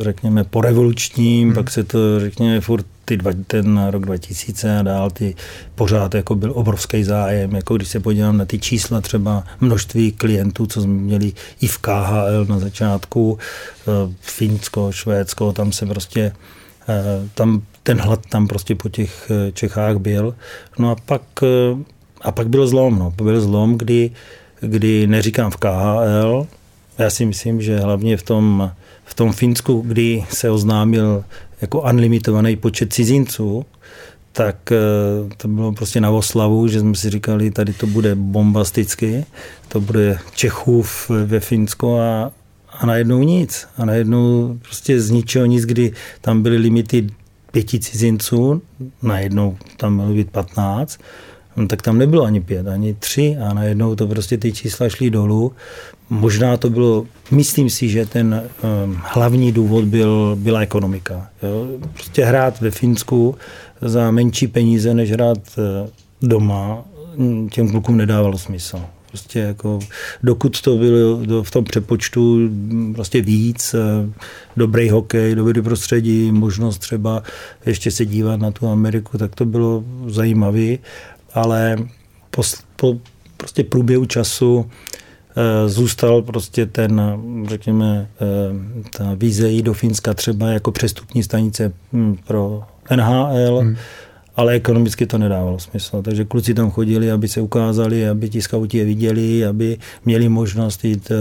řekněme, 0.00 0.44
porevolučním, 0.44 1.48
hmm. 1.48 1.54
pak 1.54 1.70
se 1.70 1.84
to, 1.84 2.20
řekněme, 2.20 2.60
furt 2.60 2.86
ty 3.04 3.16
dva, 3.16 3.30
ten 3.46 3.86
rok 3.90 4.06
2000 4.06 4.78
a 4.78 4.82
dál, 4.82 5.10
ty 5.10 5.34
pořád 5.74 6.14
jako 6.14 6.34
byl 6.34 6.52
obrovský 6.54 7.04
zájem, 7.04 7.54
jako 7.54 7.76
když 7.76 7.88
se 7.88 8.00
podívám 8.00 8.36
na 8.36 8.44
ty 8.44 8.58
čísla 8.58 9.00
třeba 9.00 9.44
množství 9.60 10.12
klientů, 10.12 10.66
co 10.66 10.82
jsme 10.82 10.92
měli 10.92 11.32
i 11.60 11.66
v 11.66 11.78
KHL 11.78 12.46
na 12.48 12.58
začátku, 12.58 13.38
eh, 13.38 14.14
Finsko, 14.20 14.92
Švédsko, 14.92 15.52
tam 15.52 15.72
se 15.72 15.86
prostě 15.86 16.32
eh, 16.88 17.28
tam 17.34 17.62
ten 17.82 18.00
hlad 18.00 18.26
tam 18.28 18.48
prostě 18.48 18.74
po 18.74 18.88
těch 18.88 19.30
eh, 19.30 19.52
Čechách 19.52 19.96
byl. 19.96 20.34
No 20.78 20.90
a 20.90 20.96
pak 21.06 21.22
a 22.22 22.32
pak 22.32 22.48
byl 22.48 22.66
zlom, 22.66 22.98
no. 22.98 23.10
byl 23.10 23.40
zlom, 23.40 23.78
kdy, 23.78 24.10
kdy 24.60 25.06
neříkám 25.06 25.50
v 25.50 25.56
KHL, 25.56 26.46
já 26.98 27.10
si 27.10 27.26
myslím, 27.26 27.62
že 27.62 27.78
hlavně 27.78 28.16
v 28.16 28.22
tom, 28.22 28.70
v 29.04 29.14
tom 29.14 29.32
Finsku, 29.32 29.80
kdy 29.86 30.24
se 30.30 30.50
oznámil 30.50 31.24
jako 31.60 31.80
unlimitovaný 31.80 32.56
počet 32.56 32.92
cizinců, 32.92 33.64
tak 34.32 34.72
eh, 34.72 34.76
to 35.36 35.48
bylo 35.48 35.72
prostě 35.72 36.00
na 36.00 36.10
oslavu, 36.10 36.68
že 36.68 36.80
jsme 36.80 36.94
si 36.94 37.10
říkali, 37.10 37.50
tady 37.50 37.72
to 37.72 37.86
bude 37.86 38.14
bombasticky, 38.14 39.24
to 39.68 39.80
bude 39.80 40.18
Čechů 40.34 40.84
ve 41.24 41.40
Finsku 41.40 41.98
a, 41.98 42.32
a 42.70 42.86
najednou 42.86 43.22
nic. 43.22 43.68
A 43.76 43.84
najednou 43.84 44.58
prostě 44.62 45.00
z 45.00 45.10
ničeho 45.10 45.46
nic, 45.46 45.64
kdy 45.64 45.92
tam 46.20 46.42
byly 46.42 46.56
limity 46.56 47.06
pěti 47.52 47.80
cizinců, 47.80 48.62
najednou 49.02 49.56
tam 49.76 49.94
mělo 49.94 50.12
být 50.12 50.30
15 50.30 50.98
no, 51.56 51.68
tak 51.68 51.82
tam 51.82 51.98
nebylo 51.98 52.24
ani 52.24 52.40
pět, 52.40 52.68
ani 52.68 52.94
tři 52.94 53.36
a 53.40 53.54
najednou 53.54 53.94
to 53.94 54.06
prostě 54.06 54.38
ty 54.38 54.52
čísla 54.52 54.88
šly 54.88 55.10
dolů. 55.10 55.52
Možná 56.10 56.56
to 56.56 56.70
bylo, 56.70 57.06
myslím 57.30 57.70
si, 57.70 57.88
že 57.88 58.06
ten 58.06 58.42
um, 58.84 58.98
hlavní 59.02 59.52
důvod 59.52 59.84
byl, 59.84 60.36
byla 60.40 60.60
ekonomika. 60.60 61.28
Jo? 61.42 61.66
Prostě 61.92 62.24
hrát 62.24 62.60
ve 62.60 62.70
Finsku 62.70 63.34
za 63.80 64.10
menší 64.10 64.46
peníze, 64.46 64.94
než 64.94 65.12
hrát 65.12 65.38
uh, 65.56 65.88
doma, 66.28 66.84
hm, 67.16 67.48
těm 67.48 67.70
klukům 67.70 67.96
nedávalo 67.96 68.38
smysl. 68.38 68.80
Prostě 69.08 69.38
jako, 69.38 69.78
dokud 70.22 70.60
to 70.60 70.76
bylo 70.76 71.42
v 71.42 71.50
tom 71.50 71.64
přepočtu 71.64 72.36
hm, 72.36 72.92
prostě 72.94 73.20
víc, 73.20 73.74
uh, 73.74 74.10
dobrý 74.56 74.90
hokej, 74.90 75.34
dobrý 75.34 75.62
prostředí, 75.62 76.32
možnost 76.32 76.78
třeba 76.78 77.22
ještě 77.66 77.90
se 77.90 78.06
dívat 78.06 78.40
na 78.40 78.50
tu 78.50 78.68
Ameriku, 78.68 79.18
tak 79.18 79.34
to 79.34 79.44
bylo 79.44 79.84
zajímavé 80.06 80.76
ale 81.34 81.76
po, 82.30 82.42
po 82.76 82.96
prostě 83.36 83.64
průběhu 83.64 84.04
času 84.04 84.70
e, 85.36 85.68
zůstal 85.68 86.22
prostě 86.22 86.66
ten, 86.66 87.02
řekněme, 87.48 88.08
e, 88.20 88.88
ta 88.98 89.14
vize 89.14 89.48
jít 89.48 89.62
do 89.62 89.74
Finska 89.74 90.14
třeba 90.14 90.48
jako 90.48 90.72
přestupní 90.72 91.22
stanice 91.22 91.72
hm, 91.92 92.16
pro 92.26 92.62
NHL, 92.96 93.58
hmm. 93.58 93.76
ale 94.36 94.52
ekonomicky 94.52 95.06
to 95.06 95.18
nedávalo 95.18 95.58
smysl. 95.58 96.02
Takže 96.02 96.24
kluci 96.24 96.54
tam 96.54 96.70
chodili, 96.70 97.10
aby 97.10 97.28
se 97.28 97.40
ukázali, 97.40 98.08
aby 98.08 98.28
ti 98.28 98.42
skauti 98.42 98.78
je 98.78 98.84
viděli, 98.84 99.46
aby 99.46 99.78
měli 100.04 100.28
možnost 100.28 100.84
jít 100.84 101.10
e, 101.10 101.16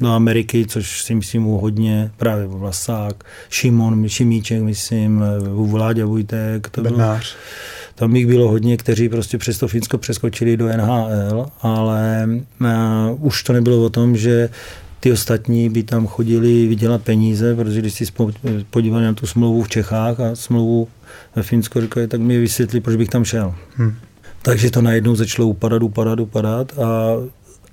do 0.00 0.08
Ameriky, 0.08 0.66
což 0.66 1.02
si 1.02 1.14
myslím 1.14 1.44
hodně, 1.44 2.10
právě 2.16 2.46
Vlasák, 2.46 3.24
Šimon, 3.50 4.08
Šimíček, 4.08 4.62
myslím, 4.62 5.24
Vláďa 5.70 6.06
Vujtek. 6.06 6.68
To 6.68 6.82
Bednář. 6.82 7.34
Bylo, 7.34 7.88
tam 7.94 8.16
jich 8.16 8.26
bylo 8.26 8.48
hodně, 8.48 8.76
kteří 8.76 9.08
prostě 9.08 9.38
přes 9.38 9.58
to 9.58 9.68
Finsko 9.68 9.98
přeskočili 9.98 10.56
do 10.56 10.68
NHL, 10.68 11.46
ale 11.60 12.28
uh, 12.60 13.26
už 13.26 13.42
to 13.42 13.52
nebylo 13.52 13.84
o 13.84 13.90
tom, 13.90 14.16
že 14.16 14.48
ty 15.00 15.12
ostatní 15.12 15.68
by 15.68 15.82
tam 15.82 16.06
chodili 16.06 16.66
vydělat 16.66 17.02
peníze, 17.02 17.56
protože 17.56 17.80
když 17.80 17.94
si 17.94 18.04
podívali 18.70 19.04
na 19.04 19.12
tu 19.12 19.26
smlouvu 19.26 19.62
v 19.62 19.68
Čechách 19.68 20.20
a 20.20 20.34
smlouvu 20.34 20.88
ve 21.36 21.42
Finsku, 21.42 21.80
říkali, 21.80 22.08
tak 22.08 22.20
mi 22.20 22.38
vysvětli, 22.38 22.80
proč 22.80 22.96
bych 22.96 23.08
tam 23.08 23.24
šel. 23.24 23.54
Hmm. 23.76 23.94
Takže 24.42 24.70
to 24.70 24.82
najednou 24.82 25.14
začalo 25.14 25.48
upadat, 25.48 25.82
upadat, 25.82 26.20
upadat 26.20 26.78
a, 26.78 27.12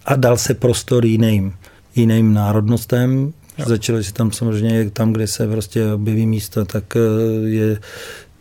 a 0.06 0.16
dal 0.16 0.38
se 0.38 0.54
prostor 0.54 1.06
jiným, 1.06 1.54
jiným 1.96 2.34
národnostem. 2.34 3.34
Jo. 3.58 3.66
Začalo 3.68 4.04
se 4.04 4.14
tam 4.14 4.32
samozřejmě, 4.32 4.90
tam, 4.90 5.14
kde 5.14 5.28
se 5.28 5.48
prostě 5.48 5.94
objeví 5.94 6.28
místo, 6.28 6.66
tak 6.66 6.84
eh, 6.96 7.00
je 7.48 7.80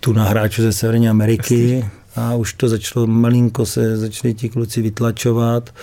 tu 0.00 0.12
na 0.12 0.24
hráčů 0.24 0.62
ze 0.62 0.72
Severní 0.72 1.08
Ameriky 1.08 1.84
a 2.16 2.34
už 2.34 2.52
to 2.52 2.68
začalo 2.68 3.06
malinko 3.06 3.66
se 3.66 3.96
začali 3.96 4.34
ti 4.34 4.48
kluci 4.48 4.82
vytlačovat. 4.82 5.74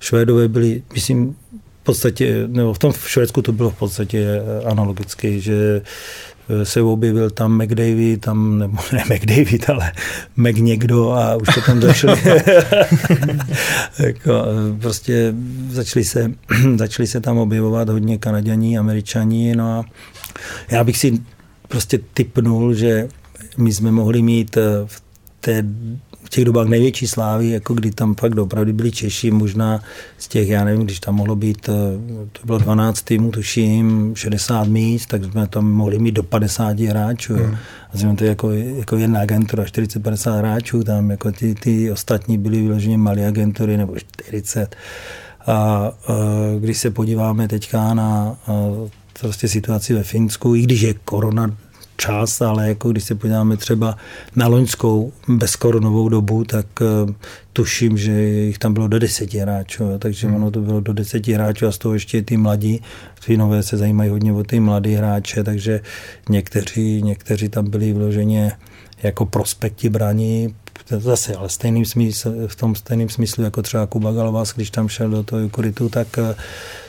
Švédové 0.00 0.48
byli, 0.48 0.82
myslím, 0.94 1.36
podstatě, 1.88 2.44
nebo 2.46 2.74
v 2.74 2.78
tom 2.78 2.92
v 2.92 3.10
Švédsku 3.10 3.42
to 3.42 3.52
bylo 3.52 3.70
v 3.70 3.78
podstatě 3.78 4.42
analogicky, 4.64 5.40
že 5.40 5.82
eh, 6.48 6.64
se 6.64 6.82
objevil 6.82 7.30
tam 7.30 7.62
McDavid, 7.62 8.20
tam, 8.20 8.58
nebo 8.58 8.76
ne 8.92 9.04
McDavid, 9.04 9.70
ale 9.70 9.92
Mac 10.36 10.56
někdo 10.56 11.10
a 11.10 11.36
už 11.36 11.48
to 11.54 11.60
tam 11.60 11.80
začali. 11.80 12.20
jako, 13.98 14.32
eh, 14.32 14.80
prostě 14.80 15.34
začali 15.70 16.04
se, 16.04 16.32
začali 16.76 17.06
se 17.06 17.20
tam 17.20 17.38
objevovat 17.38 17.88
hodně 17.88 18.18
Kanadění, 18.18 18.78
Američani, 18.78 19.56
no 19.56 19.64
a 19.64 19.84
já 20.70 20.84
bych 20.84 20.98
si 20.98 21.20
prostě 21.68 21.98
typnul, 22.14 22.74
že 22.74 23.08
my 23.56 23.72
jsme 23.72 23.90
mohli 23.90 24.22
mít 24.22 24.56
eh, 24.56 24.60
v, 24.86 25.02
té, 25.40 25.64
v 26.28 26.30
těch 26.30 26.44
dobách 26.44 26.68
největší 26.68 27.06
slávy, 27.06 27.50
jako 27.50 27.74
kdy 27.74 27.90
tam 27.90 28.14
fakt 28.14 28.38
opravdu 28.38 28.72
byli 28.72 28.90
Češi, 28.90 29.30
možná 29.30 29.80
z 30.18 30.28
těch, 30.28 30.48
já 30.48 30.64
nevím, 30.64 30.84
když 30.84 31.00
tam 31.00 31.14
mohlo 31.14 31.36
být, 31.36 31.68
eh, 31.68 31.72
to 32.32 32.46
bylo 32.46 32.58
12 32.58 33.02
týmů, 33.02 33.30
tuším, 33.30 34.12
60 34.16 34.68
míst, 34.68 35.06
tak 35.06 35.24
jsme 35.24 35.46
tam 35.46 35.72
mohli 35.72 35.98
mít 35.98 36.12
do 36.12 36.22
50 36.22 36.86
hráčů. 36.86 37.34
Hmm. 37.34 37.56
A 37.92 37.98
jsme 37.98 38.16
to 38.16 38.24
jako, 38.24 38.50
jako 38.52 38.96
jedna 38.96 39.20
agentura, 39.20 39.64
40-50 39.64 40.38
hráčů, 40.38 40.84
tam 40.84 41.10
jako 41.10 41.32
ty, 41.32 41.54
ty 41.54 41.92
ostatní 41.92 42.38
byly 42.38 42.62
vyloženě 42.62 42.98
malé 42.98 43.26
agentury, 43.26 43.76
nebo 43.76 43.96
40. 43.98 44.76
A, 45.46 45.52
a 45.52 45.92
když 46.60 46.78
se 46.78 46.90
podíváme 46.90 47.48
teďka 47.48 47.94
na 47.94 48.36
a, 48.46 48.52
prostě 49.20 49.48
situaci 49.48 49.94
ve 49.94 50.02
Finsku, 50.02 50.54
i 50.54 50.62
když 50.62 50.80
je 50.80 50.94
korona 50.94 51.56
čas, 51.98 52.40
ale 52.40 52.68
jako 52.68 52.90
když 52.90 53.04
se 53.04 53.14
podíváme 53.14 53.56
třeba 53.56 53.96
na 54.36 54.46
loňskou 54.46 55.12
bezkoronovou 55.28 56.08
dobu, 56.08 56.44
tak 56.44 56.66
uh, 56.80 57.10
tuším, 57.52 57.98
že 57.98 58.12
jich 58.22 58.58
tam 58.58 58.74
bylo 58.74 58.88
do 58.88 58.98
deseti 58.98 59.38
hráčů, 59.38 59.84
takže 59.98 60.26
hmm. 60.26 60.36
ono 60.36 60.50
to 60.50 60.60
bylo 60.60 60.80
do 60.80 60.92
deseti 60.92 61.32
hráčů 61.32 61.66
a 61.66 61.72
z 61.72 61.78
toho 61.78 61.94
ještě 61.94 62.22
ty 62.22 62.36
mladí. 62.36 62.82
Finové 63.20 63.62
se 63.62 63.76
zajímají 63.76 64.10
hodně 64.10 64.32
o 64.32 64.44
ty 64.44 64.60
mladý 64.60 64.94
hráče, 64.94 65.44
takže 65.44 65.80
někteří, 66.28 67.02
někteří 67.02 67.48
tam 67.48 67.70
byli 67.70 67.92
vloženě 67.92 68.52
jako 69.02 69.26
prospekti 69.26 69.88
braní, 69.88 70.54
zase, 70.86 71.34
ale 71.34 71.48
stejným 71.48 71.84
smysl, 71.84 72.34
v 72.46 72.56
tom 72.56 72.74
stejným 72.74 73.08
smyslu, 73.08 73.44
jako 73.44 73.62
třeba 73.62 73.86
Kuba 73.86 74.12
Galvas, 74.12 74.52
když 74.54 74.70
tam 74.70 74.88
šel 74.88 75.10
do 75.10 75.22
toho 75.22 75.42
Jukuritu, 75.42 75.88
tak 75.88 76.08
uh, 76.18 76.34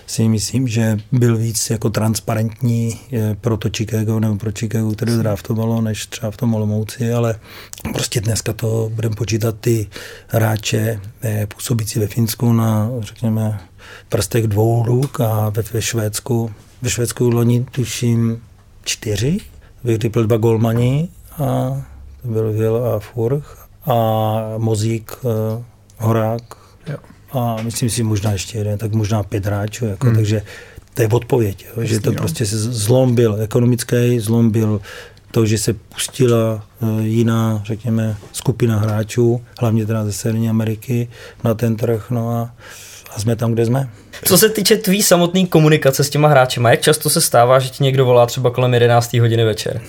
si 0.10 0.28
myslím, 0.28 0.68
že 0.68 0.98
byl 1.12 1.38
víc 1.38 1.70
jako 1.70 1.90
transparentní 1.90 3.00
pro 3.42 3.58
to 3.58 3.70
Chicago 3.78 4.20
nebo 4.20 4.36
pro 4.36 4.52
Chicago, 4.52 4.92
které 4.92 5.18
draftovalo, 5.18 5.82
než 5.82 6.06
třeba 6.06 6.32
v 6.32 6.38
tom 6.38 6.54
Olomouci, 6.54 7.14
ale 7.14 7.40
prostě 7.94 8.22
dneska 8.22 8.54
to 8.54 8.92
budeme 8.94 9.16
počítat 9.16 9.56
ty 9.60 9.88
hráče 10.28 11.00
eh, 11.22 11.48
působící 11.48 12.00
ve 12.00 12.08
Finsku 12.08 12.54
na, 12.54 12.90
řekněme, 13.00 13.60
prstech 14.10 14.48
dvou 14.48 14.84
ruk 14.84 15.22
a 15.22 15.50
ve, 15.50 15.62
ve 15.74 15.82
Švédsku, 15.82 16.52
ve 16.82 16.90
Švédsku 16.90 17.30
loni 17.30 17.66
tuším 17.72 18.42
čtyři, 18.84 19.38
vyhrypl 19.84 20.24
dva 20.24 20.38
golmani 20.38 21.10
a 21.32 21.82
to 22.22 22.28
byl 22.28 22.54
Vil 22.54 22.86
a 22.86 23.00
Furch 23.00 23.59
a 23.86 24.42
Mozík, 24.58 25.12
eh, 25.26 25.64
Horák, 25.98 26.42
jo 26.88 26.98
a 27.32 27.58
myslím 27.62 27.90
si 27.90 28.04
možná 28.04 28.32
ještě 28.32 28.58
jeden, 28.58 28.78
tak 28.78 28.94
možná 28.94 29.24
pět 29.24 29.46
hráčů. 29.46 29.86
Jako, 29.86 30.08
hmm. 30.08 30.16
Takže 30.16 30.42
to 30.94 31.02
je 31.02 31.08
odpověď, 31.08 31.66
jo, 31.78 31.84
že 31.84 32.00
to 32.00 32.12
jo. 32.12 32.18
prostě 32.18 32.46
se 32.46 32.58
zlom 32.58 33.16
byl 33.16 33.42
ekonomický, 33.42 34.20
zlom 34.20 34.52
byl 34.52 34.82
to, 35.32 35.46
že 35.46 35.58
se 35.58 35.74
pustila 35.74 36.66
eh, 36.82 37.04
jiná, 37.04 37.62
řekněme, 37.66 38.18
skupina 38.32 38.78
hráčů, 38.78 39.42
hlavně 39.60 39.86
teda 39.86 40.06
ze 40.06 40.14
Severní 40.14 40.50
Ameriky, 40.50 41.08
na 41.44 41.54
ten 41.54 41.76
trh, 41.76 42.10
no 42.10 42.30
a, 42.30 42.56
a 43.16 43.20
jsme 43.20 43.36
tam, 43.36 43.54
kde 43.54 43.66
jsme. 43.66 43.90
Co 44.26 44.38
se 44.38 44.50
týče 44.50 44.78
tvý 44.78 45.04
samotné 45.04 45.46
komunikace 45.46 46.04
s 46.04 46.10
těma 46.10 46.28
hráči, 46.28 46.60
jak 46.70 46.82
často 46.82 47.10
se 47.10 47.22
stává, 47.22 47.60
že 47.60 47.70
ti 47.70 47.84
někdo 47.84 48.06
volá 48.06 48.26
třeba 48.26 48.52
kolem 48.52 48.74
11. 48.74 49.14
hodiny 49.14 49.44
večer? 49.44 49.82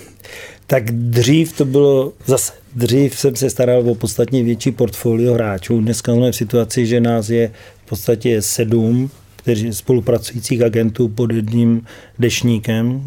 Tak 0.70 0.90
dřív 0.90 1.56
to 1.56 1.64
bylo 1.64 2.12
zase, 2.26 2.52
dřív 2.74 3.18
jsem 3.18 3.36
se 3.36 3.50
staral 3.50 3.90
o 3.90 3.94
podstatně 3.94 4.42
větší 4.42 4.70
portfolio 4.70 5.34
hráčů. 5.34 5.80
Dneska 5.80 6.14
jsme 6.14 6.32
v 6.32 6.36
situaci, 6.36 6.86
že 6.86 7.00
nás 7.00 7.30
je 7.30 7.50
v 7.84 7.88
podstatě 7.88 8.42
sedm 8.42 9.10
kteří 9.36 9.72
spolupracujících 9.72 10.62
agentů 10.62 11.08
pod 11.08 11.32
jedním 11.32 11.86
dešníkem 12.18 13.04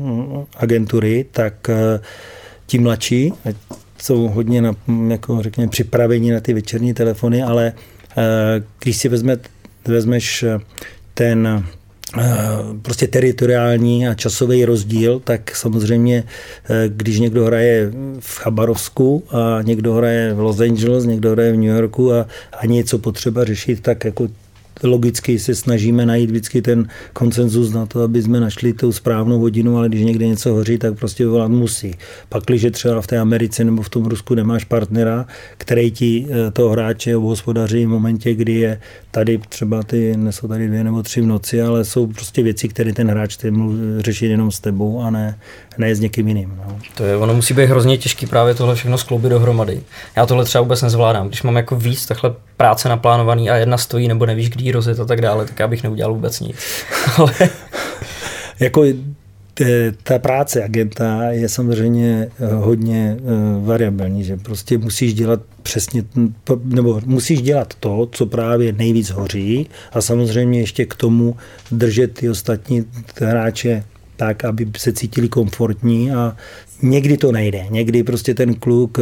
agentury, 0.56 1.26
tak 1.32 1.70
eh, 1.70 2.00
ti 2.66 2.80
mladší, 2.80 3.34
jsou 3.98 4.28
hodně 4.28 4.62
na, 4.62 4.76
jako 5.08 5.42
řekněme, 5.42 5.70
připraveni 5.70 6.32
na 6.32 6.40
ty 6.40 6.54
večerní 6.54 6.94
telefony, 6.94 7.44
ale 7.44 7.74
když 8.80 8.98
si 8.98 9.10
vezme, 9.10 9.38
vezmeš 9.88 10.46
ten 11.14 11.66
prostě 12.82 13.08
teritoriální 13.08 14.08
a 14.08 14.14
časový 14.14 14.66
rozdíl, 14.66 15.20
tak 15.20 15.56
samozřejmě, 15.56 16.24
když 16.88 17.20
někdo 17.20 17.46
hraje 17.46 17.92
v 18.20 18.38
Chabarovsku 18.38 19.24
a 19.30 19.62
někdo 19.62 19.94
hraje 19.94 20.34
v 20.34 20.40
Los 20.40 20.60
Angeles, 20.60 21.06
někdo 21.06 21.32
hraje 21.32 21.52
v 21.52 21.56
New 21.56 21.76
Yorku 21.76 22.14
a, 22.14 22.28
a 22.60 22.66
něco 22.66 23.00
potřeba 23.00 23.44
řešit, 23.44 23.82
tak 23.82 24.06
jako 24.06 24.28
logicky 24.84 25.40
se 25.40 25.56
snažíme 25.56 26.06
najít 26.06 26.30
vždycky 26.30 26.62
ten 26.62 26.88
konsenzus 27.14 27.72
na 27.72 27.86
to, 27.86 28.02
aby 28.02 28.22
jsme 28.22 28.40
našli 28.40 28.74
tu 28.74 28.92
správnou 28.92 29.40
hodinu, 29.40 29.78
ale 29.78 29.90
když 29.90 30.02
někde 30.02 30.28
něco 30.28 30.54
hoří, 30.54 30.78
tak 30.78 31.00
prostě 31.00 31.28
volat 31.28 31.52
musí. 31.52 31.96
Pak, 32.30 32.44
když 32.44 32.66
třeba 32.72 33.02
v 33.02 33.08
té 33.08 33.20
Americe 33.20 33.64
nebo 33.64 33.82
v 33.82 33.90
tom 33.90 34.06
Rusku 34.06 34.36
nemáš 34.36 34.64
partnera, 34.64 35.26
který 35.58 35.92
ti 35.92 36.28
eh, 36.30 36.52
toho 36.52 36.70
hráče 36.70 37.18
obhospodaří 37.18 37.86
v 37.86 37.90
momentě, 37.90 38.34
kdy 38.34 38.54
je 38.54 38.80
tady 39.12 39.40
třeba 39.50 39.84
ty, 39.84 40.18
nesou 40.18 40.48
tady 40.48 40.68
dvě 40.68 40.84
nebo 40.84 41.04
tři 41.04 41.22
v 41.22 41.26
noci, 41.26 41.62
ale 41.62 41.86
jsou 41.86 42.08
prostě 42.08 42.44
věci, 42.44 42.68
které 42.68 42.94
ten 42.94 43.10
hráč 43.10 43.38
řešit 43.98 44.26
jenom 44.26 44.52
s 44.52 44.60
tebou 44.60 45.02
a 45.02 45.10
ne, 45.10 45.40
ne 45.78 45.96
s 45.96 46.00
někým 46.00 46.28
jiným. 46.28 46.54
No. 46.58 46.78
To 46.96 47.04
je, 47.04 47.18
ono 47.18 47.34
musí 47.34 47.54
být 47.54 47.66
hrozně 47.66 47.98
těžký 47.98 48.26
právě 48.26 48.56
tohle 48.56 48.76
všechno 48.76 48.98
skloubit 48.98 49.30
dohromady. 49.30 49.82
Já 50.16 50.26
tohle 50.26 50.46
třeba 50.46 50.62
vůbec 50.62 50.82
nezvládám. 50.82 51.28
Když 51.28 51.44
mám 51.44 51.56
jako 51.56 51.76
víc 51.76 52.06
takhle 52.06 52.34
práce 52.58 52.90
naplánovaný 52.90 53.50
a 53.50 53.56
jedna 53.56 53.78
stojí 53.78 54.08
nebo 54.08 54.26
nevíš, 54.26 54.50
kdy 54.50 54.63
rozjet 54.72 55.00
a 55.00 55.06
tak 55.06 55.22
dále, 55.22 55.46
tak 55.46 55.60
já 55.60 55.68
bych 55.68 55.84
neudělal 55.84 56.14
vůbec 56.14 56.40
nic. 56.40 56.56
Ale... 57.18 57.34
jako 58.60 58.84
ta 60.04 60.20
práce 60.20 60.64
agenta 60.64 61.24
je 61.32 61.50
samozřejmě 61.50 62.28
eh, 62.40 62.54
hodně 62.54 63.18
eh, 63.20 63.22
variabilní, 63.66 64.24
že 64.24 64.38
prostě 64.38 64.78
musíš 64.78 65.14
dělat 65.14 65.40
přesně, 65.64 66.04
nebo 66.64 67.02
musíš 67.06 67.42
dělat 67.42 67.74
to, 67.80 68.10
co 68.12 68.26
právě 68.26 68.74
nejvíc 68.74 69.10
hoří 69.10 69.70
a 69.92 70.02
samozřejmě 70.02 70.60
ještě 70.60 70.86
k 70.86 70.96
tomu 70.96 71.38
držet 71.72 72.14
ty 72.14 72.30
ostatní 72.30 72.86
hráče 73.22 73.84
tak, 74.16 74.46
aby 74.46 74.68
se 74.78 74.94
cítili 74.94 75.30
komfortní 75.30 76.12
a 76.12 76.38
někdy 76.82 77.18
to 77.18 77.32
nejde. 77.32 77.66
Někdy 77.70 78.04
prostě 78.04 78.34
ten 78.34 78.54
kluk 78.56 78.98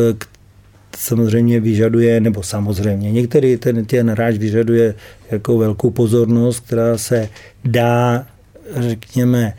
samozřejmě 0.98 1.60
vyžaduje, 1.60 2.20
nebo 2.20 2.44
samozřejmě, 2.44 3.12
některý 3.12 3.58
ten, 3.58 3.86
ten 3.86 4.10
hráč 4.10 4.36
vyžaduje 4.36 4.96
jako 5.32 5.58
velkou 5.58 5.90
pozornost, 5.90 6.60
která 6.60 6.98
se 6.98 7.30
dá, 7.66 8.28
řekněme, 8.76 9.54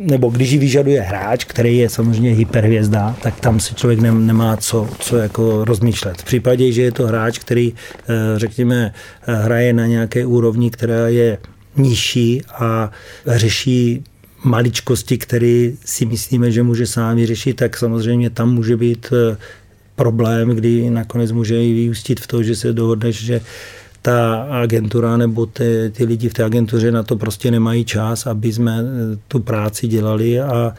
nebo 0.00 0.30
když 0.30 0.50
ji 0.50 0.58
vyžaduje 0.58 1.00
hráč, 1.00 1.44
který 1.44 1.78
je 1.78 1.88
samozřejmě 1.88 2.30
hyperhvězda, 2.30 3.16
tak 3.22 3.40
tam 3.40 3.60
si 3.60 3.74
člověk 3.74 4.00
nemá 4.00 4.56
co, 4.56 4.88
co 4.98 5.16
jako 5.16 5.64
rozmýšlet. 5.64 6.20
V 6.20 6.24
případě, 6.24 6.72
že 6.72 6.82
je 6.82 6.92
to 6.92 7.06
hráč, 7.06 7.38
který, 7.38 7.74
eh, 7.74 8.14
řekněme, 8.36 8.94
hraje 9.22 9.72
na 9.72 9.86
nějaké 9.86 10.26
úrovni, 10.26 10.70
která 10.70 11.08
je 11.08 11.38
nižší 11.76 12.42
a 12.54 12.90
řeší 13.26 14.04
maličkosti, 14.44 15.18
které 15.18 15.70
si 15.84 16.06
myslíme, 16.06 16.50
že 16.50 16.62
může 16.62 16.86
sám 16.86 17.16
vyřešit, 17.16 17.56
tak 17.56 17.76
samozřejmě 17.76 18.30
tam 18.30 18.54
může 18.54 18.76
být 18.76 19.12
eh, 19.12 19.36
problém, 20.00 20.48
kdy 20.48 20.90
nakonec 20.90 21.32
může 21.32 21.64
i 21.64 21.72
vyústit 21.74 22.20
v 22.20 22.26
to, 22.26 22.42
že 22.42 22.56
se 22.56 22.72
dohodneš, 22.72 23.24
že 23.24 23.40
ta 24.02 24.42
agentura 24.42 25.16
nebo 25.16 25.46
ty, 25.46 25.92
ty 25.92 26.04
lidi 26.04 26.28
v 26.28 26.34
té 26.34 26.44
agentuře 26.44 26.90
na 26.90 27.02
to 27.02 27.16
prostě 27.16 27.50
nemají 27.50 27.84
čas, 27.84 28.26
aby 28.26 28.52
jsme 28.52 28.80
eh, 28.80 29.18
tu 29.28 29.40
práci 29.40 29.88
dělali 29.88 30.40
a 30.40 30.72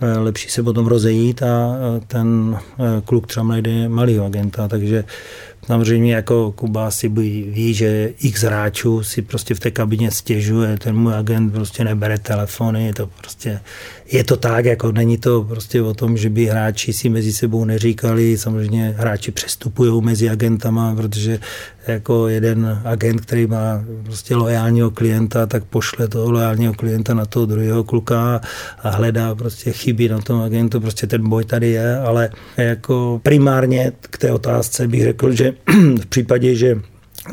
eh, 0.00 0.18
lepší 0.18 0.50
se 0.50 0.62
potom 0.62 0.86
rozejít 0.86 1.42
a 1.42 1.76
ten 2.06 2.56
kluk 3.04 3.26
třeba 3.26 3.46
najde 3.46 3.88
malý 3.88 4.18
agenta, 4.18 4.68
takže 4.68 5.04
Samozřejmě 5.68 6.14
jako 6.14 6.52
Kuba 6.52 6.90
si 6.90 7.08
ví, 7.08 7.74
že 7.74 8.12
x 8.20 8.42
hráčů 8.42 9.04
si 9.04 9.22
prostě 9.22 9.54
v 9.54 9.60
té 9.60 9.70
kabině 9.70 10.10
stěžuje, 10.10 10.78
ten 10.78 10.96
můj 10.96 11.14
agent 11.14 11.52
prostě 11.52 11.84
nebere 11.84 12.18
telefony, 12.18 12.92
to 12.92 13.06
prostě, 13.06 13.60
je 14.12 14.24
to 14.24 14.36
tak, 14.36 14.64
jako 14.64 14.92
není 14.92 15.18
to 15.18 15.42
prostě 15.44 15.82
o 15.82 15.94
tom, 15.94 16.16
že 16.16 16.30
by 16.30 16.46
hráči 16.46 16.92
si 16.92 17.08
mezi 17.08 17.32
sebou 17.32 17.64
neříkali, 17.64 18.38
samozřejmě 18.38 18.94
hráči 18.98 19.32
přestupují 19.32 20.02
mezi 20.02 20.30
agentama, 20.30 20.94
protože 20.94 21.38
jako 21.86 22.28
jeden 22.28 22.80
agent, 22.84 23.20
který 23.20 23.46
má 23.46 23.84
prostě 24.04 24.36
loajálního 24.36 24.90
klienta, 24.90 25.46
tak 25.46 25.64
pošle 25.64 26.08
toho 26.08 26.30
loajálního 26.30 26.74
klienta 26.74 27.14
na 27.14 27.26
toho 27.26 27.46
druhého 27.46 27.84
kluka 27.84 28.40
a 28.82 28.90
hledá 28.90 29.34
prostě 29.34 29.72
chyby 29.72 30.08
na 30.08 30.18
tom 30.18 30.40
agentu, 30.40 30.80
prostě 30.80 31.06
ten 31.06 31.28
boj 31.28 31.44
tady 31.44 31.68
je, 31.68 31.98
ale 31.98 32.30
jako 32.56 33.20
primárně 33.22 33.92
k 34.00 34.18
té 34.18 34.32
otázce 34.32 34.88
bych 34.88 35.02
řekl, 35.02 35.32
že 35.32 35.52
v 36.00 36.06
případě, 36.06 36.54
že 36.54 36.80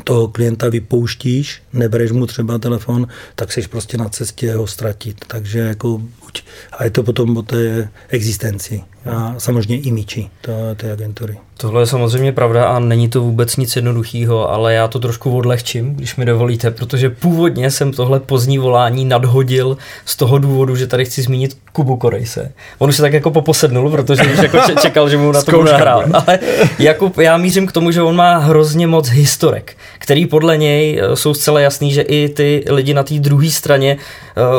toho 0.04 0.28
klienta 0.28 0.68
vypouštíš, 0.68 1.62
nebereš 1.72 2.12
mu 2.12 2.26
třeba 2.26 2.58
telefon, 2.58 3.06
tak 3.34 3.52
jsi 3.52 3.62
prostě 3.68 3.98
na 3.98 4.08
cestě 4.08 4.54
ho 4.54 4.66
ztratit. 4.66 5.24
Takže 5.26 5.58
jako 5.58 6.02
buď, 6.36 6.44
a 6.72 6.84
je 6.84 6.90
to 6.90 7.02
potom 7.02 7.36
o 7.36 7.42
té 7.42 7.88
existenci 8.08 8.82
a 9.10 9.34
samozřejmě 9.38 9.78
imiči 9.78 10.30
té 10.76 10.92
agentury. 10.92 11.38
Tohle 11.58 11.82
je 11.82 11.86
samozřejmě 11.86 12.32
pravda 12.32 12.64
a 12.64 12.78
není 12.78 13.08
to 13.08 13.20
vůbec 13.20 13.56
nic 13.56 13.76
jednoduchého, 13.76 14.50
ale 14.50 14.74
já 14.74 14.88
to 14.88 14.98
trošku 14.98 15.36
odlehčím, 15.36 15.94
když 15.94 16.16
mi 16.16 16.24
dovolíte, 16.24 16.70
protože 16.70 17.10
původně 17.10 17.70
jsem 17.70 17.92
tohle 17.92 18.20
pozdní 18.20 18.58
volání 18.58 19.04
nadhodil 19.04 19.76
z 20.04 20.16
toho 20.16 20.38
důvodu, 20.38 20.76
že 20.76 20.86
tady 20.86 21.04
chci 21.04 21.22
zmínit 21.22 21.58
Kubu 21.72 21.96
Korejse. 21.96 22.52
On 22.78 22.88
už 22.88 22.96
se 22.96 23.02
tak 23.02 23.12
jako 23.12 23.30
poposednul, 23.30 23.90
protože 23.90 24.22
už 24.22 24.38
jako 24.38 24.58
čekal, 24.80 25.08
že 25.08 25.16
mu 25.16 25.32
na 25.32 25.42
to 25.42 25.62
nahrál. 25.62 26.04
Ale 26.12 26.38
Jakub, 26.78 27.18
já 27.18 27.36
mířím 27.36 27.66
k 27.66 27.72
tomu, 27.72 27.90
že 27.90 28.02
on 28.02 28.16
má 28.16 28.36
hrozně 28.36 28.86
moc 28.86 29.08
historek, 29.08 29.76
který 29.98 30.26
podle 30.26 30.56
něj 30.56 31.00
eh, 31.00 31.16
jsou 31.16 31.34
zcela 31.34 31.60
jasný, 31.60 31.92
že 31.92 32.02
i 32.02 32.28
ty 32.28 32.64
lidi 32.70 32.94
na 32.94 33.02
té 33.02 33.14
druhé 33.14 33.50
straně 33.50 33.96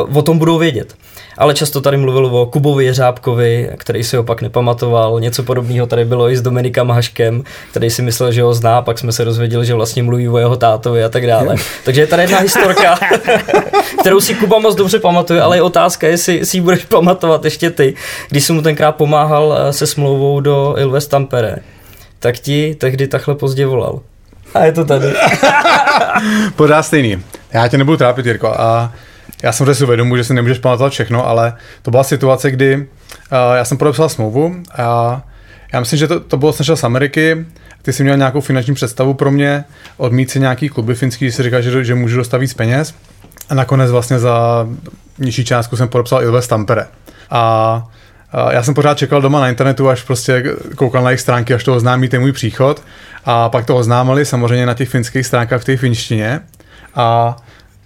uh, 0.08 0.16
o 0.16 0.22
tom 0.22 0.38
budou 0.38 0.58
vědět 0.58 0.94
ale 1.38 1.54
často 1.54 1.80
tady 1.80 1.96
mluvil 1.96 2.26
o 2.26 2.46
Kubovi 2.46 2.84
Jeřábkovi, 2.84 3.70
který 3.76 4.04
si 4.04 4.16
ho 4.16 4.22
pak 4.22 4.42
nepamatoval. 4.42 5.20
Něco 5.20 5.42
podobného 5.42 5.86
tady 5.86 6.04
bylo 6.04 6.30
i 6.30 6.36
s 6.36 6.42
Dominikem 6.42 6.90
Haškem, 6.90 7.44
který 7.70 7.90
si 7.90 8.02
myslel, 8.02 8.32
že 8.32 8.42
ho 8.42 8.54
zná, 8.54 8.82
pak 8.82 8.98
jsme 8.98 9.12
se 9.12 9.24
dozvěděli, 9.24 9.66
že 9.66 9.74
vlastně 9.74 10.02
mluví 10.02 10.28
o 10.28 10.38
jeho 10.38 10.56
tátovi 10.56 11.04
a 11.04 11.08
tak 11.08 11.26
dále. 11.26 11.56
Takže 11.84 12.00
je 12.00 12.06
tady 12.06 12.22
jedna 12.22 12.38
historka, 12.38 12.98
kterou 14.00 14.20
si 14.20 14.34
Kuba 14.34 14.58
moc 14.58 14.74
dobře 14.74 14.98
pamatuje, 14.98 15.42
ale 15.42 15.56
je 15.56 15.62
otázka, 15.62 16.06
jestli 16.06 16.46
si 16.46 16.56
ji 16.56 16.60
budeš 16.60 16.84
pamatovat 16.84 17.44
ještě 17.44 17.70
ty, 17.70 17.94
když 18.28 18.44
jsem 18.44 18.56
mu 18.56 18.62
tenkrát 18.62 18.92
pomáhal 18.92 19.58
eh, 19.58 19.72
se 19.72 19.86
smlouvou 19.86 20.40
do 20.40 20.74
Ilves 20.78 21.06
Tampere, 21.06 21.56
tak 22.18 22.38
ti 22.38 22.74
tehdy 22.74 23.08
takhle 23.08 23.34
pozdě 23.34 23.66
volal. 23.66 24.00
A 24.54 24.64
je 24.64 24.72
to 24.72 24.84
tady. 24.84 25.06
Pořád 26.56 26.82
stejný. 26.82 27.22
Já 27.52 27.68
tě 27.68 27.78
nebudu 27.78 27.96
trápit, 27.96 28.26
Jirko. 28.26 28.48
A 28.48 28.92
já 29.42 29.52
jsem 29.52 29.74
si 29.74 29.84
uvědomu, 29.84 30.16
že 30.16 30.24
si 30.24 30.34
nemůžeš 30.34 30.58
pamatovat 30.58 30.92
všechno, 30.92 31.26
ale 31.26 31.52
to 31.82 31.90
byla 31.90 32.04
situace, 32.04 32.50
kdy 32.50 32.76
uh, 32.76 32.84
já 33.56 33.64
jsem 33.64 33.78
podepsal 33.78 34.08
smlouvu 34.08 34.56
a 34.78 35.22
já 35.72 35.80
myslím, 35.80 35.98
že 35.98 36.08
to, 36.08 36.20
to 36.20 36.36
bylo 36.36 36.52
snažil 36.52 36.76
z 36.76 36.84
Ameriky, 36.84 37.46
ty 37.82 37.92
jsi 37.92 38.02
měl 38.02 38.16
nějakou 38.16 38.40
finanční 38.40 38.74
představu 38.74 39.14
pro 39.14 39.30
mě, 39.30 39.64
odmít 39.96 40.30
si 40.30 40.40
nějaký 40.40 40.68
kluby 40.68 40.94
finský, 40.94 41.32
si 41.32 41.42
říkal, 41.42 41.62
že, 41.62 41.84
že 41.84 41.94
můžu 41.94 42.16
dostat 42.16 42.38
víc 42.38 42.54
peněz 42.54 42.94
a 43.48 43.54
nakonec 43.54 43.90
vlastně 43.90 44.18
za 44.18 44.66
nižší 45.18 45.44
částku 45.44 45.76
jsem 45.76 45.88
podepsal 45.88 46.22
Ilves 46.22 46.48
Tampere. 46.48 46.86
A 47.30 47.86
já 48.50 48.62
jsem 48.62 48.74
pořád 48.74 48.98
čekal 48.98 49.22
doma 49.22 49.40
na 49.40 49.48
internetu, 49.48 49.88
až 49.88 50.02
prostě 50.02 50.44
koukal 50.76 51.02
na 51.02 51.10
jejich 51.10 51.20
stránky, 51.20 51.54
až 51.54 51.64
to 51.64 51.76
oznámí 51.76 52.08
ten 52.08 52.20
můj 52.20 52.32
příchod. 52.32 52.82
A 53.24 53.48
pak 53.48 53.66
to 53.66 53.76
oznámili 53.76 54.24
samozřejmě 54.24 54.66
na 54.66 54.74
těch 54.74 54.88
finských 54.88 55.26
stránkách 55.26 55.62
v 55.62 55.64
té 55.64 55.76
finštině. 55.76 56.40
A 56.94 57.36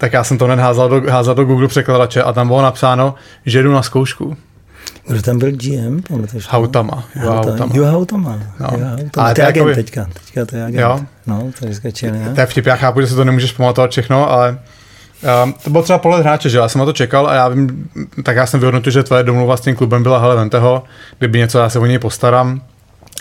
tak 0.03 0.13
já 0.13 0.25
jsem 0.25 0.39
to 0.39 0.45
hned 0.45 0.59
házal 0.59 0.89
do, 0.89 1.11
házal 1.11 1.35
do 1.35 1.45
Google 1.45 1.69
překladače 1.69 2.23
a 2.23 2.33
tam 2.33 2.47
bylo 2.47 2.63
napsáno, 2.63 3.15
že 3.47 3.63
jdu 3.63 3.73
na 3.73 3.83
zkoušku. 3.83 4.37
Kdo 5.09 5.23
tam 5.23 5.39
byl 5.39 5.51
GM? 5.53 6.03
Pamatuješ 6.09 6.47
Hautama. 6.49 7.05
Jo, 7.23 7.31
Hautama. 7.31 7.75
Jo, 7.75 7.85
Hautama. 7.85 8.39
No. 8.61 8.69
Jo, 8.73 8.85
Hautama. 8.85 9.25
Ale 9.25 9.35
to 9.35 9.41
je 9.41 9.47
agent 9.47 9.57
jakoby... 9.57 9.75
teďka. 9.75 10.07
Teďka 10.13 10.47
to 10.47 10.57
je 10.57 10.65
agent. 10.65 10.81
Jo. 10.81 11.01
No, 11.27 11.51
to 11.59 11.67
je 11.67 11.75
skačil, 11.75 12.11
To 12.35 12.41
je 12.41 12.47
vtip, 12.47 12.67
já 12.67 12.77
chápu, 12.77 13.01
že 13.01 13.07
se 13.07 13.15
to 13.15 13.25
nemůžeš 13.25 13.53
pamatovat 13.53 13.91
všechno, 13.91 14.31
ale 14.31 14.59
Um, 15.45 15.55
to 15.65 15.71
byl 15.71 15.83
třeba 15.83 15.99
pohled 15.99 16.23
hráče, 16.23 16.49
že 16.49 16.59
já 16.59 16.69
jsem 16.69 16.79
na 16.79 16.85
to 16.85 16.93
čekal 16.93 17.27
a 17.27 17.35
já 17.35 17.49
vím, 17.49 17.91
tak 18.23 18.37
já 18.37 18.47
jsem 18.47 18.61
vyhodnotil, 18.61 18.93
že 18.93 19.03
tvoje 19.03 19.23
domluva 19.23 19.57
s 19.57 19.61
tím 19.61 19.77
klubem 19.77 20.03
byla, 20.03 20.19
hele, 20.19 20.49
toho, 20.49 20.85
kdyby 21.19 21.39
něco, 21.39 21.59
já 21.59 21.69
se 21.69 21.79
o 21.79 21.87
něj 21.87 21.99
postarám, 21.99 22.61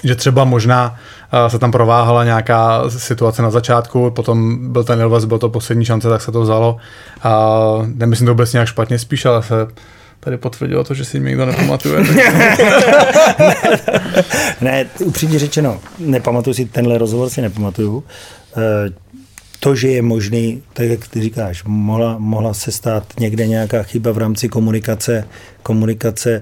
že 0.03 0.15
třeba 0.15 0.43
možná 0.43 0.95
uh, 1.33 1.47
se 1.47 1.59
tam 1.59 1.71
prováhala 1.71 2.23
nějaká 2.23 2.89
situace 2.89 3.41
na 3.41 3.51
začátku, 3.51 4.11
potom 4.11 4.67
byl 4.71 4.83
ten 4.83 5.01
Elvas, 5.01 5.25
byl 5.25 5.37
to 5.37 5.49
poslední 5.49 5.85
šance, 5.85 6.09
tak 6.09 6.21
se 6.21 6.31
to 6.31 6.41
vzalo. 6.41 6.77
A 7.23 7.49
nemyslím 7.95 8.25
to 8.25 8.31
vůbec 8.31 8.53
nějak 8.53 8.67
špatně, 8.67 8.99
spíš, 8.99 9.25
ale 9.25 9.43
se 9.43 9.67
tady 10.19 10.37
potvrdilo 10.37 10.83
to, 10.83 10.93
že 10.93 11.05
si 11.05 11.19
někdo 11.19 11.45
nepamatuje. 11.45 12.03
ne, 14.61 14.85
upřímně 14.99 15.39
řečeno, 15.39 15.79
nepamatuju 15.99 16.53
si 16.53 16.65
tenhle 16.65 16.97
rozhovor, 16.97 17.29
si 17.29 17.41
nepamatuju. 17.41 18.03
Eh, 18.57 18.89
to, 19.59 19.75
že 19.75 19.87
je 19.87 20.01
možný, 20.01 20.63
tak 20.73 20.85
jak 20.85 21.07
ty 21.07 21.21
říkáš, 21.21 21.63
mohla, 21.63 22.15
mohla 22.17 22.53
se 22.53 22.71
stát 22.71 23.03
někde 23.19 23.47
nějaká 23.47 23.83
chyba 23.83 24.11
v 24.11 24.17
rámci 24.17 24.49
komunikace, 24.49 25.27
komunikace 25.63 26.41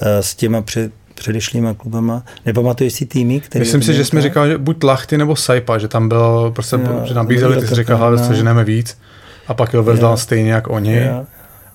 eh, 0.00 0.22
s 0.22 0.34
těma 0.34 0.62
před, 0.62 0.92
předešlýma 1.16 1.74
klubama. 1.74 2.22
Nepamatuješ 2.46 2.92
si 2.92 3.06
týmy, 3.06 3.40
které... 3.40 3.60
Myslím 3.60 3.82
si, 3.82 3.94
že 3.94 4.04
jsme 4.04 4.22
říkali, 4.22 4.50
že 4.50 4.58
buď 4.58 4.84
Lachty 4.84 5.18
nebo 5.18 5.36
Saipa, 5.36 5.78
že 5.78 5.88
tam 5.88 6.08
bylo, 6.08 6.50
prostě, 6.50 6.76
Jo, 6.76 7.02
že 7.04 7.14
nabízeli, 7.14 7.60
ty 7.60 7.66
jsi 7.66 7.74
říkal, 7.74 7.98
no. 7.98 8.04
hele, 8.04 8.18
seženeme 8.18 8.64
víc. 8.64 8.98
A 9.48 9.54
pak 9.54 9.72
je 9.72 9.80
vezl 9.80 10.16
stejně 10.16 10.52
jak 10.52 10.70
oni. 10.70 10.96
Jo. 10.96 11.26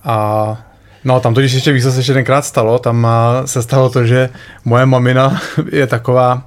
A 0.04 0.56
no 1.04 1.20
tam 1.20 1.34
totiž 1.34 1.52
ještě 1.52 1.72
víc 1.72 1.84
se 1.84 1.98
ještě 1.98 2.12
tenkrát 2.12 2.44
stalo, 2.44 2.78
tam 2.78 3.06
se 3.44 3.62
stalo 3.62 3.90
to, 3.90 4.04
že 4.04 4.28
moje 4.64 4.86
mamina 4.86 5.40
je 5.72 5.86
taková 5.86 6.42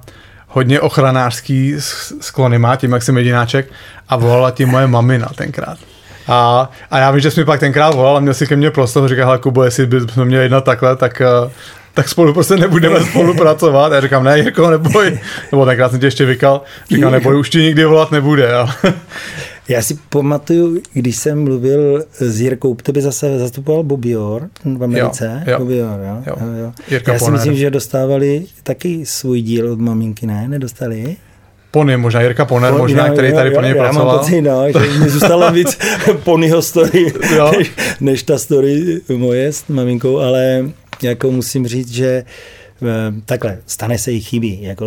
hodně 0.48 0.80
ochranářský 0.80 1.74
sklony 2.20 2.58
má, 2.58 2.76
tím 2.76 2.92
jak 2.92 3.02
jsem 3.02 3.18
jedináček 3.18 3.66
a 4.08 4.16
volala 4.16 4.50
ti 4.50 4.66
moje 4.66 4.86
mamina 4.86 5.28
tenkrát. 5.36 5.78
A, 6.28 6.70
a 6.90 6.98
já 6.98 7.10
vím, 7.10 7.20
že 7.20 7.30
jsi 7.30 7.40
mi 7.40 7.44
pak 7.44 7.60
tenkrát 7.60 7.94
volal 7.94 8.16
a 8.16 8.20
měl 8.20 8.34
si 8.34 8.46
ke 8.46 8.56
mně 8.56 8.70
prostor, 8.70 9.08
říkal, 9.08 9.26
hele 9.26 9.38
Kubo, 9.38 9.64
jestli 9.64 9.86
bychom 9.86 10.24
měli 10.24 10.42
jednat 10.42 10.64
takhle, 10.64 10.96
tak, 10.96 11.22
tak 11.96 12.08
spolu 12.08 12.32
prostě 12.32 12.56
nebudeme 12.56 13.00
spolupracovat. 13.10 13.92
Já 13.92 14.00
říkám, 14.00 14.24
ne, 14.24 14.38
jako 14.38 14.70
neboj. 14.70 15.18
Nebo 15.52 15.66
tenkrát 15.66 15.90
jsem 15.90 16.00
tě 16.00 16.06
ještě 16.06 16.24
vykal, 16.24 16.62
říkal, 16.90 17.10
neboj, 17.10 17.38
už 17.38 17.50
ti 17.50 17.58
nikdy 17.58 17.84
volat 17.84 18.10
nebude. 18.12 18.48
Já 19.68 19.82
si 19.82 19.98
pamatuju, 20.08 20.80
když 20.92 21.16
jsem 21.16 21.44
mluvil 21.44 22.04
s 22.18 22.40
Jirkou, 22.40 22.74
tebe 22.74 23.00
zase 23.02 23.38
zastupoval 23.38 23.82
Bobby 23.82 24.16
Orr 24.16 24.42
v 24.64 24.84
Americe. 24.84 25.42
Jo, 25.46 25.52
jo. 25.52 25.58
Bobby 25.58 25.82
Orr, 25.82 26.00
jo? 26.00 26.22
Jo. 26.26 26.34
Jo, 26.40 26.46
jo. 26.64 26.72
Jirka 26.90 27.12
Já 27.12 27.18
si 27.18 27.24
Poner. 27.24 27.38
myslím, 27.40 27.56
že 27.56 27.70
dostávali 27.70 28.44
taky 28.62 29.00
svůj 29.06 29.40
díl 29.40 29.72
od 29.72 29.80
maminky, 29.80 30.26
ne? 30.26 30.48
Nedostali? 30.48 31.16
Pony, 31.70 31.96
možná 31.96 32.20
Jirka 32.20 32.44
Poner, 32.44 32.72
Po- 32.72 32.78
možná, 32.78 33.06
no, 33.06 33.12
který 33.12 33.32
tady 33.32 33.50
pro 33.50 33.62
něj 33.62 33.70
já 33.76 33.82
pracoval. 33.82 34.06
mám 34.06 34.18
pocit, 34.18 34.42
no, 34.42 34.66
že 34.72 34.98
mi 34.98 35.08
zůstalo 35.10 35.52
víc 35.52 35.78
ponyho 36.24 36.62
story, 36.62 37.12
než, 37.58 37.72
než 38.00 38.22
ta 38.22 38.38
story 38.38 39.00
moje 39.16 39.52
s 39.52 39.64
maminkou, 39.68 40.18
ale 40.18 40.64
jako 41.02 41.30
musím 41.30 41.66
říct, 41.66 41.92
že 41.92 42.24
eh, 42.82 42.86
takhle, 43.24 43.58
stane 43.66 43.98
se 43.98 44.12
jí 44.12 44.20
chybí. 44.20 44.62
Jako, 44.62 44.86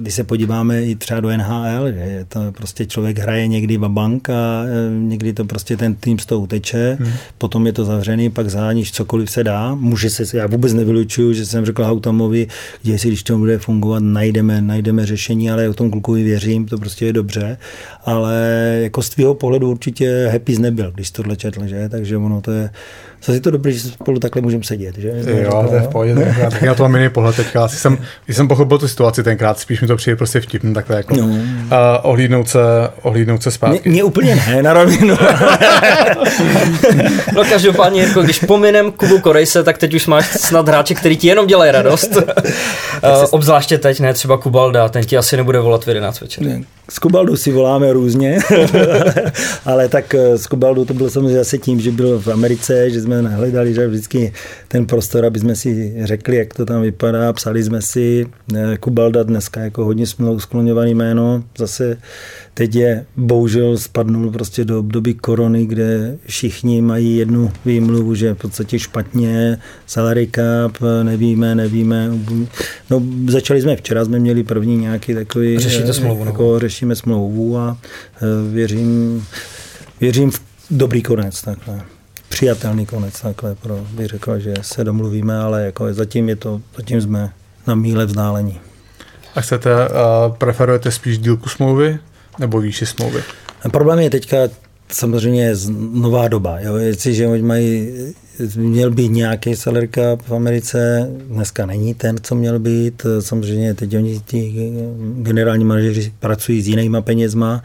když 0.00 0.14
se 0.14 0.24
podíváme 0.24 0.82
i 0.82 0.94
třeba 0.94 1.20
do 1.20 1.28
NHL, 1.28 1.92
že 1.92 2.26
to 2.28 2.40
prostě 2.52 2.86
člověk 2.86 3.18
hraje 3.18 3.46
někdy 3.46 3.78
bank 3.78 4.30
a 4.30 4.64
eh, 4.64 5.00
někdy 5.00 5.32
to 5.32 5.44
prostě 5.44 5.76
ten 5.76 5.94
tým 5.94 6.18
z 6.18 6.26
toho 6.26 6.40
uteče, 6.40 6.96
hmm. 7.00 7.12
potom 7.38 7.66
je 7.66 7.72
to 7.72 7.84
zavřený, 7.84 8.30
pak 8.30 8.50
záníš 8.50 8.92
cokoliv 8.92 9.30
se 9.30 9.44
dá. 9.44 9.74
Může 9.74 10.10
se, 10.10 10.36
já 10.36 10.46
vůbec 10.46 10.72
nevylučuju, 10.72 11.32
že 11.32 11.46
jsem 11.46 11.64
řekl 11.64 11.84
Hautamovi, 11.84 12.46
že 12.84 12.98
si, 12.98 13.08
když 13.08 13.22
to 13.22 13.38
bude 13.38 13.58
fungovat, 13.58 14.02
najdeme, 14.02 14.60
najdeme 14.60 15.06
řešení, 15.06 15.50
ale 15.50 15.68
o 15.68 15.74
tom 15.74 15.90
klukovi 15.90 16.22
věřím, 16.22 16.66
to 16.66 16.78
prostě 16.78 17.06
je 17.06 17.12
dobře. 17.12 17.56
Ale 18.04 18.34
jako 18.82 19.02
z 19.02 19.08
tvého 19.08 19.34
pohledu 19.34 19.70
určitě 19.70 20.28
happy 20.32 20.58
nebyl, 20.58 20.92
když 20.94 21.10
tohle 21.10 21.36
četl, 21.36 21.66
že? 21.66 21.88
Takže 21.88 22.16
ono 22.16 22.40
to 22.40 22.50
je, 22.50 22.70
zase 23.24 23.36
je 23.36 23.40
to 23.40 23.50
dobré, 23.50 23.72
že 23.72 23.80
spolu 23.80 24.18
takhle 24.20 24.42
můžeme 24.42 24.64
sedět, 24.64 24.98
že? 24.98 25.12
Jo, 25.26 25.66
to 25.68 25.74
je 25.74 25.80
v 25.80 25.88
pohodě. 25.88 26.14
Tak 26.50 26.62
já 26.62 26.74
to 26.74 26.82
mám 26.82 26.94
jiný 26.96 27.08
pohled 27.08 27.36
teďka. 27.36 27.64
Asi 27.64 27.76
jsem, 27.76 27.98
když 28.24 28.36
jsem 28.36 28.48
pochopil 28.48 28.78
tu 28.78 28.88
situaci 28.88 29.22
tenkrát, 29.22 29.58
spíš 29.58 29.80
mi 29.80 29.86
to 29.86 29.96
přijde 29.96 30.16
prostě 30.16 30.40
vtipný 30.40 30.74
takhle 30.74 30.96
jako 30.96 31.16
No. 31.16 31.28
a 31.70 32.04
ohlídnout 32.04 32.48
se, 32.48 32.58
ohlídnout 33.02 33.42
se 33.42 33.50
zpátky. 33.50 33.88
mě 33.90 34.04
úplně 34.04 34.34
ne, 34.36 34.62
na 34.62 34.72
rovinu. 34.72 35.16
No 37.34 37.44
každopádně, 37.44 38.02
jako 38.02 38.22
když 38.22 38.38
pominem 38.38 38.92
Kubu 38.92 39.18
Korejse, 39.18 39.62
tak 39.62 39.78
teď 39.78 39.94
už 39.94 40.06
máš 40.06 40.26
snad 40.26 40.68
hráče, 40.68 40.94
který 40.94 41.16
ti 41.16 41.26
jenom 41.28 41.46
dělají 41.46 41.72
radost. 41.72 42.10
Eh, 43.02 43.26
Obzvláště 43.30 43.78
teď, 43.78 44.00
ne 44.00 44.14
třeba 44.14 44.36
Kubalda, 44.36 44.88
ten 44.88 45.04
ti 45.04 45.16
asi 45.16 45.36
nebude 45.36 45.58
volat 45.60 45.84
v 45.84 45.88
11 45.88 46.20
večer. 46.20 46.44
S 46.90 46.98
Kubaldu 46.98 47.36
si 47.36 47.52
voláme 47.52 47.92
různě, 47.92 48.38
ale 49.64 49.88
tak 49.88 50.14
eh, 50.14 50.38
s 50.38 50.46
Kubaldu 50.46 50.84
to 50.84 50.94
bylo 50.94 51.10
samozřejmě 51.10 51.38
zase 51.38 51.58
tím, 51.58 51.80
že 51.80 51.90
byl 51.90 52.18
v 52.18 52.28
Americe, 52.28 52.90
že 52.90 53.00
jsme 53.00 53.22
hledali 53.22 53.74
že 53.74 53.86
vždycky 53.88 54.32
ten 54.68 54.86
prostor, 54.86 55.24
aby 55.24 55.38
jsme 55.38 55.56
si 55.56 55.94
řekli, 56.04 56.36
jak 56.36 56.54
to 56.54 56.66
tam 56.66 56.82
vypadá, 56.82 57.32
psali 57.32 57.64
jsme 57.64 57.82
si. 57.82 58.26
eh, 58.56 58.76
Kubalda 58.80 59.22
dneska 59.22 59.60
jako 59.60 59.84
hodně 59.84 60.06
skloňovaný 60.38 60.94
jméno, 60.94 61.44
zase 61.58 61.96
teď 62.54 62.74
je 62.74 63.06
bohužel 63.16 63.78
spadnul 63.78 64.30
prostě 64.30 64.64
do 64.64 64.78
období 64.78 65.14
korony, 65.14 65.66
kde 65.66 66.16
všichni 66.26 66.82
mají 66.82 67.16
jednu 67.16 67.52
výmluvu, 67.64 68.14
že 68.14 68.34
v 68.34 68.38
podstatě 68.38 68.78
špatně, 68.78 69.58
salary 69.86 70.28
cap, 70.34 70.78
nevíme, 71.02 71.54
nevíme. 71.54 72.10
No, 72.90 73.02
začali 73.28 73.62
jsme 73.62 73.76
včera, 73.76 74.04
jsme 74.04 74.18
měli 74.18 74.42
první 74.42 74.76
nějaký 74.76 75.14
takový... 75.14 75.58
Řešíte 75.58 75.90
eh, 75.90 75.94
smlouvu 75.94 76.24
Jako 76.24 76.58
řešíme 76.58 76.96
smlouvu 76.96 77.58
a 77.58 77.78
eh, 78.16 78.52
věřím, 78.52 79.24
věřím 80.00 80.30
v 80.30 80.40
dobrý 80.70 81.02
konec 81.02 81.42
takhle. 81.42 81.80
Přijatelný 82.28 82.86
konec 82.86 83.20
takhle, 83.20 83.54
pro, 83.54 83.86
bych 83.90 84.06
řekl, 84.06 84.38
že 84.38 84.54
se 84.60 84.84
domluvíme, 84.84 85.38
ale 85.38 85.64
jako 85.64 85.94
zatím 85.94 86.28
je 86.28 86.36
to, 86.36 86.60
zatím 86.76 87.00
jsme 87.00 87.30
na 87.66 87.74
míle 87.74 88.06
vzdálení. 88.06 88.60
A 89.34 89.40
chcete, 89.40 89.88
uh, 89.88 90.36
preferujete 90.36 90.90
spíš 90.90 91.18
dílku 91.18 91.48
smlouvy 91.48 91.98
nebo 92.38 92.60
výši 92.60 92.86
smlouvy? 92.86 93.22
Problém 93.72 93.98
je 93.98 94.10
teďka 94.10 94.36
samozřejmě 94.92 95.54
nová 95.92 96.28
doba. 96.28 96.60
Jo? 96.60 96.76
Jestliže 96.76 97.28
mají, 97.42 97.92
měl 98.56 98.90
být 98.90 99.08
nějaký 99.08 99.56
salary 99.56 99.88
cap 99.94 100.22
v 100.22 100.34
Americe, 100.34 101.10
dneska 101.28 101.66
není 101.66 101.94
ten, 101.94 102.16
co 102.22 102.34
měl 102.34 102.58
být. 102.58 103.06
Samozřejmě 103.20 103.74
teď 103.74 103.96
oni, 103.96 104.20
ti 104.26 104.72
generální 105.16 105.64
manažeři 105.64 106.12
pracují 106.20 106.62
s 106.62 106.68
jinýma 106.68 107.00
penězma, 107.00 107.62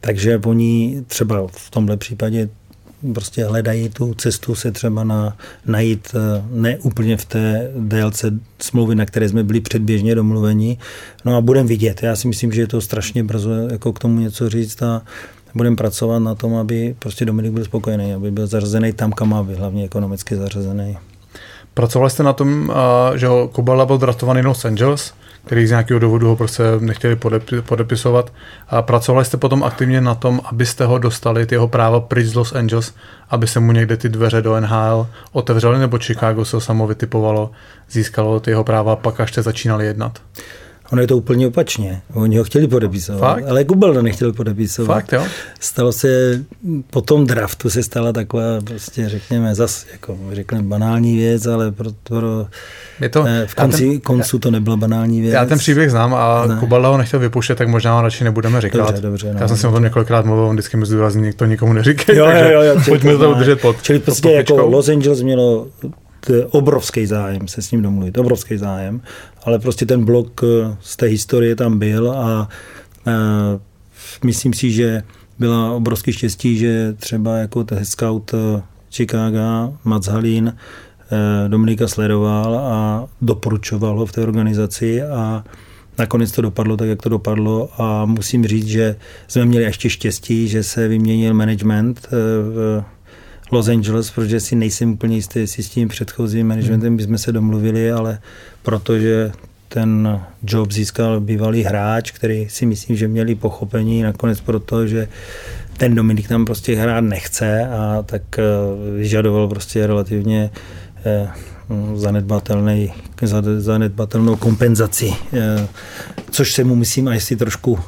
takže 0.00 0.38
oni 0.38 1.04
třeba 1.06 1.46
v 1.50 1.70
tomhle 1.70 1.96
případě 1.96 2.48
prostě 3.14 3.44
hledají 3.44 3.88
tu 3.88 4.14
cestu 4.14 4.54
se 4.54 4.72
třeba 4.72 5.04
na, 5.04 5.36
najít 5.66 6.08
eh, 6.14 6.42
ne 6.50 6.78
úplně 6.78 7.16
v 7.16 7.24
té 7.24 7.70
délce 7.76 8.30
smlouvy, 8.58 8.94
na 8.94 9.06
které 9.06 9.28
jsme 9.28 9.44
byli 9.44 9.60
předběžně 9.60 10.14
domluveni. 10.14 10.78
No 11.24 11.36
a 11.36 11.40
budeme 11.40 11.68
vidět. 11.68 12.02
Já 12.02 12.16
si 12.16 12.28
myslím, 12.28 12.52
že 12.52 12.60
je 12.60 12.66
to 12.66 12.80
strašně 12.80 13.24
brzo 13.24 13.50
jako 13.50 13.92
k 13.92 13.98
tomu 13.98 14.20
něco 14.20 14.48
říct 14.48 14.82
a 14.82 15.02
budeme 15.54 15.76
pracovat 15.76 16.18
na 16.18 16.34
tom, 16.34 16.54
aby 16.54 16.96
prostě 16.98 17.24
Dominik 17.24 17.52
byl 17.52 17.64
spokojený, 17.64 18.14
aby 18.14 18.30
byl 18.30 18.46
zařazený 18.46 18.92
tam, 18.92 19.12
kam 19.12 19.28
má 19.28 19.42
být, 19.42 19.58
hlavně 19.58 19.84
ekonomicky 19.84 20.36
zařazený. 20.36 20.96
Pracovali 21.78 22.10
jste 22.10 22.22
na 22.22 22.32
tom, 22.32 22.68
uh, 22.68 23.16
že 23.16 23.26
ho 23.26 23.48
Kubala 23.48 23.86
byl 23.86 23.98
draftovaný 23.98 24.42
Los 24.42 24.64
Angeles, 24.64 25.14
který 25.44 25.66
z 25.66 25.70
nějakého 25.70 26.00
důvodu 26.00 26.28
ho 26.28 26.36
prostě 26.36 26.62
nechtěli 26.78 27.14
podepi- 27.14 27.62
podepisovat. 27.62 28.32
A 28.68 28.82
pracovali 28.82 29.24
jste 29.24 29.36
potom 29.36 29.64
aktivně 29.64 30.00
na 30.00 30.14
tom, 30.14 30.40
abyste 30.44 30.84
ho 30.84 30.98
dostali, 30.98 31.46
ty 31.46 31.54
jeho 31.54 31.68
práva 31.68 32.00
pryč 32.00 32.26
z 32.26 32.34
Los 32.34 32.52
Angeles, 32.54 32.94
aby 33.30 33.46
se 33.46 33.60
mu 33.60 33.72
někde 33.72 33.96
ty 33.96 34.08
dveře 34.08 34.42
do 34.42 34.60
NHL 34.60 35.06
otevřely, 35.32 35.78
nebo 35.78 35.98
Chicago 35.98 36.44
se 36.44 36.56
ho 36.56 36.60
samo 36.60 36.86
vytipovalo, 36.86 37.50
získalo 37.90 38.40
ty 38.40 38.50
jeho 38.50 38.64
práva, 38.64 38.96
pak 38.96 39.20
až 39.20 39.30
jste 39.30 39.42
začínali 39.42 39.86
jednat. 39.86 40.18
Ono 40.92 41.00
je 41.02 41.06
to 41.08 41.16
úplně 41.16 41.46
opačně. 41.46 42.00
Oni 42.14 42.38
ho 42.38 42.44
chtěli 42.44 42.68
podepisovat, 42.68 43.20
Fakt? 43.20 43.44
ale 43.48 43.64
Kubel 43.64 44.02
nechtěl 44.02 44.32
podepisovat. 44.32 44.94
Fakt, 44.94 45.12
jo? 45.12 45.22
Stalo 45.60 45.92
se, 45.92 46.40
po 46.90 47.00
tom 47.00 47.26
draftu 47.26 47.70
se 47.70 47.82
stala 47.82 48.12
taková, 48.12 48.42
prostě 48.64 49.08
řekněme, 49.08 49.54
zas, 49.54 49.86
jako 49.92 50.18
řekneme 50.32 50.64
banální 50.64 51.16
věc, 51.16 51.46
ale 51.46 51.72
pro, 51.72 51.90
pro 52.02 52.46
Je 53.00 53.08
to, 53.08 53.24
eh, 53.28 53.46
v 53.46 53.54
konci, 53.54 53.88
ten- 53.90 54.00
koncu 54.00 54.38
to 54.38 54.50
nebyla 54.50 54.76
banální 54.76 55.20
věc. 55.20 55.32
Já 55.34 55.44
ten 55.46 55.58
příběh 55.58 55.90
znám 55.90 56.14
a 56.14 56.46
Ne. 56.46 56.56
Kubala 56.60 56.88
ho 56.88 56.98
nechtěl 56.98 57.20
vypuštět, 57.20 57.58
tak 57.58 57.68
možná 57.68 57.94
ho 57.96 58.02
radši 58.02 58.24
nebudeme 58.24 58.60
říkat. 58.60 58.78
Dobře, 58.86 59.02
dobře, 59.02 59.34
no. 59.34 59.40
Já 59.40 59.48
jsem 59.48 59.56
si 59.56 59.66
o 59.66 59.72
tom 59.72 59.82
několikrát 59.82 60.24
mluvil, 60.24 60.44
on 60.44 60.56
vždycky 60.56 60.76
mi 60.76 60.86
zdůrazní, 60.86 61.32
to 61.32 61.44
nikomu 61.44 61.72
neříkej, 61.72 62.16
Jo, 62.16 62.26
takže 62.26 62.52
jo, 62.52 62.62
jo, 62.62 62.72
čili 62.74 62.84
pojďme 62.88 63.12
to 63.12 63.18
zná. 63.18 63.28
udržet 63.28 63.60
pod 63.60 63.82
Čili 63.82 63.98
pod 63.98 64.04
prostě 64.04 64.30
jako. 64.30 64.56
Los 64.56 64.88
Angeles 64.88 65.22
mělo 65.22 65.66
obrovský 66.50 67.06
zájem 67.06 67.48
se 67.48 67.62
s 67.62 67.70
ním 67.70 67.82
domluvit, 67.82 68.18
obrovský 68.18 68.56
zájem, 68.56 69.00
ale 69.44 69.58
prostě 69.58 69.86
ten 69.86 70.04
blok 70.04 70.40
eh, 70.44 70.76
z 70.80 70.96
té 70.96 71.06
historie 71.06 71.56
tam 71.56 71.78
byl 71.78 72.10
a 72.10 72.48
eh, 73.06 73.12
myslím 74.24 74.54
si, 74.54 74.72
že 74.72 75.02
byla 75.38 75.72
obrovský 75.72 76.12
štěstí, 76.12 76.58
že 76.58 76.92
třeba 76.92 77.36
jako 77.36 77.64
ten 77.64 77.84
scout 77.84 78.34
eh, 78.34 78.62
Chicago, 78.90 79.74
Mats 79.84 80.06
Halín, 80.06 80.56
eh, 80.56 81.48
Dominika 81.48 81.88
sledoval 81.88 82.58
a 82.58 83.08
doporučoval 83.20 83.98
ho 83.98 84.06
v 84.06 84.12
té 84.12 84.20
organizaci 84.20 85.02
a 85.02 85.44
nakonec 85.98 86.32
to 86.32 86.42
dopadlo 86.42 86.76
tak, 86.76 86.88
jak 86.88 87.02
to 87.02 87.08
dopadlo 87.08 87.82
a 87.82 88.04
musím 88.04 88.46
říct, 88.46 88.66
že 88.66 88.96
jsme 89.28 89.44
měli 89.44 89.64
ještě 89.64 89.90
štěstí, 89.90 90.48
že 90.48 90.62
se 90.62 90.88
vyměnil 90.88 91.34
management 91.34 92.06
eh, 92.06 92.10
v 92.42 92.84
Los 93.52 93.68
Angeles, 93.68 94.10
protože 94.10 94.40
si 94.40 94.56
nejsem 94.56 94.92
úplně 94.92 95.16
jistý, 95.16 95.38
jestli 95.38 95.62
s 95.62 95.68
tím 95.68 95.88
předchozím 95.88 96.46
managementem 96.46 96.96
bychom 96.96 97.18
se 97.18 97.32
domluvili, 97.32 97.92
ale 97.92 98.18
protože 98.62 99.32
ten 99.68 100.20
job 100.42 100.72
získal 100.72 101.20
bývalý 101.20 101.62
hráč, 101.62 102.10
který 102.10 102.48
si 102.48 102.66
myslím, 102.66 102.96
že 102.96 103.08
měli 103.08 103.34
pochopení 103.34 104.02
nakonec 104.02 104.40
proto, 104.40 104.86
že 104.86 105.08
ten 105.76 105.94
Dominik 105.94 106.28
tam 106.28 106.44
prostě 106.44 106.76
hrát 106.76 107.00
nechce 107.00 107.66
a 107.66 108.02
tak 108.06 108.22
eh, 108.38 108.42
vyžadoval 108.96 109.48
prostě 109.48 109.86
relativně 109.86 110.50
eh, 111.04 111.28
zanedbatelný, 111.94 112.92
zanedbatelnou 113.58 114.36
kompenzaci, 114.36 115.12
eh, 115.32 115.68
což 116.30 116.52
se 116.52 116.64
mu 116.64 116.74
myslím, 116.74 117.08
a 117.08 117.14
jestli 117.14 117.36
trošku 117.36 117.78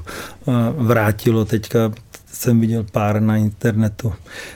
vrátilo 0.77 1.45
teďka, 1.45 1.93
jsem 2.41 2.61
viděl 2.61 2.85
pár 2.93 3.23
na 3.23 3.37
internetu 3.37 4.12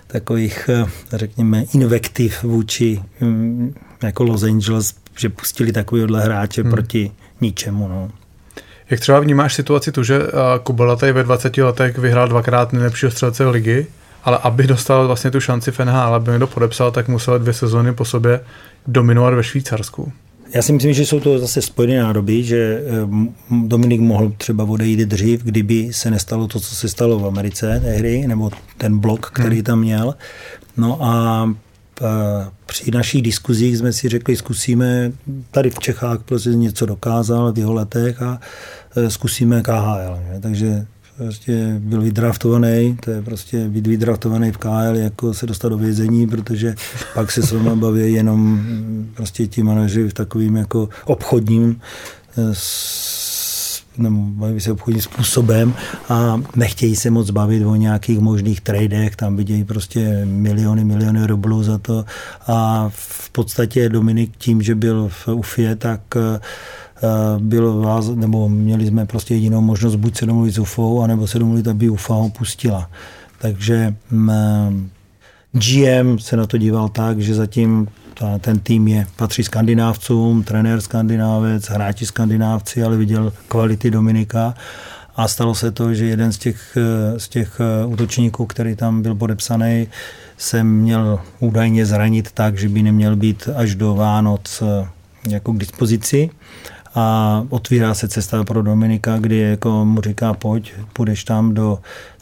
takových, 0.06 0.68
eh, 0.68 0.86
řekněme, 1.12 1.64
invektiv 1.74 2.42
vůči 2.42 3.02
mm, 3.20 3.74
jako 4.02 4.24
Los 4.24 4.42
Angeles 4.42 4.94
že 5.18 5.28
pustili 5.28 5.72
takovýhle 5.72 6.20
hráče 6.20 6.62
hmm. 6.62 6.70
proti 6.70 7.12
ničemu. 7.40 7.88
No. 7.88 8.10
Jak 8.90 9.00
třeba 9.00 9.20
vnímáš 9.20 9.54
situaci 9.54 9.92
tu, 9.92 10.02
že 10.02 10.20
Kubala 10.62 10.96
tady 10.96 11.12
ve 11.12 11.22
20 11.22 11.56
letech 11.56 11.98
vyhrál 11.98 12.28
dvakrát 12.28 12.72
nejlepšího 12.72 13.10
střelce 13.10 13.48
ligy, 13.48 13.86
ale 14.24 14.38
aby 14.42 14.66
dostal 14.66 15.06
vlastně 15.06 15.30
tu 15.30 15.40
šanci 15.40 15.70
v 15.70 15.78
NHL, 15.78 16.14
aby 16.14 16.30
někdo 16.30 16.46
podepsal, 16.46 16.90
tak 16.90 17.08
musel 17.08 17.38
dvě 17.38 17.54
sezóny 17.54 17.92
po 17.92 18.04
sobě 18.04 18.40
dominovat 18.86 19.34
ve 19.34 19.44
Švýcarsku. 19.44 20.12
Já 20.52 20.62
si 20.62 20.72
myslím, 20.72 20.92
že 20.92 21.06
jsou 21.06 21.20
to 21.20 21.38
zase 21.38 21.62
spojené 21.62 22.02
nádoby, 22.02 22.42
že 22.42 22.82
Dominik 23.66 24.00
mohl 24.00 24.32
třeba 24.36 24.64
odejít 24.64 25.00
dřív, 25.00 25.42
kdyby 25.42 25.92
se 25.92 26.10
nestalo 26.10 26.48
to, 26.48 26.60
co 26.60 26.74
se 26.74 26.88
stalo 26.88 27.18
v 27.18 27.26
Americe 27.26 27.80
té 27.80 27.92
hry, 27.92 28.26
nebo 28.26 28.50
ten 28.78 28.98
blok, 28.98 29.30
který 29.30 29.56
hmm. 29.56 29.64
tam 29.64 29.80
měl. 29.80 30.14
No 30.76 31.04
a 31.04 31.54
při 32.66 32.90
našich 32.90 33.22
diskuzích 33.22 33.78
jsme 33.78 33.92
si 33.92 34.08
řekli, 34.08 34.36
zkusíme, 34.36 35.12
tady 35.50 35.70
v 35.70 35.78
Čechách 35.78 36.18
prostě 36.24 36.50
něco 36.50 36.86
dokázal 36.86 37.52
v 37.52 37.58
jeho 37.58 37.72
letech 37.72 38.22
a 38.22 38.40
e, 38.96 39.10
zkusíme 39.10 39.62
KHL. 39.62 40.18
Že? 40.32 40.40
Takže 40.40 40.86
prostě 41.16 41.76
byl 41.78 42.00
vydraftovaný, 42.00 42.96
to 43.04 43.10
je 43.10 43.22
prostě 43.22 43.68
být 43.68 43.86
vydraftovaný 43.86 44.52
v 44.52 44.58
KL, 44.58 44.96
jako 44.96 45.34
se 45.34 45.46
dostat 45.46 45.68
do 45.68 45.78
vězení, 45.78 46.26
protože 46.26 46.74
pak 47.14 47.32
se 47.32 47.42
s 47.42 47.52
váma 47.52 47.74
baví 47.74 48.12
jenom 48.12 48.60
prostě 49.14 49.46
ti 49.46 49.62
manažeři 49.62 50.08
v 50.08 50.14
takovým 50.14 50.56
jako 50.56 50.88
obchodním 51.04 51.80
e, 52.38 52.54
nebo 53.98 54.16
baví 54.18 54.60
se 54.60 54.72
obchodním 54.72 55.02
způsobem 55.02 55.74
a 56.08 56.42
nechtějí 56.56 56.96
se 56.96 57.10
moc 57.10 57.30
bavit 57.30 57.64
o 57.64 57.74
nějakých 57.74 58.18
možných 58.18 58.60
tradech, 58.60 59.16
tam 59.16 59.36
vidějí 59.36 59.64
prostě 59.64 60.22
miliony, 60.24 60.84
miliony 60.84 61.26
rublů 61.26 61.62
za 61.62 61.78
to. 61.78 62.04
A 62.46 62.88
v 62.94 63.30
podstatě 63.30 63.88
Dominik 63.88 64.36
tím, 64.38 64.62
že 64.62 64.74
byl 64.74 65.08
v 65.08 65.28
UFIE, 65.28 65.76
tak 65.76 66.00
eh, 66.16 66.40
bylo 67.38 67.80
vás, 67.80 68.08
nebo 68.08 68.48
měli 68.48 68.86
jsme 68.86 69.06
prostě 69.06 69.34
jedinou 69.34 69.60
možnost 69.60 69.96
buď 69.96 70.16
se 70.16 70.26
domluvit 70.26 70.52
s 70.54 70.58
UFO, 70.58 71.00
anebo 71.00 71.26
se 71.26 71.38
domluvit, 71.38 71.68
aby 71.68 71.88
UFA 71.88 72.14
ho 72.14 72.28
pustila. 72.30 72.90
Takže 73.38 73.94
mm, 74.10 74.90
GM 75.52 76.18
se 76.18 76.36
na 76.36 76.46
to 76.46 76.58
díval 76.58 76.88
tak, 76.88 77.20
že 77.20 77.34
zatím 77.34 77.88
ta, 78.14 78.38
ten 78.38 78.58
tým 78.58 78.88
je, 78.88 79.06
patří 79.16 79.44
skandinávcům, 79.44 80.42
trenér 80.42 80.80
skandinávec, 80.80 81.68
hráči 81.68 82.06
skandinávci, 82.06 82.84
ale 82.84 82.96
viděl 82.96 83.32
kvality 83.48 83.90
Dominika 83.90 84.54
a 85.16 85.28
stalo 85.28 85.54
se 85.54 85.70
to, 85.70 85.94
že 85.94 86.04
jeden 86.04 86.32
z 86.32 86.38
těch, 86.38 86.78
z 87.16 87.28
těch 87.28 87.60
eh, 87.60 87.86
útočníků, 87.86 88.46
který 88.46 88.76
tam 88.76 89.02
byl 89.02 89.14
podepsaný, 89.14 89.88
se 90.36 90.64
měl 90.64 91.20
údajně 91.40 91.86
zranit 91.86 92.32
tak, 92.32 92.58
že 92.58 92.68
by 92.68 92.82
neměl 92.82 93.16
být 93.16 93.48
až 93.54 93.74
do 93.74 93.94
Vánoc 93.94 94.62
eh, 94.62 94.88
jako 95.28 95.52
k 95.52 95.58
dispozici 95.58 96.30
a 96.94 97.46
otvírá 97.48 97.94
se 97.94 98.08
cesta 98.08 98.44
pro 98.44 98.62
Dominika, 98.62 99.18
kdy 99.18 99.38
jako 99.38 99.84
mu 99.84 100.00
říká, 100.00 100.34
pojď, 100.34 100.72
půjdeš 100.92 101.24
tam 101.24 101.54
do 101.54 101.78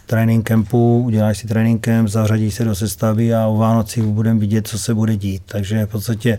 trénink 0.06 0.48
campu, 0.48 1.02
uděláš 1.02 1.38
si 1.38 1.46
trénink 1.46 1.84
camp, 1.84 2.08
zařadíš 2.08 2.54
se 2.54 2.64
do 2.64 2.74
sestavy 2.74 3.34
a 3.34 3.46
o 3.46 3.56
Vánocích 3.56 4.04
budeme 4.04 4.40
vidět, 4.40 4.68
co 4.68 4.78
se 4.78 4.94
bude 4.94 5.16
dít. 5.16 5.42
Takže 5.46 5.86
v 5.86 5.88
podstatě 5.88 6.38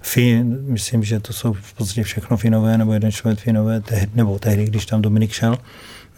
fin, 0.00 0.58
myslím, 0.60 1.04
že 1.04 1.20
to 1.20 1.32
jsou 1.32 1.52
v 1.52 1.74
podstatě 1.74 2.02
všechno 2.02 2.36
finové, 2.36 2.78
nebo 2.78 2.92
jeden 2.92 3.12
člověk 3.12 3.38
finové, 3.38 3.80
tehdy, 3.80 4.12
nebo 4.14 4.38
tehdy, 4.38 4.64
když 4.64 4.86
tam 4.86 5.02
Dominik 5.02 5.32
šel, 5.32 5.58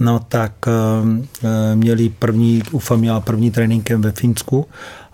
no 0.00 0.18
tak 0.18 0.52
uh, 0.66 1.08
měli 1.74 2.08
první, 2.08 2.62
UFA 2.72 2.96
měla 2.96 3.20
první 3.20 3.50
tréninkem 3.50 4.02
ve 4.02 4.12
Finsku 4.12 4.66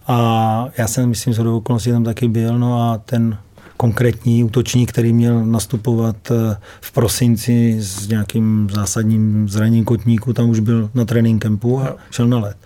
a 0.06 0.66
já 0.78 0.88
jsem, 0.88 1.08
myslím, 1.08 1.34
do 1.34 1.56
okolností 1.56 1.90
tam 1.90 2.04
taky 2.04 2.28
byl, 2.28 2.58
no 2.58 2.82
a 2.82 2.98
ten 2.98 3.38
konkrétní 3.76 4.44
útočník, 4.44 4.92
který 4.92 5.12
měl 5.12 5.46
nastupovat 5.46 6.16
eh, 6.30 6.56
v 6.80 6.92
prosinci 6.92 7.76
s 7.80 8.08
nějakým 8.08 8.68
zásadním 8.72 9.48
zraněním 9.48 9.84
kotníku, 9.84 10.32
tam 10.32 10.50
už 10.50 10.60
byl 10.60 10.90
na 10.94 11.04
trénink 11.04 11.42
campu 11.42 11.80
a 11.80 11.96
šel 12.10 12.26
na 12.26 12.38
let. 12.38 12.56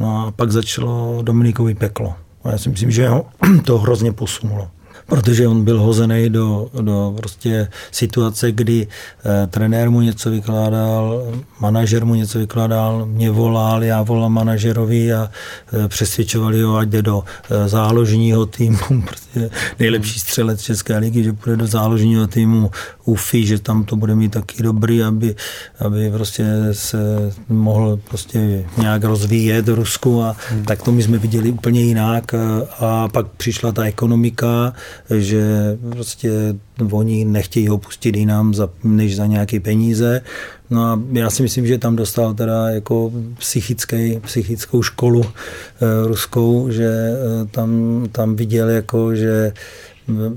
No 0.00 0.26
a 0.26 0.30
pak 0.30 0.52
začalo 0.52 1.22
Dominikovi 1.22 1.74
peklo. 1.74 2.14
A 2.44 2.50
já 2.50 2.58
si 2.58 2.68
myslím, 2.68 2.90
že 2.90 3.08
ho 3.08 3.26
to 3.64 3.78
hrozně 3.78 4.12
posunulo 4.12 4.70
protože 5.06 5.48
on 5.48 5.64
byl 5.64 5.80
hozený 5.80 6.30
do, 6.30 6.68
do 6.80 7.14
prostě 7.16 7.68
situace, 7.90 8.52
kdy 8.52 8.86
eh, 8.86 9.46
trenér 9.46 9.90
mu 9.90 10.00
něco 10.00 10.30
vykládal, 10.30 11.22
manažer 11.60 12.04
mu 12.04 12.14
něco 12.14 12.38
vykládal, 12.38 13.06
mě 13.06 13.30
volal, 13.30 13.84
já 13.84 14.02
volal 14.02 14.28
manažerovi 14.28 15.12
a 15.12 15.30
eh, 15.72 15.88
přesvědčovali 15.88 16.62
ho, 16.62 16.76
ať 16.76 16.88
jde 16.88 17.02
do 17.02 17.24
eh, 17.50 17.68
záložního 17.68 18.46
týmu, 18.46 18.78
prostě 19.06 19.50
nejlepší 19.78 20.20
střelec 20.20 20.62
České 20.62 20.98
ligy, 20.98 21.24
že 21.24 21.32
půjde 21.32 21.56
do 21.56 21.66
záložního 21.66 22.26
týmu 22.26 22.70
UFI, 23.04 23.46
že 23.46 23.58
tam 23.58 23.84
to 23.84 23.96
bude 23.96 24.14
mít 24.14 24.32
taky 24.32 24.62
dobrý, 24.62 25.02
aby, 25.02 25.34
aby 25.78 26.10
prostě 26.10 26.44
se 26.72 27.32
mohl 27.48 28.00
prostě 28.08 28.64
nějak 28.78 29.04
rozvíjet 29.04 29.68
v 29.68 29.74
Rusku 29.74 30.22
a 30.22 30.36
hmm. 30.50 30.64
tak 30.64 30.82
to 30.82 30.92
my 30.92 31.02
jsme 31.02 31.18
viděli 31.18 31.50
úplně 31.50 31.80
jinak 31.80 32.34
a, 32.34 32.38
a 32.78 33.08
pak 33.08 33.26
přišla 33.26 33.72
ta 33.72 33.84
ekonomika, 33.84 34.72
že 35.10 35.44
prostě 35.90 36.54
oni 36.90 37.24
nechtějí 37.24 37.68
ho 37.68 37.78
pustit 37.78 38.16
jinam 38.16 38.54
za, 38.54 38.70
než 38.84 39.16
za 39.16 39.26
nějaké 39.26 39.60
peníze. 39.60 40.22
No 40.70 40.84
a 40.84 41.00
já 41.12 41.30
si 41.30 41.42
myslím, 41.42 41.66
že 41.66 41.78
tam 41.78 41.96
dostal 41.96 42.34
teda 42.34 42.68
jako 42.68 43.12
psychický, 43.38 44.20
psychickou 44.20 44.82
školu 44.82 45.24
e, 45.24 46.08
ruskou, 46.08 46.70
že 46.70 46.86
e, 46.86 47.46
tam, 47.50 48.02
tam 48.12 48.36
viděl 48.36 48.68
jako, 48.68 49.14
že 49.14 49.52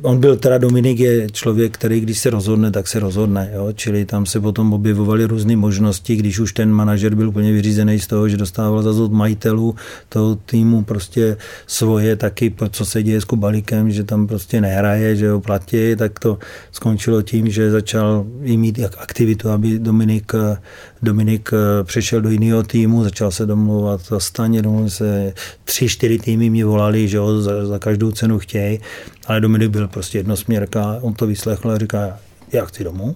On 0.02 0.20
byl 0.20 0.38
teda 0.38 0.58
Dominik 0.58 1.00
je 1.00 1.30
člověk, 1.30 1.74
který 1.74 2.00
když 2.00 2.20
se 2.20 2.30
rozhodne, 2.30 2.72
tak 2.72 2.88
se 2.88 3.00
rozhodne. 3.00 3.52
Jo? 3.54 3.70
Čili 3.76 4.06
tam 4.06 4.26
se 4.26 4.40
potom 4.40 4.74
objevovaly 4.74 5.26
různé 5.26 5.56
možnosti, 5.56 6.16
když 6.16 6.40
už 6.40 6.54
ten 6.54 6.72
manažer 6.72 7.16
byl 7.16 7.30
úplně 7.30 7.52
vyřízený 7.52 8.00
z 8.00 8.08
toho, 8.08 8.30
že 8.30 8.38
dostával 8.38 8.84
za 8.84 9.04
od 9.04 9.12
majitelů 9.12 9.76
toho 10.10 10.36
týmu 10.36 10.84
prostě 10.84 11.38
svoje 11.68 12.16
taky, 12.16 12.54
co 12.72 12.86
se 12.86 13.04
děje 13.04 13.22
s 13.22 13.24
Kubalikem, 13.26 13.92
že 13.92 14.04
tam 14.04 14.28
prostě 14.28 14.62
nehraje, 14.62 15.16
že 15.16 15.30
ho 15.30 15.42
platí, 15.42 15.96
tak 15.96 16.20
to 16.20 16.38
skončilo 16.72 17.22
tím, 17.22 17.50
že 17.50 17.72
začal 17.72 18.26
i 18.44 18.58
mít 18.58 18.80
aktivitu, 18.98 19.50
aby 19.50 19.80
Dominik, 19.80 20.34
Dominik 21.02 21.50
eh, 21.54 21.84
přešel 21.84 22.22
do 22.22 22.30
jiného 22.30 22.64
týmu, 22.64 23.04
začal 23.04 23.32
se 23.32 23.46
domluvat 23.46 24.02
za 24.06 24.20
staně, 24.20 24.62
domluvil 24.62 24.90
se 24.90 25.34
tři, 25.64 25.90
čtyři 25.90 26.20
týmy 26.20 26.50
mi 26.50 26.64
volali, 26.64 27.08
že 27.08 27.20
ho 27.20 27.42
za, 27.42 27.66
za 27.66 27.80
každou 27.80 28.12
cenu 28.12 28.40
chtějí 28.40 28.80
ale 29.30 29.42
Dominik 29.42 29.70
byl 29.70 29.88
prostě 29.88 30.18
jednosměrka, 30.18 30.98
on 31.02 31.14
to 31.14 31.28
vyslechl 31.28 31.72
a 31.72 31.78
říká, 31.78 32.20
já 32.54 32.66
chci 32.66 32.84
domů. 32.84 33.16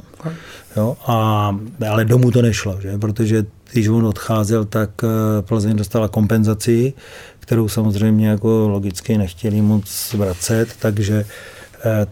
Jo, 0.77 0.97
a, 1.07 1.57
ale 1.89 2.05
domů 2.05 2.31
to 2.31 2.41
nešlo, 2.41 2.80
že? 2.81 2.97
protože 2.97 3.45
když 3.72 3.88
on 3.88 4.05
odcházel, 4.05 4.65
tak 4.65 4.89
eh, 5.03 5.41
Plzeň 5.41 5.76
dostala 5.76 6.07
kompenzaci, 6.07 6.93
kterou 7.39 7.69
samozřejmě 7.69 8.27
jako 8.27 8.69
logicky 8.69 9.18
nechtěli 9.18 9.61
moc 9.61 10.14
vracet, 10.14 10.68
takže 10.80 11.26
eh, 11.26 11.26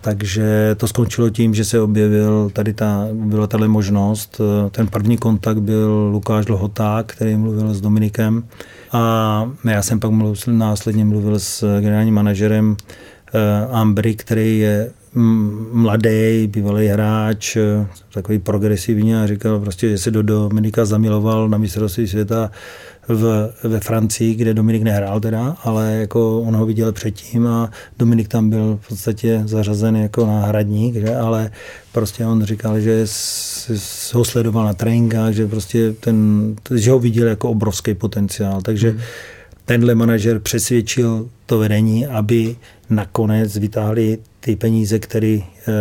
takže 0.02 0.76
to 0.78 0.88
skončilo 0.88 1.30
tím, 1.30 1.54
že 1.54 1.66
se 1.66 1.82
objevil 1.82 2.50
tady 2.54 2.74
ta, 2.74 3.08
byla 3.14 3.48
tahle 3.48 3.68
možnost. 3.68 4.42
Eh, 4.42 4.70
ten 4.70 4.88
první 4.88 5.18
kontakt 5.18 5.60
byl 5.60 6.10
Lukáš 6.12 6.46
Dlhoták, 6.46 7.14
který 7.14 7.36
mluvil 7.38 7.74
s 7.74 7.82
Dominikem 7.82 8.44
a 8.92 9.52
já 9.70 9.82
jsem 9.82 10.00
pak 10.00 10.12
mluvil, 10.12 10.36
následně 10.48 11.06
mluvil 11.06 11.40
s 11.40 11.80
generálním 11.82 12.14
manažerem 12.14 12.78
Eh, 13.34 13.68
Ambry, 13.72 14.16
který 14.16 14.60
je 14.60 14.92
mladý, 15.72 16.48
bývalý 16.48 16.88
hráč, 16.88 17.56
eh, 17.56 17.88
takový 18.14 18.40
progresivní 18.40 19.16
a 19.16 19.28
říkal 19.28 19.60
prostě, 19.60 19.90
že 19.90 19.98
se 19.98 20.12
do 20.12 20.22
Dominika 20.22 20.86
zamiloval 20.86 21.50
na 21.50 21.58
mistrovství 21.58 22.08
světa 22.08 22.52
v, 23.08 23.54
ve 23.64 23.80
Francii, 23.80 24.36
kde 24.36 24.54
Dominik 24.54 24.84
nehrál 24.84 25.20
teda, 25.20 25.58
ale 25.64 25.92
jako 25.92 26.42
on 26.42 26.56
ho 26.56 26.66
viděl 26.66 26.92
předtím 26.92 27.48
a 27.48 27.70
Dominik 28.00 28.28
tam 28.28 28.50
byl 28.50 28.80
v 28.82 28.88
podstatě 28.88 29.44
zařazen 29.46 29.96
jako 29.96 30.26
náhradník, 30.26 30.96
že? 30.96 31.16
ale 31.16 31.52
prostě 31.92 32.26
on 32.26 32.44
říkal, 32.44 32.80
že 32.80 33.06
ho 34.14 34.26
sledoval 34.26 34.66
na 34.66 34.74
tréninkách, 34.74 35.34
že 35.34 35.48
prostě 35.48 35.94
ten, 35.94 36.56
že 36.76 36.92
ho 36.92 37.00
viděl 37.00 37.28
jako 37.28 37.50
obrovský 37.50 37.94
potenciál, 37.94 38.62
takže 38.62 38.90
hmm 38.92 39.00
tenhle 39.66 39.96
manažer 39.96 40.40
přesvědčil 40.40 41.30
to 41.46 41.58
vedení, 41.58 42.08
aby 42.08 42.56
nakonec 42.90 43.58
vytáhli 43.58 44.18
ty 44.40 44.56
peníze, 44.56 45.00
které 45.00 45.40
eh, 45.40 45.72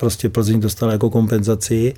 prostě 0.00 0.28
Plzeň 0.28 0.60
dostala 0.60 0.92
jako 0.92 1.10
kompenzaci, 1.10 1.94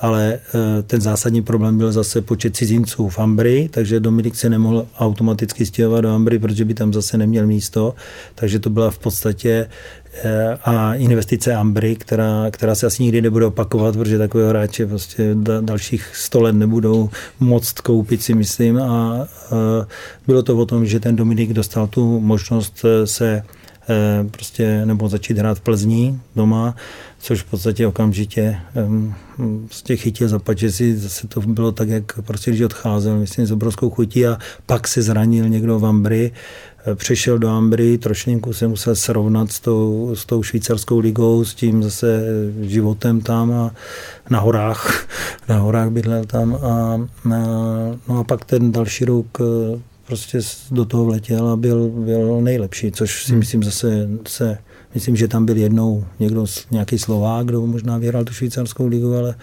ale 0.00 0.38
eh, 0.38 0.82
ten 0.82 1.00
zásadní 1.00 1.42
problém 1.42 1.78
byl 1.78 1.92
zase 1.92 2.20
počet 2.20 2.56
cizinců 2.56 3.08
v 3.08 3.18
Ambry, 3.18 3.68
takže 3.72 4.00
Dominik 4.00 4.36
se 4.36 4.50
nemohl 4.50 4.86
automaticky 4.98 5.66
stěhovat 5.66 6.00
do 6.00 6.14
Ambry, 6.14 6.38
protože 6.38 6.64
by 6.64 6.74
tam 6.74 6.92
zase 6.92 7.18
neměl 7.18 7.46
místo, 7.46 7.94
takže 8.34 8.58
to 8.58 8.70
byla 8.70 8.90
v 8.90 8.98
podstatě 8.98 9.68
eh, 10.24 10.58
a 10.64 10.94
investice 10.94 11.54
Ambry, 11.54 11.96
která, 11.96 12.46
která 12.50 12.74
se 12.74 12.86
asi 12.86 13.02
nikdy 13.02 13.22
nebude 13.22 13.46
opakovat, 13.46 13.96
protože 13.96 14.18
takové 14.18 14.48
hráče 14.48 14.86
prostě 14.86 15.34
dalších 15.60 16.16
100 16.16 16.40
let 16.40 16.52
nebudou 16.52 17.10
moct 17.40 17.80
koupit, 17.80 18.22
si 18.22 18.34
myslím. 18.34 18.78
A 18.78 19.28
bylo 20.26 20.42
to 20.42 20.56
o 20.56 20.66
tom, 20.66 20.86
že 20.86 21.00
ten 21.00 21.16
Dominik 21.16 21.52
dostal 21.52 21.86
tu 21.86 22.20
možnost 22.20 22.84
se 23.04 23.28
eh, 23.36 23.62
prostě, 24.30 24.86
nebo 24.86 25.08
začít 25.08 25.38
hrát 25.38 25.58
v 25.58 25.60
Plzni 25.60 26.20
doma, 26.36 26.76
což 27.18 27.42
v 27.42 27.50
podstatě 27.50 27.86
okamžitě 27.86 28.56
prostě 29.66 29.96
chytil 29.96 30.28
za 30.28 30.40
si 30.68 30.96
zase 30.96 31.28
to 31.28 31.40
bylo 31.40 31.72
tak, 31.72 31.88
jak 31.88 32.20
prostě 32.22 32.50
když 32.50 32.62
odcházel, 32.62 33.18
myslím, 33.18 33.46
s 33.46 33.52
obrovskou 33.52 33.90
chutí 33.90 34.26
a 34.26 34.38
pak 34.66 34.88
se 34.88 35.02
zranil 35.02 35.48
někdo 35.48 35.78
v 35.78 35.86
Ambry, 35.86 36.32
přešel 36.94 37.38
do 37.38 37.48
Ambry, 37.48 37.98
trošinku 37.98 38.52
se 38.52 38.68
musel 38.68 38.96
srovnat 38.96 39.52
s 39.52 39.60
tou, 39.60 40.10
s 40.14 40.26
tou 40.26 40.42
švýcarskou 40.42 40.98
ligou, 40.98 41.44
s 41.44 41.54
tím 41.54 41.82
zase 41.82 42.24
životem 42.60 43.20
tam 43.20 43.52
a 43.52 43.74
na 44.30 44.40
horách, 44.40 45.08
na 45.48 45.58
horách 45.58 45.90
bydlel 45.90 46.24
tam 46.24 46.54
a, 46.54 47.00
no 48.08 48.18
a 48.18 48.24
pak 48.24 48.44
ten 48.44 48.72
další 48.72 49.04
rok 49.04 49.26
eh, 49.40 49.80
prostě 50.12 50.38
do 50.70 50.84
toho 50.84 51.04
vletěl 51.04 51.48
a 51.48 51.56
byl, 51.56 51.88
byl 51.88 52.40
nejlepší, 52.40 52.92
což 52.92 53.24
si 53.24 53.30
hmm. 53.30 53.38
myslím 53.38 53.62
zase 53.62 54.08
se 54.28 54.58
Myslím, 54.94 55.16
že 55.16 55.28
tam 55.28 55.46
byl 55.46 55.56
jednou 55.56 56.04
někdo, 56.18 56.46
nějaký 56.70 56.98
Slovák, 56.98 57.46
kdo 57.46 57.66
možná 57.66 57.98
vyhrál 57.98 58.24
tu 58.24 58.32
švýcarskou 58.32 58.86
ligu, 58.86 59.16
ale 59.16 59.34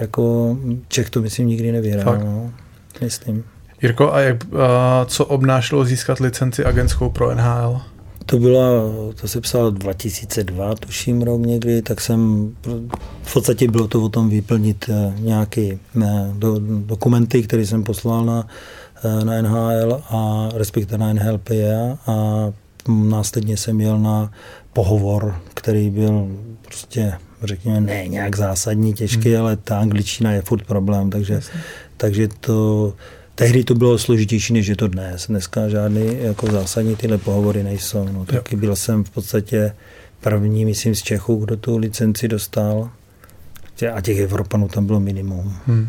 jako 0.00 0.56
Čech 0.88 1.10
to 1.10 1.22
myslím 1.22 1.46
nikdy 1.48 1.72
nevyhrál. 1.72 2.18
No, 2.18 2.52
myslím. 3.00 3.44
Jirko, 3.82 4.14
a 4.14 4.20
jak, 4.20 4.44
a 4.54 5.04
co 5.04 5.24
obnášelo 5.24 5.84
získat 5.84 6.20
licenci 6.20 6.64
agentskou 6.64 7.10
pro 7.10 7.34
NHL? 7.34 7.80
To 8.26 8.38
byla, 8.38 8.62
to 9.20 9.28
se 9.28 9.40
psalo 9.40 9.70
2002, 9.70 10.74
tuším 10.74 11.22
rok 11.22 11.40
někdy, 11.40 11.82
tak 11.82 12.00
jsem, 12.00 12.52
v 13.22 13.32
podstatě 13.32 13.68
bylo 13.68 13.88
to 13.88 14.02
o 14.02 14.08
tom 14.08 14.30
vyplnit 14.30 14.84
eh, 14.88 15.14
nějaké 15.18 15.78
ne, 15.94 16.30
do, 16.32 16.60
dokumenty, 16.86 17.42
které 17.42 17.66
jsem 17.66 17.84
poslal 17.84 18.24
na, 18.24 18.46
eh, 18.48 18.52
na 19.24 19.42
NHL 19.42 20.02
a 20.10 20.48
respektive 20.54 20.98
na 20.98 21.12
NHLPA 21.12 21.98
a 22.06 22.46
následně 22.88 23.56
jsem 23.56 23.80
jel 23.80 23.98
na 23.98 24.32
pohovor, 24.72 25.40
který 25.54 25.90
byl 25.90 26.28
prostě, 26.64 27.12
řekněme, 27.42 27.80
ne 27.80 28.08
nějak 28.08 28.36
zásadní, 28.36 28.94
těžký, 28.94 29.30
hmm. 29.30 29.40
ale 29.40 29.56
ta 29.56 29.78
angličtina 29.78 30.32
je 30.32 30.42
furt 30.42 30.66
problém, 30.66 31.10
takže, 31.10 31.40
takže 31.96 32.28
to, 32.40 32.92
tehdy 33.34 33.64
to 33.64 33.74
bylo 33.74 33.98
složitější, 33.98 34.52
než 34.52 34.66
je 34.66 34.76
to 34.76 34.88
dnes. 34.88 35.26
Dneska 35.26 35.68
žádný 35.68 36.16
jako 36.20 36.46
zásadní 36.46 36.96
tyhle 36.96 37.18
pohovory 37.18 37.62
nejsou. 37.62 38.08
No, 38.12 38.24
taky 38.24 38.56
byl 38.56 38.76
jsem 38.76 39.04
v 39.04 39.10
podstatě 39.10 39.72
první, 40.20 40.64
myslím, 40.64 40.94
z 40.94 41.02
Čechů, 41.02 41.36
kdo 41.36 41.56
tu 41.56 41.78
licenci 41.78 42.28
dostal. 42.28 42.90
A 43.94 44.00
těch 44.00 44.18
Evropanů 44.18 44.68
tam 44.68 44.86
bylo 44.86 45.00
minimum. 45.00 45.54
Hmm. 45.66 45.88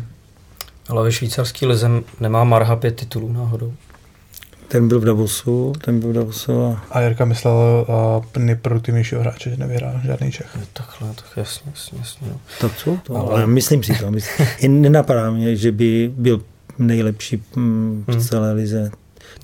Ale 0.88 1.04
ve 1.04 1.12
švýcarský 1.12 1.66
lize 1.66 1.90
nemá 2.20 2.44
Marha 2.44 2.76
pět 2.76 2.96
titulů 2.96 3.32
náhodou. 3.32 3.72
Ten 4.68 4.88
byl 4.88 5.00
v 5.00 5.04
Davosu, 5.04 5.72
ten 5.84 6.00
byl 6.00 6.10
v 6.10 6.12
Davosu. 6.12 6.62
A, 6.62 6.82
a 6.90 7.00
Jirka 7.00 7.24
myslel 7.24 7.86
uh, 8.36 8.42
nejproduktivnějšího 8.42 9.20
hráče, 9.20 9.50
že 9.50 9.56
nevyhrál 9.56 10.00
žádný 10.04 10.32
Čech. 10.32 10.58
Takhle, 10.72 11.08
tak 11.08 11.36
jasně, 11.36 11.72
jasně, 11.74 11.98
jasně. 11.98 12.28
No. 12.30 12.40
Tak 12.60 12.76
co? 12.76 12.98
To, 13.02 13.16
ale... 13.16 13.30
ale 13.30 13.46
myslím 13.46 13.82
si 13.82 13.98
to. 13.98 14.10
Myslím. 14.10 14.82
Nenapadá 14.82 15.30
mě, 15.30 15.56
že 15.56 15.72
by 15.72 16.12
byl 16.16 16.40
nejlepší 16.78 17.42
mm, 17.56 18.04
v 18.06 18.12
hmm. 18.12 18.20
celé 18.20 18.52
lize. 18.52 18.90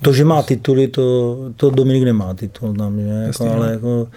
To, 0.01 0.13
že 0.13 0.25
má 0.25 0.43
tituly, 0.43 0.87
to, 0.87 1.37
to 1.55 1.69
Dominik 1.69 2.03
nemá 2.03 2.33
titul 2.33 2.73
tam, 2.73 2.99
že? 2.99 3.07
Jako, 3.07 3.51
ale 3.51 3.67
no. 3.67 3.73
jako, 3.73 4.07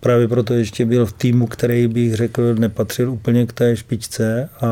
právě 0.00 0.28
proto 0.28 0.54
ještě 0.54 0.86
byl 0.86 1.06
v 1.06 1.12
týmu, 1.12 1.46
který 1.46 1.88
bych 1.88 2.14
řekl, 2.14 2.54
nepatřil 2.54 3.10
úplně 3.10 3.46
k 3.46 3.52
té 3.52 3.76
špičce 3.76 4.48
a 4.60 4.66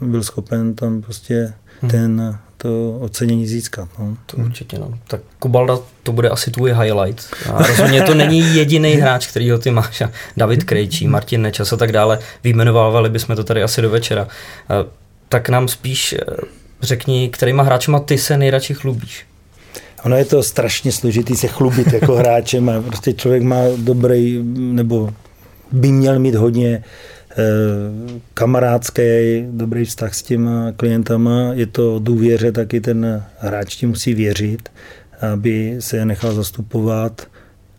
byl 0.00 0.22
schopen 0.22 0.74
tam 0.74 1.02
prostě 1.02 1.52
hmm. 1.80 1.90
ten 1.90 2.38
to 2.62 2.98
ocenění 3.00 3.46
získat. 3.46 3.88
No. 3.98 4.16
To 4.26 4.36
určitě, 4.36 4.78
no. 4.78 4.98
Tak 5.08 5.20
Kubalda, 5.38 5.78
to 6.02 6.12
bude 6.12 6.28
asi 6.28 6.50
tvůj 6.50 6.72
highlight. 6.72 7.36
A 7.52 7.62
rozhodně 7.66 8.02
to 8.02 8.14
není 8.14 8.56
jediný 8.56 8.92
hráč, 8.92 9.26
který 9.26 9.50
ho 9.50 9.58
ty 9.58 9.70
máš. 9.70 10.02
David 10.36 10.64
Krejčí, 10.64 11.08
Martin 11.08 11.42
Nečas 11.42 11.72
a 11.72 11.76
tak 11.76 11.92
dále. 11.92 12.18
Vyjmenovávali 12.44 13.10
bychom 13.10 13.36
to 13.36 13.44
tady 13.44 13.62
asi 13.62 13.82
do 13.82 13.90
večera. 13.90 14.28
Tak 15.28 15.48
nám 15.48 15.68
spíš 15.68 16.12
eh, 16.12 16.24
řekni, 16.82 17.28
kterýma 17.28 17.62
hráčema 17.62 18.00
ty 18.00 18.18
se 18.18 18.36
nejradši 18.36 18.74
chlubíš. 18.74 19.26
Ono 20.04 20.16
je 20.16 20.24
to 20.24 20.42
strašně 20.42 20.92
složitý 20.92 21.36
se 21.36 21.48
chlubit 21.48 21.92
jako 21.92 22.16
hráčem 22.16 22.68
a 22.68 22.80
prostě 22.80 23.12
člověk 23.12 23.42
má 23.42 23.60
dobrý, 23.76 24.42
nebo 24.54 25.10
by 25.72 25.92
měl 25.92 26.18
mít 26.18 26.34
hodně 26.34 26.82
Eh, 27.38 28.20
kamarádský, 28.34 29.02
dobrý 29.50 29.84
vztah 29.84 30.14
s 30.14 30.22
těma 30.22 30.72
klientama. 30.76 31.50
Je 31.52 31.66
to 31.66 31.96
o 31.96 31.98
důvěře, 31.98 32.52
taky 32.52 32.80
ten 32.80 33.24
hráč 33.38 33.76
ti 33.76 33.86
musí 33.86 34.14
věřit, 34.14 34.68
aby 35.32 35.76
se 35.78 35.96
je 35.96 36.04
nechal 36.04 36.32
zastupovat. 36.32 37.26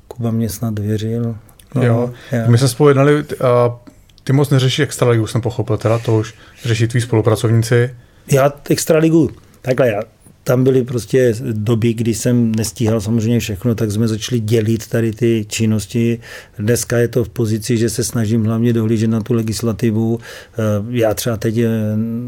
Kuba 0.07 0.31
mě 0.31 0.49
snad 0.49 0.79
věřil. 0.79 1.35
No, 1.75 1.83
jo, 1.83 2.13
já. 2.31 2.47
my 2.47 2.57
jsme 2.57 2.67
spolu 2.67 2.89
jednali, 2.89 3.25
a 3.43 3.79
ty 4.23 4.33
moc 4.33 4.49
neřeší 4.49 4.83
extraligu, 4.83 5.27
jsem 5.27 5.41
pochopil, 5.41 5.77
teda 5.77 5.99
to 5.99 6.17
už 6.17 6.33
řeší 6.63 6.87
tví 6.87 7.01
spolupracovníci. 7.01 7.95
Já 8.31 8.53
extraligu, 8.69 9.29
takhle 9.61 9.87
já 9.87 10.01
tam 10.43 10.63
byly 10.63 10.83
prostě 10.83 11.33
doby, 11.51 11.93
kdy 11.93 12.13
jsem 12.13 12.55
nestíhal 12.55 13.01
samozřejmě 13.01 13.39
všechno, 13.39 13.75
tak 13.75 13.91
jsme 13.91 14.07
začali 14.07 14.39
dělit 14.39 14.87
tady 14.87 15.11
ty 15.11 15.45
činnosti. 15.49 16.19
Dneska 16.59 16.97
je 16.97 17.07
to 17.07 17.23
v 17.23 17.29
pozici, 17.29 17.77
že 17.77 17.89
se 17.89 18.03
snažím 18.03 18.45
hlavně 18.45 18.73
dohlížet 18.73 19.09
na 19.09 19.21
tu 19.21 19.33
legislativu. 19.33 20.19
Eh, 20.19 20.57
já 20.89 21.13
třeba 21.13 21.37
teď 21.37 21.57
eh, 21.57 21.69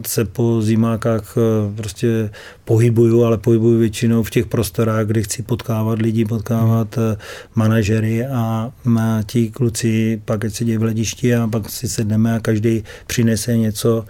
se 0.07 0.25
po 0.25 0.61
zimákách 0.61 1.35
eh, 1.37 1.75
prostě 1.75 2.29
pohybuju, 2.65 3.23
ale 3.23 3.37
pohybuju 3.37 3.79
většinou 3.79 4.23
v 4.23 4.29
těch 4.29 4.45
prostorách, 4.45 5.05
kde 5.05 5.21
chci 5.21 5.43
potkávat 5.43 5.99
lidi, 5.99 6.25
potkávat 6.25 6.99
manažery 7.55 8.25
a 8.25 8.71
ti 9.25 9.49
kluci 9.49 10.21
pak 10.25 10.41
se 10.49 10.65
dějí 10.65 10.77
v 10.77 10.81
hledišti 10.81 11.35
a 11.35 11.47
pak 11.47 11.69
si 11.69 11.87
sedneme 11.87 12.35
a 12.35 12.39
každý 12.39 12.83
přinese 13.07 13.57
něco, 13.57 14.05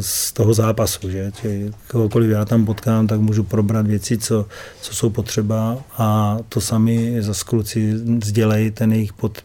z 0.00 0.32
toho 0.32 0.54
zápasu. 0.54 1.10
Že? 1.10 1.32
Či 1.40 1.70
kohokoliv 1.90 2.30
já 2.30 2.44
tam 2.44 2.66
potkám, 2.66 3.06
tak 3.06 3.20
můžu 3.20 3.42
probrat 3.42 3.86
věci, 3.86 4.18
co, 4.18 4.46
co 4.80 4.94
jsou 4.94 5.10
potřeba 5.10 5.78
a 5.98 6.38
to 6.48 6.60
sami 6.60 7.16
za 7.22 7.32
kluci 7.46 7.94
sdělejí 8.24 8.70
ten 8.70 8.92
jejich 8.92 9.12
pod, 9.12 9.44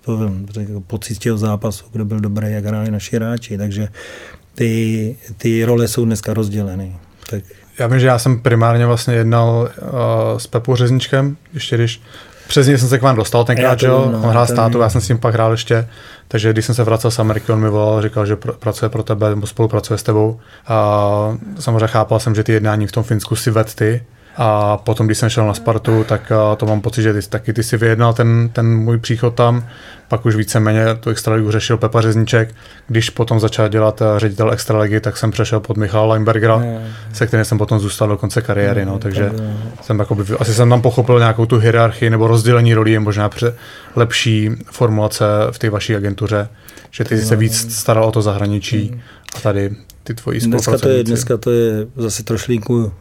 pocit 0.87 1.15
z 1.15 1.19
toho 1.19 1.37
zápasu, 1.37 1.85
kdo 1.91 2.05
byl 2.05 2.19
dobrý, 2.19 2.51
jak 2.51 2.65
hráli 2.65 2.91
naši 2.91 3.15
hráči. 3.15 3.57
Takže 3.57 3.87
ty, 4.55 5.15
ty 5.37 5.65
role 5.65 5.87
jsou 5.87 6.05
dneska 6.05 6.33
rozděleny. 6.33 6.95
Tak. 7.29 7.43
Já 7.79 7.87
vím, 7.87 7.99
že 7.99 8.07
já 8.07 8.19
jsem 8.19 8.39
primárně 8.39 8.85
vlastně 8.85 9.13
jednal 9.13 9.69
uh, 9.81 9.89
s 10.37 10.47
Pepou 10.47 10.75
Řezničkem, 10.75 11.37
ještě 11.53 11.75
když 11.77 12.01
přes 12.49 12.67
něj 12.67 12.77
jsem 12.77 12.89
se 12.89 12.99
k 12.99 13.01
vám 13.01 13.15
dostal 13.15 13.43
tenkrát, 13.43 13.79
že 13.79 13.87
jo, 13.87 14.09
no, 14.11 14.21
on 14.21 14.29
hrál 14.29 14.47
státu, 14.47 14.79
já 14.79 14.89
jsem 14.89 15.01
s 15.01 15.07
ním 15.07 15.17
pak 15.17 15.33
hrál 15.33 15.51
ještě, 15.51 15.87
takže 16.27 16.53
když 16.53 16.65
jsem 16.65 16.75
se 16.75 16.83
vracel 16.83 17.11
z 17.11 17.19
Ameriky, 17.19 17.51
on 17.51 17.59
mi 17.59 17.69
volal, 17.69 18.01
říkal, 18.01 18.25
že 18.25 18.35
pr- 18.35 18.53
pracuje 18.53 18.89
pro 18.89 19.03
tebe 19.03 19.29
nebo 19.29 19.47
spolupracuje 19.47 19.97
s 19.97 20.03
tebou. 20.03 20.39
A 20.67 21.37
samozřejmě 21.59 21.87
chápal 21.87 22.19
jsem, 22.19 22.35
že 22.35 22.43
ty 22.43 22.51
jednání 22.51 22.87
v 22.87 22.91
tom 22.91 23.03
Finsku 23.03 23.35
si 23.35 23.51
ved 23.51 23.75
ty, 23.75 24.03
a 24.41 24.77
potom, 24.77 25.05
když 25.05 25.17
jsem 25.17 25.29
šel 25.29 25.47
na 25.47 25.53
Spartu, 25.53 26.03
tak 26.03 26.31
to 26.57 26.65
mám 26.65 26.81
pocit, 26.81 27.01
že 27.01 27.13
ty, 27.13 27.21
taky 27.29 27.53
ty 27.53 27.63
si 27.63 27.77
vyjednal 27.77 28.13
ten, 28.13 28.49
ten 28.53 28.77
můj 28.77 28.97
příchod 28.97 29.35
tam. 29.35 29.67
Pak 30.07 30.25
už 30.25 30.35
víceméně 30.35 30.85
tu 30.99 31.09
extraligu 31.09 31.51
řešil 31.51 31.77
Pepa 31.77 32.01
Řezniček. 32.01 32.55
Když 32.87 33.09
potom 33.09 33.39
začal 33.39 33.69
dělat 33.69 34.01
ředitel 34.17 34.51
extraligy, 34.51 34.99
tak 34.99 35.17
jsem 35.17 35.31
přešel 35.31 35.59
pod 35.59 35.77
Michala 35.77 36.13
Limbergera, 36.13 36.59
ne. 36.59 36.87
se 37.13 37.27
kterým 37.27 37.45
jsem 37.45 37.57
potom 37.57 37.79
zůstal 37.79 38.07
do 38.07 38.17
konce 38.17 38.41
kariéry. 38.41 38.85
No, 38.85 38.99
takže 38.99 39.31
jsem 39.81 39.99
jakoby, 39.99 40.23
asi 40.39 40.53
jsem 40.53 40.69
tam 40.69 40.81
pochopil 40.81 41.19
nějakou 41.19 41.45
tu 41.45 41.57
hierarchii 41.57 42.09
nebo 42.09 42.27
rozdělení 42.27 42.73
rolí, 42.73 42.99
možná 42.99 43.29
pře- 43.29 43.53
lepší 43.95 44.49
formulace 44.71 45.25
v 45.51 45.59
té 45.59 45.69
vaší 45.69 45.95
agentuře, 45.95 46.49
že 46.91 47.03
ty 47.03 47.21
se 47.21 47.35
víc 47.35 47.75
staral 47.75 48.05
o 48.05 48.11
to 48.11 48.21
zahraničí 48.21 49.01
a 49.35 49.39
tady 49.39 49.75
ty 50.09 50.15
tvoji 50.15 50.39
dneska 50.39 50.77
to, 50.77 50.89
je, 50.89 51.03
dneska 51.03 51.37
to 51.37 51.51
je 51.51 51.87
zase 51.97 52.23
trošlinku 52.23 52.91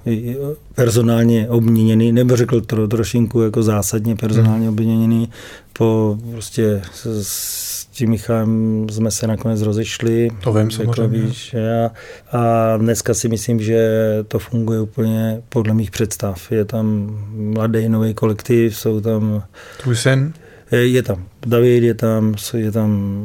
personálně 0.75 1.49
obměněný, 1.49 2.13
nebo 2.13 2.37
řekl 2.37 2.61
to 2.61 2.89
trošinku 2.89 3.43
jako 3.43 3.63
zásadně 3.63 4.17
personálně 4.17 4.67
hmm. 4.67 4.69
obměněný. 4.69 5.29
Po 5.73 6.19
prostě 6.33 6.83
s, 6.93 7.07
s 7.23 7.87
tím 7.87 8.11
Michalem 8.11 8.87
jsme 8.91 9.11
se 9.11 9.27
nakonec 9.27 9.63
rozešli. 9.63 10.31
To 10.45 10.53
vím, 10.53 10.69
jako 10.81 11.09
víš, 11.09 11.55
já, 11.55 11.91
a 12.33 12.77
dneska 12.77 13.15
si 13.15 13.29
myslím, 13.29 13.61
že 13.61 13.91
to 14.29 14.39
funguje 14.39 14.81
úplně 14.81 15.43
podle 15.49 15.75
mých 15.75 15.91
představ. 15.91 16.53
Je 16.53 16.65
tam 16.65 17.19
mladý 17.35 17.89
nový 17.89 18.15
kolektiv, 18.15 18.77
jsou 18.77 19.01
tam... 19.01 19.43
Tvůj 19.83 19.97
syn? 19.97 20.33
Je 20.71 21.03
tam 21.03 21.25
David, 21.47 21.83
je 21.83 21.95
tam, 21.95 22.35
je 22.57 22.73
tam 22.73 23.23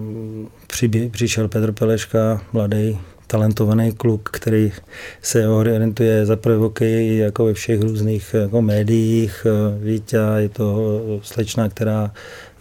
přibě, 0.68 1.10
přišel 1.10 1.48
Petr 1.48 1.72
Peleška, 1.72 2.42
mladý 2.54 3.00
talentovaný 3.34 3.92
kluk, 3.92 4.30
který 4.34 4.72
se 5.22 5.48
orientuje 5.48 6.26
za 6.26 6.36
prvé 6.36 6.58
hokeji 6.58 7.18
jako 7.18 7.46
ve 7.46 7.54
všech 7.54 7.82
různých 7.82 8.34
jako 8.34 8.62
médiích. 8.62 9.48
Vítě 9.80 10.18
je 10.38 10.50
to 10.50 11.02
slečna, 11.22 11.70
která 11.70 12.12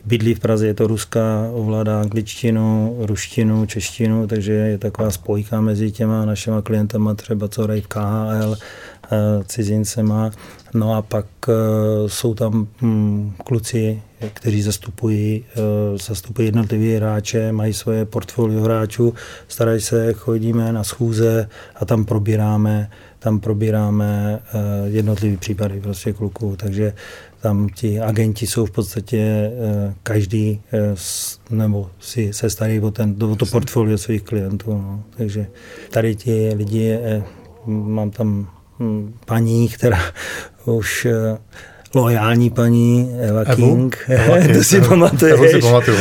bydlí 0.04 0.34
v 0.34 0.40
Praze, 0.40 0.66
je 0.66 0.74
to 0.74 0.86
ruská, 0.86 1.48
ovládá 1.52 2.00
angličtinu, 2.00 2.96
ruštinu, 3.00 3.66
češtinu, 3.66 4.26
takže 4.26 4.52
je 4.52 4.78
taková 4.78 5.10
spojka 5.10 5.60
mezi 5.60 5.92
těma 5.92 6.24
našima 6.24 6.62
klientama, 6.62 7.14
třeba 7.14 7.48
co 7.48 7.62
hrají 7.62 7.80
v 7.80 7.86
KHL, 7.86 8.56
eh, 8.56 9.18
cizincema. 9.44 10.30
No 10.74 10.94
a 10.94 11.02
pak 11.02 11.26
eh, 11.48 11.52
jsou 12.08 12.34
tam 12.34 12.68
hm, 12.82 13.32
kluci 13.44 14.02
kteří 14.34 14.62
zastupují, 14.62 15.44
eh, 15.54 15.98
zastupují 15.98 16.48
jednotlivé 16.48 16.96
hráče, 16.96 17.52
mají 17.52 17.72
svoje 17.72 18.04
portfolio 18.04 18.62
hráčů, 18.62 19.14
starají 19.48 19.80
se, 19.80 20.12
chodíme 20.12 20.72
na 20.72 20.84
schůze 20.84 21.48
a 21.76 21.84
tam 21.84 22.04
probíráme, 22.04 22.90
tam 23.18 23.40
probíráme 23.40 24.40
eh, 24.42 24.58
jednotlivé 24.88 25.36
případy 25.36 25.80
prostě 25.80 26.12
kluků, 26.12 26.56
takže 26.56 26.94
tam 27.40 27.68
ti 27.68 28.00
agenti 28.00 28.46
jsou 28.46 28.66
v 28.66 28.70
podstatě 28.70 29.18
eh, 29.18 29.94
každý 30.02 30.60
nebo 31.50 31.90
si 32.00 32.32
se 32.32 32.50
starají 32.50 32.80
o, 32.80 32.90
ten, 32.90 33.16
o 33.22 33.36
to 33.36 33.46
portfolio 33.46 33.98
svých 33.98 34.22
klientů. 34.22 34.72
No. 34.72 35.04
Takže 35.16 35.46
tady 35.90 36.16
ti 36.16 36.52
lidi, 36.56 36.98
mám 37.66 38.10
tam 38.10 38.48
hm, 38.80 39.14
paní, 39.26 39.68
která 39.68 40.00
už 40.64 41.06
loajální 41.94 42.50
paní 42.50 43.10
Eva 43.20 43.40
Evu? 43.40 43.56
King, 43.56 43.98
Eva 44.08 44.38
King, 44.38 44.52
to 44.56 44.64
si 44.64 44.80
pamatuješ. 44.80 45.34
Evu 45.34 45.46
si 45.48 45.60
pamatuju. 45.60 45.96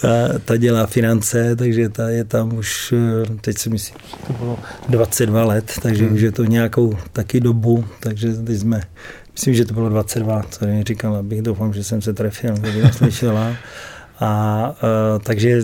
Ta, 0.00 0.08
ta 0.44 0.56
dělá 0.56 0.86
finance, 0.86 1.56
takže 1.56 1.88
ta 1.88 2.08
je 2.08 2.24
tam 2.24 2.54
už, 2.54 2.94
eh, 2.96 3.36
teď 3.40 3.58
si 3.58 3.70
myslím, 3.70 3.96
to 4.26 4.32
bylo 4.32 4.58
22 4.88 5.44
let, 5.44 5.72
takže 5.82 6.04
Hmm. 6.04 6.14
už 6.14 6.20
je 6.20 6.32
to 6.32 6.44
nějakou 6.44 6.96
taky 7.12 7.40
dobu, 7.40 7.84
takže 8.00 8.32
teď 8.34 8.58
jsme, 8.58 8.80
myslím, 9.32 9.54
že 9.54 9.64
to 9.64 9.74
bylo 9.74 9.88
22, 9.88 10.42
co 10.50 10.66
mi 10.66 10.82
říkal, 10.82 11.16
abych 11.16 11.42
doufám, 11.42 11.72
že 11.72 11.84
jsem 11.84 12.02
se 12.02 12.12
trefil, 12.12 12.54
kdyby 12.54 12.92
slyšela. 12.92 13.46
A, 13.48 13.54
a 14.20 14.74
takže 15.22 15.62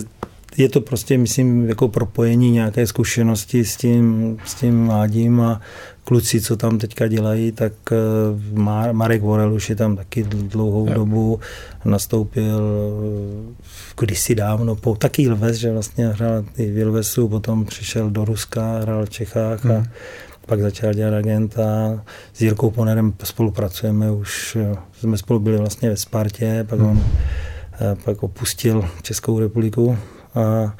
je 0.57 0.69
to 0.69 0.81
prostě, 0.81 1.17
myslím, 1.17 1.69
jako 1.69 1.87
propojení 1.87 2.51
nějaké 2.51 2.87
zkušenosti 2.87 3.65
s 3.65 3.75
tím, 3.75 4.37
s 4.45 4.53
tím 4.53 4.85
mládím 4.85 5.41
a 5.41 5.61
kluci, 6.07 6.41
co 6.41 6.57
tam 6.57 6.77
teďka 6.77 7.07
dělají, 7.07 7.51
tak 7.51 7.73
eh, 7.91 7.95
Mar- 8.53 8.93
Marek 8.93 9.21
Vorel 9.21 9.53
už 9.53 9.69
je 9.69 9.75
tam 9.75 9.95
taky 9.95 10.23
dl- 10.23 10.47
dlouhou 10.47 10.87
Jo. 10.87 10.93
dobu, 10.93 11.39
nastoupil 11.85 12.61
eh, 13.51 13.53
kdysi 13.99 14.35
dávno, 14.35 14.75
po, 14.75 14.95
taky 14.95 15.21
Ilves, 15.23 15.57
že 15.57 15.71
vlastně 15.71 16.07
hrál 16.07 16.43
i 16.57 16.71
v 16.71 16.77
Ilvesu, 16.77 17.27
potom 17.27 17.65
přišel 17.65 18.09
do 18.09 18.25
Ruska, 18.25 18.79
hrál 18.79 19.05
v 19.05 19.09
Čechách 19.09 19.65
a 19.65 19.73
Hmm. 19.73 19.85
pak 20.45 20.61
začal 20.61 20.93
dělat 20.93 21.13
agenta. 21.17 22.01
S 22.33 22.41
Jirkou 22.41 22.71
Ponerem 22.71 23.13
spolupracujeme 23.23 24.11
už, 24.11 24.55
eh, 24.61 24.75
jsme 24.99 25.17
spolu 25.17 25.39
byli 25.39 25.57
vlastně 25.57 25.89
ve 25.89 25.97
Spartě, 25.97 26.65
pak 26.69 26.79
on 26.79 27.01
eh, 27.81 27.95
pak 28.05 28.23
opustil 28.23 28.85
Českou 29.01 29.39
republiku 29.39 29.97
a 30.35 30.73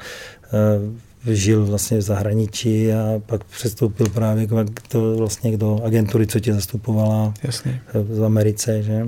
žil 1.28 1.66
vlastně 1.66 1.98
v 1.98 2.02
zahraničí 2.02 2.92
a 2.92 3.20
pak 3.26 3.44
přestoupil 3.44 4.08
právě 4.08 4.46
k, 4.46 4.82
to 4.88 5.16
vlastně 5.16 5.56
do 5.56 5.80
agentury, 5.84 6.26
co 6.26 6.40
tě 6.40 6.54
zastupovala 6.54 7.34
Jasně. 7.42 7.80
v 7.94 8.24
Americe, 8.24 8.82
že? 8.82 9.06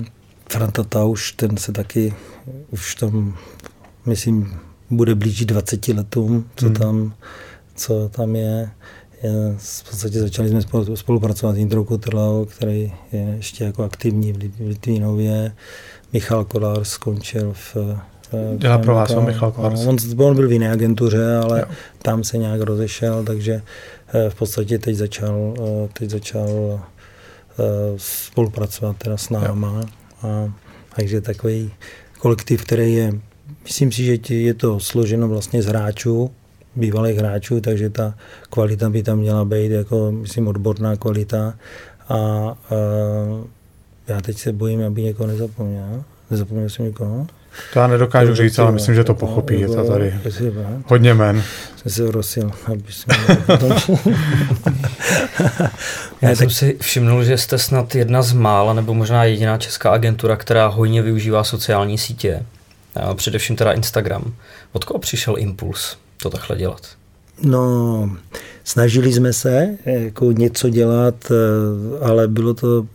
Franta 0.49 0.83
Tauš, 0.83 1.31
ten 1.31 1.57
se 1.57 1.71
taky 1.71 2.13
už 2.71 2.95
tam, 2.95 3.37
myslím, 4.05 4.53
bude 4.89 5.15
blížit 5.15 5.45
20 5.45 5.87
letům, 5.87 6.45
co 6.55 6.65
Hmm. 6.65 6.75
tam, 6.75 7.13
co 7.75 8.09
tam 8.09 8.35
je. 8.35 8.69
Je- 9.23 9.55
V 9.57 9.89
podstatě 9.89 10.19
začali 10.19 10.49
jsme 10.49 10.61
spolu- 10.61 10.95
spolupracovat 10.95 11.53
s 11.55 11.57
Jindrou 11.57 11.83
Kotrlou, 11.83 12.45
který 12.45 12.93
je 13.11 13.21
ještě 13.37 13.63
jako 13.63 13.83
aktivní 13.83 14.33
v 14.33 14.37
Litvínově. 14.59 15.55
Michal 16.13 16.45
Kolár 16.45 16.83
skončil 16.83 17.53
v 17.53 17.75
Dělá 18.57 18.77
pro 18.77 18.95
vás, 18.95 19.09
jo, 19.09 19.21
Michal 19.21 19.51
Kolár. 19.51 19.73
On, 19.87 19.97
on 20.17 20.35
byl 20.35 20.47
v 20.47 20.51
jiné 20.51 20.71
agentuře, 20.71 21.35
ale 21.35 21.59
Jo. 21.59 21.65
tam 22.01 22.23
se 22.23 22.37
nějak 22.37 22.61
rozešel, 22.61 23.23
takže 23.23 23.61
eh, 24.13 24.29
v 24.29 24.35
podstatě 24.35 24.79
teď 24.79 24.95
začal, 24.95 25.53
eh, 25.59 25.89
teď 25.93 26.09
začal 26.09 26.79
eh, 27.59 27.63
spolupracovat 27.97 28.97
teda 28.97 29.17
s 29.17 29.29
náma. 29.29 29.81
A, 30.21 30.53
takže 30.95 31.21
takový 31.21 31.71
kolektiv, 32.19 32.63
který 32.63 32.93
je, 32.93 33.13
myslím 33.63 33.91
si, 33.91 34.03
že 34.03 34.35
je 34.35 34.53
to 34.53 34.79
složeno 34.79 35.27
vlastně 35.27 35.61
z 35.61 35.65
hráčů, 35.65 36.31
bývalých 36.75 37.17
hráčů, 37.17 37.61
takže 37.61 37.89
ta 37.89 38.15
kvalita 38.49 38.89
by 38.89 39.03
tam 39.03 39.19
měla 39.19 39.45
být 39.45 39.71
jako, 39.71 40.11
myslím, 40.11 40.47
odborná 40.47 40.95
kvalita. 40.95 41.53
A, 42.09 42.15
a 42.15 42.55
já 44.07 44.21
teď 44.21 44.37
se 44.37 44.53
bojím, 44.53 44.83
aby 44.83 45.01
někoho 45.01 45.27
nezapomněl. 45.27 46.03
Nezapomněl 46.31 46.69
jsem 46.69 46.85
někoho? 46.85 47.27
To 47.73 47.79
já 47.79 47.87
nedokážu 47.87 48.29
To 48.29 48.35
říct, 48.35 48.59
ale 48.59 48.71
myslím, 48.71 48.95
že 48.95 49.03
to 49.03 49.13
pochopí. 49.13 49.59
Je 49.59 49.67
to 49.67 49.83
tady 49.83 50.13
hodně 50.85 51.13
men. 51.13 51.43
Jsem 51.75 51.91
se 51.91 52.11
rosil, 52.11 52.51
aby 52.65 52.83
jsme. 52.89 53.15
Já 56.21 56.35
jsem 56.35 56.49
si 56.49 56.77
všimnul, 56.81 57.23
že 57.23 57.37
jste 57.37 57.57
snad 57.57 57.95
jedna 57.95 58.21
z 58.21 58.33
mála, 58.33 58.73
nebo 58.73 58.93
možná 58.93 59.23
jediná 59.23 59.57
česká 59.57 59.91
agentura, 59.91 60.35
která 60.35 60.67
hojně 60.67 61.01
využívá 61.01 61.43
sociální 61.43 61.97
sítě. 61.97 62.45
A 62.95 63.13
především 63.13 63.55
teda 63.55 63.71
Instagram. 63.71 64.33
Od 64.71 64.83
koho 64.83 64.99
přišel 64.99 65.35
impuls 65.37 65.97
to 66.17 66.29
takhle 66.29 66.57
dělat? 66.57 66.87
No, 67.43 68.09
snažili 68.63 69.13
jsme 69.13 69.33
se 69.33 69.77
jako 69.85 70.31
něco 70.31 70.69
dělat, 70.69 71.15
eh, 71.31 72.05
ale 72.05 72.27
bylo 72.27 72.53
to 72.53 72.87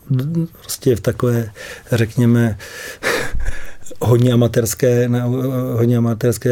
prostě 0.53 0.97
v 0.97 1.01
takové, 1.01 1.51
řekněme, 1.93 2.59
hodně 4.01 4.33
amatérské, 4.33 5.09
na 5.09 5.25
hodně 5.73 5.97
amatérské 5.97 6.51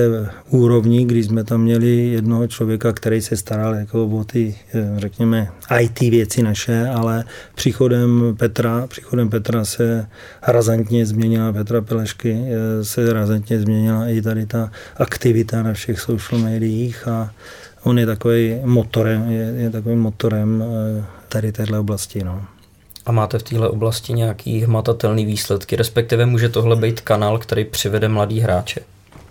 úrovni, 0.50 1.04
kdy 1.04 1.24
jsme 1.24 1.44
tam 1.44 1.60
měli 1.60 1.96
jednoho 1.96 2.46
člověka, 2.46 2.92
který 2.92 3.22
se 3.22 3.36
staral 3.36 3.74
jako 3.74 4.06
o 4.06 4.24
ty, 4.24 4.56
eh, 4.74 4.94
řekněme, 4.96 5.48
IT 5.80 6.10
věci 6.10 6.42
naše, 6.42 6.88
ale 6.88 7.24
příchodem 7.54 8.34
Petra, 8.38 8.86
příchodem 8.86 9.28
Petra 9.28 9.64
se 9.64 10.06
razantně 10.46 11.06
změnila, 11.06 11.52
Petra 11.52 11.80
Pelešky 11.80 12.44
eh, 12.46 12.84
se 12.84 13.12
razantně 13.12 13.60
změnila 13.60 14.08
i 14.08 14.22
tady 14.22 14.46
ta 14.46 14.70
aktivita 14.96 15.62
na 15.62 15.72
všech 15.72 16.00
social 16.00 16.40
médiích 16.40 17.08
a 17.08 17.30
on 17.82 17.98
je 17.98 18.06
takový 18.06 18.60
motorem, 18.64 19.30
je, 19.30 19.54
je 19.56 19.70
takovým 19.70 20.00
motorem 20.00 20.64
eh, 20.64 21.04
tady 21.28 21.52
téhle 21.52 21.78
oblasti. 21.78 22.24
No. 22.24 22.53
A 23.06 23.12
máte 23.12 23.39
v 23.39 23.43
téhle 23.43 23.68
oblasti 23.68 24.12
nějaký 24.12 24.60
hmatatelný 24.60 25.26
výsledky, 25.26 25.76
respektive 25.76 26.26
může 26.26 26.48
tohle 26.48 26.76
být 26.76 27.01
kanál, 27.01 27.39
který 27.39 27.64
přivede 27.64 28.09
mladý 28.09 28.40
hráče? 28.40 28.81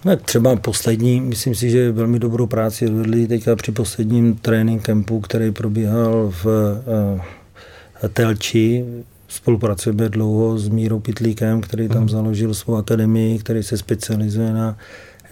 No, 0.06 0.16
třeba 0.16 0.56
poslední, 0.56 1.22
myslím 1.22 1.56
si, 1.56 1.70
že 1.70 1.91
velmi 1.91 2.20
dobrou 2.20 2.48
práci 2.48 2.88
odvedli 2.88 3.28
teďka 3.28 3.56
při 3.56 3.72
posledním 3.72 4.36
trénink 4.36 4.82
campu, 4.84 5.20
který 5.20 5.52
probíhal 5.52 6.34
v 6.44 6.45
uh, 6.45 8.10
Telči. 8.10 8.86
Spolupracujeme 9.28 10.10
dlouho 10.10 10.60
s 10.60 10.70
Mírou 10.70 11.00
Pitlíkem, 11.00 11.62
který 11.62 11.88
tam 11.88 12.10
založil 12.10 12.54
svou 12.54 12.76
akademii, 12.76 13.40
který 13.40 13.64
se 13.64 13.78
specializuje 13.78 14.54
na, 14.54 14.78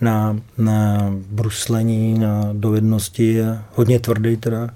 na, 0.01 0.39
na 0.57 1.09
bruslení, 1.31 2.19
na 2.19 2.49
dovednosti. 2.53 3.41
a 3.43 3.65
Hodně 3.75 3.99
tvrdý 3.99 4.37
teda 4.37 4.69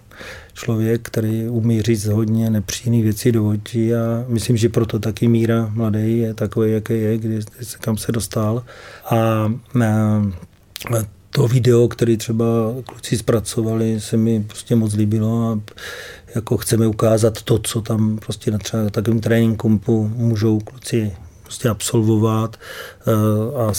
člověk, 0.54 1.02
který 1.02 1.50
umí 1.50 1.82
říct 1.82 2.06
hodně 2.06 2.50
nepříjemných 2.50 3.04
věcí 3.04 3.32
do 3.32 3.48
očí 3.48 3.96
a 3.96 4.26
myslím, 4.28 4.58
že 4.58 4.70
proto 4.70 5.00
taky 5.00 5.28
Míra 5.28 5.72
mladý 5.74 6.18
je 6.18 6.34
takový, 6.34 6.72
jaký 6.72 6.94
je, 6.94 7.18
kdy, 7.18 7.42
se- 7.62 7.78
kam 7.78 7.98
se 7.98 8.12
dostal. 8.12 8.64
A, 9.10 9.16
a 9.86 10.36
to 11.30 11.48
video, 11.48 11.88
který 11.88 12.18
třeba 12.18 12.46
kluci 12.86 13.18
zpracovali, 13.18 14.02
se 14.02 14.18
mi 14.18 14.44
prostě 14.44 14.76
moc 14.76 14.94
líbilo 14.94 15.52
a 15.52 15.60
jako 16.36 16.58
chceme 16.58 16.88
ukázat 16.88 17.42
to, 17.42 17.60
co 17.60 17.82
tam 17.82 18.18
prostě 18.18 18.52
na 18.52 18.58
třeba 18.58 18.90
takovým 18.90 19.20
tréninku 19.20 19.82
můžou 20.16 20.60
kluci 20.60 21.12
prostě 21.44 21.70
absolvovat 21.70 22.58
eh, 23.08 23.12
a 23.62 23.74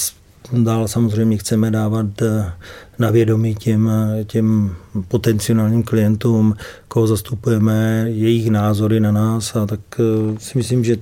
dál 0.53 0.89
samozřejmě 0.89 1.37
chceme 1.37 1.71
dávat 1.71 2.23
eh, 2.23 2.53
na 2.99 3.11
vědomí 3.11 3.55
těm, 3.55 3.91
eh, 3.91 4.25
těm 4.25 4.77
potenciálním 5.09 5.83
klientům, 5.83 6.57
koho 6.89 7.07
zastupujeme, 7.07 8.05
jejich 8.09 8.51
názory 8.51 9.01
na 9.01 9.13
nás 9.13 9.57
a 9.57 9.67
tak 9.67 9.81
eh, 9.99 10.39
si 10.39 10.59
myslím, 10.59 10.85
že 10.85 10.97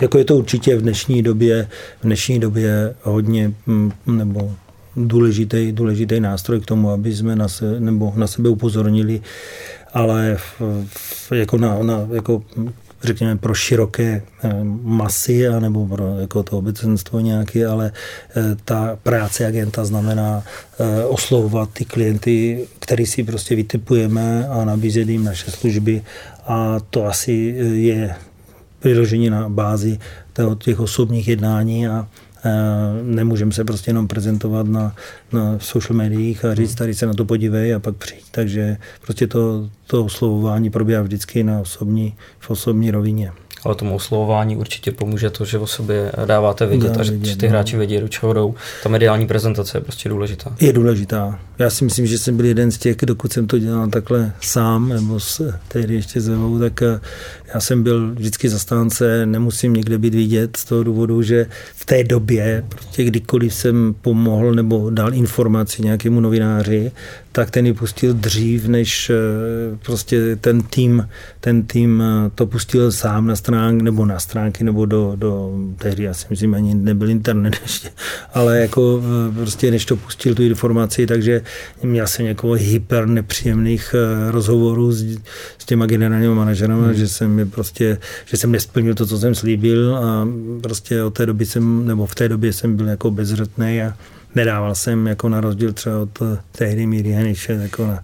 jako 0.00 0.18
je 0.18 0.24
to 0.24 0.36
určitě 0.36 0.76
v 0.76 0.82
dnešní 0.82 1.22
době, 1.22 1.68
v 2.00 2.04
dnešní 2.04 2.38
době 2.38 2.94
hodně 3.02 3.52
mm, 3.66 3.92
nebo 4.06 4.52
důležitý, 4.96 5.72
důležitý 5.72 6.20
nástroj 6.20 6.60
k 6.60 6.66
tomu, 6.66 6.90
aby 6.90 7.14
jsme 7.14 7.36
na, 7.36 7.48
se, 7.48 7.80
nebo 7.80 8.12
na 8.16 8.26
sebe 8.26 8.48
upozornili, 8.48 9.20
ale 9.92 10.36
v, 10.36 10.62
v, 10.86 11.32
jako, 11.32 11.58
na, 11.58 11.82
na, 11.82 12.08
jako 12.12 12.42
řekněme 13.02 13.36
pro 13.36 13.54
široké 13.54 14.22
eh, 14.42 14.50
masy 14.82 15.44
nebo 15.60 15.86
pro 15.86 16.18
jako 16.18 16.42
to 16.42 16.58
obecenstvo 16.58 17.20
nějaké, 17.20 17.66
ale 17.66 17.92
eh, 18.36 18.56
ta 18.64 18.98
práce 19.02 19.46
agenta 19.46 19.84
znamená 19.84 20.42
eh, 20.78 21.04
oslovovat 21.04 21.70
ty 21.72 21.84
klienty, 21.84 22.66
který 22.78 23.06
si 23.06 23.24
prostě 23.24 23.56
vytipujeme 23.56 24.48
a 24.48 24.64
nabízet 24.64 25.08
jim 25.08 25.24
naše 25.24 25.50
služby. 25.50 26.02
A 26.46 26.80
to 26.90 27.06
asi 27.06 27.32
je 27.72 28.14
vyložení 28.84 29.30
na 29.30 29.48
bázi 29.48 29.98
těch 30.58 30.80
osobních 30.80 31.28
jednání 31.28 31.88
a 31.88 32.08
nemůžeme 33.02 33.52
se 33.52 33.64
prostě 33.64 33.90
jenom 33.90 34.08
prezentovat 34.08 34.66
na, 34.66 34.94
na 35.32 35.58
social 35.58 35.96
médiích 35.96 36.44
a 36.44 36.54
říct, 36.54 36.74
tady 36.74 36.94
se 36.94 37.06
na 37.06 37.14
to 37.14 37.24
podívej 37.24 37.74
a 37.74 37.80
pak 37.80 37.96
přijď. 37.96 38.24
Takže 38.30 38.76
prostě 39.00 39.26
to, 39.26 39.70
to 39.86 40.04
oslovování 40.04 40.70
probíhá 40.70 41.02
vždycky 41.02 41.44
na 41.44 41.60
osobní, 41.60 42.16
v 42.38 42.50
osobní 42.50 42.90
rovině. 42.90 43.32
Ale 43.66 43.74
tomu 43.74 43.94
oslovování 43.94 44.56
určitě 44.56 44.92
pomůže 44.92 45.30
to, 45.30 45.44
že 45.44 45.58
o 45.58 45.66
sobě 45.66 46.12
dáváte 46.24 46.66
vidět 46.66 46.92
Dá 46.92 47.00
a 47.00 47.02
že, 47.02 47.12
vidět, 47.12 47.38
ty 47.38 47.46
no. 47.46 47.50
hráči 47.50 47.76
vědí, 47.76 48.00
do 48.00 48.08
čeho 48.08 48.32
jdou. 48.32 48.54
Ta 48.82 48.88
mediální 48.88 49.26
prezentace 49.26 49.78
je 49.78 49.82
prostě 49.82 50.08
důležitá. 50.08 50.56
Je 50.60 50.72
důležitá. 50.72 51.38
Já 51.58 51.70
si 51.70 51.84
myslím, 51.84 52.06
že 52.06 52.18
jsem 52.18 52.36
byl 52.36 52.46
jeden 52.46 52.70
z 52.70 52.78
těch, 52.78 52.96
dokud 53.02 53.32
jsem 53.32 53.46
to 53.46 53.58
dělal 53.58 53.88
takhle 53.88 54.32
sám, 54.40 54.88
nebo 54.88 55.20
s, 55.20 55.54
tehdy 55.68 55.94
ještě 55.94 56.20
s 56.20 56.28
Evou, 56.28 56.58
tak 56.58 56.82
eh, 56.82 57.00
já 57.54 57.60
jsem 57.60 57.82
byl 57.82 58.10
vždycky 58.14 58.48
zastánce, 58.48 59.26
nemusím 59.26 59.72
někde 59.72 59.98
být 59.98 60.14
vidět 60.14 60.56
z 60.56 60.64
toho 60.64 60.82
důvodu, 60.82 61.22
že 61.22 61.46
v 61.74 61.84
té 61.84 62.04
době, 62.04 62.64
prostě 62.68 63.04
kdykoliv 63.04 63.54
jsem 63.54 63.94
pomohl 64.02 64.54
nebo 64.54 64.90
dal 64.90 65.14
informaci 65.14 65.82
nějakému 65.82 66.20
novináři, 66.20 66.92
tak 67.36 67.50
ten 67.50 67.66
ji 67.66 67.72
pustil 67.72 68.14
dřív, 68.14 68.66
než 68.66 69.10
eh, 69.10 69.14
prostě 69.86 70.36
ten 70.36 70.62
tým, 70.62 71.08
ten 71.40 71.62
tým 71.62 72.02
eh, 72.02 72.30
to 72.34 72.46
pustil 72.46 72.92
sám 72.92 73.26
na 73.26 73.36
stránky, 73.36 73.84
nebo 73.84 74.04
na 74.04 74.18
stránky, 74.18 74.64
nebo 74.64 74.86
do, 74.86 75.12
do 75.16 75.50
tehdy, 75.78 76.02
já 76.02 76.14
si 76.14 76.26
myslím, 76.30 76.54
ani 76.54 76.74
nebyl 76.74 77.10
internet 77.10 77.56
ještě, 77.62 77.88
ale 78.34 78.60
jako 78.60 79.02
eh, 79.02 79.34
prostě 79.34 79.70
než 79.70 79.84
to 79.84 79.96
pustil 79.96 80.34
tu 80.34 80.42
informaci, 80.42 81.06
takže 81.06 81.42
měl 81.82 82.06
jsem 82.06 82.24
někoho 82.24 82.52
hyper 82.52 83.06
nepříjemných 83.06 83.94
rozhovorů 84.30 84.92
s, 84.92 85.18
s 85.58 85.64
těma 85.64 85.86
generálními 85.86 86.34
manažerama, 86.34 86.84
hmm. 86.86 86.94
že 86.94 87.08
jsem 87.08 87.38
je 87.38 87.46
prostě, 87.46 87.98
že 88.24 88.36
jsem 88.36 88.52
nesplnil 88.52 88.94
to, 88.94 89.06
co 89.06 89.18
jsem 89.18 89.34
slíbil 89.34 89.96
a 89.96 90.28
prostě 90.62 91.02
od 91.02 91.14
té 91.14 91.26
doby 91.26 91.46
jsem, 91.46 91.86
nebo 91.86 92.06
v 92.06 92.14
té 92.14 92.28
době 92.28 92.52
jsem 92.52 92.76
byl 92.76 92.88
jako 92.88 93.10
bezřetný 93.10 93.82
a 93.82 93.94
nedával 94.36 94.74
jsem 94.74 95.06
jako 95.06 95.28
na 95.28 95.40
rozdíl 95.40 95.72
třeba 95.72 95.98
od 95.98 96.22
eh, 96.22 96.38
tehdy 96.52 96.86
Míry 96.86 97.10
Heniše 97.12 97.52
jako, 97.52 97.86
na, 97.86 98.02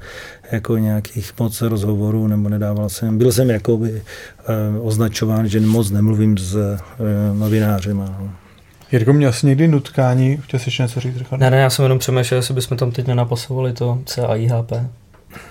jako 0.52 0.76
nějakých 0.76 1.32
moc 1.38 1.60
rozhovorů, 1.60 2.26
nebo 2.26 2.48
nedával 2.48 2.88
jsem. 2.88 3.18
Byl 3.18 3.32
jsem 3.32 3.50
jako 3.50 3.76
by, 3.76 3.90
eh, 3.92 4.78
označován, 4.80 5.48
že 5.48 5.60
moc 5.60 5.90
nemluvím 5.90 6.38
s 6.38 6.56
eh, 6.56 6.78
novinářema. 7.38 8.16
No. 8.20 8.30
Jirko, 8.92 9.12
měl 9.12 9.32
jsi 9.32 9.46
někdy 9.46 9.68
nutkání? 9.68 10.36
Chtěl 10.36 10.60
jsi 10.60 10.82
něco 10.82 11.00
říct, 11.00 11.16
Richard? 11.16 11.38
Ne, 11.40 11.50
ne, 11.50 11.56
já 11.60 11.70
jsem 11.70 11.82
jenom 11.82 11.98
přemýšlel, 11.98 12.38
jestli 12.38 12.54
bychom 12.54 12.76
tam 12.76 12.90
teď 12.90 13.06
nenapasovali 13.06 13.72
to 13.72 13.98
CAIHP. 14.04 14.72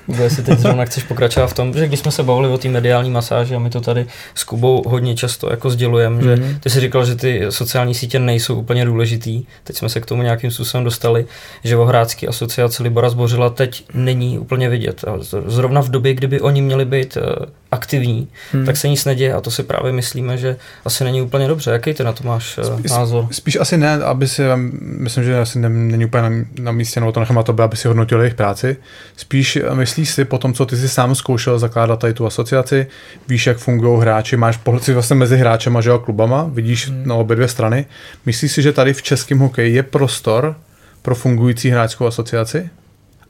Nebo 0.07 0.23
jestli 0.23 0.43
teď 0.43 0.59
zrovna 0.59 0.85
chceš 0.85 1.03
pokračovat 1.03 1.47
v 1.47 1.53
tom, 1.53 1.73
že 1.73 1.87
když 1.87 1.99
jsme 1.99 2.11
se 2.11 2.23
bavili 2.23 2.47
o 2.47 2.57
té 2.57 2.69
mediální 2.69 3.09
masáži 3.09 3.55
a 3.55 3.59
my 3.59 3.69
to 3.69 3.81
tady 3.81 4.05
s 4.35 4.43
Kubou 4.43 4.83
hodně 4.89 5.15
často 5.15 5.51
jako 5.51 5.69
sdělujeme, 5.69 6.21
mm-hmm. 6.21 6.43
že 6.43 6.59
ty 6.59 6.69
si 6.69 6.79
říkal, 6.79 7.05
že 7.05 7.15
ty 7.15 7.45
sociální 7.49 7.93
sítě 7.93 8.19
nejsou 8.19 8.55
úplně 8.55 8.85
důležitý, 8.85 9.43
teď 9.63 9.77
jsme 9.77 9.89
se 9.89 9.99
k 9.99 10.05
tomu 10.05 10.21
nějakým 10.21 10.51
způsobem 10.51 10.83
dostali, 10.83 11.25
že 11.63 11.75
Vohrácký 11.75 12.27
asociace 12.27 12.83
Libora 12.83 13.09
Zbořila 13.09 13.49
teď 13.49 13.85
není 13.93 14.39
úplně 14.39 14.69
vidět. 14.69 15.05
Zrovna 15.45 15.81
v 15.81 15.89
době, 15.89 16.13
kdyby 16.13 16.41
oni 16.41 16.61
měli 16.61 16.85
být 16.85 17.17
eh, 17.17 17.45
aktivní, 17.71 18.27
hmm. 18.51 18.65
tak 18.65 18.77
se 18.77 18.87
nic 18.87 19.05
neděje 19.05 19.33
a 19.33 19.41
to 19.41 19.51
si 19.51 19.63
právě 19.63 19.91
myslíme, 19.91 20.37
že 20.37 20.55
asi 20.85 21.03
není 21.03 21.21
úplně 21.21 21.47
dobře. 21.47 21.71
Jaký 21.71 21.93
ty 21.93 22.03
na 22.03 22.13
to 22.13 22.23
máš 22.23 22.57
uh, 22.57 22.79
Spíš, 22.79 22.91
názor? 22.91 23.27
Spíš 23.31 23.55
asi 23.55 23.77
ne, 23.77 24.03
aby 24.03 24.27
si, 24.27 24.43
myslím, 24.81 25.23
že 25.23 25.39
asi 25.39 25.59
ne, 25.59 25.69
není 25.69 26.05
úplně 26.05 26.23
na, 26.23 26.29
na 26.61 26.71
místě, 26.71 26.99
nebo 26.99 27.11
to 27.11 27.19
nechám 27.19 27.35
na 27.35 27.43
to, 27.43 27.63
aby 27.63 27.77
si 27.77 27.87
hodnotil 27.87 28.21
jejich 28.21 28.35
práci. 28.35 28.77
Spíš 29.17 29.59
myslíš 29.73 30.09
si 30.09 30.25
po 30.25 30.37
tom, 30.37 30.53
co 30.53 30.65
ty 30.65 30.77
si 30.77 30.89
sám 30.89 31.15
zkoušel 31.15 31.59
zakládat 31.59 31.99
tady 31.99 32.13
tu 32.13 32.25
asociaci, 32.25 32.87
víš, 33.27 33.47
jak 33.47 33.57
fungují 33.57 34.01
hráči, 34.01 34.37
máš 34.37 34.57
pohled 34.57 34.83
si 34.83 34.93
vlastně 34.93 35.15
mezi 35.15 35.37
hráčem 35.37 35.77
a 35.77 35.81
klubama, 36.03 36.49
vidíš 36.53 36.89
hmm. 36.89 37.07
na 37.07 37.15
obě 37.15 37.35
dvě 37.35 37.47
strany. 37.47 37.85
Myslíš 38.25 38.51
si, 38.51 38.61
že 38.61 38.71
tady 38.71 38.93
v 38.93 39.01
českém 39.01 39.39
hokeji 39.39 39.75
je 39.75 39.83
prostor 39.83 40.55
pro 41.01 41.15
fungující 41.15 41.69
hráčskou 41.69 42.05
asociaci? 42.05 42.69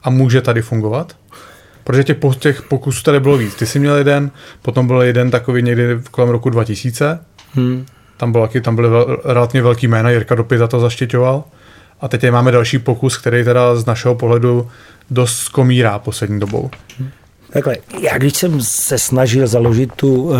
A 0.02 0.10
může 0.10 0.40
tady 0.40 0.62
fungovat? 0.62 1.16
Protože 1.84 2.04
těch, 2.04 2.16
těch 2.38 2.62
pokusů 2.62 3.02
tady 3.02 3.20
bylo 3.20 3.36
víc. 3.36 3.54
Ty 3.54 3.66
jsi 3.66 3.78
měl 3.78 3.96
jeden, 3.96 4.30
potom 4.62 4.86
byl 4.86 5.02
jeden 5.02 5.30
takový 5.30 5.62
někdy 5.62 5.84
kolem 6.10 6.30
roku 6.30 6.50
2000. 6.50 7.20
Hmm. 7.54 7.86
Tam, 8.16 8.32
byl, 8.32 8.48
tam 8.62 8.76
byly 8.76 8.88
vel, 8.88 9.18
relativně 9.24 9.62
velký 9.62 9.88
jména, 9.88 10.10
Jirka 10.10 10.34
Dopy 10.34 10.58
za 10.58 10.68
to 10.68 10.80
zaštiťoval. 10.80 11.44
A 12.00 12.08
teď 12.08 12.30
máme 12.30 12.52
další 12.52 12.78
pokus, 12.78 13.18
který 13.18 13.44
teda 13.44 13.76
z 13.76 13.86
našeho 13.86 14.14
pohledu 14.14 14.68
dost 15.10 15.38
zkomírá 15.38 15.98
poslední 15.98 16.40
dobou. 16.40 16.70
Takhle, 17.52 17.76
já 18.00 18.18
když 18.18 18.36
jsem 18.36 18.60
se 18.60 18.98
snažil 18.98 19.46
založit 19.46 19.92
tu, 19.96 20.32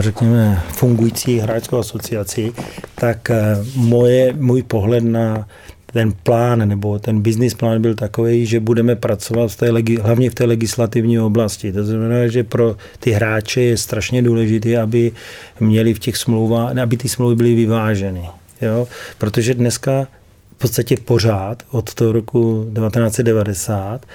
řekněme, 0.00 0.62
fungující 0.72 1.38
hráčskou 1.38 1.78
asociaci, 1.78 2.52
tak 2.94 3.30
moje, 3.76 4.32
můj 4.32 4.62
pohled 4.62 5.04
na 5.04 5.46
ten 5.92 6.12
plán 6.22 6.68
nebo 6.68 6.98
ten 6.98 7.20
business 7.20 7.54
plán 7.54 7.82
byl 7.82 7.94
takový, 7.94 8.46
že 8.46 8.60
budeme 8.60 8.96
pracovat 8.96 9.52
v 9.52 9.56
té, 9.56 9.72
hlavně 10.02 10.30
v 10.30 10.34
té 10.34 10.44
legislativní 10.44 11.18
oblasti. 11.18 11.72
To 11.72 11.84
znamená, 11.84 12.26
že 12.26 12.44
pro 12.44 12.76
ty 13.00 13.10
hráče 13.10 13.60
je 13.60 13.76
strašně 13.76 14.22
důležité, 14.22 14.78
aby 14.78 15.12
měli 15.60 15.94
v 15.94 15.98
těch 15.98 16.16
smlouvách, 16.16 16.78
aby 16.78 16.96
ty 16.96 17.08
smlouvy 17.08 17.36
byly 17.36 17.54
vyváženy. 17.54 18.28
Jo? 18.62 18.88
Protože 19.18 19.54
dneska 19.54 20.08
v 20.56 20.58
podstatě 20.58 20.96
pořád 21.04 21.62
od 21.70 21.94
toho 21.94 22.12
roku 22.12 22.70
1990 22.74 24.06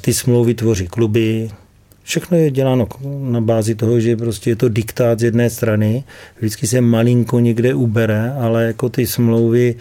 ty 0.00 0.14
smlouvy 0.14 0.54
tvoří 0.54 0.86
kluby, 0.86 1.50
Všechno 2.06 2.38
je 2.38 2.50
děláno 2.50 2.88
na 3.20 3.40
bázi 3.40 3.74
toho, 3.74 4.00
že 4.00 4.16
prostě 4.16 4.50
je 4.50 4.56
to 4.56 4.68
diktát 4.68 5.18
z 5.18 5.22
jedné 5.22 5.50
strany, 5.50 6.04
vždycky 6.38 6.66
se 6.66 6.80
malinko 6.80 7.40
někde 7.40 7.74
ubere, 7.74 8.32
ale 8.40 8.64
jako 8.64 8.88
ty 8.88 9.06
smlouvy 9.06 9.74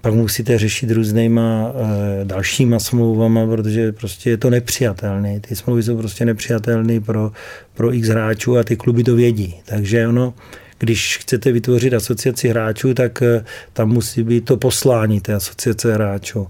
pak 0.00 0.14
musíte 0.14 0.58
řešit 0.58 0.90
různýma 0.90 1.72
e, 2.20 2.24
dalšíma 2.24 2.78
smlouvama, 2.78 3.46
protože 3.46 3.92
prostě 3.92 4.30
je 4.30 4.36
to 4.36 4.50
nepřijatelné. 4.50 5.40
Ty 5.40 5.56
smlouvy 5.56 5.82
jsou 5.82 5.96
prostě 5.96 6.24
nepřijatelné 6.24 7.00
pro, 7.00 7.32
pro 7.74 7.94
x 7.94 8.08
hráčů 8.08 8.58
a 8.58 8.64
ty 8.64 8.76
kluby 8.76 9.04
to 9.04 9.16
vědí. 9.16 9.54
Takže 9.64 10.08
ono, 10.08 10.34
když 10.78 11.18
chcete 11.18 11.52
vytvořit 11.52 11.94
asociaci 11.94 12.48
hráčů, 12.48 12.94
tak 12.94 13.22
e, 13.22 13.44
tam 13.72 13.88
musí 13.88 14.22
být 14.22 14.44
to 14.44 14.56
poslání 14.56 15.20
té 15.20 15.34
asociace 15.34 15.94
hráčů. 15.94 16.46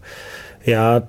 Já 0.66 1.02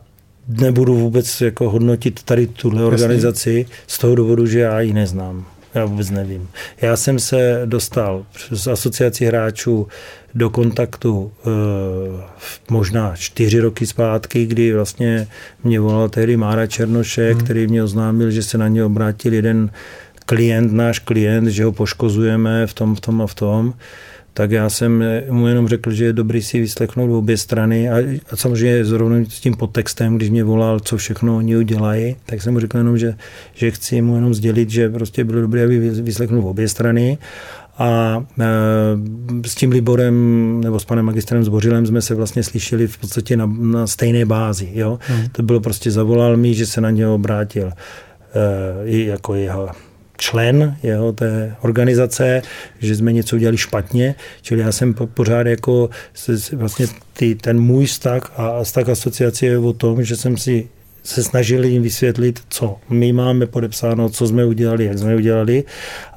nebudu 0.47 0.95
vůbec 0.95 1.41
jako 1.41 1.69
hodnotit 1.69 2.23
tady 2.23 2.47
tuhle 2.47 2.83
organizaci 2.83 3.65
z 3.87 3.97
toho 3.97 4.15
důvodu, 4.15 4.45
že 4.45 4.59
já 4.59 4.81
ji 4.81 4.93
neznám. 4.93 5.45
Já 5.75 5.85
vůbec 5.85 6.09
nevím. 6.09 6.49
Já 6.81 6.97
jsem 6.97 7.19
se 7.19 7.61
dostal 7.65 8.25
přes 8.33 8.67
asociaci 8.67 9.25
hráčů 9.25 9.87
do 10.35 10.49
kontaktu 10.49 11.31
e, 11.31 11.49
možná 12.69 13.15
čtyři 13.15 13.59
roky 13.59 13.87
zpátky, 13.87 14.45
kdy 14.45 14.73
vlastně 14.73 15.27
mě 15.63 15.79
volal 15.79 16.09
tehdy 16.09 16.37
Mára 16.37 16.67
Černoše, 16.67 17.31
hmm. 17.31 17.43
který 17.43 17.67
mě 17.67 17.83
oznámil, 17.83 18.31
že 18.31 18.43
se 18.43 18.57
na 18.57 18.67
ně 18.67 18.83
obrátil 18.83 19.33
jeden 19.33 19.71
klient, 20.25 20.73
náš 20.73 20.99
klient, 20.99 21.47
že 21.47 21.63
ho 21.63 21.71
poškozujeme 21.71 22.67
v 22.67 22.73
tom, 22.73 22.95
v 22.95 22.99
tom 22.99 23.21
a 23.21 23.27
v 23.27 23.33
tom 23.33 23.73
tak 24.39 24.51
já 24.51 24.69
jsem 24.69 25.03
mu 25.29 25.47
jenom 25.47 25.67
řekl, 25.67 25.91
že 25.91 26.05
je 26.05 26.13
dobrý 26.13 26.41
si 26.41 26.59
vyslechnout 26.59 27.17
obě 27.17 27.37
strany 27.37 27.89
a, 27.89 27.95
a 28.31 28.35
samozřejmě 28.35 28.85
zrovna 28.85 29.17
s 29.29 29.39
tím 29.39 29.53
podtextem, 29.53 30.15
když 30.15 30.29
mě 30.29 30.43
volal, 30.43 30.79
co 30.79 30.97
všechno 30.97 31.37
oni 31.37 31.57
udělají, 31.57 32.15
tak 32.25 32.41
jsem 32.41 32.53
mu 32.53 32.59
řekl 32.59 32.77
jenom, 32.77 32.97
že, 32.97 33.15
že 33.53 33.71
chci 33.71 34.01
mu 34.01 34.15
jenom 34.15 34.33
sdělit, 34.33 34.69
že 34.69 34.89
prostě 34.89 35.23
bylo 35.23 35.41
dobré, 35.41 35.63
aby 35.63 35.79
vyslechnul 35.89 36.47
obě 36.47 36.67
strany 36.67 37.17
a 37.77 38.23
e, 38.39 39.49
s 39.49 39.55
tím 39.55 39.71
Liborem 39.71 40.15
nebo 40.63 40.79
s 40.79 40.85
panem 40.85 41.05
magistrem 41.05 41.43
Zbořilem 41.43 41.85
jsme 41.85 42.01
se 42.01 42.15
vlastně 42.15 42.43
slyšeli 42.43 42.87
v 42.87 42.97
podstatě 42.97 43.37
na, 43.37 43.45
na 43.59 43.87
stejné 43.87 44.25
bázi. 44.25 44.69
Jo? 44.73 44.99
Hmm. 45.01 45.27
To 45.31 45.43
bylo 45.43 45.59
prostě, 45.59 45.91
zavolal 45.91 46.37
mi, 46.37 46.53
že 46.53 46.65
se 46.65 46.81
na 46.81 46.89
něho 46.89 47.15
obrátil 47.15 47.67
e, 47.67 47.73
jako 48.85 49.35
jeho 49.35 49.69
člen 50.19 50.77
jeho 50.83 51.11
té 51.11 51.55
organizace, 51.61 52.41
že 52.79 52.95
jsme 52.95 53.13
něco 53.13 53.35
udělali 53.35 53.57
špatně, 53.57 54.15
čili 54.41 54.61
já 54.61 54.71
jsem 54.71 54.93
pořád 54.93 55.47
jako 55.47 55.89
vlastně 56.53 56.87
ty, 57.13 57.35
ten 57.35 57.59
můj 57.59 57.85
vztah 57.85 58.31
a 58.35 58.63
vztah 58.63 58.89
asociace 58.89 59.45
je 59.45 59.57
o 59.57 59.73
tom, 59.73 60.03
že 60.03 60.15
jsem 60.15 60.37
si 60.37 60.67
se 61.03 61.23
snažili 61.23 61.69
jim 61.69 61.83
vysvětlit, 61.83 62.39
co 62.49 62.77
my 62.89 63.13
máme 63.13 63.45
podepsáno, 63.45 64.09
co 64.09 64.27
jsme 64.27 64.45
udělali, 64.45 64.85
jak 64.85 64.97
jsme 64.97 65.15
udělali, 65.15 65.63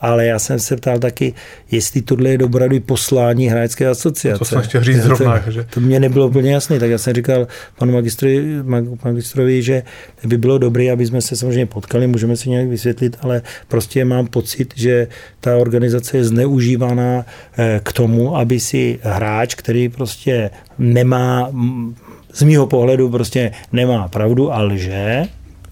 ale 0.00 0.26
já 0.26 0.38
jsem 0.38 0.58
se 0.58 0.76
ptal 0.76 0.98
taky, 0.98 1.34
jestli 1.70 2.02
tohle 2.02 2.30
je 2.30 2.38
dobrý 2.38 2.80
poslání 2.80 3.48
hráčské 3.48 3.88
asociace. 3.88 4.38
To 4.38 4.44
jsem 4.44 4.62
chtěl 4.62 4.84
říct 4.84 5.02
zrovna. 5.02 5.38
To, 5.38 5.50
že... 5.50 5.66
to 5.74 5.80
mě 5.80 6.00
nebylo 6.00 6.26
úplně 6.26 6.52
jasné, 6.52 6.78
tak 6.78 6.90
já 6.90 6.98
jsem 6.98 7.14
říkal 7.14 7.46
panu 7.78 7.92
magistrovi, 7.92 8.62
magistrovi, 9.04 9.62
že 9.62 9.82
by 10.26 10.38
bylo 10.38 10.58
dobré, 10.58 10.90
aby 10.90 11.06
jsme 11.06 11.20
se 11.20 11.36
samozřejmě 11.36 11.66
potkali, 11.66 12.06
můžeme 12.06 12.36
si 12.36 12.50
nějak 12.50 12.68
vysvětlit, 12.68 13.16
ale 13.20 13.42
prostě 13.68 14.04
mám 14.04 14.26
pocit, 14.26 14.74
že 14.76 15.06
ta 15.40 15.56
organizace 15.56 16.16
je 16.16 16.24
zneužívaná 16.24 17.26
eh, 17.58 17.80
k 17.82 17.92
tomu, 17.92 18.36
aby 18.36 18.60
si 18.60 18.98
hráč, 19.02 19.54
který 19.54 19.88
prostě 19.88 20.50
nemá 20.78 21.50
z 22.32 22.42
mýho 22.42 22.66
pohledu 22.66 23.10
prostě 23.10 23.50
nemá 23.72 24.08
pravdu 24.08 24.52
a 24.52 24.62
lže, 24.62 25.24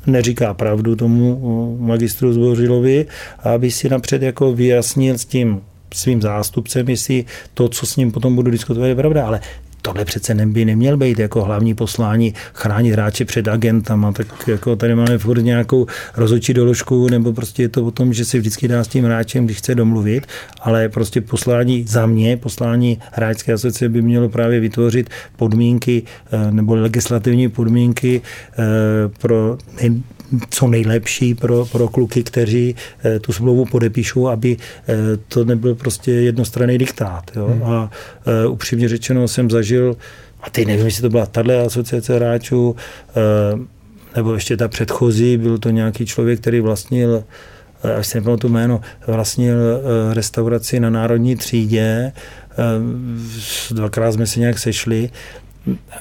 neříká 0.07 0.55
pravdu 0.55 0.97
tomu 0.97 1.77
magistru 1.81 2.32
Zbořilovi, 2.32 3.07
aby 3.45 3.70
si 3.70 3.89
napřed 3.89 4.23
jako 4.23 4.53
vyjasnil 4.53 5.19
s 5.19 5.24
tím 5.24 5.61
svým 5.95 6.23
zástupcem, 6.23 6.89
jestli 6.89 7.24
to, 7.55 7.69
co 7.69 7.87
s 7.87 7.97
ním 7.97 8.12
potom 8.12 8.35
budu 8.35 8.51
diskutovat, 8.51 8.87
je 8.87 8.95
pravda. 8.95 9.27
Ale 9.27 9.41
tohle 9.82 10.05
přece 10.05 10.35
by 10.35 10.65
neměl 10.65 10.97
být 10.97 11.19
jako 11.19 11.44
hlavní 11.44 11.74
poslání 11.74 12.35
chránit 12.55 12.93
hráče 12.93 13.24
před 13.24 13.48
agentama, 13.48 14.12
tak 14.12 14.48
jako 14.48 14.77
tady 14.77 14.94
máme 14.94 15.19
furt 15.19 15.43
nějakou 15.43 15.86
rozhodčí 16.16 16.55
doložku, 16.55 17.09
nebo 17.09 17.32
prostě 17.32 17.62
je 17.62 17.69
to 17.69 17.85
o 17.85 17.90
tom, 17.90 18.12
že 18.12 18.24
si 18.24 18.39
vždycky 18.39 18.69
dá 18.69 18.85
s 18.85 18.89
tím 18.89 19.05
hráčem, 19.05 19.44
když 19.44 19.59
chce 19.59 19.74
domluvit, 19.74 20.27
ale 20.61 20.89
prostě 20.89 21.20
poslání 21.20 21.85
za 21.89 22.07
mě, 22.07 22.36
poslání 22.36 22.98
hráčské 23.12 23.52
asociace 23.52 23.89
by 23.89 24.02
mělo 24.02 24.28
právě 24.28 24.61
vytvořit 24.61 25.11
podmínky 25.36 26.02
eh, 26.32 26.51
nebo 26.51 26.74
legislativní 26.74 27.48
podmínky 27.48 28.23
eh, 28.52 28.62
pro 29.20 29.59
co 30.51 30.66
nejlepší 30.66 31.35
pro, 31.35 31.66
pro 31.66 31.89
kluky, 31.89 32.23
kteří 32.23 32.74
eh, 33.05 33.19
tu 33.19 33.32
smlouvu 33.32 33.65
podepíšou, 33.65 34.28
aby 34.28 34.57
to 35.28 35.44
nebyl 35.44 35.74
prostě 35.74 36.12
jednostranný 36.12 36.78
diktát. 36.78 37.31
Jo? 37.36 37.47
Hmm. 37.47 37.62
A 37.62 37.90
upřímně 38.48 38.89
řečeno 38.89 39.28
jsem 39.28 39.51
zažil, 39.51 39.97
a 40.43 40.51
teď 40.51 40.66
nevím, 40.66 40.85
jestli 40.85 41.02
to 41.02 41.11
byla 41.11 41.27
tahle 41.27 41.61
asociace 41.61 42.16
hráčů, 42.16 42.77
nebo 44.16 44.35
ještě 44.35 44.57
ta 44.57 44.69
předchozí, 44.69 45.36
byl 45.36 45.59
to 45.59 45.70
nějaký 45.70 46.07
člověk, 46.07 46.40
který 46.40 46.61
vlastnil 46.61 47.24
až 47.98 48.07
si 48.07 48.19
nepamatuji 48.19 48.52
jméno, 48.52 48.81
vlastnil 49.07 49.57
restauraci 50.12 50.81
na 50.81 50.90
Národní 50.90 51.36
třídě, 51.36 52.12
dvakrát 53.70 54.12
jsme 54.12 54.27
se 54.27 54.40
nějak 54.40 54.59
sešli 54.59 55.11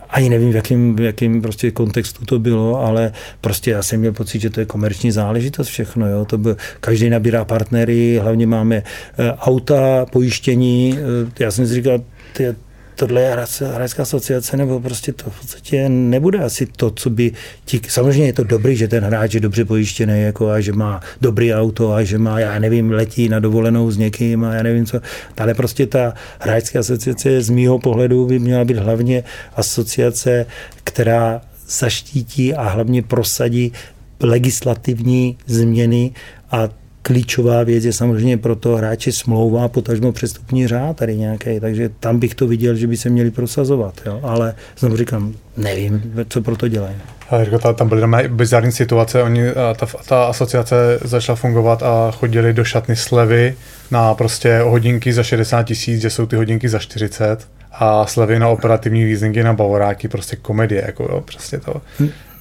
ani 0.09 0.29
nevím, 0.29 0.51
v 0.51 0.55
jakém, 0.55 0.95
v 0.95 1.01
jakém 1.01 1.41
prostě 1.41 1.71
kontextu 1.71 2.25
to 2.25 2.39
bylo, 2.39 2.85
ale 2.85 3.11
prostě 3.41 3.71
já 3.71 3.83
jsem 3.83 3.99
měl 3.99 4.11
pocit, 4.11 4.41
že 4.41 4.49
to 4.49 4.59
je 4.59 4.65
komerční 4.65 5.11
záležitost 5.11 5.67
všechno. 5.67 6.07
Jo? 6.07 6.25
To 6.25 6.37
byl, 6.37 6.57
každý 6.79 7.09
nabírá 7.09 7.45
partnery, 7.45 8.19
hlavně 8.21 8.47
máme 8.47 8.75
eh, 8.75 9.33
auta, 9.33 10.05
pojištění. 10.05 10.97
Eh, 10.97 11.31
já 11.39 11.51
jsem 11.51 11.67
si 11.67 11.73
říkal, 11.73 12.01
ty, 12.33 12.55
tohle 12.99 13.21
je 13.21 13.35
hráčská 13.73 14.03
asociace, 14.03 14.57
nebo 14.57 14.79
prostě 14.79 15.13
to 15.13 15.29
v 15.29 15.39
podstatě 15.39 15.89
nebude 15.89 16.39
asi 16.39 16.65
to, 16.65 16.91
co 16.91 17.09
by 17.09 17.31
ti, 17.65 17.81
samozřejmě 17.87 18.25
je 18.25 18.33
to 18.33 18.43
dobrý, 18.43 18.75
že 18.75 18.87
ten 18.87 19.03
hráč 19.03 19.33
je 19.33 19.39
dobře 19.39 19.65
pojištěný, 19.65 20.21
jako 20.21 20.49
a 20.49 20.59
že 20.59 20.73
má 20.73 21.01
dobrý 21.21 21.53
auto 21.53 21.93
a 21.93 22.03
že 22.03 22.17
má, 22.17 22.39
já 22.39 22.59
nevím, 22.59 22.91
letí 22.91 23.29
na 23.29 23.39
dovolenou 23.39 23.91
s 23.91 23.97
někým 23.97 24.43
a 24.43 24.53
já 24.53 24.63
nevím 24.63 24.85
co, 24.85 24.99
ale 25.37 25.53
prostě 25.53 25.87
ta 25.87 26.13
hráčská 26.39 26.79
asociace 26.79 27.41
z 27.41 27.49
mýho 27.49 27.79
pohledu 27.79 28.25
by 28.25 28.39
měla 28.39 28.65
být 28.65 28.77
hlavně 28.77 29.23
asociace, 29.55 30.45
která 30.83 31.41
zaštítí 31.67 32.53
a 32.53 32.69
hlavně 32.69 33.01
prosadí 33.03 33.73
legislativní 34.19 35.37
změny 35.47 36.11
a 36.51 36.69
klíčová 37.01 37.63
věc 37.63 37.85
je 37.85 37.93
samozřejmě 37.93 38.37
pro 38.37 38.55
to 38.55 38.75
hráči 38.75 39.11
smlouva, 39.11 39.67
potažmo 39.67 40.11
přestupní 40.11 40.67
řád 40.67 40.97
tady 40.97 41.17
nějaký, 41.17 41.59
takže 41.59 41.89
tam 41.99 42.19
bych 42.19 42.35
to 42.35 42.47
viděl, 42.47 42.75
že 42.75 42.87
by 42.87 42.97
se 42.97 43.09
měli 43.09 43.31
prosazovat, 43.31 44.01
jo? 44.05 44.19
ale 44.23 44.55
znovu 44.77 44.97
říkám, 44.97 45.33
nevím, 45.57 46.13
co 46.29 46.41
pro 46.41 46.55
to 46.55 46.67
dělají. 46.67 46.95
Ale 47.29 47.45
tam 47.75 47.89
byly 47.89 48.27
bizarní 48.27 48.71
situace, 48.71 49.23
oni, 49.23 49.43
ta, 49.75 49.87
ta 50.07 50.25
asociace 50.25 50.99
začala 51.03 51.35
fungovat 51.35 51.83
a 51.83 52.11
chodili 52.11 52.53
do 52.53 52.63
šatny 52.63 52.95
slevy 52.95 53.55
na 53.91 54.13
prostě 54.13 54.59
hodinky 54.59 55.13
za 55.13 55.23
60 55.23 55.63
tisíc, 55.63 56.01
že 56.01 56.09
jsou 56.09 56.25
ty 56.25 56.35
hodinky 56.35 56.69
za 56.69 56.79
40 56.79 57.47
a 57.71 58.05
slevy 58.05 58.39
na 58.39 58.47
operativní 58.47 59.05
leasingy 59.05 59.43
na 59.43 59.53
bavoráky, 59.53 60.07
prostě 60.07 60.35
komedie, 60.35 60.83
jako 60.85 61.03
jo, 61.03 61.21
prostě 61.21 61.57
to. 61.57 61.81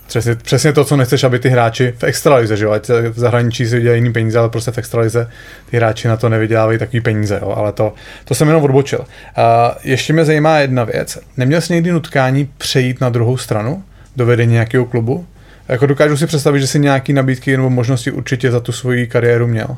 Přesně, 0.08 0.34
přesně 0.34 0.72
to, 0.72 0.84
co 0.84 0.96
nechceš, 0.96 1.24
aby 1.24 1.38
ty 1.38 1.48
hráči 1.48 1.94
v 1.98 2.04
extralize, 2.04 2.56
že 2.56 2.64
jo, 2.64 2.70
ať 2.70 2.88
v 2.88 3.18
zahraničí 3.18 3.66
si 3.66 3.76
vydělají 3.76 4.02
jiný 4.02 4.12
peníze, 4.12 4.38
ale 4.38 4.48
prostě 4.48 4.70
v 4.70 4.78
extralize 4.78 5.30
ty 5.70 5.76
hráči 5.76 6.08
na 6.08 6.16
to 6.16 6.28
nevydělávají 6.28 6.78
takový 6.78 7.00
peníze, 7.00 7.38
jo, 7.42 7.54
ale 7.56 7.72
to, 7.72 7.92
to 8.24 8.34
jsem 8.34 8.48
jenom 8.48 8.64
odbočil. 8.64 9.04
A 9.36 9.76
ještě 9.84 10.12
mě 10.12 10.24
zajímá 10.24 10.58
jedna 10.58 10.84
věc. 10.84 11.18
Neměl 11.36 11.60
jsi 11.60 11.72
někdy 11.72 11.92
nutkání 11.92 12.48
přejít 12.58 13.00
na 13.00 13.08
druhou 13.08 13.36
stranu, 13.36 13.82
do 14.16 14.26
vedení 14.26 14.52
nějakého 14.52 14.84
klubu? 14.84 15.26
Jako 15.68 15.86
dokážu 15.86 16.16
si 16.16 16.26
představit, 16.26 16.60
že 16.60 16.66
jsi 16.66 16.78
nějaký 16.78 17.12
nabídky 17.12 17.56
nebo 17.56 17.70
možnosti 17.70 18.10
určitě 18.10 18.50
za 18.50 18.60
tu 18.60 18.72
svoji 18.72 19.06
kariéru 19.06 19.46
měl. 19.46 19.76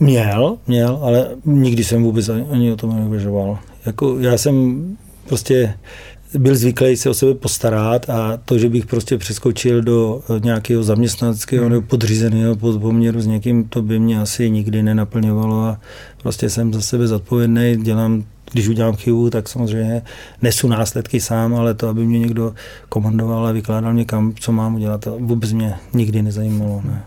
Měl, 0.00 0.56
měl, 0.66 0.98
ale 1.02 1.26
nikdy 1.44 1.84
jsem 1.84 2.02
vůbec 2.02 2.28
ani 2.28 2.72
o 2.72 2.76
tom 2.76 2.96
neuvažoval. 2.96 3.58
Jako 3.86 4.18
já 4.20 4.38
jsem 4.38 4.84
prostě 5.28 5.74
byl 6.38 6.56
zvyklý 6.56 6.96
se 6.96 7.10
o 7.10 7.14
sebe 7.14 7.34
postarat 7.34 8.10
a 8.10 8.36
to, 8.44 8.58
že 8.58 8.68
bych 8.68 8.86
prostě 8.86 9.18
přeskočil 9.18 9.82
do 9.82 10.22
nějakého 10.42 10.82
zaměstnaneckého 10.82 11.68
nebo 11.68 11.82
podřízeného 11.82 12.56
poměru 12.56 13.20
s 13.20 13.26
někým, 13.26 13.64
to 13.64 13.82
by 13.82 13.98
mě 13.98 14.20
asi 14.20 14.50
nikdy 14.50 14.82
nenaplňovalo 14.82 15.64
a 15.64 15.80
prostě 16.22 16.50
jsem 16.50 16.72
za 16.72 16.80
sebe 16.80 17.06
zodpovědný, 17.06 17.76
dělám 17.82 18.24
když 18.52 18.68
udělám 18.68 18.96
chybu, 18.96 19.30
tak 19.30 19.48
samozřejmě 19.48 20.02
nesu 20.42 20.68
následky 20.68 21.20
sám, 21.20 21.54
ale 21.54 21.74
to, 21.74 21.88
aby 21.88 22.06
mě 22.06 22.18
někdo 22.18 22.54
komandoval 22.88 23.46
a 23.46 23.52
vykládal 23.52 23.92
mě 23.92 24.04
kam, 24.04 24.34
co 24.40 24.52
mám 24.52 24.74
udělat, 24.74 25.00
to 25.00 25.18
vůbec 25.20 25.52
mě 25.52 25.74
nikdy 25.92 26.22
nezajímalo. 26.22 26.82
Ne. 26.84 27.04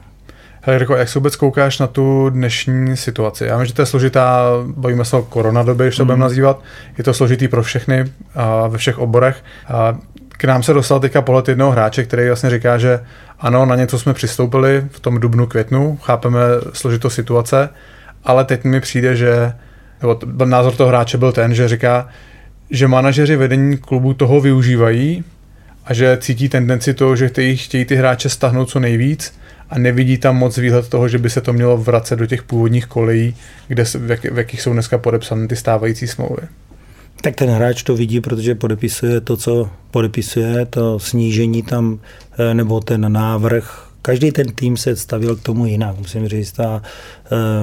Hele, 0.65 0.76
Jirko, 0.76 0.95
jak 0.95 1.10
se 1.10 1.19
vůbec 1.19 1.35
koukáš 1.35 1.80
na 1.80 1.88
tu 1.88 2.30
dnešní 2.30 2.98
situaci? 2.98 3.45
Já 3.45 3.57
vím, 3.57 3.65
že 3.65 3.73
to 3.73 3.81
je 3.81 3.85
složitá, 3.85 4.44
bavíme 4.68 5.06
se 5.06 5.18
o 5.18 5.22
koronadobě, 5.22 5.88
když 5.88 5.98
to 5.98 6.03
mm. 6.03 6.07
budeme 6.07 6.22
nazývat. 6.22 6.61
Je 6.98 7.03
to 7.03 7.14
složitý 7.14 7.48
pro 7.48 7.64
všechny 7.64 8.06
a 8.35 8.68
ve 8.68 8.77
všech 8.77 8.99
oborech. 8.99 9.44
A 9.68 9.98
k 10.30 10.44
nám 10.44 10.64
se 10.64 10.73
dostal 10.73 10.99
teďka 10.99 11.22
pohled 11.22 11.48
jednoho 11.48 11.72
hráče, 11.72 12.03
který 12.03 12.27
vlastně 12.27 12.49
říká, 12.49 12.77
že 12.77 12.99
ano, 13.40 13.65
na 13.65 13.76
něco 13.76 13.99
jsme 13.99 14.14
přistoupili 14.14 14.84
v 14.91 14.99
tom 14.99 15.19
dubnu, 15.19 15.48
květnu, 15.48 15.98
chápeme 16.02 16.40
složitost 16.73 17.14
situace, 17.14 17.69
ale 18.23 18.45
teď 18.45 18.64
mi 18.64 18.81
přijde, 18.81 19.15
že, 19.15 19.53
nebo 20.02 20.45
názor 20.45 20.73
toho 20.73 20.90
hráče 20.90 21.18
byl 21.18 21.31
ten, 21.31 21.53
že 21.53 21.68
říká, 21.68 22.07
že 22.69 22.88
manažeři 22.88 23.35
vedení 23.35 23.77
klubu 23.77 24.14
toho 24.14 24.41
využívají 24.41 25.23
a 25.85 25.94
že 25.94 26.18
cítí 26.22 26.49
tendenci 26.49 26.94
toho, 26.94 27.15
že 27.15 27.27
chtějí, 27.27 27.57
chtějí 27.57 27.85
ty 27.85 27.95
hráče 27.95 28.30
stahnout 28.30 28.69
co 28.69 28.80
nejvíc 28.80 29.42
a 29.73 29.79
nevidí 29.79 30.17
tam 30.17 30.37
moc 30.37 30.57
výhled 30.57 30.89
toho, 30.89 31.07
že 31.07 31.17
by 31.17 31.29
se 31.29 31.41
to 31.41 31.53
mělo 31.53 31.77
vracet 31.77 32.15
do 32.15 32.25
těch 32.25 32.43
původních 32.43 32.85
kolejí, 32.85 33.35
kde, 33.67 33.85
v, 33.85 34.09
jak, 34.09 34.23
v 34.23 34.37
jakých 34.37 34.61
jsou 34.61 34.73
dneska 34.73 34.97
podepsány 34.97 35.47
ty 35.47 35.55
stávající 35.55 36.07
smlouvy. 36.07 36.41
Tak 37.21 37.35
ten 37.35 37.49
hráč 37.49 37.83
to 37.83 37.95
vidí, 37.95 38.21
protože 38.21 38.55
podepisuje 38.55 39.21
to, 39.21 39.37
co 39.37 39.69
podepisuje, 39.91 40.65
to 40.65 40.99
snížení 40.99 41.63
tam, 41.63 41.99
eh, 42.37 42.53
nebo 42.53 42.79
ten 42.79 43.11
návrh 43.11 43.92
každý 44.05 44.31
ten 44.31 44.51
tým 44.51 44.77
se 44.77 44.95
stavil 44.95 45.35
k 45.35 45.41
tomu 45.41 45.65
jinak, 45.65 45.97
musím 45.97 46.27
říct. 46.27 46.59
A 46.59 46.81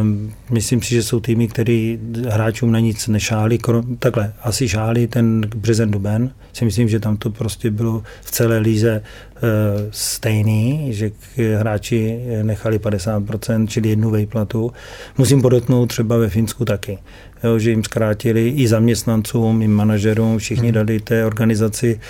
um, 0.00 0.32
myslím 0.50 0.82
si, 0.82 0.94
že 0.94 1.02
jsou 1.02 1.20
týmy, 1.20 1.48
které 1.48 1.96
hráčům 2.28 2.72
na 2.72 2.78
nic 2.78 3.08
nešáli. 3.08 3.58
Takhle, 3.98 4.32
asi 4.42 4.68
šáli 4.68 5.06
ten 5.06 5.40
březen 5.56 5.90
duben. 5.90 6.30
Si 6.52 6.64
myslím, 6.64 6.88
že 6.88 7.00
tam 7.00 7.16
to 7.16 7.30
prostě 7.30 7.70
bylo 7.70 8.02
v 8.22 8.30
celé 8.30 8.58
líze 8.58 9.02
uh, 9.02 9.48
stejný, 9.90 10.88
že 10.92 11.10
hráči 11.58 12.20
nechali 12.42 12.78
50%, 12.78 13.66
čili 13.66 13.88
jednu 13.88 14.10
vejplatu. 14.10 14.72
Musím 15.18 15.42
podotknout 15.42 15.86
třeba 15.86 16.16
ve 16.16 16.28
Finsku 16.28 16.64
taky. 16.64 16.98
Jo, 17.44 17.58
že 17.58 17.70
jim 17.70 17.84
zkrátili 17.84 18.48
i 18.48 18.68
zaměstnancům, 18.68 19.62
i 19.62 19.68
manažerům, 19.68 20.38
všichni 20.38 20.68
hmm. 20.68 20.74
dali 20.74 21.00
té 21.00 21.24
organizaci 21.24 22.00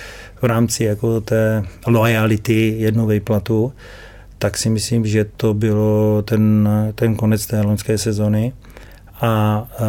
v 0.41 0.43
rámci 0.43 0.83
jako 0.83 1.21
té 1.21 1.63
loyalty 1.87 2.75
jednu 2.77 3.05
vejplatu 3.05 3.73
tak 4.41 4.57
si 4.57 4.69
myslím, 4.69 5.05
že 5.05 5.25
to 5.37 5.53
bylo 5.53 6.21
ten, 6.21 6.69
ten 6.95 7.15
konec 7.15 7.45
té 7.45 7.61
loňské 7.61 7.97
sezony. 7.97 8.53
A 9.21 9.63
e, 9.73 9.85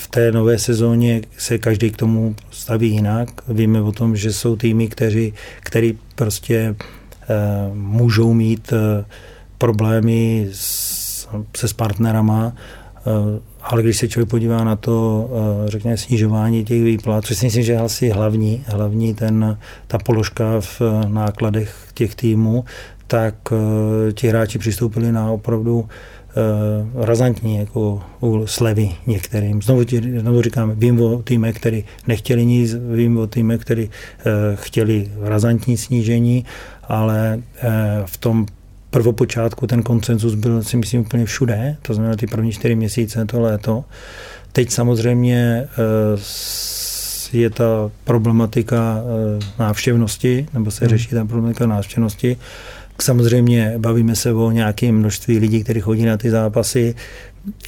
v 0.00 0.08
té 0.08 0.32
nové 0.32 0.58
sezóně 0.58 1.20
se 1.36 1.58
každý 1.58 1.90
k 1.90 1.96
tomu 1.96 2.34
staví 2.50 2.90
jinak. 2.90 3.28
Víme 3.48 3.80
o 3.80 3.92
tom, 3.92 4.16
že 4.16 4.32
jsou 4.32 4.56
týmy, 4.56 4.88
kteří, 4.88 5.34
který 5.60 5.98
prostě 6.14 6.56
e, 6.56 6.74
můžou 7.74 8.32
mít 8.32 8.72
e, 8.72 9.04
problémy 9.58 10.48
s, 10.52 11.28
se 11.56 11.68
s 11.68 11.72
partnerama, 11.72 12.52
ale 13.62 13.82
když 13.82 13.96
se 13.96 14.08
člověk 14.08 14.30
podívá 14.30 14.64
na 14.64 14.76
to, 14.76 15.30
řekněme, 15.66 15.96
snižování 15.96 16.64
těch 16.64 16.82
výplat, 16.82 17.24
což 17.24 17.38
si 17.38 17.46
myslím, 17.46 17.62
že 17.62 17.72
je 17.72 17.80
asi 17.80 18.08
hlavní, 18.08 18.64
hlavní 18.66 19.14
ten, 19.14 19.58
ta 19.86 19.98
položka 19.98 20.60
v 20.60 20.82
nákladech 21.08 21.88
těch 21.94 22.14
týmů, 22.14 22.64
tak 23.08 23.34
eh, 23.52 24.12
ti 24.12 24.28
hráči 24.28 24.58
přistoupili 24.58 25.12
na 25.12 25.30
opravdu 25.30 25.88
eh, 25.88 27.04
razantní 27.06 27.56
jako 27.56 28.02
slevy 28.44 28.90
některým. 29.06 29.62
Znovu, 29.62 29.82
znovu 30.20 30.42
říkám, 30.42 30.72
vím 30.76 31.00
o 31.00 31.22
týme, 31.22 31.52
který 31.52 31.84
nechtěli 32.06 32.46
nic, 32.46 32.74
vím 32.74 33.18
o 33.18 33.26
týme, 33.26 33.58
který 33.58 33.90
eh, 33.90 34.22
chtěli 34.54 35.10
razantní 35.20 35.76
snížení, 35.76 36.44
ale 36.88 37.40
v 38.06 38.16
tom 38.16 38.46
prvopočátku 38.90 39.66
ten 39.66 39.82
koncenzus 39.82 40.34
byl 40.34 40.62
si 40.62 40.76
myslím 40.76 41.00
úplně 41.00 41.24
všude, 41.24 41.76
to 41.82 41.94
znamená 41.94 42.16
ty 42.16 42.26
první 42.26 42.52
čtyři 42.52 42.74
měsíce 42.74 43.24
to 43.24 43.40
léto. 43.40 43.84
Teď 44.52 44.70
samozřejmě 44.70 45.68
je 47.32 47.50
ta 47.50 47.90
problematika 48.04 49.02
návštěvnosti, 49.58 50.46
nebo 50.54 50.70
se 50.70 50.84
hmm. 50.84 50.90
řeší 50.90 51.08
ta 51.08 51.24
problematika 51.24 51.66
návštěvnosti 51.66 52.36
samozřejmě 53.02 53.74
bavíme 53.78 54.16
se 54.16 54.32
o 54.32 54.50
nějakém 54.50 54.98
množství 54.98 55.38
lidí, 55.38 55.64
kteří 55.64 55.80
chodí 55.80 56.04
na 56.04 56.16
ty 56.16 56.30
zápasy. 56.30 56.94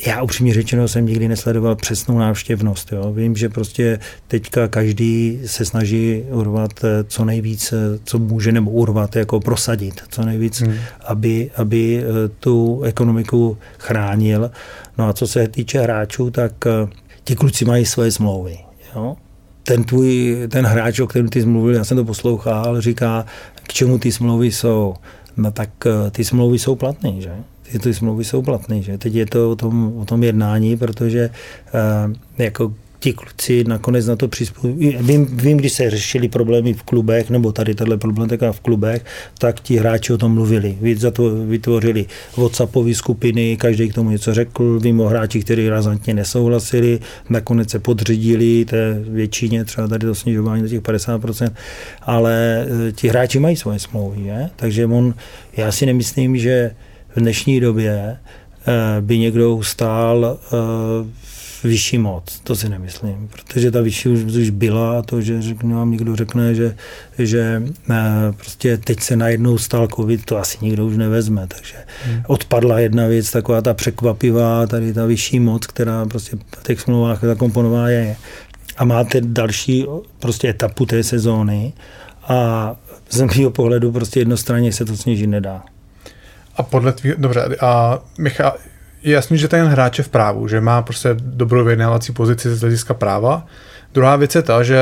Já 0.06 0.22
upřímně 0.22 0.54
řečeno 0.54 0.88
jsem 0.88 1.06
nikdy 1.06 1.28
nesledoval 1.28 1.76
přesnou 1.76 2.18
návštěvnost. 2.18 2.92
Jo. 2.92 3.12
Vím, 3.12 3.36
že 3.36 3.48
prostě 3.48 3.98
teďka 4.28 4.68
každý 4.68 5.40
se 5.46 5.64
snaží 5.64 6.22
urvat 6.30 6.70
eh, 6.84 7.04
co 7.04 7.24
nejvíc, 7.24 7.72
eh, 7.72 7.98
co 8.04 8.18
může, 8.18 8.52
nebo 8.52 8.70
urvat, 8.70 9.16
jako 9.16 9.40
prosadit 9.40 10.02
co 10.08 10.24
nejvíc, 10.24 10.60
hmm. 10.60 10.74
aby, 11.06 11.50
aby 11.56 12.04
eh, 12.04 12.28
tu 12.40 12.82
ekonomiku 12.82 13.58
chránil. 13.78 14.50
No 14.98 15.08
a 15.08 15.12
co 15.12 15.26
se 15.26 15.48
týče 15.48 15.80
hráčů, 15.80 16.30
tak 16.30 16.52
ti 17.24 17.36
kluci 17.36 17.64
mají 17.64 17.86
svoje 17.86 18.12
smlouvy. 18.12 18.58
Jo 18.96 19.16
ten 19.62 19.84
tvůj, 19.84 20.38
ten 20.50 20.66
hráč, 20.66 21.00
o 21.00 21.06
kterém 21.06 21.28
ty 21.28 21.44
mluvil, 21.44 21.74
já 21.74 21.84
jsem 21.84 21.96
to 21.96 22.04
poslouchal, 22.04 22.80
říká, 22.80 23.24
k 23.62 23.72
čemu 23.72 23.98
ty 23.98 24.12
smlouvy 24.12 24.52
jsou. 24.52 24.94
No 25.40 25.50
tak 25.50 25.70
ty 26.10 26.24
smlouvy 26.24 26.58
jsou 26.58 26.76
platné, 26.76 27.20
že? 27.20 27.32
ty, 27.72 27.78
ty 27.78 27.94
smlouvy 27.94 28.24
jsou 28.24 28.42
platné. 28.42 28.82
Že? 28.82 28.98
Teď 28.98 29.14
je 29.14 29.26
to 29.26 29.50
o 29.50 29.56
tom, 29.56 29.92
o 29.96 30.04
tom 30.04 30.22
jednání, 30.22 30.76
protože 30.76 31.30
uh, 31.74 32.12
jako 32.38 32.74
ti 33.00 33.12
kluci 33.12 33.64
nakonec 33.64 34.06
na 34.06 34.16
to 34.16 34.28
přizpůsobí. 34.28 34.96
Vím, 35.00 35.26
vím, 35.36 35.56
když 35.56 35.72
se 35.72 35.90
řešili 35.90 36.28
problémy 36.28 36.74
v 36.74 36.82
klubech, 36.82 37.30
nebo 37.30 37.52
tady 37.52 37.74
tahle 37.74 37.96
problematika 37.96 38.52
v 38.52 38.60
klubech, 38.60 39.04
tak 39.38 39.60
ti 39.60 39.76
hráči 39.76 40.12
o 40.12 40.18
tom 40.18 40.34
mluvili. 40.34 40.78
Vytvořili 41.46 42.06
WhatsAppové 42.36 42.94
skupiny, 42.94 43.56
každý 43.56 43.88
k 43.88 43.94
tomu 43.94 44.10
něco 44.10 44.34
řekl. 44.34 44.80
Vím 44.80 45.00
o 45.00 45.08
hráči, 45.08 45.40
kteří 45.40 45.68
razantně 45.68 46.14
nesouhlasili, 46.14 47.00
nakonec 47.28 47.70
se 47.70 47.78
podřídili 47.78 48.64
té 48.64 49.00
většině, 49.08 49.64
třeba 49.64 49.88
tady 49.88 50.06
to 50.06 50.14
snižování 50.14 50.62
do 50.62 50.68
těch 50.68 50.80
50%, 50.80 51.50
ale 52.02 52.66
eh, 52.88 52.92
ti 52.92 53.08
hráči 53.08 53.38
mají 53.38 53.56
svoje 53.56 53.78
smlouvy, 53.78 54.22
je? 54.22 54.50
takže 54.56 54.86
on, 54.86 55.14
já 55.56 55.72
si 55.72 55.86
nemyslím, 55.86 56.36
že 56.36 56.74
v 57.16 57.20
dnešní 57.20 57.60
době 57.60 58.16
eh, 58.66 59.00
by 59.00 59.18
někdo 59.18 59.62
stál 59.62 60.38
eh, 60.52 61.30
vyšší 61.64 61.98
moc, 61.98 62.40
to 62.44 62.56
si 62.56 62.68
nemyslím, 62.68 63.28
protože 63.32 63.70
ta 63.70 63.80
vyšší 63.80 64.08
už, 64.08 64.20
už 64.20 64.50
byla 64.50 64.98
a 64.98 65.02
to, 65.02 65.20
že 65.20 65.42
řekne, 65.42 65.74
vám 65.74 65.90
někdo 65.90 66.16
řekne, 66.16 66.54
že, 66.54 66.76
že 67.18 67.62
eh, 67.90 67.96
prostě 68.36 68.76
teď 68.76 69.00
se 69.00 69.16
najednou 69.16 69.58
stal 69.58 69.88
covid, 69.96 70.24
to 70.24 70.38
asi 70.38 70.58
nikdo 70.62 70.86
už 70.86 70.96
nevezme, 70.96 71.46
takže 71.46 71.74
hmm. 72.04 72.22
odpadla 72.26 72.78
jedna 72.78 73.06
věc, 73.06 73.30
taková 73.30 73.62
ta 73.62 73.74
překvapivá, 73.74 74.66
tady 74.66 74.92
ta 74.92 75.06
vyšší 75.06 75.40
moc, 75.40 75.66
která 75.66 76.06
prostě 76.06 76.36
v 76.36 76.62
těch 76.62 76.80
smlouvách 76.80 77.24
zakomponová 77.24 77.88
je. 77.88 78.16
A 78.76 78.84
máte 78.84 79.20
další 79.20 79.86
prostě 80.18 80.48
etapu 80.48 80.86
té 80.86 81.02
sezóny 81.02 81.72
a 82.22 82.76
z 83.10 83.20
mého 83.20 83.50
pohledu 83.50 83.92
prostě 83.92 84.20
jednostranně 84.20 84.72
se 84.72 84.84
to 84.84 84.96
snížit 84.96 85.26
nedá. 85.26 85.62
A 86.56 86.62
podle 86.62 86.92
tvý, 86.92 87.12
dobře, 87.18 87.56
a 87.60 87.98
Michal, 88.18 88.56
je 89.02 89.14
jasný, 89.14 89.38
že 89.38 89.48
ten 89.48 89.66
hráč 89.66 89.98
je 89.98 90.04
v 90.04 90.08
právu, 90.08 90.48
že 90.48 90.60
má 90.60 90.82
prostě 90.82 91.08
dobrou 91.18 91.64
vyjednávací 91.64 92.12
pozici 92.12 92.54
z 92.54 92.60
hlediska 92.60 92.94
práva. 92.94 93.46
Druhá 93.94 94.16
věc 94.16 94.34
je 94.34 94.42
ta, 94.42 94.62
že 94.62 94.78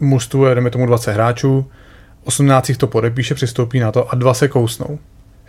mužstvu 0.00 0.46
je, 0.46 0.54
jdeme 0.54 0.70
tomu 0.70 0.86
20 0.86 1.12
hráčů, 1.12 1.70
18 2.24 2.72
to 2.76 2.86
podepíše, 2.86 3.34
přistoupí 3.34 3.80
na 3.80 3.92
to 3.92 4.08
a 4.08 4.14
dva 4.14 4.34
se 4.34 4.48
kousnou. 4.48 4.98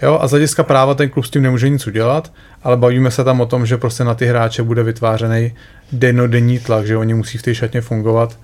Jo, 0.02 0.20
a 0.22 0.28
z 0.28 0.32
hlediska 0.32 0.64
práva 0.64 0.94
ten 0.94 1.10
klub 1.10 1.26
s 1.26 1.30
tím 1.30 1.44
nemůže 1.44 1.70
nic 1.70 1.88
udělat, 1.88 2.32
ale 2.64 2.78
bavíme 2.78 3.12
se 3.12 3.24
tam 3.24 3.42
o 3.42 3.46
tom, 3.46 3.66
že 3.66 3.78
prostě 3.78 4.04
na 4.04 4.16
ty 4.16 4.26
hráče 4.26 4.64
bude 4.64 4.84
vytvářený 4.84 5.54
denodenní 5.92 6.60
tlak, 6.60 6.88
že 6.88 6.98
oni 6.98 7.14
musí 7.14 7.38
v 7.38 7.42
té 7.42 7.56
šatně 7.56 7.82
fungovat 7.82 8.38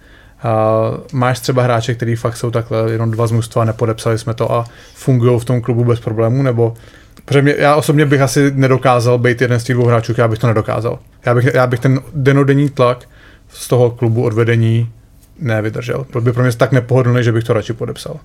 Uh, 0.44 0.98
máš 1.14 1.40
třeba 1.40 1.64
hráče, 1.64 1.96
který 1.96 2.16
fakt 2.16 2.38
jsou 2.38 2.52
takhle 2.52 2.92
jenom 2.92 3.12
dva 3.12 3.28
z 3.28 3.32
mužstva, 3.32 3.66
nepodepsali 3.66 4.18
jsme 4.18 4.34
to 4.34 4.52
a 4.52 4.66
fungují 4.94 5.40
v 5.40 5.46
tom 5.46 5.62
klubu 5.62 5.86
bez 5.86 6.00
problémů, 6.00 6.44
nebo 6.44 6.74
Protože 7.26 7.42
mě, 7.42 7.56
já 7.58 7.76
osobně 7.76 8.06
bych 8.06 8.22
asi 8.22 8.52
nedokázal 8.56 9.18
být 9.18 9.42
jeden 9.42 9.60
z 9.60 9.64
těch 9.64 9.76
dvou 9.76 9.86
hráčů, 9.86 10.14
já 10.18 10.28
bych 10.28 10.40
to 10.40 10.48
nedokázal. 10.48 11.00
Já 11.26 11.36
bych, 11.36 11.46
já 11.54 11.68
bych 11.68 11.80
ten 11.80 12.00
denodenní 12.14 12.70
tlak 12.70 13.10
z 13.50 13.68
toho 13.68 13.92
klubu 13.92 14.24
odvedení 14.24 14.90
nevydržel. 15.40 16.06
Byl 16.12 16.22
by 16.22 16.34
pro 16.34 16.44
mě 16.44 16.52
tak 16.52 16.72
nepohodlný, 16.72 17.24
že 17.24 17.32
bych 17.32 17.44
to 17.44 17.54
radši 17.54 17.74
podepsal. 17.74 18.20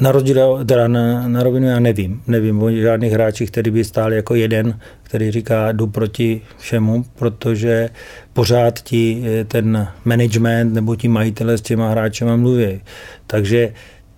Na 0.00 0.12
rozdíl, 0.12 0.64
teda 0.64 0.88
na, 0.88 1.28
na 1.28 1.42
rovinu 1.42 1.68
já 1.68 1.80
nevím. 1.80 2.22
Nevím 2.26 2.62
o 2.62 2.70
žádných 2.70 3.12
hráčích, 3.12 3.50
který 3.50 3.70
by 3.70 3.84
stál 3.84 4.12
jako 4.12 4.34
jeden, 4.34 4.78
který 5.02 5.30
říká, 5.30 5.72
jdu 5.72 5.86
proti 5.86 6.40
všemu, 6.58 7.04
protože 7.14 7.88
pořád 8.32 8.80
ti 8.80 9.22
eh, 9.26 9.44
ten 9.44 9.88
management 10.04 10.74
nebo 10.74 10.96
ti 10.96 11.08
majitele 11.08 11.58
s 11.58 11.60
těma 11.60 11.90
hráčema 11.90 12.36
mluví. 12.36 12.80
Takže 13.26 13.72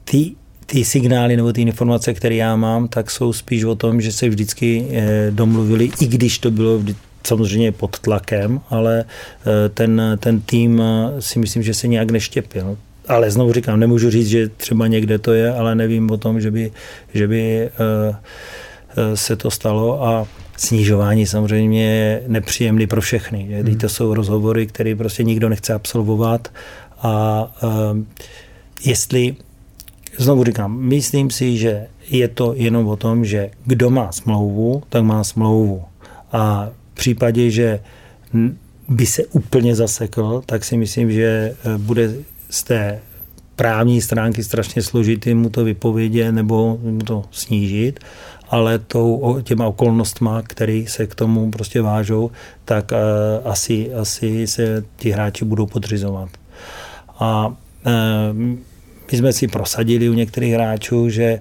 ty 0.05 0.34
ty 0.66 0.85
signály 0.85 1.36
nebo 1.36 1.53
ty 1.53 1.62
informace, 1.62 2.15
které 2.15 2.35
já 2.35 2.57
mám, 2.57 2.89
tak 2.89 3.11
jsou 3.11 3.32
spíš 3.32 3.65
o 3.65 3.74
tom, 3.74 4.01
že 4.01 4.12
se 4.12 4.28
vždycky 4.28 4.86
eh, 4.91 5.31
domluvili, 5.31 5.91
i 6.01 6.07
když 6.07 6.39
to 6.39 6.51
bylo 6.51 6.78
vždy, 6.78 6.95
samozřejmě 7.27 7.73
pod 7.73 7.99
tlakem, 7.99 8.61
ale 8.70 9.05
eh, 9.05 9.69
ten, 9.69 10.03
ten 10.20 10.41
tým 10.41 10.82
si 11.20 11.39
myslím, 11.39 11.62
že 11.62 11.74
se 11.74 11.89
nějak 11.89 12.11
neštěpil 12.11 12.77
ale 13.09 13.31
znovu 13.31 13.53
říkám, 13.53 13.81
nemůžu 13.81 14.11
říct, 14.11 14.28
že 14.28 14.49
třeba 14.49 14.86
někde 14.86 15.19
to 15.19 15.32
je, 15.32 15.55
ale 15.55 15.74
nevím 15.74 16.11
o 16.11 16.16
tom, 16.16 16.41
že 16.41 16.51
by, 16.51 16.73
že 17.15 17.28
by 17.28 17.70
se 19.15 19.36
to 19.36 19.51
stalo 19.51 20.05
a 20.05 20.27
snižování 20.57 21.27
samozřejmě 21.27 21.85
je 21.85 22.23
nepříjemný 22.27 22.86
pro 22.86 23.01
všechny. 23.01 23.47
Že? 23.51 23.62
Hmm. 23.62 23.78
To 23.78 23.89
jsou 23.89 24.15
rozhovory, 24.15 24.66
které 24.66 24.95
prostě 24.97 25.23
nikdo 25.23 25.49
nechce 25.49 25.74
absolvovat 25.74 26.49
a 27.03 27.47
jestli, 28.85 29.36
znovu 30.19 30.45
říkám, 30.45 30.78
myslím 30.78 31.31
si, 31.31 31.57
že 31.57 31.86
je 32.09 32.28
to 32.28 32.55
jenom 32.57 32.89
o 32.89 32.97
tom, 32.97 33.24
že 33.24 33.51
kdo 33.65 33.91
má 33.91 34.12
smlouvu, 34.12 34.82
tak 34.89 35.05
má 35.05 35.24
smlouvu. 35.24 35.82
A 36.32 36.69
v 36.93 36.95
případě, 36.95 37.51
že 37.51 37.81
by 38.89 39.07
se 39.07 39.27
úplně 39.27 39.74
zasekl, 39.74 40.43
tak 40.47 40.65
si 40.65 40.77
myslím, 40.77 41.12
že 41.12 41.57
bude 41.78 42.15
z 42.51 42.62
té 42.62 43.01
právní 43.57 44.01
stránky 44.01 44.45
strašně 44.45 44.82
složitý 44.82 45.35
mu 45.35 45.51
to 45.51 45.65
vypovědět 45.65 46.32
nebo 46.32 46.78
mu 46.82 46.99
to 46.99 47.24
snížit, 47.31 48.01
ale 48.49 48.78
tou, 48.78 49.41
těma 49.43 49.66
okolnostma, 49.66 50.43
které 50.43 50.85
se 50.89 51.07
k 51.07 51.15
tomu 51.15 51.51
prostě 51.51 51.82
vážou, 51.82 52.31
tak 52.65 52.93
uh, 52.93 53.51
asi, 53.51 53.95
asi 53.95 54.47
se 54.47 54.85
ti 54.97 55.11
hráči 55.11 55.45
budou 55.45 55.66
podřizovat. 55.66 56.28
A 57.19 57.47
uh, 57.47 57.55
my 59.12 59.18
jsme 59.18 59.32
si 59.32 59.48
prosadili 59.48 60.09
u 60.09 60.12
některých 60.12 60.55
hráčů, 60.55 61.09
že 61.09 61.40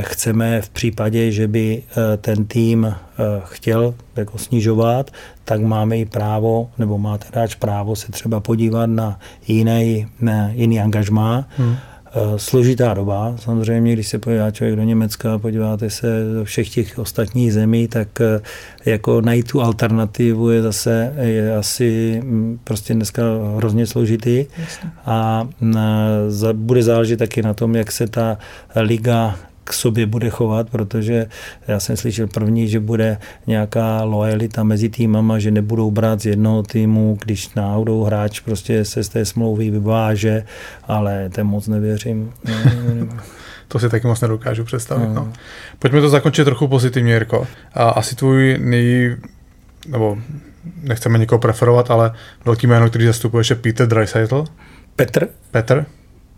chceme 0.00 0.62
v 0.62 0.70
případě, 0.70 1.32
že 1.32 1.48
by 1.48 1.82
eh, 1.82 2.16
ten 2.16 2.44
tým 2.44 2.84
eh, 2.86 2.96
chtěl 3.44 3.94
jako 4.16 4.38
snižovat, 4.38 5.10
tak 5.44 5.60
máme 5.60 5.98
i 5.98 6.04
právo, 6.04 6.70
nebo 6.78 6.98
má 6.98 7.18
ten 7.18 7.28
hráč 7.32 7.54
právo 7.54 7.96
se 7.96 8.12
třeba 8.12 8.40
podívat 8.40 8.86
na 8.86 9.18
jiný, 9.46 10.06
na 10.20 10.48
jiný 10.48 10.80
angažmá. 10.80 11.48
Hmm. 11.56 11.76
Eh, 12.14 12.38
složitá 12.38 12.94
doba, 12.94 13.34
samozřejmě, 13.38 13.92
když 13.92 14.08
se 14.08 14.18
podívá 14.18 14.50
člověk 14.50 14.76
do 14.76 14.82
Německa 14.82 15.34
a 15.34 15.38
podíváte 15.38 15.90
se 15.90 16.06
do 16.34 16.44
všech 16.44 16.68
těch 16.68 16.98
ostatních 16.98 17.52
zemí, 17.52 17.88
tak 17.88 18.08
jako 18.86 19.20
najít 19.20 19.48
tu 19.48 19.62
alternativu 19.62 20.50
je 20.50 20.62
zase 20.62 21.14
je 21.20 21.56
asi 21.56 22.20
mm, 22.24 22.58
prostě 22.64 22.94
dneska 22.94 23.22
hrozně 23.56 23.86
složitý. 23.86 24.46
A 25.06 25.48
mm, 25.60 25.74
bude 26.52 26.82
záležet 26.82 27.16
taky 27.16 27.42
na 27.42 27.54
tom, 27.54 27.76
jak 27.76 27.92
se 27.92 28.06
ta 28.06 28.38
liga 28.76 29.36
k 29.70 29.72
sobě 29.72 30.06
bude 30.06 30.30
chovat, 30.30 30.70
protože 30.70 31.26
já 31.68 31.80
jsem 31.80 31.96
slyšel 31.96 32.26
první, 32.26 32.68
že 32.68 32.80
bude 32.80 33.18
nějaká 33.46 34.02
lojalita 34.04 34.62
mezi 34.62 34.88
týmama, 34.88 35.38
že 35.38 35.50
nebudou 35.50 35.90
brát 35.90 36.20
z 36.20 36.26
jednoho 36.26 36.62
týmu, 36.62 37.18
když 37.22 37.54
náhodou 37.54 38.04
hráč 38.04 38.40
prostě 38.40 38.84
se 38.84 39.04
z 39.04 39.08
té 39.08 39.24
smlouvy 39.24 39.70
vyváže, 39.70 40.44
ale 40.84 41.30
ten 41.30 41.46
moc 41.46 41.68
nevěřím. 41.68 42.32
to 43.68 43.78
si 43.78 43.88
taky 43.88 44.06
moc 44.06 44.20
nedokážu 44.20 44.64
představit. 44.64 45.08
No. 45.08 45.14
No. 45.14 45.32
Pojďme 45.78 46.00
to 46.00 46.08
zakončit 46.08 46.44
trochu 46.44 46.68
pozitivně, 46.68 47.12
Jirko. 47.12 47.46
A 47.74 47.88
asi 47.88 48.16
tvůj 48.16 48.58
nej... 48.58 49.16
nebo 49.88 50.18
nechceme 50.82 51.18
někoho 51.18 51.38
preferovat, 51.38 51.90
ale 51.90 52.12
velký 52.44 52.66
jméno, 52.66 52.88
který 52.88 53.06
zastupuješ, 53.06 53.50
je 53.50 53.56
Peter 53.56 53.86
Dreisaitl. 53.86 54.44
Petr? 54.96 55.28
Petr. 55.50 55.86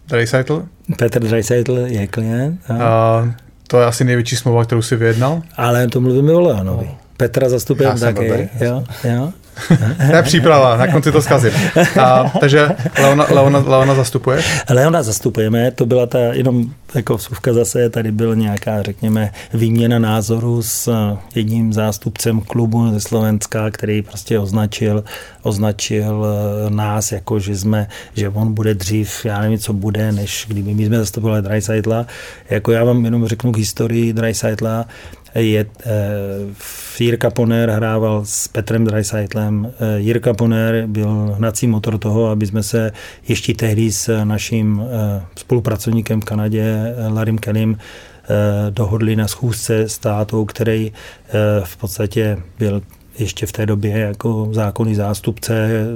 Dreisaitl? 0.09 0.65
Petr 0.99 1.21
Dreisaitl 1.21 1.79
je 1.79 2.07
klient. 2.07 2.61
A... 2.69 2.85
a 2.85 3.29
to 3.67 3.81
je 3.81 3.87
asi 3.87 4.05
největší 4.05 4.37
smlouva, 4.37 4.65
kterou 4.65 4.83
si 4.83 4.97
vyjednal? 4.97 5.43
Ale 5.57 5.89
to 5.89 6.01
mluvíme 6.01 6.33
o 6.33 6.41
Leonovi. 6.41 6.87
No. 6.87 6.99
Petra 7.17 7.49
zastupujeme 7.49 8.01
taky. 8.01 8.49
Jo, 8.61 8.85
jo. 9.05 9.33
je 10.17 10.23
příprava, 10.23 10.77
na 10.77 10.87
konci 10.87 11.13
to 11.13 11.23
zkazím. 11.23 11.53
A, 12.01 12.33
takže 12.41 12.69
Leona, 13.03 13.27
Leona, 13.31 13.59
Leona 13.67 13.95
zastupuje? 13.95 14.43
Leona 14.71 15.03
zastupujeme, 15.03 15.71
to 15.71 15.87
byla 15.87 16.07
ta, 16.07 16.19
jenom 16.19 16.65
jako 16.95 17.17
vsuvka 17.17 17.53
zase, 17.53 17.91
tady 17.91 18.13
byla 18.13 18.35
nějaká, 18.35 18.83
řekněme, 18.83 19.31
výměna 19.55 19.99
názoru 19.99 20.63
s 20.63 20.95
jedním 21.35 21.73
zástupcem 21.73 22.41
klubu 22.41 22.91
ze 22.93 23.01
Slovenska, 23.01 23.71
který 23.71 24.03
prostě 24.03 24.39
označil, 24.39 25.05
označil 25.43 26.27
eh, 26.27 26.71
nás, 26.71 27.13
jako 27.13 27.39
že 27.39 27.57
jsme, 27.57 27.89
že 28.15 28.29
on 28.29 28.55
bude 28.55 28.75
dřív, 28.75 29.25
já 29.25 29.41
nevím, 29.41 29.59
co 29.59 29.73
bude, 29.73 30.13
než 30.13 30.45
kdyby 30.49 30.75
my 30.75 30.87
jsme 30.87 30.99
zastupovali 30.99 31.43
Dreisaitla. 31.43 32.07
Jako 32.51 32.73
já 32.73 32.85
vám 32.85 33.05
jenom 33.05 33.27
řeknu 33.27 33.53
k 33.53 33.59
historii 33.59 34.13
Dreisaitla, 34.13 34.87
je, 35.35 35.61
e, 35.61 35.67
Jirka 37.01 37.31
Poner 37.31 37.71
hrával 37.71 38.25
s 38.25 38.49
Petrem 38.49 38.85
Dreisaitlem. 38.85 39.73
E, 39.81 40.01
Jirka 40.01 40.35
Poner 40.35 40.87
byl 40.87 41.35
hnací 41.37 41.67
motor 41.67 41.99
toho, 41.99 42.27
aby 42.27 42.47
jsme 42.47 42.63
se 42.63 42.93
ještě 43.29 43.55
tehdy 43.55 43.93
s 43.93 44.25
naším 44.25 44.83
e, 44.83 45.23
spolupracovníkem 45.39 46.21
v 46.21 46.25
Kanadě, 46.25 46.95
Larrym 47.09 47.39
Kellym, 47.39 47.79
dohodli 48.71 49.17
na 49.17 49.29
schůzce 49.29 49.89
státu, 49.89 50.45
který 50.45 50.93
v 51.65 51.77
podstatě 51.77 52.39
byl 52.59 52.83
ještě 53.19 53.47
v 53.47 53.53
té 53.53 53.67
době 53.67 53.99
jako 53.99 54.49
zákonný 54.53 54.95
zástupce 54.95 55.87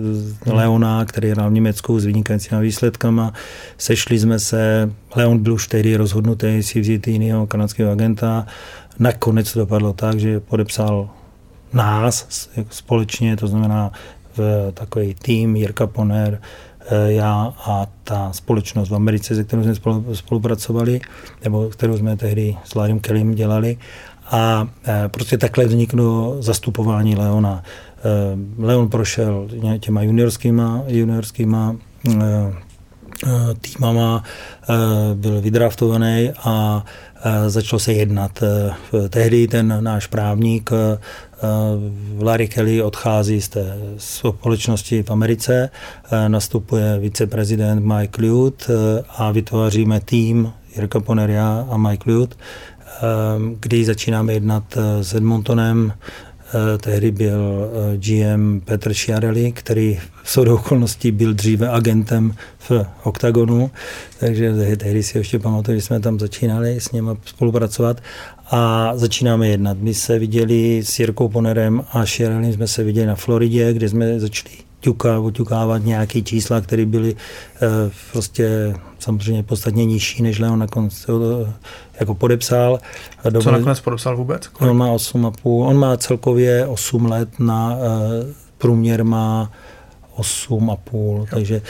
Leona, 0.47 1.05
který 1.05 1.30
hrál 1.30 1.51
v 1.51 1.52
Německu 1.52 2.01
s 2.01 2.05
vynikajícími 2.05 2.60
výsledkama. 2.60 3.32
Sešli 3.78 4.18
jsme 4.18 4.38
se, 4.38 4.90
Leon 5.16 5.38
byl 5.38 5.52
už 5.52 5.68
tehdy 5.68 5.97
rozhodnutý 5.97 6.62
si 6.62 6.80
vzít 6.80 7.09
jiného 7.09 7.47
kanadského 7.47 7.93
agenta 7.93 8.47
Nakonec 8.98 9.52
to 9.52 9.59
dopadlo 9.59 9.93
tak, 9.93 10.20
že 10.20 10.40
podepsal 10.40 11.10
nás 11.72 12.48
společně, 12.70 13.36
to 13.36 13.47
znamená 13.47 13.93
v 14.36 14.72
takový 14.74 15.14
tým 15.14 15.56
Jirka 15.56 15.86
Poner, 15.86 16.40
eh, 16.80 17.12
já 17.12 17.55
a 17.59 17.86
ta 18.05 18.32
společnost 18.32 18.88
v 18.88 18.94
Americe, 18.94 19.34
se 19.34 19.44
kterou 19.44 19.62
jsme 19.62 19.74
spolupracovali, 20.14 21.01
nebo 21.44 21.68
kterou 21.68 21.97
jsme 21.97 22.16
tehdy 22.16 22.56
s 22.64 22.74
Larrym 22.74 23.01
Kellym 23.01 23.34
dělali. 23.34 23.76
A 24.31 24.69
eh, 24.85 25.09
prostě 25.09 25.39
takhle 25.39 25.65
vzniklo 25.65 26.36
zastupování 26.40 27.16
Leona. 27.16 27.62
Eh, 27.98 28.03
Leon 28.59 28.89
prošel 28.89 29.48
těma 29.81 30.03
juniorskýma, 30.03 30.82
juniorskýma 30.86 31.77
týmama, 33.61 34.24
byl 35.15 35.40
vydraftovaný 35.40 36.31
a 36.44 36.85
začalo 37.47 37.81
se 37.81 37.93
jednat. 37.93 38.43
E, 38.43 38.74
tehdy 39.09 39.48
ten 39.48 39.85
náš 39.85 40.07
právník 40.07 40.70
e, 40.73 40.98
Larry 42.24 42.48
Kelly 42.48 42.82
odchází 42.82 43.40
z 43.40 43.48
té 43.48 43.77
společnosti 43.97 45.03
v 45.03 45.11
Americe, 45.11 45.70
e, 46.11 46.28
nastupuje 46.28 46.98
viceprezident 46.98 47.85
Mike 47.85 48.23
Lute 48.23 48.74
a 49.09 49.31
vytváříme 49.31 50.01
tým 50.01 50.53
Jirka 50.77 51.01
Poneria 51.01 51.66
a 51.70 51.77
Mike 51.77 52.11
Lute, 52.11 52.36
kdy 53.60 53.85
začínáme 53.85 54.32
jednat 54.32 54.78
s 55.01 55.14
Edmontonem, 55.14 55.93
Tehdy 56.81 57.10
byl 57.10 57.70
GM 57.97 58.60
Petr 58.64 58.94
Šiarelli, 58.94 59.52
který 59.52 59.98
v 60.23 60.31
soudou 60.31 60.55
okolností 60.55 61.10
byl 61.10 61.35
dříve 61.35 61.68
agentem 61.68 62.35
v 62.59 62.86
OKTAGONu, 63.02 63.70
takže 64.20 64.77
tehdy 64.77 65.02
si 65.02 65.18
ještě 65.18 65.39
pamatuju, 65.39 65.78
že 65.78 65.86
jsme 65.86 66.01
tam 66.01 66.18
začínali 66.18 66.81
s 66.81 66.93
ním 66.93 67.16
spolupracovat. 67.24 68.02
A 68.51 68.93
začínáme 68.94 69.48
jednat. 69.48 69.78
My 69.81 69.94
se 69.94 70.18
viděli 70.18 70.82
s 70.85 70.98
Jirkou 70.98 71.28
Ponerem 71.28 71.85
a 71.93 72.05
Šiarelli 72.05 72.52
jsme 72.52 72.66
se 72.66 72.85
viděli 72.85 73.06
na 73.06 73.14
Floridě, 73.14 73.73
kde 73.73 73.89
jsme 73.89 74.20
začali 74.20 74.51
oťukávat 75.23 75.85
nějaké 75.85 76.23
čísla, 76.23 76.60
které 76.60 76.86
byly 76.86 77.10
e, 77.10 77.16
prostě 78.12 78.74
samozřejmě 78.98 79.43
podstatně 79.43 79.85
nižší, 79.85 80.23
než 80.23 80.39
Leon 80.39 80.59
nakonec 80.59 81.06
jako 82.01 82.14
podepsal. 82.14 82.81
Co 83.43 83.51
nakonec 83.51 83.81
podepsal 83.81 84.16
vůbec? 84.16 84.47
Kolik? 84.47 84.70
On 84.70 84.77
má 84.77 84.86
8,5, 84.86 85.66
on 85.66 85.78
má 85.78 85.97
celkově 85.97 86.66
8 86.66 87.06
let 87.06 87.28
na 87.39 87.77
e, 87.77 87.78
průměr 88.59 89.05
má 89.05 89.52
8,5, 90.16 91.27
takže 91.31 91.62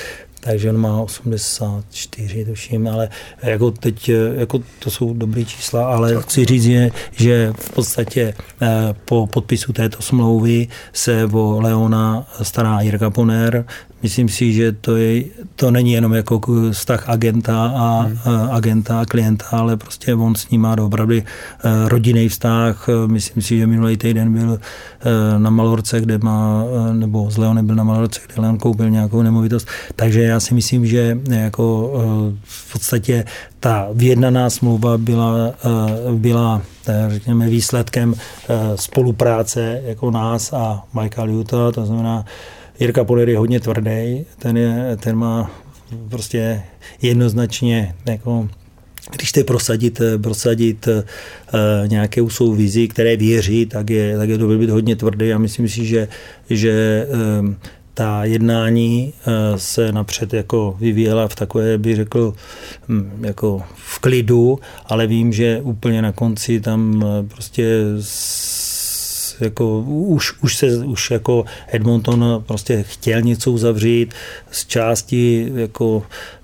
takže 0.46 0.70
on 0.70 0.76
má 0.76 1.00
84, 1.00 2.44
tuším, 2.44 2.88
ale 2.88 3.08
jako 3.42 3.70
teď, 3.70 4.10
jako 4.36 4.62
to 4.78 4.90
jsou 4.90 5.14
dobré 5.14 5.44
čísla, 5.44 5.86
ale 5.86 6.22
chci 6.22 6.44
říct, 6.44 6.64
je, 6.64 6.90
že 7.12 7.52
v 7.58 7.70
podstatě 7.70 8.34
eh, 8.62 8.94
po 9.04 9.26
podpisu 9.26 9.72
této 9.72 10.02
smlouvy 10.02 10.68
se 10.92 11.24
o 11.32 11.60
Leona 11.60 12.26
stará 12.42 12.80
Jirka 12.80 13.10
Poner, 13.10 13.64
Myslím 14.02 14.28
si, 14.28 14.52
že 14.52 14.72
to, 14.72 14.96
je, 14.96 15.24
to 15.56 15.70
není 15.70 15.92
jenom 15.92 16.12
jako 16.12 16.40
vztah 16.72 17.08
agenta 17.08 17.72
a, 17.76 18.00
hmm. 18.02 18.50
agenta 18.50 19.00
a 19.00 19.04
klienta, 19.04 19.46
ale 19.50 19.76
prostě 19.76 20.14
on 20.14 20.34
s 20.34 20.50
ním 20.50 20.60
má 20.60 20.76
opravdu 20.80 21.14
eh, 21.14 21.24
rodinný 21.88 22.28
vztah. 22.28 22.88
Myslím 23.06 23.42
si, 23.42 23.58
že 23.58 23.66
minulý 23.66 23.96
týden 23.96 24.32
byl 24.32 24.58
eh, 24.60 25.38
na 25.38 25.50
Malorce, 25.50 26.00
kde 26.00 26.18
má, 26.18 26.64
eh, 26.64 26.94
nebo 26.94 27.30
z 27.30 27.36
Leonem 27.36 27.66
byl 27.66 27.74
na 27.74 27.84
Malorce, 27.84 28.20
kde 28.26 28.42
Leon 28.42 28.58
koupil 28.58 28.90
nějakou 28.90 29.22
nemovitost. 29.22 29.68
Takže 29.96 30.22
já 30.22 30.35
si 30.40 30.54
myslím, 30.54 30.86
že 30.86 31.18
jako 31.30 31.92
v 32.42 32.72
podstatě 32.72 33.24
ta 33.60 33.88
vyjednaná 33.92 34.50
smlouva 34.50 34.98
byla, 34.98 35.54
byla 36.12 36.62
řekněme, 37.08 37.48
výsledkem 37.48 38.14
spolupráce 38.74 39.82
jako 39.84 40.10
nás 40.10 40.52
a 40.52 40.84
Michael 41.00 41.30
Utah, 41.30 41.74
to 41.74 41.86
znamená 41.86 42.24
Jirka 42.80 43.04
Poler 43.04 43.28
je 43.28 43.38
hodně 43.38 43.60
tvrdý, 43.60 44.24
ten, 44.38 44.56
je, 44.56 44.96
ten 45.00 45.16
má 45.16 45.50
prostě 46.08 46.62
jednoznačně 47.02 47.94
jako 48.06 48.48
když 49.16 49.28
chce 49.28 49.44
prosadit, 49.44 50.00
prosadit 50.22 50.88
uh, 50.88 51.02
nějaké 51.86 52.20
svou 52.28 52.52
vizi, 52.52 52.88
které 52.88 53.16
věří, 53.16 53.66
tak 53.66 53.90
je, 53.90 54.18
tak 54.18 54.28
je 54.28 54.38
to 54.38 54.48
být 54.48 54.70
hodně 54.70 54.96
tvrdý 54.96 55.32
a 55.32 55.38
myslím 55.38 55.68
si, 55.68 55.86
že, 55.86 56.08
že 56.50 57.06
ta 57.96 58.24
jednání 58.24 59.12
uh, 59.26 59.32
se 59.56 59.92
napřed 59.92 60.34
jako 60.34 60.76
vyvíjela 60.78 61.28
v 61.28 61.34
takové, 61.34 61.78
bych 61.78 61.96
řekl, 61.96 62.34
um, 62.88 63.10
jako 63.20 63.62
v 63.74 63.98
klidu, 63.98 64.58
ale 64.86 65.06
vím, 65.06 65.32
že 65.32 65.60
úplně 65.62 66.02
na 66.02 66.12
konci 66.12 66.60
tam 66.60 67.02
uh, 67.02 67.26
prostě 67.26 67.84
jako 69.40 69.80
už, 69.88 70.32
už 70.42 70.56
se 70.56 70.76
už 70.76 71.10
jako 71.10 71.44
Edmonton 71.72 72.44
prostě 72.46 72.82
chtěl 72.82 73.22
něco 73.22 73.52
uzavřít, 73.52 74.14
z 74.50 74.66
části 74.66 75.52
jako 75.54 76.02
Eh, 76.02 76.35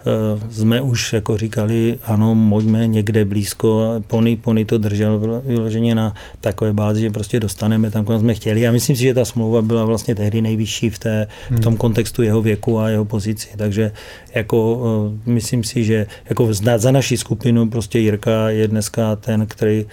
jsme 0.50 0.80
už 0.80 1.12
jako 1.12 1.36
říkali, 1.36 1.98
ano, 2.04 2.34
můžeme 2.34 2.86
někde 2.86 3.24
blízko, 3.24 4.02
Pony, 4.06 4.36
Pony 4.36 4.64
to 4.64 4.78
držel 4.78 5.42
vyloženě 5.44 5.94
na 5.94 6.14
takové 6.40 6.72
bázi, 6.72 7.00
že 7.00 7.10
prostě 7.10 7.40
dostaneme 7.40 7.90
tam, 7.90 8.04
kam 8.04 8.20
jsme 8.20 8.34
chtěli. 8.34 8.68
A 8.68 8.72
myslím 8.72 8.96
si, 8.96 9.02
že 9.02 9.14
ta 9.14 9.24
smlouva 9.24 9.62
byla 9.62 9.84
vlastně 9.84 10.14
tehdy 10.14 10.42
nejvyšší 10.42 10.90
v, 10.90 10.98
té, 10.98 11.26
v 11.50 11.60
tom 11.60 11.72
hmm. 11.72 11.76
kontextu 11.76 12.22
jeho 12.22 12.42
věku 12.42 12.78
a 12.78 12.88
jeho 12.88 13.04
pozici. 13.04 13.48
Takže 13.56 13.92
jako 14.34 14.82
eh, 15.26 15.30
myslím 15.30 15.64
si, 15.64 15.84
že 15.84 16.06
jako 16.28 16.48
za 16.54 16.90
naši 16.90 17.16
skupinu 17.16 17.70
prostě 17.70 17.98
Jirka 17.98 18.50
je 18.50 18.68
dneska 18.68 19.16
ten, 19.16 19.46
který 19.46 19.86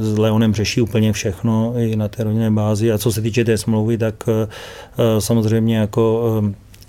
s 0.00 0.18
Leonem 0.18 0.54
řeší 0.54 0.80
úplně 0.80 1.12
všechno 1.12 1.74
i 1.76 1.96
na 1.96 2.08
té 2.08 2.24
rodinné 2.24 2.50
bázi. 2.50 2.92
A 2.92 2.98
co 2.98 3.12
se 3.12 3.20
týče 3.20 3.44
té 3.44 3.58
smlouvy, 3.58 3.98
tak 3.98 4.14
eh, 4.28 5.20
samozřejmě 5.20 5.76
jako 5.76 6.42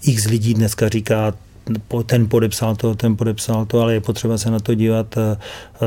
x 0.03 0.26
lidí 0.26 0.53
dneska 0.53 0.90
říká, 0.90 1.34
ten 2.06 2.27
podepsal 2.27 2.76
to, 2.76 2.95
ten 2.95 3.18
podepsal 3.18 3.65
to, 3.65 3.80
ale 3.80 3.93
je 3.93 4.02
potřeba 4.02 4.38
se 4.38 4.52
na 4.52 4.60
to 4.60 4.73
dívat 4.73 5.18
eh, 5.18 5.38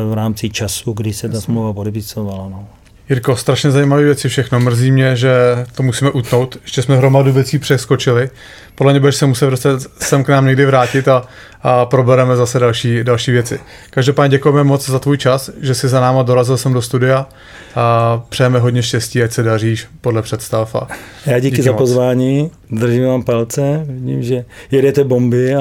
v 0.04 0.12
rámci 0.12 0.50
času, 0.50 0.92
kdy 0.92 1.12
se 1.12 1.28
ta 1.28 1.40
smlouva 1.40 1.72
podepisovala. 1.72 2.48
No. 2.48 2.68
Jirko, 3.08 3.36
strašně 3.36 3.70
zajímavé 3.70 4.02
věci 4.02 4.28
všechno. 4.28 4.60
Mrzí 4.60 4.92
mě, 4.92 5.16
že 5.16 5.30
to 5.74 5.82
musíme 5.82 6.10
utnout. 6.10 6.56
Ještě 6.62 6.82
jsme 6.82 6.96
hromadu 6.96 7.32
věcí 7.32 7.58
přeskočili. 7.58 8.30
Podle 8.74 8.92
mě 8.92 9.00
budeš 9.00 9.16
se 9.16 9.26
muset 9.26 9.46
prostě 9.46 9.68
sem 10.00 10.24
k 10.24 10.28
nám 10.28 10.46
někdy 10.46 10.66
vrátit 10.66 11.08
a, 11.08 11.22
a 11.62 11.86
probereme 11.86 12.36
zase 12.36 12.58
další, 12.58 13.04
další 13.04 13.30
věci. 13.32 13.60
Každopádně 13.90 14.36
děkujeme 14.36 14.64
moc 14.64 14.88
za 14.88 14.98
tvůj 14.98 15.18
čas, 15.18 15.50
že 15.60 15.74
jsi 15.74 15.88
za 15.88 16.00
náma 16.00 16.22
dorazil 16.22 16.56
sem 16.56 16.72
do 16.72 16.82
studia 16.82 17.26
a 17.74 18.22
přejeme 18.28 18.58
hodně 18.58 18.82
štěstí, 18.82 19.22
ať 19.22 19.32
se 19.32 19.42
daříš 19.42 19.86
podle 20.00 20.22
představ. 20.22 20.74
A 20.74 20.88
Já 21.26 21.38
díky, 21.38 21.50
díky 21.50 21.62
za 21.62 21.72
moc. 21.72 21.78
pozvání, 21.78 22.50
držím 22.70 23.06
vám 23.06 23.22
palce, 23.22 23.84
vidím, 23.88 24.22
že 24.22 24.44
jedete 24.70 25.04
bomby 25.04 25.54
a, 25.54 25.60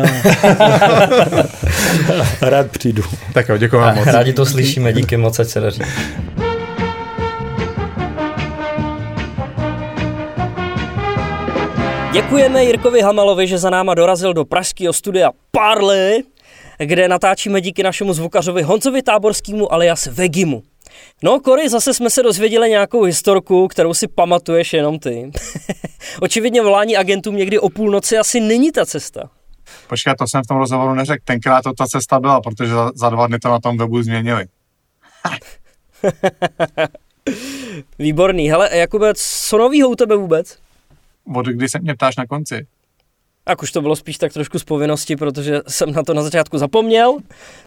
a 0.60 0.90
rád 2.50 2.72
přijdu. 2.72 3.04
Tak 3.34 3.50
jo, 3.50 3.58
děkujeme 3.58 3.94
moc. 3.96 4.06
Rádi 4.08 4.34
to 4.34 4.46
slyšíme, 4.46 4.94
díky 4.94 5.18
moc, 5.18 5.40
ať 5.40 5.48
se 5.48 5.60
daří. 5.60 5.82
Děkujeme 12.14 12.64
Jirkovi 12.64 13.02
Hamalovi, 13.02 13.48
že 13.48 13.58
za 13.58 13.70
náma 13.70 13.94
dorazil 13.94 14.34
do 14.34 14.46
pražského 14.46 14.94
studia 14.94 15.32
Parle, 15.52 16.18
kde 16.78 17.08
natáčíme 17.08 17.62
díky 17.62 17.84
našemu 17.84 18.14
zvukařovi 18.14 18.62
Honzovi 18.62 19.02
Táborskému 19.02 19.74
alias 19.74 20.06
Vegimu. 20.06 20.64
No, 21.24 21.40
Kory, 21.40 21.70
zase 21.70 21.94
jsme 21.94 22.10
se 22.10 22.24
dozvěděli 22.24 22.70
nějakou 22.70 23.04
historku, 23.04 23.68
kterou 23.68 23.94
si 23.94 24.08
pamatuješ 24.08 24.74
jenom 24.74 25.00
ty. 25.00 25.32
Očividně 26.22 26.62
volání 26.62 26.98
agentům 26.98 27.36
někdy 27.36 27.60
o 27.60 27.70
půlnoci 27.70 28.18
asi 28.18 28.40
není 28.40 28.72
ta 28.72 28.86
cesta. 28.86 29.30
Počkej, 29.88 30.14
to 30.20 30.28
jsem 30.28 30.42
v 30.44 30.48
tom 30.48 30.58
rozhovoru 30.58 30.94
neřekl. 30.94 31.24
Tenkrát 31.26 31.62
to 31.62 31.74
ta 31.74 31.88
cesta 31.88 32.20
byla, 32.20 32.42
protože 32.42 32.72
za, 32.72 32.92
za 32.96 33.10
dva 33.10 33.28
dny 33.28 33.40
to 33.40 33.50
na 33.50 33.60
tom 33.60 33.78
webu 33.78 34.04
změnili. 34.04 34.46
Výborný. 38.00 38.50
Hele, 38.50 38.78
Jakube, 38.78 39.14
co 39.16 39.58
novýho 39.58 39.90
u 39.90 39.96
tebe 39.96 40.16
vůbec? 40.16 40.63
Od 41.36 41.46
kdy 41.46 41.70
se 41.70 41.80
mě 41.80 41.96
ptáš 41.96 42.16
na 42.16 42.26
konci? 42.26 42.68
Tak 43.44 43.62
už 43.64 43.72
to 43.72 43.82
bylo 43.82 43.96
spíš 43.96 44.18
tak 44.18 44.34
trošku 44.34 44.60
z 44.60 44.64
povinnosti, 44.64 45.16
protože 45.16 45.62
jsem 45.68 45.92
na 45.92 46.04
to 46.04 46.14
na 46.14 46.24
začátku 46.24 46.58
zapomněl, 46.58 47.18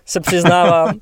se 0.05 0.21
přiznávám. 0.21 0.95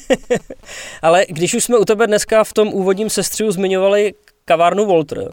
Ale 1.02 1.26
když 1.28 1.54
už 1.54 1.64
jsme 1.64 1.78
u 1.78 1.84
tebe 1.84 2.06
dneska 2.06 2.44
v 2.44 2.52
tom 2.52 2.68
úvodním 2.68 3.10
sestřihu 3.10 3.50
zmiňovali 3.50 4.14
kavárnu 4.44 4.86
Volter, 4.86 5.30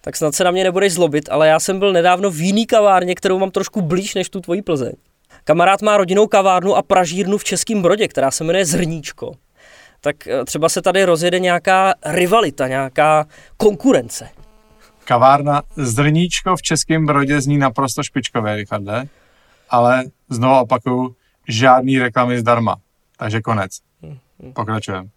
tak 0.00 0.16
snad 0.16 0.34
se 0.34 0.44
na 0.44 0.50
mě 0.50 0.64
nebudeš 0.64 0.92
zlobit, 0.92 1.28
ale 1.30 1.48
já 1.48 1.60
jsem 1.60 1.78
byl 1.78 1.92
nedávno 1.92 2.30
v 2.30 2.40
jiný 2.40 2.66
kavárně, 2.66 3.14
kterou 3.14 3.38
mám 3.38 3.50
trošku 3.50 3.82
blíž 3.82 4.14
než 4.14 4.30
tu 4.30 4.40
tvoji 4.40 4.62
Plzeň. 4.62 4.92
Kamarád 5.44 5.82
má 5.82 5.96
rodinnou 5.96 6.26
kavárnu 6.26 6.76
a 6.76 6.82
pražírnu 6.82 7.38
v 7.38 7.44
Českém 7.44 7.82
Brodě, 7.82 8.08
která 8.08 8.30
se 8.30 8.44
jmenuje 8.44 8.64
Zrníčko. 8.64 9.32
Tak 10.00 10.26
eh, 10.26 10.44
třeba 10.44 10.68
se 10.68 10.82
tady 10.82 11.04
rozjede 11.04 11.38
nějaká 11.38 11.94
rivalita, 12.04 12.68
nějaká 12.68 13.26
konkurence. 13.56 14.28
Kavárna 15.08 15.62
Zdrníčko 15.76 16.56
v 16.56 16.62
Českém 16.62 17.06
Brodě 17.06 17.40
zní 17.40 17.58
naprosto 17.58 18.02
špičkové, 18.02 18.56
Richarde, 18.56 19.08
ale 19.70 20.04
znovu 20.28 20.60
opakuju, 20.60 21.16
žádný 21.48 21.98
reklamy 21.98 22.38
zdarma. 22.38 22.76
Takže 23.16 23.40
konec. 23.40 23.70
Pokračujeme. 24.52 25.08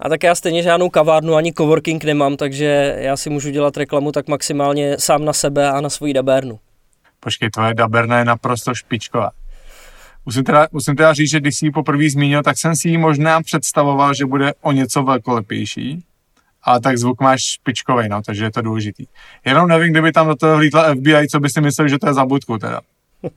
A 0.00 0.08
tak 0.08 0.22
já 0.22 0.34
stejně 0.34 0.62
žádnou 0.62 0.90
kavárnu 0.90 1.34
ani 1.34 1.52
coworking 1.52 2.04
nemám, 2.04 2.36
takže 2.36 2.96
já 2.98 3.16
si 3.16 3.30
můžu 3.30 3.50
dělat 3.50 3.76
reklamu 3.76 4.12
tak 4.12 4.28
maximálně 4.28 4.98
sám 4.98 5.24
na 5.24 5.32
sebe 5.32 5.70
a 5.70 5.80
na 5.80 5.90
svoji 5.90 6.12
dabérnu. 6.12 6.58
Počkej, 7.20 7.50
tvoje 7.50 7.74
daberna 7.74 8.18
je 8.18 8.24
naprosto 8.24 8.74
špičková. 8.74 9.30
Musím 10.26 10.44
teda, 10.44 10.68
musím 10.72 10.96
teda 10.96 11.12
říct, 11.12 11.30
že 11.30 11.40
když 11.40 11.56
jsi 11.56 11.66
ji 11.66 11.70
poprvé 11.70 12.10
zmínil, 12.10 12.42
tak 12.42 12.58
jsem 12.58 12.76
si 12.76 12.88
ji 12.88 12.98
možná 12.98 13.42
představoval, 13.42 14.14
že 14.14 14.26
bude 14.26 14.52
o 14.60 14.72
něco 14.72 15.02
velkolepější, 15.02 16.04
ale 16.68 16.80
tak 16.80 16.98
zvuk 16.98 17.20
máš 17.20 17.40
špičkový, 17.42 18.08
no, 18.08 18.22
takže 18.22 18.44
je 18.44 18.50
to 18.50 18.62
důležitý. 18.62 19.04
Jenom 19.44 19.68
nevím, 19.68 19.92
kdyby 19.92 20.12
tam 20.12 20.26
do 20.26 20.36
toho 20.36 20.56
hlítla 20.56 20.94
FBI, 20.94 21.28
co 21.30 21.40
by 21.40 21.50
si 21.50 21.60
myslel, 21.60 21.88
že 21.88 21.98
to 21.98 22.06
je 22.06 22.14
za 22.14 22.24
budku 22.26 22.58
teda. 22.58 22.80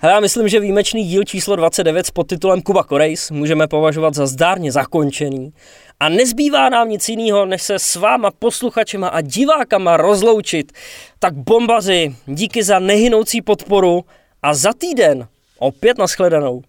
Hele, 0.00 0.14
já 0.14 0.20
myslím, 0.20 0.48
že 0.48 0.60
výjimečný 0.60 1.04
díl 1.04 1.24
číslo 1.24 1.56
29 1.56 2.06
s 2.06 2.10
podtitulem 2.10 2.62
Kuba 2.62 2.84
Korejs 2.84 3.30
můžeme 3.30 3.66
považovat 3.66 4.14
za 4.14 4.26
zdárně 4.26 4.72
zakončený 4.72 5.52
a 6.00 6.08
nezbývá 6.08 6.68
nám 6.68 6.88
nic 6.88 7.08
jiného, 7.08 7.46
než 7.46 7.62
se 7.62 7.78
s 7.78 7.96
váma 7.96 8.30
posluchačema 8.30 9.08
a 9.08 9.20
divákama 9.20 9.96
rozloučit. 9.96 10.72
Tak 11.18 11.34
bombaři, 11.34 12.16
díky 12.26 12.62
za 12.62 12.78
nehynoucí 12.78 13.42
podporu 13.42 14.04
a 14.42 14.54
za 14.54 14.72
týden 14.72 15.28
opět 15.58 15.98
nashledanou. 15.98 16.62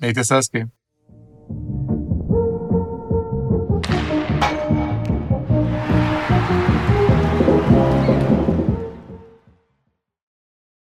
Mějte 0.00 0.24
se 0.24 0.34
hezky. 0.34 0.77